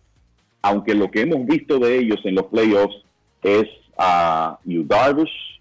aunque 0.62 0.94
lo 0.94 1.10
que 1.10 1.22
hemos 1.22 1.46
visto 1.46 1.80
de 1.80 1.98
ellos 1.98 2.20
en 2.24 2.36
los 2.36 2.46
playoffs 2.46 2.96
es 3.42 3.68
a 3.98 4.60
Yu 4.66 4.84
Darvish, 4.86 5.60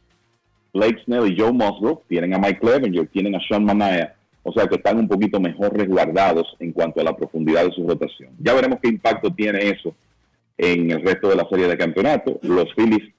Blake 0.74 1.02
Snell 1.04 1.32
y 1.32 1.38
Joe 1.38 1.52
Musgrove, 1.52 2.00
tienen 2.08 2.34
a 2.34 2.38
Mike 2.38 2.60
Clevenger, 2.60 3.08
tienen 3.08 3.34
a 3.34 3.40
Sean 3.48 3.64
Manaya, 3.64 4.14
o 4.42 4.52
sea 4.52 4.66
que 4.66 4.76
están 4.76 4.98
un 4.98 5.08
poquito 5.08 5.40
mejor 5.40 5.76
resguardados 5.76 6.46
en 6.60 6.72
cuanto 6.72 7.00
a 7.00 7.04
la 7.04 7.16
profundidad 7.16 7.64
de 7.64 7.72
su 7.72 7.86
rotación. 7.86 8.30
Ya 8.38 8.54
veremos 8.54 8.80
qué 8.82 8.88
impacto 8.88 9.32
tiene 9.32 9.70
eso 9.70 9.94
en 10.58 10.90
el 10.90 11.02
resto 11.02 11.28
de 11.28 11.36
la 11.36 11.48
serie 11.48 11.68
de 11.68 11.78
campeonato. 11.78 12.38
Los 12.42 12.72
Phillies 12.74 13.14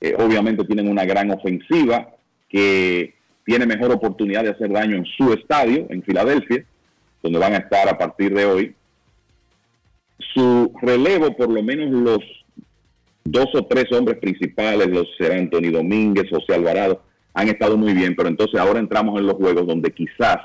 eh, 0.00 0.14
obviamente 0.18 0.64
tienen 0.64 0.88
una 0.88 1.04
gran 1.04 1.30
ofensiva 1.30 2.08
que 2.48 3.17
tiene 3.48 3.64
mejor 3.64 3.90
oportunidad 3.90 4.44
de 4.44 4.50
hacer 4.50 4.70
daño 4.70 4.96
en 4.96 5.06
su 5.06 5.32
estadio, 5.32 5.86
en 5.88 6.02
Filadelfia, 6.02 6.66
donde 7.22 7.38
van 7.38 7.54
a 7.54 7.56
estar 7.56 7.88
a 7.88 7.96
partir 7.96 8.34
de 8.34 8.44
hoy. 8.44 8.74
Su 10.34 10.70
relevo, 10.82 11.34
por 11.34 11.50
lo 11.50 11.62
menos 11.62 11.88
los 11.88 12.18
dos 13.24 13.46
o 13.54 13.64
tres 13.64 13.90
hombres 13.92 14.18
principales, 14.18 14.88
los 14.88 15.08
ser 15.16 15.32
Anthony 15.32 15.72
Domínguez, 15.72 16.28
José 16.28 16.56
Alvarado, 16.56 17.00
han 17.32 17.48
estado 17.48 17.78
muy 17.78 17.94
bien, 17.94 18.14
pero 18.14 18.28
entonces 18.28 18.60
ahora 18.60 18.80
entramos 18.80 19.18
en 19.18 19.26
los 19.26 19.36
juegos 19.36 19.66
donde 19.66 19.92
quizás 19.92 20.36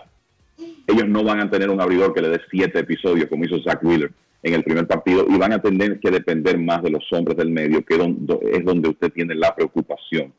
ellos 0.88 1.10
no 1.10 1.26
van 1.26 1.42
a 1.42 1.50
tener 1.50 1.70
un 1.70 1.82
abridor 1.82 2.14
que 2.14 2.22
le 2.22 2.30
dé 2.30 2.40
siete 2.50 2.80
episodios 2.80 3.28
como 3.28 3.44
hizo 3.44 3.62
Zach 3.64 3.84
Wheeler 3.84 4.14
en 4.44 4.54
el 4.54 4.64
primer 4.64 4.88
partido 4.88 5.26
y 5.28 5.38
van 5.38 5.52
a 5.52 5.62
tener 5.62 6.00
que 6.00 6.10
depender 6.10 6.58
más 6.58 6.82
de 6.82 6.92
los 6.92 7.04
hombres 7.12 7.36
del 7.36 7.50
medio, 7.50 7.84
que 7.84 7.96
es 7.96 8.64
donde 8.64 8.88
usted 8.88 9.12
tiene 9.12 9.36
la 9.36 9.54
preocupación 9.54 10.32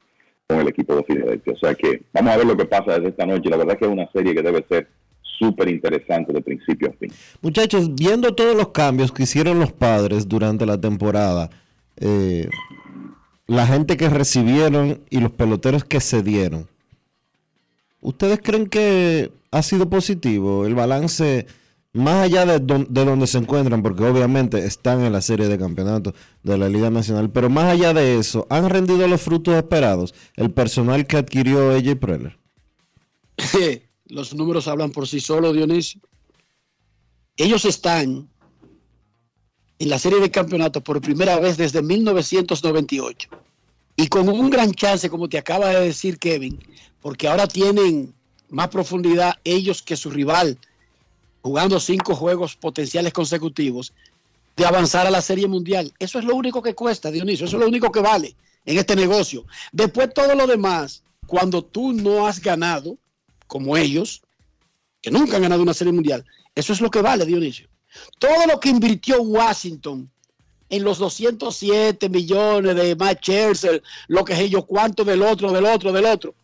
con 0.46 0.60
el 0.60 0.68
equipo 0.68 0.96
de 0.96 1.04
Filadelfia. 1.04 1.52
O 1.52 1.58
sea 1.58 1.74
que 1.74 2.02
vamos 2.12 2.32
a 2.32 2.36
ver 2.36 2.46
lo 2.46 2.56
que 2.56 2.66
pasa 2.66 2.92
desde 2.92 3.08
esta 3.08 3.26
noche. 3.26 3.50
La 3.50 3.56
verdad 3.56 3.78
que 3.78 3.84
es 3.86 3.90
una 3.90 4.10
serie 4.12 4.34
que 4.34 4.42
debe 4.42 4.64
ser 4.68 4.88
súper 5.38 5.68
interesante 5.68 6.32
de 6.32 6.40
principio 6.42 6.90
a 6.90 6.92
fin. 6.92 7.10
Muchachos, 7.40 7.94
viendo 7.94 8.34
todos 8.34 8.56
los 8.56 8.68
cambios 8.68 9.12
que 9.12 9.24
hicieron 9.24 9.58
los 9.58 9.72
padres 9.72 10.28
durante 10.28 10.66
la 10.66 10.80
temporada, 10.80 11.50
eh, 11.96 12.48
la 13.46 13.66
gente 13.66 13.96
que 13.96 14.08
recibieron 14.08 15.00
y 15.10 15.20
los 15.20 15.32
peloteros 15.32 15.84
que 15.84 16.00
se 16.00 16.22
dieron, 16.22 16.68
¿ustedes 18.00 18.40
creen 18.42 18.66
que 18.68 19.32
ha 19.50 19.62
sido 19.62 19.88
positivo 19.88 20.66
el 20.66 20.74
balance 20.74 21.46
más 21.94 22.24
allá 22.24 22.44
de, 22.44 22.58
don- 22.60 22.86
de 22.90 23.04
donde 23.04 23.26
se 23.26 23.38
encuentran? 23.38 23.82
Porque 23.82 24.04
obviamente 24.04 24.58
están 24.66 25.02
en 25.02 25.12
la 25.12 25.22
serie 25.22 25.48
de 25.48 25.56
campeonatos 25.58 26.12
de 26.42 26.58
la 26.58 26.68
Liga 26.68 26.90
Nacional, 26.90 27.30
pero 27.30 27.48
más 27.48 27.72
allá 27.72 27.94
de 27.94 28.18
eso, 28.18 28.46
¿han 28.50 28.68
rendido 28.68 29.08
los 29.08 29.22
frutos 29.22 29.54
esperados 29.54 30.14
el 30.36 30.50
personal 30.50 31.06
que 31.06 31.16
adquirió 31.16 31.70
AJ 31.70 31.96
Preller? 31.98 32.38
Los 34.06 34.34
números 34.34 34.68
hablan 34.68 34.90
por 34.90 35.08
sí 35.08 35.18
solos, 35.18 35.54
Dionisio. 35.54 36.00
Ellos 37.36 37.64
están 37.64 38.28
en 39.78 39.88
la 39.88 39.98
serie 39.98 40.20
de 40.20 40.30
campeonatos 40.30 40.82
por 40.82 41.00
primera 41.00 41.40
vez 41.40 41.56
desde 41.56 41.82
1998. 41.82 43.28
Y 43.96 44.08
con 44.08 44.28
un 44.28 44.50
gran 44.50 44.72
chance, 44.72 45.08
como 45.08 45.28
te 45.28 45.38
acaba 45.38 45.70
de 45.70 45.80
decir 45.86 46.18
Kevin, 46.18 46.58
porque 47.00 47.26
ahora 47.28 47.46
tienen 47.48 48.14
más 48.50 48.68
profundidad 48.68 49.34
ellos 49.42 49.82
que 49.82 49.96
su 49.96 50.10
rival, 50.10 50.58
jugando 51.44 51.78
cinco 51.78 52.14
juegos 52.14 52.56
potenciales 52.56 53.12
consecutivos, 53.12 53.92
de 54.56 54.64
avanzar 54.64 55.06
a 55.06 55.10
la 55.10 55.20
serie 55.20 55.46
mundial. 55.46 55.92
Eso 55.98 56.18
es 56.18 56.24
lo 56.24 56.34
único 56.34 56.62
que 56.62 56.74
cuesta, 56.74 57.10
Dionisio, 57.10 57.44
eso 57.44 57.56
es 57.56 57.60
lo 57.60 57.68
único 57.68 57.92
que 57.92 58.00
vale 58.00 58.34
en 58.64 58.78
este 58.78 58.96
negocio. 58.96 59.44
Después 59.70 60.14
todo 60.14 60.34
lo 60.34 60.46
demás, 60.46 61.02
cuando 61.26 61.62
tú 61.62 61.92
no 61.92 62.26
has 62.26 62.40
ganado, 62.40 62.96
como 63.46 63.76
ellos, 63.76 64.22
que 65.02 65.10
nunca 65.10 65.36
han 65.36 65.42
ganado 65.42 65.62
una 65.62 65.74
serie 65.74 65.92
mundial, 65.92 66.24
eso 66.54 66.72
es 66.72 66.80
lo 66.80 66.90
que 66.90 67.02
vale, 67.02 67.26
Dionisio. 67.26 67.68
Todo 68.18 68.46
lo 68.46 68.58
que 68.58 68.70
invirtió 68.70 69.20
Washington 69.20 70.10
en 70.70 70.82
los 70.82 70.96
207 70.96 72.08
millones 72.08 72.74
de 72.74 72.96
Matt 72.96 73.18
Scherzer, 73.20 73.82
lo 74.08 74.24
que 74.24 74.32
es 74.32 74.38
ellos, 74.38 74.64
cuánto 74.66 75.04
del 75.04 75.20
otro, 75.20 75.52
del 75.52 75.66
otro, 75.66 75.92
del 75.92 76.06
otro, 76.06 76.34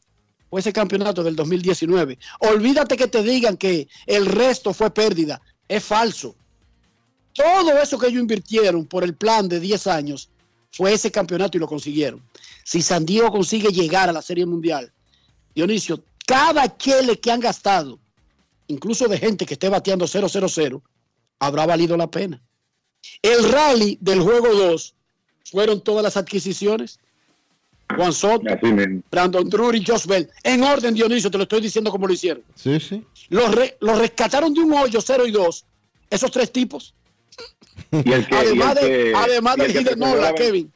fue 0.50 0.60
ese 0.60 0.72
campeonato 0.72 1.22
del 1.22 1.36
2019. 1.36 2.18
Olvídate 2.40 2.96
que 2.96 3.06
te 3.06 3.22
digan 3.22 3.56
que 3.56 3.88
el 4.06 4.26
resto 4.26 4.74
fue 4.74 4.90
pérdida. 4.90 5.40
Es 5.68 5.84
falso. 5.84 6.34
Todo 7.32 7.78
eso 7.78 7.98
que 7.98 8.08
ellos 8.08 8.20
invirtieron 8.20 8.84
por 8.84 9.04
el 9.04 9.14
plan 9.14 9.48
de 9.48 9.60
10 9.60 9.86
años 9.86 10.28
fue 10.72 10.92
ese 10.92 11.10
campeonato 11.10 11.56
y 11.56 11.60
lo 11.60 11.68
consiguieron. 11.68 12.22
Si 12.64 12.82
San 12.82 13.06
Diego 13.06 13.30
consigue 13.30 13.70
llegar 13.70 14.08
a 14.08 14.12
la 14.12 14.22
Serie 14.22 14.44
Mundial, 14.44 14.92
Dionisio, 15.54 16.02
cada 16.26 16.76
chele 16.76 17.18
que 17.18 17.30
han 17.30 17.40
gastado, 17.40 17.98
incluso 18.66 19.08
de 19.08 19.18
gente 19.18 19.46
que 19.46 19.54
esté 19.54 19.68
bateando 19.68 20.06
0-0-0, 20.06 20.82
habrá 21.38 21.66
valido 21.66 21.96
la 21.96 22.10
pena. 22.10 22.42
El 23.22 23.50
rally 23.50 23.98
del 24.00 24.20
juego 24.20 24.48
2 24.48 24.94
fueron 25.50 25.80
todas 25.80 26.02
las 26.02 26.16
adquisiciones. 26.16 26.98
Juan 27.96 28.12
Soto, 28.12 28.44
Brandon 29.10 29.48
Drury, 29.48 29.84
Josh 29.84 30.06
Bell. 30.06 30.28
En 30.42 30.62
orden, 30.62 30.94
Dionisio, 30.94 31.30
te 31.30 31.36
lo 31.38 31.42
estoy 31.44 31.60
diciendo 31.60 31.90
como 31.90 32.06
lo 32.06 32.12
hicieron. 32.12 32.42
Sí, 32.54 32.78
sí. 32.80 33.04
Los, 33.28 33.54
re- 33.54 33.76
los 33.80 33.98
rescataron 33.98 34.52
de 34.54 34.60
un 34.60 34.72
hoyo 34.72 35.00
0 35.00 35.26
y 35.26 35.30
2, 35.32 35.64
esos 36.10 36.30
tres 36.30 36.50
tipos. 36.52 36.94
Y 37.90 38.12
el 38.12 38.26
que, 38.26 38.36
además 38.36 38.76
y 38.80 38.84
el 38.84 38.90
de, 38.90 39.04
que- 39.04 39.14
además 39.14 39.56
y 39.58 39.60
el 39.62 39.72
del 39.72 39.88
que 39.88 39.96
Nola, 39.96 40.20
la- 40.22 40.34
Kevin. 40.34 40.72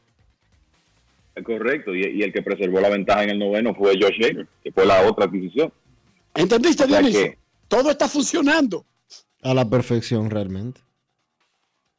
Correcto, 1.45 1.95
y, 1.95 2.01
y 2.19 2.23
el 2.23 2.32
que 2.32 2.43
preservó 2.43 2.81
la 2.81 2.89
ventaja 2.91 3.24
en 3.24 3.31
el 3.31 3.39
noveno 3.41 3.74
fue 3.74 3.99
Josh 4.01 4.23
Hader, 4.23 4.47
que 4.62 4.70
fue 4.70 4.86
la 4.86 5.03
otra 5.09 5.24
adquisición. 5.24 5.73
¿Entendiste, 6.35 6.85
O 6.85 6.89
sea 6.89 6.99
Dionisio? 7.01 7.23
que- 7.24 7.39
Todo 7.69 7.91
está 7.91 8.09
funcionando. 8.09 8.85
A 9.43 9.53
la 9.53 9.69
perfección 9.69 10.31
realmente. 10.31 10.81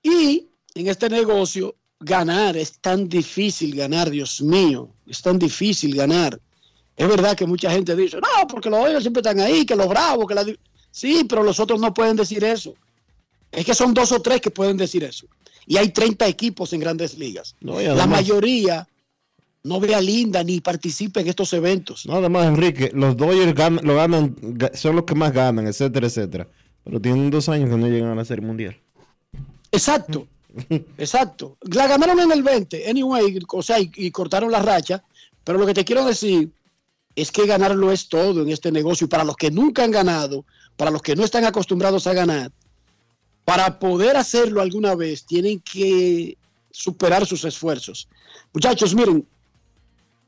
Y 0.02 0.48
en 0.74 0.88
este 0.88 1.10
negocio, 1.10 1.76
ganar 2.06 2.56
es 2.56 2.80
tan 2.80 3.10
difícil 3.10 3.76
ganar, 3.76 4.10
Dios 4.10 4.42
mío, 4.42 4.90
es 5.08 5.22
tan 5.22 5.38
difícil 5.40 5.96
ganar. 5.96 6.40
Es 6.96 7.08
verdad 7.08 7.36
que 7.36 7.46
mucha 7.46 7.70
gente 7.72 7.96
dice, 7.96 8.18
no, 8.18 8.48
porque 8.48 8.70
los 8.70 8.80
Dodgers 8.80 9.02
siempre 9.04 9.20
están 9.22 9.40
ahí, 9.40 9.66
que 9.66 9.76
los 9.76 9.88
bravos, 9.90 10.26
que 10.28 10.36
la... 10.36 10.44
di-". 10.46 10.58
Sí, 10.92 11.26
pero 11.28 11.44
los 11.44 11.60
otros 11.60 11.80
no 11.82 11.94
pueden 11.94 12.16
decir 12.16 12.44
eso. 12.44 12.74
Es 13.52 13.66
que 13.66 13.74
son 13.74 13.94
dos 13.94 14.12
o 14.14 14.22
tres 14.22 14.40
que 14.40 14.52
pueden 14.52 14.78
decir 14.78 15.04
eso. 15.04 15.26
Y 15.68 15.78
hay 15.78 15.90
30 15.90 16.28
equipos 16.28 16.72
en 16.74 16.80
grandes 16.80 17.18
ligas. 17.18 17.56
No, 17.60 17.82
La 17.82 18.06
mayoría 18.08 18.88
no 19.64 19.80
vea 19.80 20.00
linda 20.00 20.44
ni 20.44 20.62
participe 20.62 21.22
en 21.22 21.28
estos 21.28 21.52
eventos. 21.54 22.06
No, 22.06 22.18
además, 22.18 22.46
Enrique, 22.48 22.92
los 22.94 23.18
Dodgers 23.18 23.56
lo 23.84 23.96
ganan, 23.96 24.36
ga- 24.36 24.74
son 24.76 24.96
los 24.96 25.06
que 25.06 25.16
más 25.16 25.34
ganan, 25.34 25.66
etcétera, 25.68 26.06
etcétera. 26.08 26.48
Pero 26.84 27.02
tienen 27.02 27.32
dos 27.32 27.50
años 27.50 27.70
que 27.70 27.78
no 27.78 27.88
llegan 27.88 28.12
a 28.12 28.16
la 28.16 28.24
Serie 28.26 28.46
Mundial. 28.46 28.78
Exacto, 29.72 30.28
exacto. 30.98 31.58
La 31.62 31.88
ganaron 31.88 32.20
en 32.20 32.32
el 32.32 32.44
20, 32.44 32.90
anyway, 32.90 33.40
o 33.48 33.62
sea, 33.62 33.80
y, 33.80 34.12
cortaron 34.12 34.52
la 34.52 34.62
racha. 34.62 35.04
Pero 35.44 35.60
lo 35.60 35.66
que 35.66 35.74
te 35.74 35.86
quiero 35.86 36.06
decir 36.06 36.52
es 37.16 37.32
que 37.32 37.46
ganarlo 37.46 37.92
es 37.92 38.10
todo 38.10 38.42
en 38.42 38.50
este 38.50 38.72
negocio. 38.72 39.06
Y 39.06 39.10
para 39.10 39.24
los 39.24 39.36
que 39.36 39.52
nunca 39.52 39.84
han 39.84 39.92
ganado, 39.92 40.46
para 40.76 40.92
los 40.92 41.02
que 41.02 41.16
no 41.16 41.24
están 41.24 41.46
acostumbrados 41.46 42.08
a 42.08 42.14
ganar, 42.14 42.52
para 43.44 43.78
poder 43.80 44.18
hacerlo 44.18 44.62
alguna 44.62 44.96
vez, 44.96 45.26
tienen 45.26 45.60
que 45.60 46.38
superar 46.72 47.26
sus 47.26 47.46
esfuerzos. 47.46 48.08
Muchachos, 48.54 48.96
miren, 48.96 49.26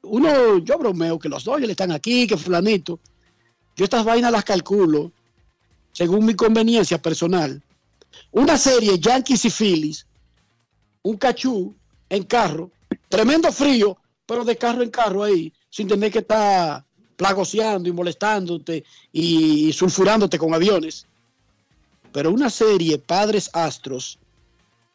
uno, 0.04 0.60
yo 0.60 0.78
bromeo 0.78 1.18
que 1.18 1.30
los 1.30 1.44
Dodgers 1.44 1.72
están 1.72 1.92
aquí, 1.92 2.28
que 2.28 2.38
fulanito. 2.38 3.00
Yo 3.76 3.84
estas 3.84 4.06
vainas 4.06 4.32
las 4.32 4.44
calculo 4.44 5.12
según 5.92 6.26
mi 6.26 6.36
conveniencia 6.36 7.02
personal. 7.02 7.62
Una 8.32 8.58
serie 8.58 9.00
Yankees 9.00 9.46
y 9.46 9.50
Phillies, 9.50 10.06
un 11.08 11.16
cachú 11.16 11.74
en 12.10 12.24
carro, 12.24 12.70
tremendo 13.08 13.50
frío, 13.52 13.98
pero 14.26 14.44
de 14.44 14.58
carro 14.58 14.84
en 14.84 14.90
carro 14.90 15.24
ahí, 15.24 15.54
sin 15.70 15.88
tener 15.88 16.12
que 16.12 16.20
estar 16.20 16.84
plagoseando 17.16 17.88
y 17.88 17.94
molestándote 17.94 18.84
y, 19.14 19.72
sulfurándote 19.72 20.38
con 20.38 20.54
aviones. 20.54 21.06
Pero 22.12 22.32
una 22.32 22.50
serie 22.50 22.98
Padres 22.98 23.50
Astros 23.54 24.20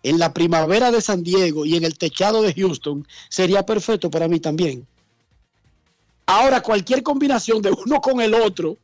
en 0.02 0.18
la 0.18 0.34
primavera 0.34 0.90
de 0.90 1.00
San 1.00 1.22
Diego 1.22 1.64
y 1.64 1.76
en 1.76 1.84
el 1.84 1.96
techado 1.96 2.42
de 2.42 2.52
Houston 2.52 3.06
sería 3.30 3.64
perfecto 3.64 4.10
para 4.10 4.28
mí 4.28 4.38
también. 4.38 4.86
Ahora, 6.26 6.60
cualquier 6.60 7.02
combinación 7.02 7.62
de 7.62 7.70
uno 7.70 8.00
con 8.02 8.20
el 8.20 8.34
otro, 8.34 8.76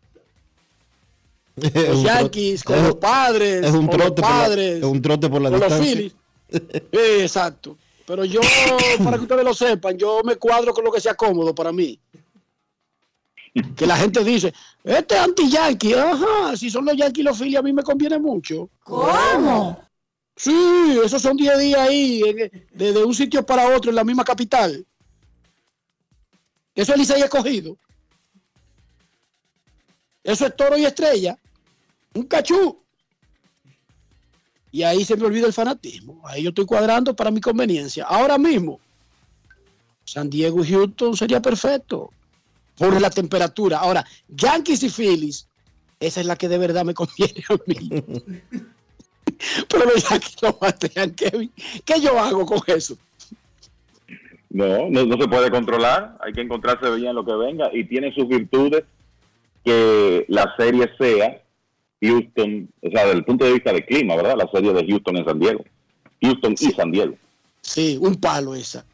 los 1.56 2.02
Yankees 2.02 2.64
con 2.64 2.82
los 2.82 2.94
padres, 2.94 3.66
es 3.66 3.72
un 3.72 3.86
con 3.86 3.98
los 3.98 4.06
trote 4.14 4.22
por 4.22 4.30
la- 4.30 4.38
padres, 4.38 4.78
es 4.78 4.84
un 4.84 5.02
trote 5.02 5.28
por 5.28 5.42
la 5.42 5.50
con 5.50 5.60
los. 5.60 5.72
Phillies. 5.74 6.12
Exacto. 6.92 7.76
Pero 8.06 8.24
yo, 8.24 8.40
para 9.04 9.18
que 9.18 9.24
ustedes 9.24 9.44
lo 9.44 9.52
sepan, 9.52 9.98
yo 9.98 10.22
me 10.24 10.36
cuadro 10.36 10.72
con 10.72 10.84
lo 10.84 10.90
que 10.90 11.00
sea 11.00 11.14
cómodo 11.14 11.54
para 11.54 11.72
mí. 11.72 12.00
Que 13.76 13.86
la 13.86 13.96
gente 13.96 14.24
dice, 14.24 14.54
este 14.84 15.14
es 15.14 15.20
anti-yankee, 15.20 15.94
ajá, 15.94 16.56
si 16.56 16.70
son 16.70 16.84
los 16.84 16.96
yankees 16.96 17.24
los 17.24 17.38
Phillies 17.38 17.58
a 17.58 17.62
mí 17.62 17.72
me 17.72 17.82
conviene 17.82 18.18
mucho. 18.18 18.70
¿Cómo? 18.84 19.82
Sí, 20.36 20.98
esos 21.04 21.20
son 21.20 21.36
10 21.36 21.58
días 21.58 21.80
ahí, 21.80 22.22
de, 22.72 22.92
de 22.92 23.04
un 23.04 23.14
sitio 23.14 23.44
para 23.44 23.76
otro 23.76 23.90
en 23.90 23.96
la 23.96 24.04
misma 24.04 24.24
capital. 24.24 24.86
Eso 26.74 26.92
es 26.92 26.98
Licey 26.98 27.20
escogido. 27.20 27.76
Eso 30.22 30.46
es 30.46 30.56
toro 30.56 30.78
y 30.78 30.84
estrella. 30.84 31.36
Un 32.14 32.22
cachú. 32.24 32.80
Y 34.70 34.82
ahí 34.82 35.04
se 35.04 35.16
me 35.16 35.26
olvida 35.26 35.46
el 35.46 35.52
fanatismo. 35.52 36.20
Ahí 36.24 36.42
yo 36.42 36.50
estoy 36.50 36.66
cuadrando 36.66 37.14
para 37.14 37.30
mi 37.30 37.40
conveniencia. 37.40 38.04
Ahora 38.04 38.38
mismo, 38.38 38.80
San 40.04 40.28
Diego 40.28 40.64
y 40.64 40.68
Houston 40.68 41.16
sería 41.16 41.40
perfecto. 41.40 42.10
Por 42.76 43.00
la 43.00 43.10
temperatura. 43.10 43.78
Ahora, 43.78 44.04
Yankees 44.28 44.84
y 44.84 44.90
Phillies, 44.90 45.48
esa 45.98 46.20
es 46.20 46.26
la 46.26 46.36
que 46.36 46.48
de 46.48 46.58
verdad 46.58 46.84
me 46.84 46.94
conviene 46.94 47.44
a 47.48 47.54
mí. 47.66 47.90
Pero 49.68 49.84
los 49.84 50.08
Yankees 50.08 50.36
lo 50.42 50.52
batean, 50.52 51.10
Kevin. 51.12 51.50
¿Qué 51.84 52.00
yo 52.00 52.18
hago 52.18 52.46
con 52.46 52.60
eso? 52.68 52.96
No, 54.50 54.88
no, 54.88 55.04
no 55.04 55.16
se 55.20 55.28
puede 55.28 55.50
controlar, 55.50 56.16
hay 56.20 56.32
que 56.32 56.40
encontrarse 56.40 56.90
bien 56.94 57.10
en 57.10 57.16
lo 57.16 57.24
que 57.24 57.34
venga 57.34 57.70
y 57.72 57.84
tiene 57.84 58.14
sus 58.14 58.26
virtudes 58.28 58.84
que 59.64 60.24
la 60.28 60.54
serie 60.56 60.90
sea 60.98 61.42
Houston, 62.00 62.68
o 62.82 62.90
sea, 62.90 63.04
desde 63.04 63.18
el 63.18 63.24
punto 63.24 63.44
de 63.44 63.54
vista 63.54 63.72
del 63.72 63.84
clima, 63.84 64.16
¿verdad? 64.16 64.36
La 64.36 64.48
serie 64.52 64.72
de 64.72 64.86
Houston 64.86 65.16
en 65.16 65.24
San 65.24 65.38
Diego. 65.38 65.64
Houston 66.22 66.54
y 66.58 66.70
San 66.72 66.90
Diego. 66.90 67.14
Sí, 67.60 67.98
un 68.00 68.16
palo 68.16 68.54
esa. 68.54 68.84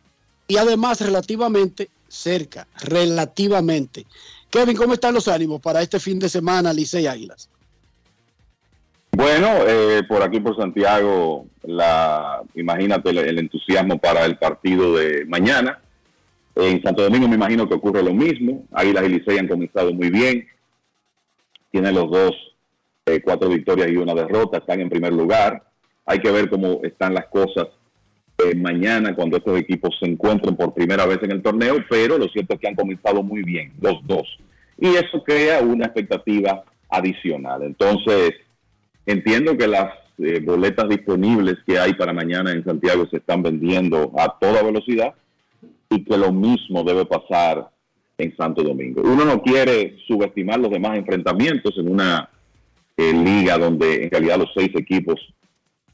Y 0.48 0.56
además 0.56 1.00
relativamente 1.00 1.88
cerca, 2.08 2.66
relativamente. 2.82 4.06
Kevin, 4.50 4.76
¿cómo 4.76 4.94
están 4.94 5.14
los 5.14 5.28
ánimos 5.28 5.60
para 5.60 5.82
este 5.82 5.98
fin 5.98 6.18
de 6.18 6.28
semana, 6.28 6.72
Licey 6.72 7.06
Águilas? 7.06 7.48
Bueno, 9.12 9.48
eh, 9.66 10.02
por 10.08 10.22
aquí 10.22 10.40
por 10.40 10.56
Santiago, 10.56 11.46
la, 11.62 12.42
imagínate 12.54 13.10
el, 13.10 13.18
el 13.18 13.38
entusiasmo 13.38 13.98
para 13.98 14.24
el 14.24 14.38
partido 14.38 14.94
de 14.96 15.24
mañana. 15.26 15.80
En 16.56 16.82
Santo 16.82 17.02
Domingo 17.02 17.28
me 17.28 17.36
imagino 17.36 17.68
que 17.68 17.74
ocurre 17.74 18.02
lo 18.02 18.12
mismo. 18.12 18.64
Águilas 18.72 19.04
y 19.04 19.08
Licey 19.08 19.38
han 19.38 19.48
comenzado 19.48 19.92
muy 19.92 20.10
bien. 20.10 20.46
Tienen 21.70 21.94
los 21.94 22.10
dos 22.10 22.53
eh, 23.06 23.20
cuatro 23.22 23.48
victorias 23.48 23.88
y 23.90 23.96
una 23.96 24.14
derrota. 24.14 24.58
Están 24.58 24.80
en 24.80 24.88
primer 24.88 25.12
lugar. 25.12 25.62
Hay 26.06 26.18
que 26.18 26.30
ver 26.30 26.50
cómo 26.50 26.80
están 26.82 27.14
las 27.14 27.26
cosas 27.26 27.68
eh, 28.38 28.54
mañana 28.54 29.14
cuando 29.14 29.36
estos 29.36 29.58
equipos 29.58 29.96
se 29.98 30.06
encuentren 30.06 30.56
por 30.56 30.74
primera 30.74 31.06
vez 31.06 31.18
en 31.22 31.32
el 31.32 31.42
torneo. 31.42 31.76
Pero 31.88 32.18
lo 32.18 32.28
cierto 32.28 32.54
es 32.54 32.60
que 32.60 32.68
han 32.68 32.74
comenzado 32.74 33.22
muy 33.22 33.42
bien 33.42 33.72
los 33.80 34.04
dos. 34.06 34.38
Y 34.78 34.88
eso 34.88 35.22
crea 35.24 35.60
una 35.60 35.86
expectativa 35.86 36.64
adicional. 36.88 37.62
Entonces, 37.62 38.34
Entiendo 39.06 39.56
que 39.56 39.68
las 39.68 39.92
eh, 40.18 40.40
boletas 40.40 40.88
disponibles 40.88 41.56
que 41.66 41.78
hay 41.78 41.94
para 41.94 42.12
mañana 42.12 42.52
en 42.52 42.64
Santiago 42.64 43.06
se 43.10 43.18
están 43.18 43.42
vendiendo 43.42 44.12
a 44.16 44.38
toda 44.38 44.62
velocidad 44.62 45.14
y 45.90 46.04
que 46.04 46.16
lo 46.16 46.32
mismo 46.32 46.82
debe 46.84 47.04
pasar 47.04 47.68
en 48.16 48.34
Santo 48.36 48.62
Domingo. 48.62 49.02
Uno 49.02 49.24
no 49.24 49.42
quiere 49.42 49.96
subestimar 50.06 50.58
los 50.58 50.70
demás 50.70 50.96
enfrentamientos 50.96 51.76
en 51.76 51.90
una 51.90 52.30
eh, 52.96 53.12
liga 53.12 53.58
donde 53.58 54.04
en 54.04 54.10
realidad 54.10 54.38
los 54.38 54.50
seis 54.54 54.70
equipos 54.74 55.20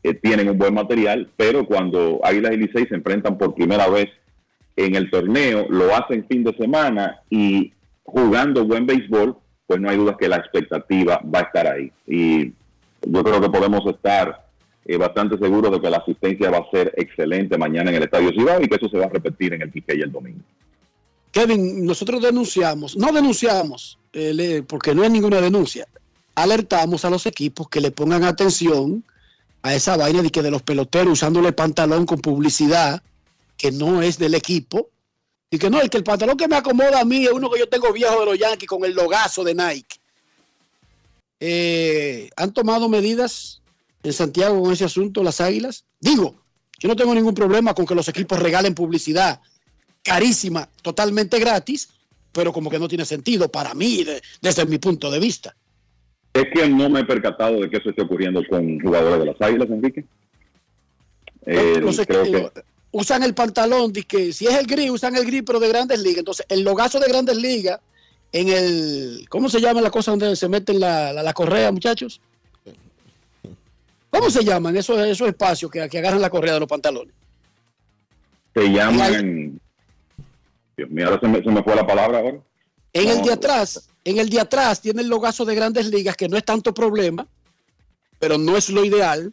eh, 0.03 0.15
tienen 0.15 0.49
un 0.49 0.59
buen 0.59 0.75
material, 0.75 1.31
pero 1.37 1.67
cuando 1.67 2.21
Águilas 2.23 2.53
y 2.53 2.57
Licey 2.57 2.87
se 2.87 2.95
enfrentan 2.95 3.37
por 3.37 3.55
primera 3.55 3.89
vez 3.89 4.09
en 4.77 4.95
el 4.95 5.11
torneo, 5.11 5.67
lo 5.69 5.95
hacen 5.95 6.27
fin 6.27 6.43
de 6.43 6.55
semana 6.57 7.21
y 7.29 7.73
jugando 8.03 8.65
buen 8.65 8.87
béisbol, 8.87 9.37
pues 9.67 9.81
no 9.81 9.91
hay 9.91 9.97
duda 9.97 10.17
que 10.19 10.29
la 10.29 10.37
expectativa 10.37 11.21
va 11.23 11.41
a 11.41 11.43
estar 11.43 11.67
ahí. 11.67 11.93
Y 12.07 12.53
yo 13.03 13.23
creo 13.23 13.41
que 13.41 13.51
podemos 13.51 13.85
estar 13.87 14.47
eh, 14.87 14.97
bastante 14.97 15.39
seguros 15.39 15.71
de 15.71 15.81
que 15.81 15.91
la 15.91 15.99
asistencia 15.99 16.51
va 16.51 16.59
a 16.59 16.71
ser 16.71 16.93
excelente 16.97 17.59
mañana 17.59 17.91
en 17.91 17.97
el 17.97 18.03
Estadio 18.05 18.31
Cibao 18.31 18.61
y 18.63 18.69
que 18.69 18.77
eso 18.77 18.89
se 18.89 18.99
va 18.99 19.07
a 19.07 19.11
repetir 19.11 19.53
en 19.53 19.63
el 19.63 19.71
Quiqueya 19.71 20.05
el 20.05 20.13
domingo. 20.13 20.41
Kevin, 21.31 21.85
nosotros 21.87 22.23
denunciamos, 22.23 22.97
no 22.97 23.13
denunciamos, 23.13 23.99
eh, 24.13 24.63
porque 24.67 24.95
no 24.95 25.03
hay 25.03 25.11
ninguna 25.11 25.41
denuncia, 25.41 25.87
alertamos 26.35 27.05
a 27.05 27.11
los 27.11 27.27
equipos 27.27 27.69
que 27.69 27.81
le 27.81 27.91
pongan 27.91 28.25
atención 28.25 29.05
a 29.63 29.75
esa 29.75 29.97
vaina 29.97 30.23
de 30.23 30.31
que 30.31 30.43
de 30.43 30.51
los 30.51 30.63
peloteros 30.63 31.13
usándole 31.15 31.53
pantalón 31.53 32.07
con 32.07 32.21
publicidad 32.21 33.03
que 33.57 33.71
no 33.73 34.01
es 34.03 34.19
del 34.19 34.35
equipo 34.35 34.89
y 35.51 35.59
que 35.59 35.69
no, 35.69 35.81
el 35.81 35.91
que 35.91 35.99
el 35.99 36.05
pantalón 36.05 36.37
que 36.37 36.49
me 36.49 36.57
acomoda 36.57 37.01
a 37.01 37.05
mí 37.05 37.25
es 37.25 37.33
uno 37.33 37.51
que 37.51 37.59
yo 37.59 37.69
tengo 37.69 37.93
viejo 37.93 38.21
de 38.21 38.27
los 38.27 38.39
Yankees 38.39 38.69
con 38.69 38.85
el 38.85 38.93
logazo 38.95 39.45
de 39.45 39.55
Nike. 39.55 39.97
Eh, 41.41 42.31
¿Han 42.37 42.53
tomado 42.53 42.89
medidas 42.89 43.61
en 44.03 44.13
Santiago 44.13 44.63
con 44.63 44.73
ese 44.73 44.85
asunto 44.85 45.23
las 45.23 45.41
Águilas? 45.41 45.85
Digo, 45.99 46.37
yo 46.79 46.89
no 46.89 46.97
tengo 46.97 47.15
ningún 47.15 47.35
problema 47.35 47.75
con 47.75 47.87
que 47.87 47.95
los 47.95 48.09
equipos 48.09 48.39
regalen 48.39 48.75
publicidad 48.75 49.41
carísima, 50.03 50.69
totalmente 50.83 51.39
gratis, 51.39 51.89
pero 52.33 52.53
como 52.53 52.71
que 52.71 52.79
no 52.79 52.89
tiene 52.89 53.05
sentido 53.05 53.51
para 53.51 53.75
mí, 53.75 54.05
de- 54.05 54.23
desde 54.41 54.65
mi 54.67 54.79
punto 54.79 55.11
de 55.11 55.19
vista. 55.19 55.55
Es 56.33 56.45
que 56.53 56.69
no 56.69 56.89
me 56.89 57.01
he 57.01 57.05
percatado 57.05 57.61
de 57.61 57.69
que 57.69 57.79
eso 57.79 57.91
esté 57.91 58.03
ocurriendo 58.03 58.43
con 58.49 58.79
jugadores 58.81 59.19
de 59.21 59.27
las 59.27 59.41
Águilas, 59.41 59.69
Enrique. 59.71 60.05
Eh, 61.47 61.75
creo 61.75 61.91
equipos 61.91 62.53
que 62.53 62.63
usan 62.93 63.23
el 63.23 63.35
pantalón, 63.35 63.93
que 63.93 64.33
si 64.33 64.47
es 64.47 64.55
el 64.55 64.67
gris, 64.67 64.91
usan 64.91 65.17
el 65.17 65.25
gris, 65.25 65.43
pero 65.45 65.61
de 65.61 65.69
grandes 65.69 66.01
ligas. 66.01 66.19
Entonces, 66.19 66.47
el 66.49 66.63
logazo 66.63 66.99
de 66.99 67.09
grandes 67.09 67.37
ligas 67.37 67.81
en 68.33 68.49
el, 68.49 69.27
¿cómo 69.29 69.49
se 69.49 69.61
llama 69.61 69.81
la 69.81 69.91
cosa 69.91 70.13
donde 70.13 70.37
se 70.37 70.49
meten 70.49 70.81
la, 70.81 71.13
la, 71.13 71.23
la 71.23 71.33
correa, 71.33 71.73
muchachos? 71.73 72.21
¿Cómo 74.11 74.29
se 74.29 74.45
llaman 74.45 74.77
esos, 74.77 74.99
esos 75.01 75.29
espacios 75.29 75.71
que, 75.71 75.89
que 75.89 75.99
agarran 75.99 76.21
la 76.21 76.31
correa 76.31 76.55
de 76.55 76.61
los 76.61 76.69
pantalones? 76.69 77.15
se 78.55 78.69
llaman... 78.69 79.61
Dios 80.77 80.91
mío, 80.91 81.07
ahora 81.07 81.21
se 81.21 81.29
me, 81.29 81.43
se 81.43 81.51
me 81.51 81.63
fue 81.63 81.77
la 81.77 81.87
palabra 81.87 82.19
ahora. 82.19 82.39
En 82.93 83.09
el 83.09 83.23
de 83.23 83.33
atrás, 83.33 83.89
en 84.05 84.19
el 84.19 84.31
de 84.31 84.41
atrás 84.41 84.81
tiene 84.81 85.03
el 85.03 85.09
logazo 85.09 85.45
de 85.45 85.55
grandes 85.55 85.87
ligas, 85.87 86.17
que 86.17 86.29
no 86.29 86.37
es 86.37 86.45
tanto 86.45 86.73
problema, 86.73 87.27
pero 88.19 88.39
no 88.39 88.57
es 88.57 88.71
lo 88.71 88.85
ideal. 88.85 89.33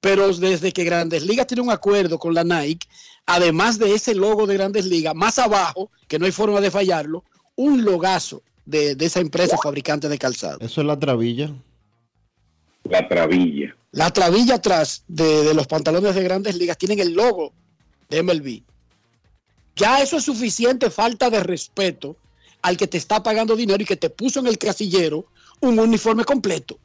Pero 0.00 0.32
desde 0.34 0.72
que 0.72 0.82
Grandes 0.82 1.24
Ligas 1.24 1.46
tiene 1.46 1.62
un 1.62 1.70
acuerdo 1.70 2.18
con 2.18 2.34
la 2.34 2.42
Nike, 2.42 2.88
además 3.24 3.78
de 3.78 3.94
ese 3.94 4.16
logo 4.16 4.48
de 4.48 4.54
Grandes 4.54 4.84
Ligas, 4.84 5.14
más 5.14 5.38
abajo, 5.38 5.92
que 6.08 6.18
no 6.18 6.26
hay 6.26 6.32
forma 6.32 6.60
de 6.60 6.72
fallarlo, 6.72 7.22
un 7.54 7.84
logazo 7.84 8.42
de, 8.66 8.96
de 8.96 9.06
esa 9.06 9.20
empresa 9.20 9.56
fabricante 9.62 10.08
de 10.08 10.18
calzado. 10.18 10.58
Eso 10.60 10.80
es 10.80 10.86
la 10.88 10.98
trabilla. 10.98 11.52
La 12.82 13.06
trabilla. 13.06 13.76
La 13.92 14.10
trabilla 14.10 14.56
atrás 14.56 15.04
de, 15.06 15.44
de 15.44 15.54
los 15.54 15.68
pantalones 15.68 16.16
de 16.16 16.22
Grandes 16.24 16.56
Ligas 16.56 16.78
tienen 16.78 16.98
el 16.98 17.12
logo 17.12 17.52
de 18.10 18.24
MLB. 18.24 18.62
Ya 19.76 20.00
eso 20.00 20.16
es 20.16 20.24
suficiente 20.24 20.90
falta 20.90 21.30
de 21.30 21.44
respeto 21.44 22.16
al 22.62 22.76
que 22.76 22.86
te 22.86 22.96
está 22.98 23.22
pagando 23.22 23.56
dinero 23.56 23.82
y 23.82 23.86
que 23.86 23.96
te 23.96 24.08
puso 24.10 24.40
en 24.40 24.46
el 24.46 24.56
casillero 24.58 25.26
un 25.60 25.78
uniforme 25.78 26.24
completo. 26.24 26.78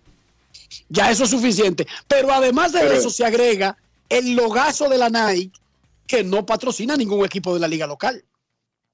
Ya 0.89 1.11
eso 1.11 1.23
es 1.23 1.29
suficiente. 1.29 1.87
Pero 2.07 2.31
además 2.31 2.73
de 2.73 2.79
Pero- 2.81 2.93
eso 2.93 3.09
se 3.09 3.25
agrega 3.25 3.77
el 4.09 4.35
logazo 4.35 4.89
de 4.89 4.97
la 4.97 5.09
Nike 5.09 5.51
que 6.05 6.23
no 6.23 6.45
patrocina 6.45 6.95
ningún 6.95 7.23
equipo 7.25 7.53
de 7.53 7.59
la 7.59 7.67
liga 7.67 7.85
local. 7.85 8.23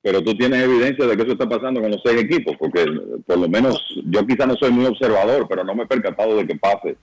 Pero 0.02 0.22
tú 0.22 0.36
tienes 0.36 0.62
evidencia 0.64 1.06
de 1.06 1.16
que 1.16 1.24
eso 1.24 1.32
está 1.32 1.48
pasando 1.48 1.80
con 1.80 1.90
los 1.90 2.02
seis 2.04 2.20
equipos, 2.22 2.56
porque 2.60 2.86
por 3.26 3.38
lo 3.38 3.48
menos 3.48 3.82
yo 4.08 4.26
quizá 4.28 4.46
no 4.46 4.56
soy 4.56 4.72
muy 4.72 4.86
observador, 4.86 5.46
pero 5.48 5.64
no 5.64 5.74
me 5.74 5.84
he 5.84 5.88
percatado 5.88 6.36
de 6.36 6.46
que 6.46 6.56
pase 6.56 6.98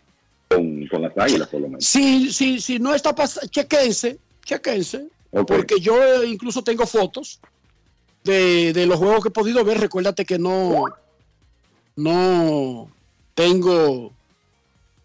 con, 0.49 0.87
con 0.89 1.03
las 1.03 1.17
águilas, 1.17 1.49
por 1.49 1.61
lo 1.63 1.69
menos. 1.69 1.85
Si, 1.85 2.31
si, 2.31 2.61
si 2.61 2.79
no 2.79 2.95
está 2.95 3.15
pasando, 3.15 3.49
chequense, 3.49 4.19
chequense, 4.45 5.07
porque 5.47 5.81
yo 5.81 5.97
eh, 6.03 6.27
incluso 6.27 6.63
tengo 6.63 6.85
fotos 6.87 7.41
de, 8.25 8.73
de 8.73 8.87
los 8.87 8.99
juegos 8.99 9.23
que 9.23 9.29
he 9.29 9.33
podido 9.33 9.65
ver. 9.65 9.79
Recuérdate 9.81 10.25
que 10.25 10.39
no, 10.39 10.85
no 11.97 12.91
tengo 13.35 14.13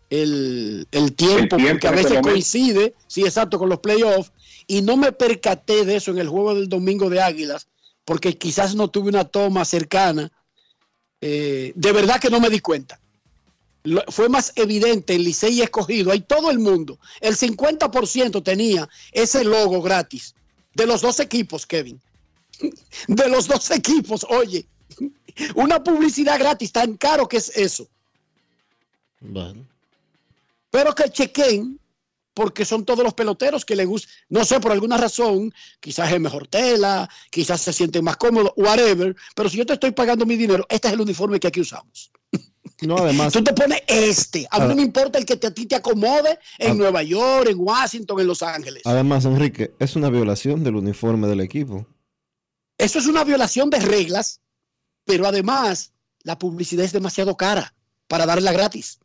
el, 0.10 0.88
el 0.92 1.14
tiempo, 1.14 1.56
El 1.56 1.64
tiempo 1.64 1.80
porque 1.80 1.88
a 1.88 1.92
este 1.92 2.04
veces 2.10 2.22
coincide, 2.22 2.94
sí, 3.08 3.22
exacto, 3.22 3.58
con 3.60 3.70
los 3.70 3.80
playoffs, 3.80 4.32
y 4.68 4.82
no 4.82 4.98
me 4.98 5.12
percaté 5.12 5.86
de 5.86 5.98
eso 5.98 6.12
en 6.12 6.20
el 6.20 6.30
juego 6.30 6.56
del 6.56 6.70
domingo 6.70 7.10
de 7.10 7.22
Águilas, 7.22 7.68
porque 8.04 8.38
quizás 8.38 8.76
no 8.76 8.90
tuve 8.90 9.10
una 9.10 9.26
toma 9.26 9.66
cercana. 9.66 10.32
Eh, 11.22 11.72
de 11.76 11.92
verdad 11.92 12.20
que 12.20 12.30
no 12.30 12.40
me 12.40 12.50
di 12.50 12.60
cuenta. 12.60 13.00
Lo- 13.84 14.04
fue 14.10 14.30
más 14.30 14.52
evidente 14.56 15.16
el 15.16 15.24
Licey 15.24 15.62
escogido, 15.62 16.12
ahí 16.12 16.22
todo 16.22 16.50
el 16.52 16.60
mundo, 16.60 17.00
el 17.22 17.36
50% 17.36 18.44
tenía 18.44 18.88
ese 19.12 19.44
logo 19.44 19.82
gratis 19.82 20.34
de 20.74 20.88
los 20.88 21.02
dos 21.02 21.20
equipos, 21.20 21.66
Kevin. 21.66 22.00
De 23.08 23.30
los 23.30 23.48
dos 23.48 23.70
equipos, 23.72 24.26
oye, 24.30 24.66
una 25.56 25.84
publicidad 25.84 26.40
gratis, 26.40 26.72
tan 26.72 26.96
caro 26.98 27.28
que 27.28 27.38
es 27.38 27.50
eso. 27.58 27.88
Bueno. 29.20 29.66
Pero 30.72 30.94
que 30.94 31.10
chequen, 31.10 31.80
porque 32.34 32.66
son 32.66 32.84
todos 32.86 33.04
los 33.04 33.14
peloteros 33.14 33.64
que 33.64 33.76
les 33.76 33.88
gusta, 33.88 34.10
no 34.30 34.44
sé, 34.44 34.60
por 34.60 34.72
alguna 34.72 34.98
razón, 34.98 35.54
quizás 35.80 36.12
es 36.12 36.20
mejor 36.20 36.48
tela, 36.48 37.10
quizás 37.32 37.62
se 37.62 37.72
sienten 37.74 38.04
más 38.04 38.18
cómodos, 38.18 38.52
whatever, 38.58 39.16
pero 39.36 39.50
si 39.50 39.58
yo 39.58 39.66
te 39.66 39.74
estoy 39.74 39.92
pagando 39.92 40.26
mi 40.26 40.36
dinero, 40.36 40.66
este 40.70 40.90
es 40.90 40.94
el 40.94 41.02
uniforme 41.02 41.40
que 41.40 41.48
aquí 41.48 41.62
usamos. 41.62 42.12
No, 42.82 42.98
además. 42.98 43.32
Tú 43.32 43.42
te 43.42 43.54
pones 43.54 43.82
este, 43.88 44.46
a 44.52 44.60
mí 44.60 44.68
no 44.68 44.76
me 44.76 44.82
importa 44.82 45.18
el 45.18 45.26
que 45.26 45.38
te- 45.38 45.48
a 45.48 45.52
ti 45.54 45.66
te 45.66 45.76
acomode 45.76 46.38
en. 46.60 46.78
Nueva 46.78 47.04
York, 47.04 47.48
en 47.50 47.58
Washington, 47.58 48.20
en 48.20 48.28
Los 48.28 48.44
Ángeles. 48.44 48.82
Además, 48.86 49.24
Enrique, 49.24 49.72
es 49.80 49.96
una 49.96 50.10
violación 50.10 50.62
del 50.62 50.76
uniforme 50.76 51.28
del 51.28 51.40
equipo. 51.40 51.88
Eso 52.78 53.00
es 53.00 53.08
una 53.08 53.24
violación 53.24 53.70
de 53.70 53.80
reglas, 53.80 54.42
pero 55.06 55.28
además 55.28 55.94
la 56.24 56.38
publicidad 56.38 56.86
es 56.86 56.92
demasiado 56.92 57.38
cara 57.38 57.74
para 58.08 58.26
darla 58.26 58.52
gratis. 58.52 59.00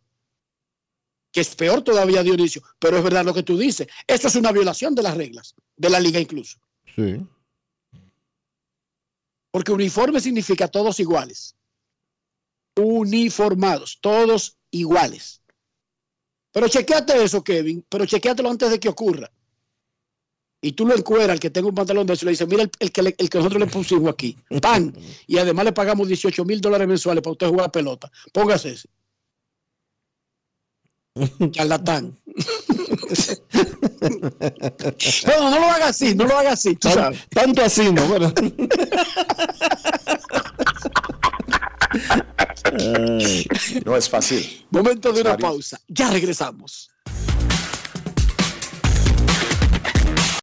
Que 1.32 1.40
es 1.40 1.55
peor 1.55 1.82
todavía, 1.82 2.22
Dionisio, 2.22 2.62
pero 2.78 2.98
es 2.98 3.05
verdad 3.05 3.24
lo 3.24 3.34
que 3.34 3.44
tú 3.44 3.56
dices. 3.56 3.86
Eso 4.06 4.28
es 4.28 4.34
una 4.34 4.51
violación 4.51 4.94
de 4.94 5.02
las 5.02 5.16
reglas, 5.16 5.55
de 5.76 5.90
la 5.90 6.01
liga 6.01 6.18
incluso. 6.18 6.59
Sí. 6.97 7.24
Porque 9.51 9.72
uniforme 9.72 10.20
significa 10.20 10.68
todos 10.68 10.98
iguales. 10.98 11.56
Uniformados, 12.76 13.98
todos 14.01 14.59
iguales. 14.70 15.42
Pero 16.52 16.68
chequeate 16.68 17.22
eso, 17.22 17.44
Kevin, 17.44 17.84
pero 17.88 18.06
chequeatelo 18.06 18.51
antes 18.51 18.70
de 18.70 18.80
que 18.80 18.88
ocurra. 18.88 19.30
Y 20.62 20.72
tú 20.72 20.86
lo 20.86 20.94
encueras 20.94 21.30
al 21.30 21.40
que 21.40 21.48
tenga 21.50 21.68
un 21.68 21.74
pantalón 21.74 22.06
de 22.06 22.12
eso 22.12 22.24
y 22.24 22.26
le 22.26 22.30
dices, 22.32 22.46
mira 22.46 22.62
el, 22.64 22.70
el 22.80 22.92
que, 22.92 23.02
le- 23.02 23.14
el 23.16 23.30
que 23.30 23.38
nosotros 23.38 23.60
le 23.60 23.66
pusimos 23.66 24.12
aquí, 24.12 24.36
pan, 24.60 24.94
y 25.26 25.38
además 25.38 25.64
le 25.64 25.72
pagamos 25.72 26.06
18 26.06 26.44
mil 26.44 26.60
dólares 26.60 26.86
mensuales 26.86 27.22
para 27.22 27.32
usted 27.32 27.46
jugar 27.48 27.70
pelota. 27.70 28.10
Póngase 28.32 28.70
ese. 28.72 28.88
Charlatán. 31.50 32.18
Bueno, 35.26 35.50
no 35.50 35.58
lo 35.60 35.66
haga 35.70 35.88
así, 35.88 36.14
no 36.14 36.24
lo 36.24 36.38
haga 36.38 36.52
así, 36.52 36.74
tú 36.76 36.88
Tan- 36.88 36.94
sabes. 36.94 37.20
tanto 37.30 37.62
así, 37.62 37.92
¿no? 37.92 38.06
Bueno. 38.06 38.32
No 43.84 43.96
es 43.96 44.08
fácil. 44.08 44.66
Momento 44.70 45.12
de 45.12 45.22
una 45.22 45.36
pausa. 45.36 45.80
Ya 45.88 46.10
regresamos. 46.10 46.90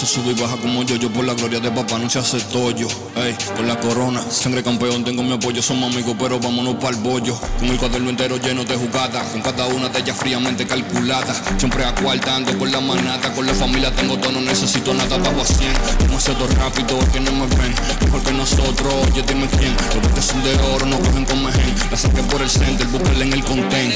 Puse 0.00 0.14
sube 0.14 0.32
y 0.32 0.40
baja 0.40 0.56
como 0.56 0.82
yo, 0.82 0.96
yo 0.96 1.10
por 1.10 1.24
la 1.24 1.34
gloria 1.34 1.60
de 1.60 1.70
papá 1.70 1.98
no 1.98 2.08
se 2.08 2.18
hace 2.18 2.40
tollo. 2.52 2.88
Ey, 3.16 3.36
por 3.54 3.66
la 3.66 3.78
corona, 3.78 4.22
sangre 4.30 4.62
campeón, 4.62 5.04
tengo 5.04 5.22
mi 5.22 5.34
apoyo, 5.34 5.62
somos 5.62 5.92
amigos, 5.92 6.16
pero 6.18 6.38
vámonos 6.38 6.76
para 6.76 6.90
el 6.90 7.02
bollo. 7.02 7.38
Con 7.58 7.68
el 7.68 7.76
cuaderno 7.76 8.08
entero 8.08 8.36
lleno 8.38 8.64
de 8.64 8.76
jugadas, 8.76 9.26
con 9.28 9.42
cada 9.42 9.66
una 9.66 9.88
de 9.88 9.98
ellas 9.98 10.16
fríamente 10.16 10.66
calculada. 10.66 11.34
Siempre 11.58 11.84
acuartando 11.84 12.56
con 12.58 12.70
la 12.70 12.80
manata, 12.80 13.32
con 13.34 13.46
la 13.46 13.52
familia 13.52 13.94
tengo 13.94 14.16
todo, 14.18 14.32
no 14.32 14.40
necesito 14.40 14.94
nada, 14.94 15.18
bajo 15.18 15.42
a 15.42 15.44
100. 15.44 15.72
Demasiado 15.98 16.46
rápido, 16.46 16.98
que 17.12 17.20
no 17.20 17.32
me 17.32 17.46
ven, 17.46 17.74
mejor 18.04 18.22
que 18.22 18.32
nosotros, 18.32 18.94
oye, 19.06 19.22
dime 19.26 19.48
quién. 19.48 19.74
Los 20.02 20.12
que 20.12 20.22
son 20.22 20.42
de 20.42 20.54
oro 20.74 20.86
no 20.86 20.98
cogen 20.98 21.24
con 21.24 21.44
mejen, 21.44 21.74
la 21.90 21.96
saqué 21.96 22.22
por 22.22 22.40
el 22.40 22.50
center, 22.50 22.86
búsquela 22.86 23.24
en 23.24 23.32
el 23.32 23.44
content. 23.44 23.94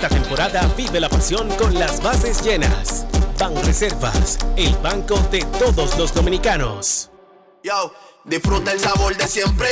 Esta 0.00 0.10
temporada 0.10 0.62
vive 0.76 1.00
la 1.00 1.08
pasión 1.08 1.48
con 1.56 1.74
las 1.74 2.00
bases 2.00 2.40
llenas. 2.44 3.04
Ban 3.36 3.52
Reservas, 3.64 4.38
el 4.54 4.72
banco 4.76 5.18
de 5.32 5.40
todos 5.58 5.98
los 5.98 6.14
dominicanos. 6.14 7.10
Yo, 7.64 7.92
disfruta 8.24 8.70
el 8.70 8.78
sabor 8.78 9.16
de 9.16 9.26
siempre 9.26 9.68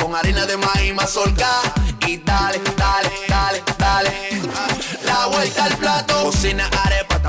con 0.00 0.14
harina 0.14 0.46
de 0.46 0.56
maíz 0.58 0.94
mazorca 0.94 1.60
y 2.06 2.18
dale, 2.18 2.60
dale, 2.78 3.10
dale, 3.28 3.62
dale. 3.76 4.10
La 5.04 5.26
vuelta 5.26 5.64
al 5.64 5.76
plato, 5.76 6.22
cocina 6.22 6.70
arepa, 6.84 6.93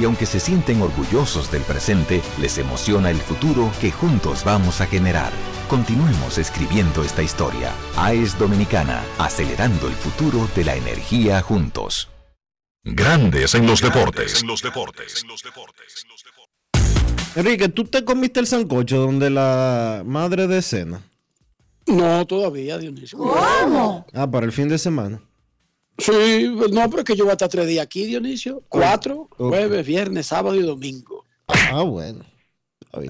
Y 0.00 0.04
aunque 0.04 0.26
se 0.26 0.40
sienten 0.40 0.82
orgullosos 0.82 1.50
del 1.50 1.62
presente, 1.62 2.22
les 2.40 2.58
emociona 2.58 3.10
el 3.10 3.18
futuro 3.18 3.70
que 3.80 3.90
juntos 3.90 4.44
vamos 4.44 4.80
a 4.80 4.86
generar. 4.86 5.32
Continuemos 5.68 6.38
escribiendo 6.38 7.02
esta 7.02 7.22
historia. 7.22 7.72
AES 7.96 8.38
Dominicana, 8.38 9.02
acelerando 9.18 9.88
el 9.88 9.94
futuro 9.94 10.48
de 10.54 10.64
la 10.64 10.76
energía 10.76 11.40
juntos. 11.42 12.08
Grandes 12.84 13.54
en 13.54 13.66
los 13.66 13.80
deportes. 13.80 14.44
Enrique, 17.34 17.68
¿tú 17.68 17.84
te 17.84 18.04
comiste 18.04 18.40
el 18.40 18.46
sancocho 18.46 18.98
donde 18.98 19.30
la 19.30 20.02
madre 20.04 20.46
de 20.46 20.62
cena? 20.62 21.02
No, 21.86 22.24
todavía, 22.26 22.78
Dionisio. 22.78 23.18
¿Cómo? 23.18 24.06
Ah, 24.12 24.30
para 24.30 24.46
el 24.46 24.52
fin 24.52 24.68
de 24.68 24.78
semana. 24.78 25.20
Sí, 25.98 26.52
no, 26.72 26.90
pero 26.90 26.98
es 26.98 27.04
que 27.04 27.16
yo 27.16 27.24
voy 27.24 27.30
a 27.30 27.34
estar 27.34 27.48
tres 27.48 27.66
días 27.66 27.84
aquí, 27.84 28.04
Dionisio. 28.06 28.62
Cuatro, 28.68 29.28
jueves, 29.36 29.86
viernes, 29.86 30.26
sábado 30.26 30.56
y 30.56 30.62
domingo. 30.62 31.24
Ah, 31.46 31.82
bueno. 31.82 32.24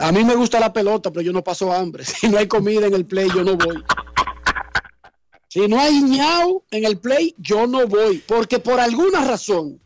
A 0.01 0.13
mí 0.13 0.25
me 0.25 0.35
gusta 0.35 0.61
la 0.61 0.73
pelota, 0.73 1.11
pero 1.11 1.23
yo 1.23 1.33
no 1.33 1.43
paso 1.43 1.73
hambre. 1.73 2.05
Si 2.21 2.29
no 2.29 2.39
hay 2.39 2.47
comida 2.47 2.87
en 2.87 2.95
el 2.95 3.07
play, 3.07 3.29
yo 3.35 3.45
no 3.45 3.57
voy. 3.57 3.83
Si 5.49 5.69
no 5.69 5.79
hay 5.79 6.01
ñao 6.03 6.65
en 6.71 6.85
el 6.85 6.99
play, 6.99 7.35
yo 7.39 7.67
no 7.67 7.87
voy. 7.87 8.19
Porque 8.27 8.59
por 8.59 8.81
alguna 8.81 9.25
razón, 9.25 9.81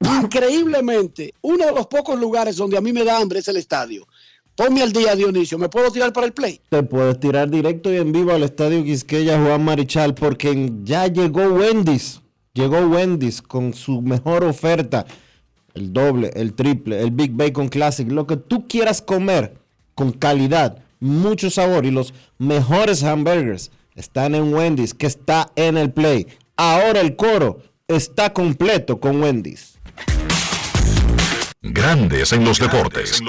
increíblemente, 0.00 1.34
uno 1.40 1.66
de 1.66 1.72
los 1.72 1.86
pocos 1.86 2.18
lugares 2.18 2.56
donde 2.56 2.76
a 2.76 2.80
mí 2.80 2.92
me 2.92 3.04
da 3.04 3.18
hambre 3.18 3.38
es 3.38 3.48
el 3.48 3.56
estadio. 3.56 4.06
Ponme 4.54 4.82
al 4.82 4.92
día, 4.92 5.14
Dionisio. 5.14 5.56
¿Me 5.56 5.68
puedo 5.68 5.90
tirar 5.90 6.12
para 6.12 6.26
el 6.26 6.32
play? 6.32 6.60
Te 6.68 6.82
puedes 6.82 7.20
tirar 7.20 7.48
directo 7.48 7.92
y 7.92 7.96
en 7.96 8.10
vivo 8.10 8.32
al 8.32 8.42
Estadio 8.42 8.82
Quisqueya 8.82 9.40
Juan 9.40 9.64
Marichal 9.64 10.14
porque 10.14 10.72
ya 10.82 11.06
llegó 11.06 11.42
Wendy's. 11.42 12.20
Llegó 12.58 12.80
Wendy's 12.80 13.40
con 13.40 13.72
su 13.72 14.02
mejor 14.02 14.42
oferta. 14.42 15.06
El 15.74 15.92
doble, 15.92 16.32
el 16.34 16.54
triple, 16.54 17.00
el 17.00 17.12
Big 17.12 17.30
Bacon 17.30 17.68
Classic. 17.68 18.10
Lo 18.10 18.26
que 18.26 18.36
tú 18.36 18.66
quieras 18.66 19.00
comer 19.00 19.56
con 19.94 20.10
calidad, 20.10 20.82
mucho 20.98 21.50
sabor 21.50 21.86
y 21.86 21.92
los 21.92 22.12
mejores 22.36 23.04
hamburgers 23.04 23.70
están 23.94 24.34
en 24.34 24.52
Wendy's 24.52 24.92
que 24.92 25.06
está 25.06 25.52
en 25.54 25.76
el 25.76 25.92
play. 25.92 26.26
Ahora 26.56 27.00
el 27.00 27.14
coro 27.14 27.62
está 27.86 28.32
completo 28.32 28.98
con 28.98 29.22
Wendy's. 29.22 29.78
Grandes 31.62 32.32
en 32.32 32.44
los 32.44 32.58
deportes. 32.58 33.22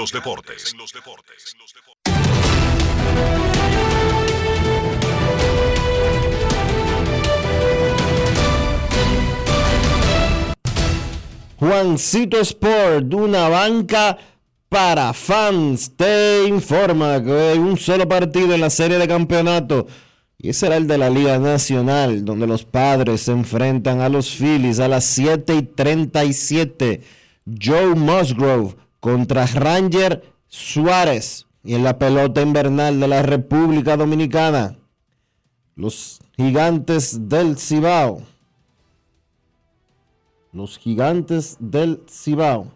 Juancito 11.60 12.40
Sport, 12.40 13.12
una 13.12 13.50
banca 13.50 14.16
para 14.70 15.12
fans, 15.12 15.94
te 15.94 16.44
informa 16.48 17.22
que 17.22 17.32
hay 17.32 17.58
un 17.58 17.76
solo 17.76 18.08
partido 18.08 18.54
en 18.54 18.62
la 18.62 18.70
serie 18.70 18.96
de 18.96 19.06
campeonato 19.06 19.86
y 20.38 20.48
ese 20.48 20.60
será 20.60 20.78
el 20.78 20.86
de 20.86 20.96
la 20.96 21.10
Liga 21.10 21.38
Nacional, 21.38 22.24
donde 22.24 22.46
los 22.46 22.64
padres 22.64 23.20
se 23.20 23.32
enfrentan 23.32 24.00
a 24.00 24.08
los 24.08 24.30
Phillies 24.30 24.80
a 24.80 24.88
las 24.88 25.04
7 25.04 25.54
y 25.54 25.62
37. 25.62 27.02
Joe 27.62 27.94
Musgrove 27.94 28.74
contra 28.98 29.44
Ranger 29.44 30.22
Suárez 30.48 31.46
y 31.62 31.74
en 31.74 31.84
la 31.84 31.98
pelota 31.98 32.40
invernal 32.40 33.00
de 33.00 33.08
la 33.08 33.20
República 33.20 33.98
Dominicana. 33.98 34.78
Los 35.76 36.20
gigantes 36.38 37.28
del 37.28 37.58
Cibao 37.58 38.22
los 40.52 40.78
gigantes 40.78 41.56
del 41.60 42.02
Cibao 42.08 42.72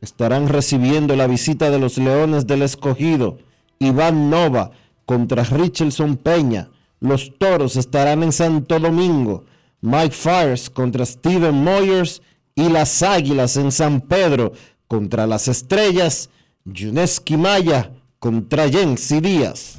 estarán 0.00 0.48
recibiendo 0.48 1.16
la 1.16 1.26
visita 1.26 1.70
de 1.70 1.78
los 1.78 1.98
Leones 1.98 2.46
del 2.46 2.62
Escogido, 2.62 3.38
Iván 3.78 4.30
Nova 4.30 4.70
contra 5.04 5.42
Richardson 5.42 6.16
Peña. 6.16 6.68
Los 7.00 7.36
Toros 7.38 7.76
estarán 7.76 8.22
en 8.22 8.32
Santo 8.32 8.78
Domingo, 8.78 9.44
Mike 9.80 10.14
Fires 10.14 10.70
contra 10.70 11.04
Steven 11.04 11.54
Moyers 11.54 12.22
y 12.54 12.68
las 12.68 13.02
Águilas 13.02 13.56
en 13.56 13.72
San 13.72 14.00
Pedro 14.00 14.52
contra 14.88 15.26
las 15.26 15.48
Estrellas, 15.48 16.30
Yuneski 16.64 17.36
Maya 17.36 17.92
contra 18.18 18.68
Jensi 18.68 19.20
Díaz. 19.20 19.78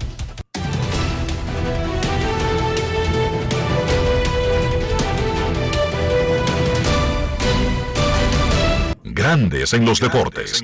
Grandes 9.21 9.71
en 9.73 9.85
los 9.85 9.99
deportes. 9.99 10.63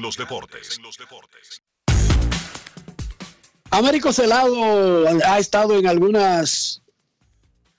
Américo 3.70 4.12
Celado 4.12 5.06
ha 5.28 5.38
estado 5.38 5.78
en 5.78 5.86
algunas 5.86 6.82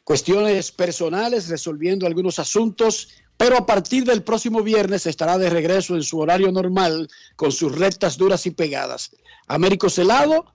cuestiones 0.05 0.71
personales, 0.71 1.49
resolviendo 1.49 2.07
algunos 2.07 2.39
asuntos, 2.39 3.09
pero 3.37 3.57
a 3.57 3.67
partir 3.67 4.05
del 4.05 4.23
próximo 4.23 4.63
viernes 4.63 5.07
estará 5.07 5.37
de 5.37 5.51
regreso 5.51 5.97
en 5.97 6.05
su 6.05 6.21
horario 6.21 6.53
normal 6.53 7.09
con 7.35 7.51
sus 7.51 7.77
rectas 7.77 8.17
duras 8.17 8.47
y 8.47 8.53
pegadas. 8.53 9.11
Américo 9.49 9.91
Celado 9.91 10.55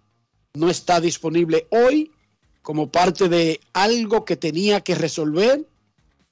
no 0.54 0.70
está 0.70 1.02
disponible 1.02 1.68
hoy 1.70 2.14
como 2.62 2.90
parte 2.90 3.28
de 3.28 3.60
algo 3.74 4.24
que 4.24 4.38
tenía 4.38 4.80
que 4.80 4.96
resolver 4.96 5.68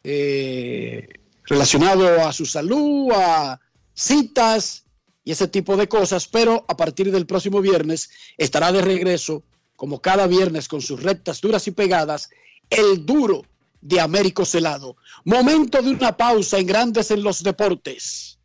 eh, 0.06 1.10
relacionado 1.44 2.26
a 2.26 2.32
su 2.32 2.46
salud, 2.46 3.12
a 3.14 3.60
citas 3.94 4.86
y 5.24 5.32
ese 5.32 5.48
tipo 5.48 5.78
de 5.78 5.88
cosas, 5.88 6.28
pero 6.28 6.66
a 6.68 6.76
partir 6.76 7.12
del 7.12 7.26
próximo 7.26 7.62
viernes 7.62 8.10
estará 8.38 8.72
de 8.72 8.82
regreso, 8.82 9.44
como 9.76 10.02
cada 10.02 10.28
viernes, 10.28 10.68
con 10.68 10.82
sus 10.82 11.02
rectas 11.02 11.42
duras 11.42 11.68
y 11.68 11.72
pegadas, 11.72 12.30
el 12.70 13.06
duro 13.06 13.44
de 13.82 14.00
Américo 14.00 14.46
Celado. 14.46 14.96
Momento 15.26 15.82
de 15.82 15.92
una 15.92 16.16
pausa 16.16 16.60
en 16.60 16.68
Grandes 16.68 17.12
en 17.12 17.24
los 17.24 17.44
Deportes. 17.44 18.40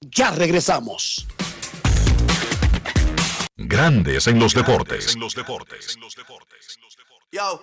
Ya 0.00 0.30
regresamos. 0.30 1.26
Grandes 3.56 4.28
en 4.28 4.38
los 4.38 4.54
deportes. 4.54 5.16
Yo, 7.32 7.62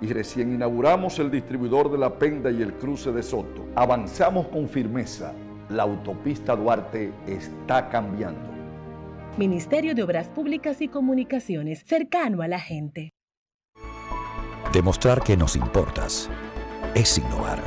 y 0.00 0.12
recién 0.12 0.54
inauguramos 0.54 1.18
el 1.18 1.30
distribuidor 1.30 1.90
de 1.90 1.98
la 1.98 2.18
Penda 2.18 2.50
y 2.50 2.62
el 2.62 2.74
cruce 2.74 3.12
de 3.12 3.22
Soto. 3.22 3.66
Avanzamos 3.74 4.48
con 4.48 4.68
firmeza. 4.68 5.32
La 5.68 5.82
autopista 5.82 6.56
Duarte 6.56 7.12
está 7.26 7.88
cambiando. 7.88 8.48
Ministerio 9.36 9.94
de 9.94 10.02
Obras 10.02 10.28
Públicas 10.28 10.80
y 10.80 10.88
Comunicaciones, 10.88 11.84
cercano 11.86 12.42
a 12.42 12.48
la 12.48 12.58
gente. 12.58 13.12
Demostrar 14.72 15.22
que 15.22 15.36
nos 15.36 15.54
importas 15.54 16.30
es 16.94 17.18
innovar. 17.18 17.62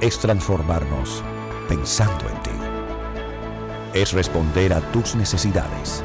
Es 0.00 0.18
transformarnos 0.18 1.24
pensando 1.68 2.28
en 2.28 2.42
ti. 2.42 3.98
Es 3.98 4.12
responder 4.12 4.72
a 4.72 4.80
tus 4.92 5.16
necesidades. 5.16 6.04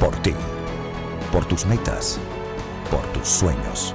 Por 0.00 0.16
ti. 0.22 0.34
Por 1.32 1.44
tus 1.44 1.66
metas. 1.66 2.18
Por 2.90 3.02
tus 3.12 3.28
sueños. 3.28 3.94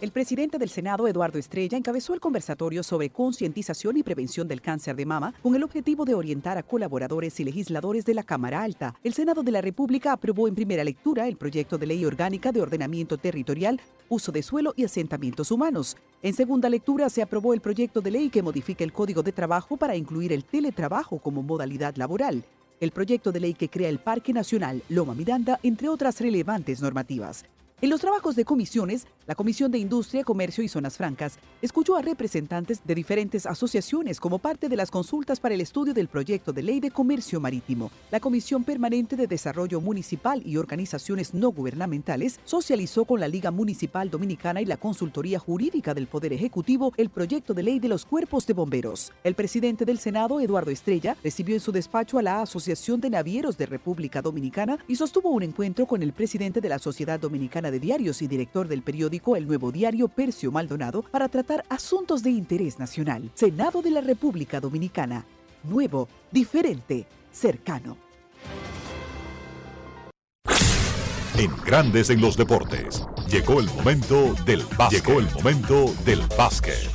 El 0.00 0.12
presidente 0.12 0.58
del 0.58 0.68
Senado, 0.68 1.08
Eduardo 1.08 1.40
Estrella, 1.40 1.76
encabezó 1.76 2.14
el 2.14 2.20
conversatorio 2.20 2.84
sobre 2.84 3.10
concientización 3.10 3.96
y 3.96 4.04
prevención 4.04 4.46
del 4.46 4.60
cáncer 4.60 4.94
de 4.94 5.04
mama 5.04 5.34
con 5.42 5.56
el 5.56 5.64
objetivo 5.64 6.04
de 6.04 6.14
orientar 6.14 6.56
a 6.56 6.62
colaboradores 6.62 7.40
y 7.40 7.44
legisladores 7.44 8.04
de 8.04 8.14
la 8.14 8.22
Cámara 8.22 8.62
Alta. 8.62 8.94
El 9.02 9.12
Senado 9.12 9.42
de 9.42 9.50
la 9.50 9.60
República 9.60 10.12
aprobó 10.12 10.46
en 10.46 10.54
primera 10.54 10.84
lectura 10.84 11.26
el 11.26 11.36
proyecto 11.36 11.78
de 11.78 11.86
ley 11.86 12.04
orgánica 12.04 12.52
de 12.52 12.62
ordenamiento 12.62 13.18
territorial, 13.18 13.80
uso 14.08 14.30
de 14.30 14.44
suelo 14.44 14.72
y 14.76 14.84
asentamientos 14.84 15.50
humanos. 15.50 15.96
En 16.22 16.32
segunda 16.32 16.68
lectura 16.68 17.10
se 17.10 17.22
aprobó 17.22 17.52
el 17.52 17.60
proyecto 17.60 18.00
de 18.00 18.12
ley 18.12 18.28
que 18.30 18.40
modifica 18.40 18.84
el 18.84 18.92
Código 18.92 19.24
de 19.24 19.32
Trabajo 19.32 19.76
para 19.76 19.96
incluir 19.96 20.32
el 20.32 20.44
teletrabajo 20.44 21.18
como 21.18 21.42
modalidad 21.42 21.96
laboral. 21.96 22.44
El 22.78 22.92
proyecto 22.92 23.32
de 23.32 23.40
ley 23.40 23.54
que 23.54 23.68
crea 23.68 23.88
el 23.88 23.98
Parque 23.98 24.32
Nacional 24.32 24.80
Loma 24.88 25.16
Miranda, 25.16 25.58
entre 25.64 25.88
otras 25.88 26.20
relevantes 26.20 26.80
normativas. 26.80 27.44
En 27.80 27.90
los 27.90 28.00
trabajos 28.00 28.34
de 28.34 28.44
comisiones, 28.44 29.06
la 29.28 29.36
Comisión 29.36 29.70
de 29.70 29.78
Industria, 29.78 30.24
Comercio 30.24 30.64
y 30.64 30.68
Zonas 30.68 30.96
Francas 30.96 31.38
escuchó 31.62 31.96
a 31.96 32.02
representantes 32.02 32.80
de 32.84 32.92
diferentes 32.92 33.46
asociaciones 33.46 34.18
como 34.18 34.40
parte 34.40 34.68
de 34.68 34.74
las 34.74 34.90
consultas 34.90 35.38
para 35.38 35.54
el 35.54 35.60
estudio 35.60 35.94
del 35.94 36.08
proyecto 36.08 36.52
de 36.52 36.64
ley 36.64 36.80
de 36.80 36.90
comercio 36.90 37.38
marítimo. 37.38 37.92
La 38.10 38.18
Comisión 38.18 38.64
Permanente 38.64 39.14
de 39.14 39.28
Desarrollo 39.28 39.80
Municipal 39.80 40.42
y 40.44 40.56
Organizaciones 40.56 41.34
No 41.34 41.50
Gubernamentales 41.50 42.40
socializó 42.44 43.04
con 43.04 43.20
la 43.20 43.28
Liga 43.28 43.52
Municipal 43.52 44.10
Dominicana 44.10 44.60
y 44.60 44.64
la 44.64 44.76
Consultoría 44.76 45.38
Jurídica 45.38 45.94
del 45.94 46.08
Poder 46.08 46.32
Ejecutivo 46.32 46.92
el 46.96 47.10
proyecto 47.10 47.54
de 47.54 47.62
ley 47.62 47.78
de 47.78 47.86
los 47.86 48.04
cuerpos 48.04 48.44
de 48.48 48.54
bomberos. 48.54 49.12
El 49.22 49.36
presidente 49.36 49.84
del 49.84 50.00
Senado, 50.00 50.40
Eduardo 50.40 50.72
Estrella, 50.72 51.16
recibió 51.22 51.54
en 51.54 51.60
su 51.60 51.70
despacho 51.70 52.18
a 52.18 52.22
la 52.22 52.42
Asociación 52.42 53.00
de 53.00 53.10
Navieros 53.10 53.56
de 53.56 53.66
República 53.66 54.20
Dominicana 54.20 54.78
y 54.88 54.96
sostuvo 54.96 55.30
un 55.30 55.44
encuentro 55.44 55.86
con 55.86 56.02
el 56.02 56.12
presidente 56.12 56.60
de 56.60 56.68
la 56.70 56.80
Sociedad 56.80 57.20
Dominicana 57.68 57.70
de 57.70 57.80
Diarios 57.80 58.22
y 58.22 58.26
director 58.26 58.68
del 58.68 58.82
periódico 58.82 59.36
El 59.36 59.46
Nuevo 59.46 59.70
Diario 59.70 60.08
Percio 60.08 60.50
Maldonado 60.50 61.02
para 61.02 61.28
tratar 61.28 61.64
asuntos 61.68 62.22
de 62.22 62.30
interés 62.30 62.78
nacional. 62.78 63.30
Senado 63.34 63.82
de 63.82 63.90
la 63.90 64.00
República 64.00 64.60
Dominicana. 64.60 65.24
Nuevo, 65.64 66.08
diferente, 66.30 67.06
cercano. 67.30 67.96
En 71.36 71.50
Grandes 71.64 72.10
en 72.10 72.20
los 72.20 72.36
Deportes. 72.36 73.04
Llegó 73.30 73.60
el 73.60 73.66
momento 73.66 74.34
del 74.44 74.64
básquet. 74.76 75.04
Llegó 75.04 75.20
el 75.20 75.30
momento 75.30 75.94
del 76.04 76.20
básquet. 76.36 76.88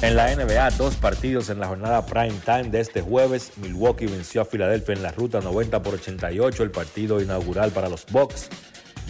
En 0.00 0.16
la 0.16 0.34
NBA, 0.34 0.70
dos 0.70 0.96
partidos 0.96 1.48
en 1.48 1.60
la 1.60 1.68
jornada 1.68 2.04
prime 2.04 2.34
time 2.44 2.70
de 2.70 2.80
este 2.80 3.02
jueves. 3.02 3.52
Milwaukee 3.58 4.06
venció 4.06 4.40
a 4.40 4.44
Filadelfia 4.44 4.94
en 4.94 5.02
la 5.02 5.12
ruta 5.12 5.40
90 5.40 5.82
por 5.82 5.94
88, 5.94 6.62
el 6.64 6.70
partido 6.70 7.20
inaugural 7.20 7.70
para 7.70 7.88
los 7.88 8.04
Bucks. 8.06 8.48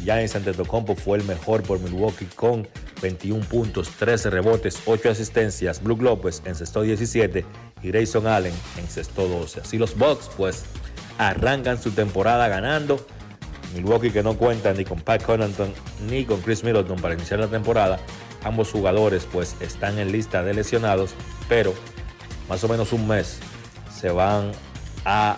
Giannis 0.05 0.35
Antetokounmpo 0.35 0.97
fue 0.97 1.19
el 1.19 1.25
mejor 1.25 1.63
por 1.63 1.81
Milwaukee 1.81 2.27
con 2.35 2.67
21 3.01 3.45
puntos, 3.47 3.91
13 3.99 4.31
rebotes, 4.31 4.81
8 4.87 5.11
asistencias. 5.11 5.83
Blue 5.83 5.97
López 5.97 6.43
encestó 6.45 6.83
17 6.83 7.45
y 7.83 7.89
Grayson 7.89 8.27
Allen 8.27 8.55
encestó 8.79 9.29
12. 9.29 9.61
Así 9.61 9.79
los 9.79 9.97
Bucks 9.97 10.31
pues 10.37 10.65
arrancan 11.19 11.81
su 11.81 11.91
temporada 11.93 12.49
ganando. 12.49 13.05
Milwaukee 13.75 14.11
que 14.11 14.23
no 14.23 14.37
cuenta 14.37 14.73
ni 14.75 14.85
con 14.85 15.01
Pat 15.01 15.23
Connaughton 15.23 15.73
ni 16.09 16.25
con 16.25 16.41
Chris 16.41 16.63
Middleton 16.63 17.01
para 17.01 17.15
iniciar 17.15 17.41
la 17.41 17.49
temporada. 17.49 17.99
Ambos 18.45 18.71
jugadores 18.71 19.27
pues 19.31 19.57
están 19.61 19.99
en 19.99 20.13
lista 20.13 20.43
de 20.43 20.55
lesionados, 20.55 21.15
pero 21.49 21.73
más 22.49 22.63
o 22.65 22.69
menos 22.69 22.93
un 22.93 23.07
mes 23.07 23.39
se 23.95 24.11
van 24.11 24.53
a 25.05 25.37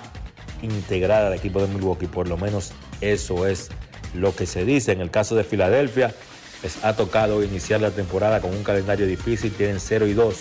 integrar 0.62 1.24
al 1.24 1.34
equipo 1.34 1.60
de 1.60 1.68
Milwaukee. 1.68 2.06
Por 2.06 2.28
lo 2.28 2.36
menos 2.36 2.72
eso 3.00 3.46
es 3.46 3.70
lo 4.14 4.34
que 4.34 4.46
se 4.46 4.64
dice 4.64 4.92
en 4.92 5.00
el 5.00 5.10
caso 5.10 5.34
de 5.34 5.44
Filadelfia. 5.44 6.14
Les 6.62 6.82
ha 6.84 6.96
tocado 6.96 7.42
iniciar 7.42 7.80
la 7.80 7.90
temporada 7.90 8.40
con 8.40 8.50
un 8.52 8.64
calendario 8.64 9.06
difícil, 9.06 9.52
tienen 9.52 9.80
0 9.80 10.06
y 10.06 10.14
2. 10.14 10.36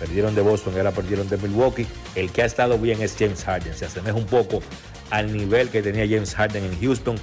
Perdieron 0.00 0.34
de 0.34 0.42
Boston 0.42 0.74
ahora 0.76 0.90
perdieron 0.90 1.28
de 1.28 1.36
Milwaukee. 1.36 1.86
El 2.14 2.30
que 2.30 2.42
ha 2.42 2.44
estado 2.44 2.76
bien 2.78 3.00
es 3.00 3.14
James 3.18 3.44
Harden. 3.44 3.74
Se 3.74 3.86
asemeja 3.86 4.16
un 4.16 4.26
poco 4.26 4.60
al 5.10 5.32
nivel 5.32 5.68
que 5.68 5.82
tenía 5.82 6.06
James 6.06 6.34
Harden 6.34 6.64
en 6.64 6.80
Houston 6.80 7.16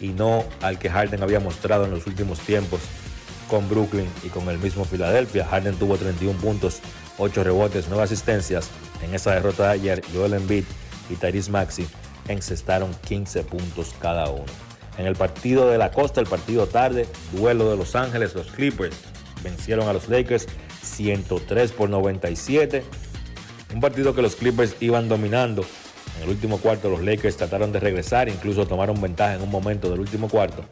y 0.00 0.08
no 0.08 0.44
al 0.60 0.78
que 0.78 0.90
Harden 0.90 1.22
había 1.22 1.40
mostrado 1.40 1.86
en 1.86 1.92
los 1.92 2.06
últimos 2.06 2.40
tiempos 2.40 2.80
con 3.48 3.68
Brooklyn 3.68 4.08
y 4.24 4.28
con 4.28 4.48
el 4.48 4.58
mismo 4.58 4.84
Filadelfia. 4.84 5.46
Harden 5.46 5.76
tuvo 5.76 5.96
31 5.96 6.38
puntos, 6.38 6.80
8 7.18 7.44
rebotes, 7.44 7.86
9 7.88 8.02
asistencias. 8.02 8.68
En 9.02 9.14
esa 9.14 9.32
derrota 9.32 9.68
de 9.68 9.72
ayer, 9.72 10.02
Joel 10.12 10.34
Embiid 10.34 10.64
y 11.08 11.14
Tyrese 11.14 11.50
Maxi 11.50 11.86
encestaron 12.28 12.92
15 13.06 13.44
puntos 13.44 13.94
cada 14.00 14.28
uno. 14.28 14.65
En 14.98 15.06
el 15.06 15.14
partido 15.14 15.68
de 15.68 15.78
la 15.78 15.90
costa, 15.90 16.20
el 16.20 16.26
partido 16.26 16.66
tarde, 16.66 17.06
duelo 17.32 17.70
de 17.70 17.76
Los 17.76 17.94
Ángeles, 17.94 18.34
los 18.34 18.46
Clippers 18.48 18.96
vencieron 19.42 19.88
a 19.88 19.92
los 19.92 20.08
Lakers 20.08 20.46
103 20.82 21.72
por 21.72 21.90
97. 21.90 22.82
Un 23.74 23.80
partido 23.80 24.14
que 24.14 24.22
los 24.22 24.36
Clippers 24.36 24.76
iban 24.80 25.08
dominando. 25.08 25.64
En 26.16 26.22
el 26.24 26.30
último 26.30 26.58
cuarto 26.58 26.88
los 26.88 27.02
Lakers 27.02 27.36
trataron 27.36 27.72
de 27.72 27.80
regresar, 27.80 28.28
incluso 28.28 28.66
tomaron 28.66 29.00
ventaja 29.00 29.34
en 29.34 29.42
un 29.42 29.50
momento 29.50 29.90
del 29.90 30.00
último 30.00 30.28
cuarto, 30.28 30.64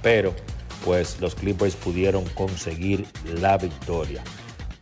pero 0.00 0.32
pues 0.84 1.20
los 1.20 1.34
Clippers 1.34 1.74
pudieron 1.74 2.24
conseguir 2.30 3.06
la 3.40 3.58
victoria. 3.58 4.22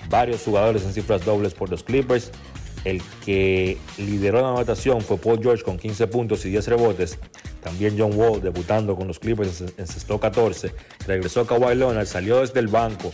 Varios 0.08 0.42
jugadores 0.42 0.82
en 0.84 0.92
cifras 0.92 1.24
dobles 1.24 1.54
por 1.54 1.70
los 1.70 1.82
Clippers. 1.82 2.32
El 2.84 3.02
que 3.24 3.76
lideró 3.98 4.40
la 4.40 4.48
anotación 4.48 5.02
fue 5.02 5.18
Paul 5.18 5.40
George 5.42 5.62
con 5.62 5.78
15 5.78 6.06
puntos 6.06 6.44
y 6.46 6.50
10 6.50 6.66
rebotes. 6.68 7.18
También 7.62 7.96
John 7.98 8.12
Wall 8.14 8.40
debutando 8.40 8.96
con 8.96 9.06
los 9.06 9.18
Clippers 9.18 9.62
encestó 9.76 10.18
14. 10.18 10.72
Regresó 11.06 11.46
Kawhi 11.46 11.74
Leonard, 11.74 12.06
salió 12.06 12.40
desde 12.40 12.60
el 12.60 12.68
banco, 12.68 13.12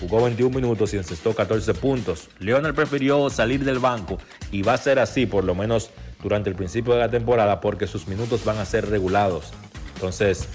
jugó 0.00 0.22
21 0.24 0.54
minutos 0.54 0.94
y 0.94 0.96
encestó 0.96 1.34
14 1.34 1.74
puntos. 1.74 2.28
Leonard 2.38 2.74
prefirió 2.74 3.28
salir 3.30 3.64
del 3.64 3.78
banco 3.78 4.18
y 4.52 4.62
va 4.62 4.74
a 4.74 4.78
ser 4.78 4.98
así 4.98 5.26
por 5.26 5.44
lo 5.44 5.54
menos 5.54 5.90
durante 6.22 6.50
el 6.50 6.56
principio 6.56 6.94
de 6.94 7.00
la 7.00 7.10
temporada 7.10 7.60
porque 7.60 7.86
sus 7.86 8.06
minutos 8.06 8.44
van 8.44 8.58
a 8.58 8.64
ser 8.64 8.88
regulados. 8.88 9.52
Entonces, 9.94 10.46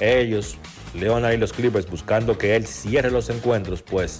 ellos, 0.00 0.56
Leonard 0.94 1.34
y 1.34 1.36
los 1.36 1.52
Clippers, 1.52 1.88
buscando 1.88 2.38
que 2.38 2.56
él 2.56 2.66
cierre 2.66 3.10
los 3.10 3.28
encuentros, 3.30 3.82
pues 3.82 4.18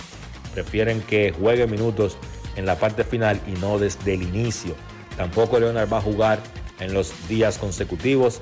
prefieren 0.54 1.00
que 1.00 1.32
juegue 1.32 1.66
minutos 1.66 2.16
en 2.56 2.66
la 2.66 2.76
parte 2.76 3.04
final 3.04 3.40
y 3.46 3.52
no 3.60 3.78
desde 3.78 4.14
el 4.14 4.22
inicio. 4.22 4.74
Tampoco 5.16 5.58
Leonard 5.58 5.92
va 5.92 5.98
a 5.98 6.02
jugar 6.02 6.38
en 6.80 6.94
los 6.94 7.12
días 7.28 7.58
consecutivos. 7.58 8.40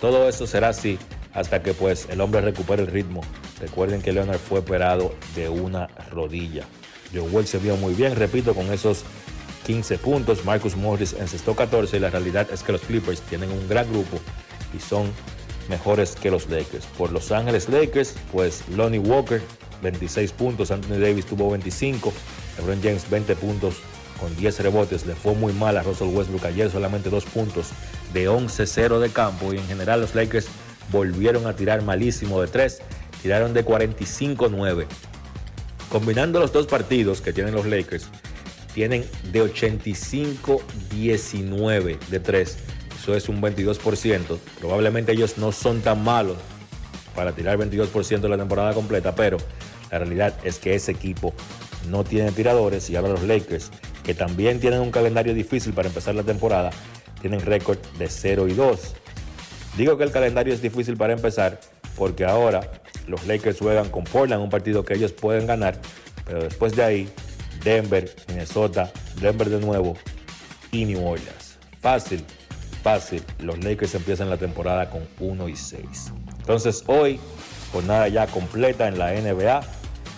Todo 0.00 0.28
eso 0.28 0.46
será 0.46 0.68
así 0.68 0.98
hasta 1.32 1.62
que 1.62 1.74
pues 1.74 2.08
el 2.10 2.20
hombre 2.20 2.40
recupere 2.40 2.82
el 2.82 2.88
ritmo. 2.88 3.22
Recuerden 3.60 4.02
que 4.02 4.12
Leonard 4.12 4.38
fue 4.38 4.60
operado 4.60 5.14
de 5.34 5.48
una 5.48 5.88
rodilla. 6.10 6.64
Joe 7.12 7.28
Wall 7.28 7.46
se 7.46 7.58
vio 7.58 7.76
muy 7.76 7.94
bien, 7.94 8.16
repito, 8.16 8.54
con 8.54 8.72
esos 8.72 9.04
15 9.66 9.98
puntos. 9.98 10.44
Marcus 10.44 10.76
Morris 10.76 11.14
encestó 11.18 11.54
14 11.54 11.96
y 11.96 12.00
la 12.00 12.10
realidad 12.10 12.48
es 12.52 12.62
que 12.62 12.72
los 12.72 12.80
Clippers 12.82 13.20
tienen 13.22 13.50
un 13.50 13.68
gran 13.68 13.90
grupo 13.90 14.18
y 14.76 14.80
son 14.80 15.10
mejores 15.68 16.16
que 16.16 16.30
los 16.30 16.48
Lakers. 16.48 16.86
Por 16.98 17.12
Los 17.12 17.30
Ángeles 17.32 17.68
Lakers, 17.68 18.14
pues 18.32 18.64
Lonnie 18.68 18.98
Walker 18.98 19.42
26 19.82 20.32
puntos, 20.32 20.70
Anthony 20.70 20.98
Davis 20.98 21.26
tuvo 21.26 21.50
25, 21.50 22.12
LeBron 22.58 22.82
James 22.82 23.08
20 23.08 23.36
puntos 23.36 23.76
con 24.20 24.36
10 24.36 24.60
rebotes. 24.60 25.06
Le 25.06 25.14
fue 25.14 25.34
muy 25.34 25.52
mal 25.52 25.76
a 25.76 25.82
Russell 25.82 26.08
Westbrook 26.08 26.46
ayer, 26.46 26.70
solamente 26.70 27.10
2 27.10 27.24
puntos 27.24 27.68
de 28.12 28.28
11-0 28.28 29.00
de 29.00 29.10
campo. 29.10 29.54
Y 29.54 29.58
en 29.58 29.66
general 29.66 30.00
los 30.00 30.14
Lakers 30.14 30.46
volvieron 30.92 31.46
a 31.46 31.56
tirar 31.56 31.82
malísimo 31.82 32.40
de 32.40 32.48
3, 32.48 32.80
tiraron 33.22 33.54
de 33.54 33.64
45-9. 33.64 34.86
Combinando 35.90 36.38
los 36.38 36.52
dos 36.52 36.66
partidos 36.66 37.20
que 37.20 37.32
tienen 37.32 37.54
los 37.54 37.66
Lakers, 37.66 38.06
tienen 38.74 39.04
de 39.32 39.42
85-19 39.42 41.98
de 41.98 42.20
3. 42.20 42.58
Eso 43.00 43.14
es 43.14 43.28
un 43.28 43.40
22%. 43.40 44.38
Probablemente 44.60 45.12
ellos 45.12 45.38
no 45.38 45.52
son 45.52 45.80
tan 45.80 46.04
malos 46.04 46.36
para 47.14 47.32
tirar 47.32 47.58
22% 47.58 48.20
de 48.20 48.28
la 48.28 48.36
temporada 48.36 48.74
completa, 48.74 49.14
pero 49.14 49.38
la 49.90 49.98
realidad 49.98 50.34
es 50.44 50.58
que 50.58 50.74
ese 50.74 50.92
equipo 50.92 51.32
no 51.88 52.04
tiene 52.04 52.30
tiradores 52.30 52.90
y 52.90 52.96
ahora 52.96 53.08
los 53.08 53.22
Lakers, 53.24 53.70
también 54.14 54.60
tienen 54.60 54.80
un 54.80 54.90
calendario 54.90 55.34
difícil 55.34 55.72
para 55.72 55.88
empezar 55.88 56.14
la 56.14 56.22
temporada, 56.22 56.70
tienen 57.20 57.40
récord 57.40 57.78
de 57.98 58.08
0 58.08 58.48
y 58.48 58.54
2. 58.54 58.94
Digo 59.76 59.96
que 59.96 60.04
el 60.04 60.10
calendario 60.10 60.52
es 60.52 60.62
difícil 60.62 60.96
para 60.96 61.12
empezar 61.12 61.60
porque 61.96 62.24
ahora 62.24 62.60
los 63.06 63.26
Lakers 63.26 63.58
juegan 63.58 63.88
con 63.90 64.04
Portland, 64.04 64.42
un 64.42 64.50
partido 64.50 64.84
que 64.84 64.94
ellos 64.94 65.12
pueden 65.12 65.46
ganar, 65.46 65.78
pero 66.24 66.42
después 66.42 66.74
de 66.74 66.82
ahí, 66.82 67.08
Denver, 67.62 68.10
Minnesota, 68.28 68.90
Denver 69.20 69.48
de 69.50 69.60
nuevo 69.60 69.96
y 70.72 70.84
New 70.84 71.04
Orleans. 71.06 71.58
Fácil, 71.80 72.24
fácil. 72.82 73.22
Los 73.38 73.62
Lakers 73.62 73.94
empiezan 73.94 74.30
la 74.30 74.36
temporada 74.36 74.90
con 74.90 75.02
1 75.18 75.48
y 75.48 75.56
6. 75.56 76.12
Entonces 76.38 76.84
hoy, 76.86 77.20
jornada 77.72 78.08
ya 78.08 78.26
completa 78.26 78.88
en 78.88 78.98
la 78.98 79.12
NBA. 79.12 79.60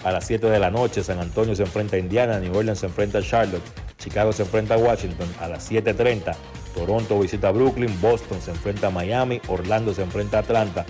A 0.04 0.10
las 0.10 0.26
7 0.26 0.48
de 0.48 0.58
la 0.58 0.70
noche, 0.70 1.04
San 1.04 1.20
Antonio 1.20 1.54
se 1.54 1.62
enfrenta 1.62 1.96
a 1.96 1.98
Indiana, 1.98 2.40
New 2.40 2.56
Orleans 2.56 2.80
se 2.80 2.86
enfrenta 2.86 3.18
a 3.18 3.22
Charlotte, 3.22 3.62
Chicago 3.98 4.32
se 4.32 4.42
enfrenta 4.42 4.74
a 4.74 4.78
Washington. 4.78 5.28
A 5.40 5.48
las 5.48 5.70
7.30, 5.70 6.34
Toronto 6.74 7.20
visita 7.20 7.48
a 7.48 7.52
Brooklyn, 7.52 7.96
Boston 8.00 8.40
se 8.40 8.50
enfrenta 8.50 8.88
a 8.88 8.90
Miami, 8.90 9.40
Orlando 9.48 9.94
se 9.94 10.02
enfrenta 10.02 10.38
a 10.38 10.40
Atlanta 10.40 10.84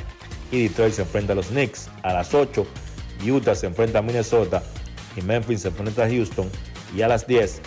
y 0.51 0.63
Detroit 0.63 0.95
se 0.95 1.03
enfrenta 1.03 1.35
a 1.35 1.37
los 1.37 1.49
Knicks. 1.49 1.91
A 2.03 2.15
las 2.15 2.33
8, 2.33 2.67
Utah 3.27 3.55
se 3.55 3.67
enfrenta 3.67 3.99
a 3.99 4.03
Minnesota 4.03 4.63
y 5.17 5.21
Memphis 5.21 5.63
se 5.63 5.69
enfrenta 5.69 6.05
a 6.05 6.09
Houston. 6.09 6.49
Y 6.97 7.03
a 7.03 7.09
las 7.09 7.27
10, 7.27 7.61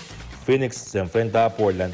Phoenix 0.46 0.78
se 0.78 1.00
enfrenta 1.00 1.46
a 1.46 1.50
Portland 1.56 1.94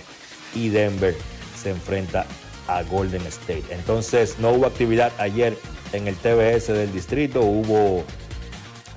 y 0.56 0.69
Denver 0.69 1.15
se 1.61 1.72
enfrenta 1.72 2.26
a 2.68 2.84
Golden 2.84 3.26
State. 3.28 3.64
Entonces 3.69 4.38
no 4.40 4.52
hubo 4.52 4.65
actividad 4.65 5.11
ayer 5.18 5.57
en 5.94 6.07
el 6.07 6.15
TBS 6.15 6.68
del 6.68 6.91
distrito, 6.94 7.41
hubo 7.41 8.06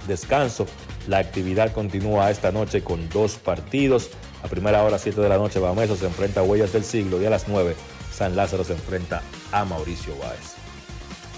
descanso. 0.07 0.67
La 1.09 1.19
actividad 1.19 1.73
continúa 1.73 2.31
esta 2.31 2.53
noche 2.53 2.83
con 2.83 3.09
dos 3.09 3.35
partidos. 3.37 4.11
A 4.43 4.49
primera 4.49 4.83
hora, 4.83 4.99
7 4.99 5.21
de 5.21 5.29
la 5.29 5.39
noche, 5.39 5.59
Bameso 5.59 5.97
se 5.97 6.07
enfrenta 6.07 6.41
a 6.41 6.43
Huellas 6.43 6.73
del 6.73 6.85
Siglo 6.85 7.21
y 7.21 7.27
a 7.27 7.31
las 7.31 7.49
9, 7.49 7.75
San 8.13 8.37
Lázaro 8.37 8.65
se 8.65 8.75
enfrenta 8.75 9.23
a 9.53 9.65
Mauricio 9.65 10.17
Báez. 10.19 10.55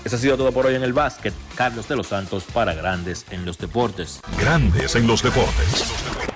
Eso 0.04 0.16
ha 0.16 0.18
sido 0.20 0.36
todo 0.36 0.52
por 0.52 0.66
hoy 0.66 0.76
en 0.76 0.84
el 0.84 0.92
básquet. 0.92 1.34
Carlos 1.56 1.88
de 1.88 1.96
los 1.96 2.08
Santos 2.08 2.44
para 2.52 2.74
Grandes 2.74 3.26
en 3.30 3.44
los 3.44 3.58
Deportes. 3.58 4.20
Grandes 4.38 4.94
en 4.94 5.06
los 5.06 5.22
Deportes. 5.22 6.35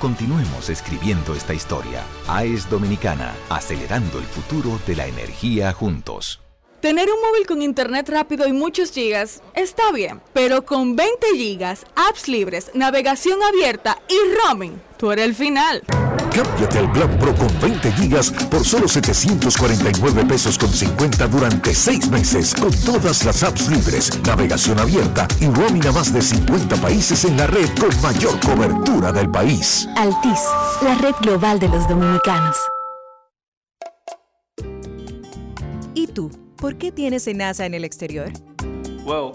Continuemos 0.00 0.68
escribiendo 0.68 1.34
esta 1.34 1.54
historia. 1.54 2.02
AES 2.28 2.68
Dominicana, 2.68 3.34
acelerando 3.48 4.18
el 4.18 4.24
futuro 4.24 4.78
de 4.86 4.96
la 4.96 5.06
energía 5.06 5.72
juntos. 5.72 6.40
Tener 6.80 7.08
un 7.10 7.18
móvil 7.26 7.46
con 7.46 7.62
internet 7.62 8.10
rápido 8.10 8.46
y 8.46 8.52
muchos 8.52 8.92
gigas 8.92 9.42
está 9.54 9.90
bien, 9.92 10.20
pero 10.34 10.66
con 10.66 10.96
20 10.96 11.28
gigas, 11.34 11.86
apps 11.96 12.28
libres, 12.28 12.70
navegación 12.74 13.42
abierta 13.42 14.02
y 14.06 14.16
roaming, 14.36 14.82
tú 14.98 15.10
eres 15.10 15.24
el 15.24 15.34
final. 15.34 15.82
Cámbiate 16.34 16.80
al 16.80 16.90
plan 16.90 17.16
Pro 17.18 17.32
con 17.36 17.60
20 17.60 17.92
gigas 17.92 18.32
por 18.50 18.64
solo 18.64 18.88
749 18.88 20.24
pesos 20.24 20.58
con 20.58 20.68
50 20.68 21.28
durante 21.28 21.72
6 21.72 22.10
meses 22.10 22.52
con 22.54 22.72
todas 22.84 23.24
las 23.24 23.44
apps 23.44 23.68
libres, 23.68 24.10
navegación 24.26 24.80
abierta 24.80 25.28
y 25.40 25.46
roaming 25.46 25.86
a 25.86 25.92
más 25.92 26.12
de 26.12 26.20
50 26.20 26.74
países 26.76 27.24
en 27.24 27.36
la 27.36 27.46
red 27.46 27.68
con 27.78 28.02
mayor 28.02 28.40
cobertura 28.40 29.12
del 29.12 29.30
país. 29.30 29.88
Altis, 29.96 30.40
la 30.82 30.96
red 30.96 31.14
global 31.20 31.60
de 31.60 31.68
los 31.68 31.88
dominicanos. 31.88 32.56
¿Y 35.94 36.08
tú? 36.08 36.32
¿Por 36.56 36.76
qué 36.78 36.90
tienes 36.90 37.28
NASA 37.32 37.64
en 37.64 37.74
el 37.74 37.84
exterior? 37.84 38.32
Well, 39.04 39.34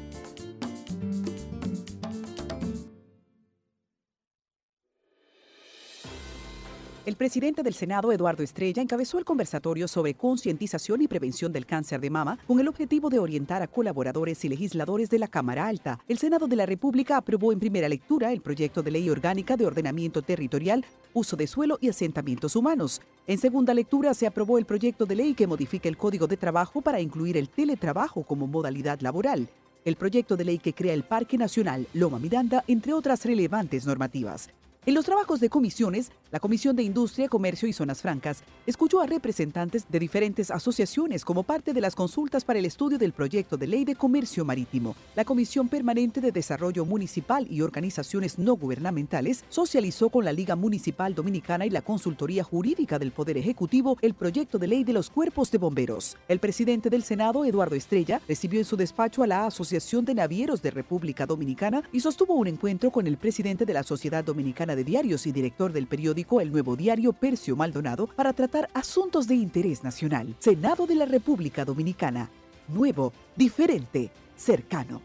El 7.03 7.15
presidente 7.15 7.63
del 7.63 7.73
Senado, 7.73 8.11
Eduardo 8.11 8.43
Estrella, 8.43 8.79
encabezó 8.79 9.17
el 9.17 9.25
conversatorio 9.25 9.87
sobre 9.87 10.13
concientización 10.13 11.01
y 11.01 11.07
prevención 11.07 11.51
del 11.51 11.65
cáncer 11.65 11.99
de 11.99 12.11
mama 12.11 12.37
con 12.45 12.59
el 12.59 12.67
objetivo 12.67 13.09
de 13.09 13.17
orientar 13.17 13.63
a 13.63 13.67
colaboradores 13.67 14.45
y 14.45 14.49
legisladores 14.49 15.09
de 15.09 15.17
la 15.17 15.27
Cámara 15.27 15.67
Alta. 15.67 15.99
El 16.07 16.19
Senado 16.19 16.47
de 16.47 16.55
la 16.55 16.67
República 16.67 17.17
aprobó 17.17 17.53
en 17.53 17.59
primera 17.59 17.89
lectura 17.89 18.31
el 18.31 18.41
proyecto 18.41 18.83
de 18.83 18.91
ley 18.91 19.09
orgánica 19.09 19.57
de 19.57 19.65
ordenamiento 19.65 20.21
territorial, 20.21 20.85
uso 21.15 21.35
de 21.35 21.47
suelo 21.47 21.79
y 21.81 21.89
asentamientos 21.89 22.55
humanos. 22.55 23.01
En 23.25 23.39
segunda 23.39 23.73
lectura 23.73 24.13
se 24.13 24.27
aprobó 24.27 24.59
el 24.59 24.65
proyecto 24.65 25.07
de 25.07 25.15
ley 25.15 25.33
que 25.33 25.47
modifica 25.47 25.89
el 25.89 25.97
Código 25.97 26.27
de 26.27 26.37
Trabajo 26.37 26.81
para 26.81 27.01
incluir 27.01 27.35
el 27.35 27.49
teletrabajo 27.49 28.21
como 28.21 28.45
modalidad 28.45 29.01
laboral. 29.01 29.49
El 29.85 29.95
proyecto 29.95 30.37
de 30.37 30.45
ley 30.45 30.59
que 30.59 30.73
crea 30.73 30.93
el 30.93 31.01
Parque 31.01 31.39
Nacional 31.39 31.87
Loma 31.95 32.19
Miranda, 32.19 32.63
entre 32.67 32.93
otras 32.93 33.25
relevantes 33.25 33.87
normativas. 33.87 34.49
En 34.83 34.95
los 34.95 35.05
trabajos 35.05 35.39
de 35.39 35.49
comisiones, 35.49 36.11
la 36.31 36.39
Comisión 36.39 36.75
de 36.75 36.81
Industria, 36.81 37.29
Comercio 37.29 37.67
y 37.67 37.73
Zonas 37.73 38.01
Francas 38.01 38.41
escuchó 38.65 38.99
a 38.99 39.05
representantes 39.05 39.85
de 39.87 39.99
diferentes 39.99 40.49
asociaciones 40.49 41.23
como 41.23 41.43
parte 41.43 41.71
de 41.73 41.81
las 41.81 41.93
consultas 41.93 42.43
para 42.43 42.57
el 42.57 42.65
estudio 42.65 42.97
del 42.97 43.13
proyecto 43.13 43.57
de 43.57 43.67
ley 43.67 43.85
de 43.85 43.93
comercio 43.93 44.43
marítimo. 44.43 44.95
La 45.13 45.23
Comisión 45.23 45.69
Permanente 45.69 46.19
de 46.19 46.31
Desarrollo 46.31 46.83
Municipal 46.83 47.45
y 47.47 47.61
Organizaciones 47.61 48.39
No 48.39 48.55
Gubernamentales 48.55 49.43
socializó 49.49 50.09
con 50.09 50.25
la 50.25 50.33
Liga 50.33 50.55
Municipal 50.55 51.13
Dominicana 51.13 51.67
y 51.67 51.69
la 51.69 51.83
Consultoría 51.83 52.43
Jurídica 52.43 52.97
del 52.97 53.11
Poder 53.11 53.37
Ejecutivo 53.37 53.99
el 54.01 54.15
proyecto 54.15 54.57
de 54.57 54.65
ley 54.65 54.83
de 54.83 54.93
los 54.93 55.11
cuerpos 55.11 55.51
de 55.51 55.59
bomberos. 55.59 56.17
El 56.27 56.39
presidente 56.39 56.89
del 56.89 57.03
Senado, 57.03 57.45
Eduardo 57.45 57.75
Estrella, 57.75 58.19
recibió 58.27 58.59
en 58.59 58.65
su 58.65 58.77
despacho 58.77 59.21
a 59.21 59.27
la 59.27 59.45
Asociación 59.45 60.05
de 60.05 60.15
Navieros 60.15 60.63
de 60.63 60.71
República 60.71 61.27
Dominicana 61.27 61.83
y 61.91 61.99
sostuvo 61.99 62.33
un 62.33 62.47
encuentro 62.47 62.89
con 62.89 63.05
el 63.05 63.17
presidente 63.17 63.67
de 63.67 63.75
la 63.75 63.83
Sociedad 63.83 64.23
Dominicana 64.23 64.70
de 64.75 64.83
Diarios 64.83 65.27
y 65.27 65.31
director 65.31 65.71
del 65.71 65.87
periódico 65.87 66.41
El 66.41 66.51
Nuevo 66.51 66.75
Diario, 66.75 67.13
Percio 67.13 67.55
Maldonado, 67.55 68.07
para 68.07 68.33
tratar 68.33 68.69
asuntos 68.73 69.27
de 69.27 69.35
interés 69.35 69.83
nacional. 69.83 70.35
Senado 70.39 70.87
de 70.87 70.95
la 70.95 71.05
República 71.05 71.65
Dominicana. 71.65 72.29
Nuevo, 72.67 73.13
diferente, 73.35 74.11
cercano. 74.35 75.01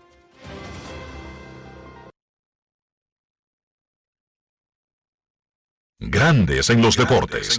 Grandes 5.98 6.70
en 6.70 6.82
los 6.82 6.96
deportes. 6.96 7.58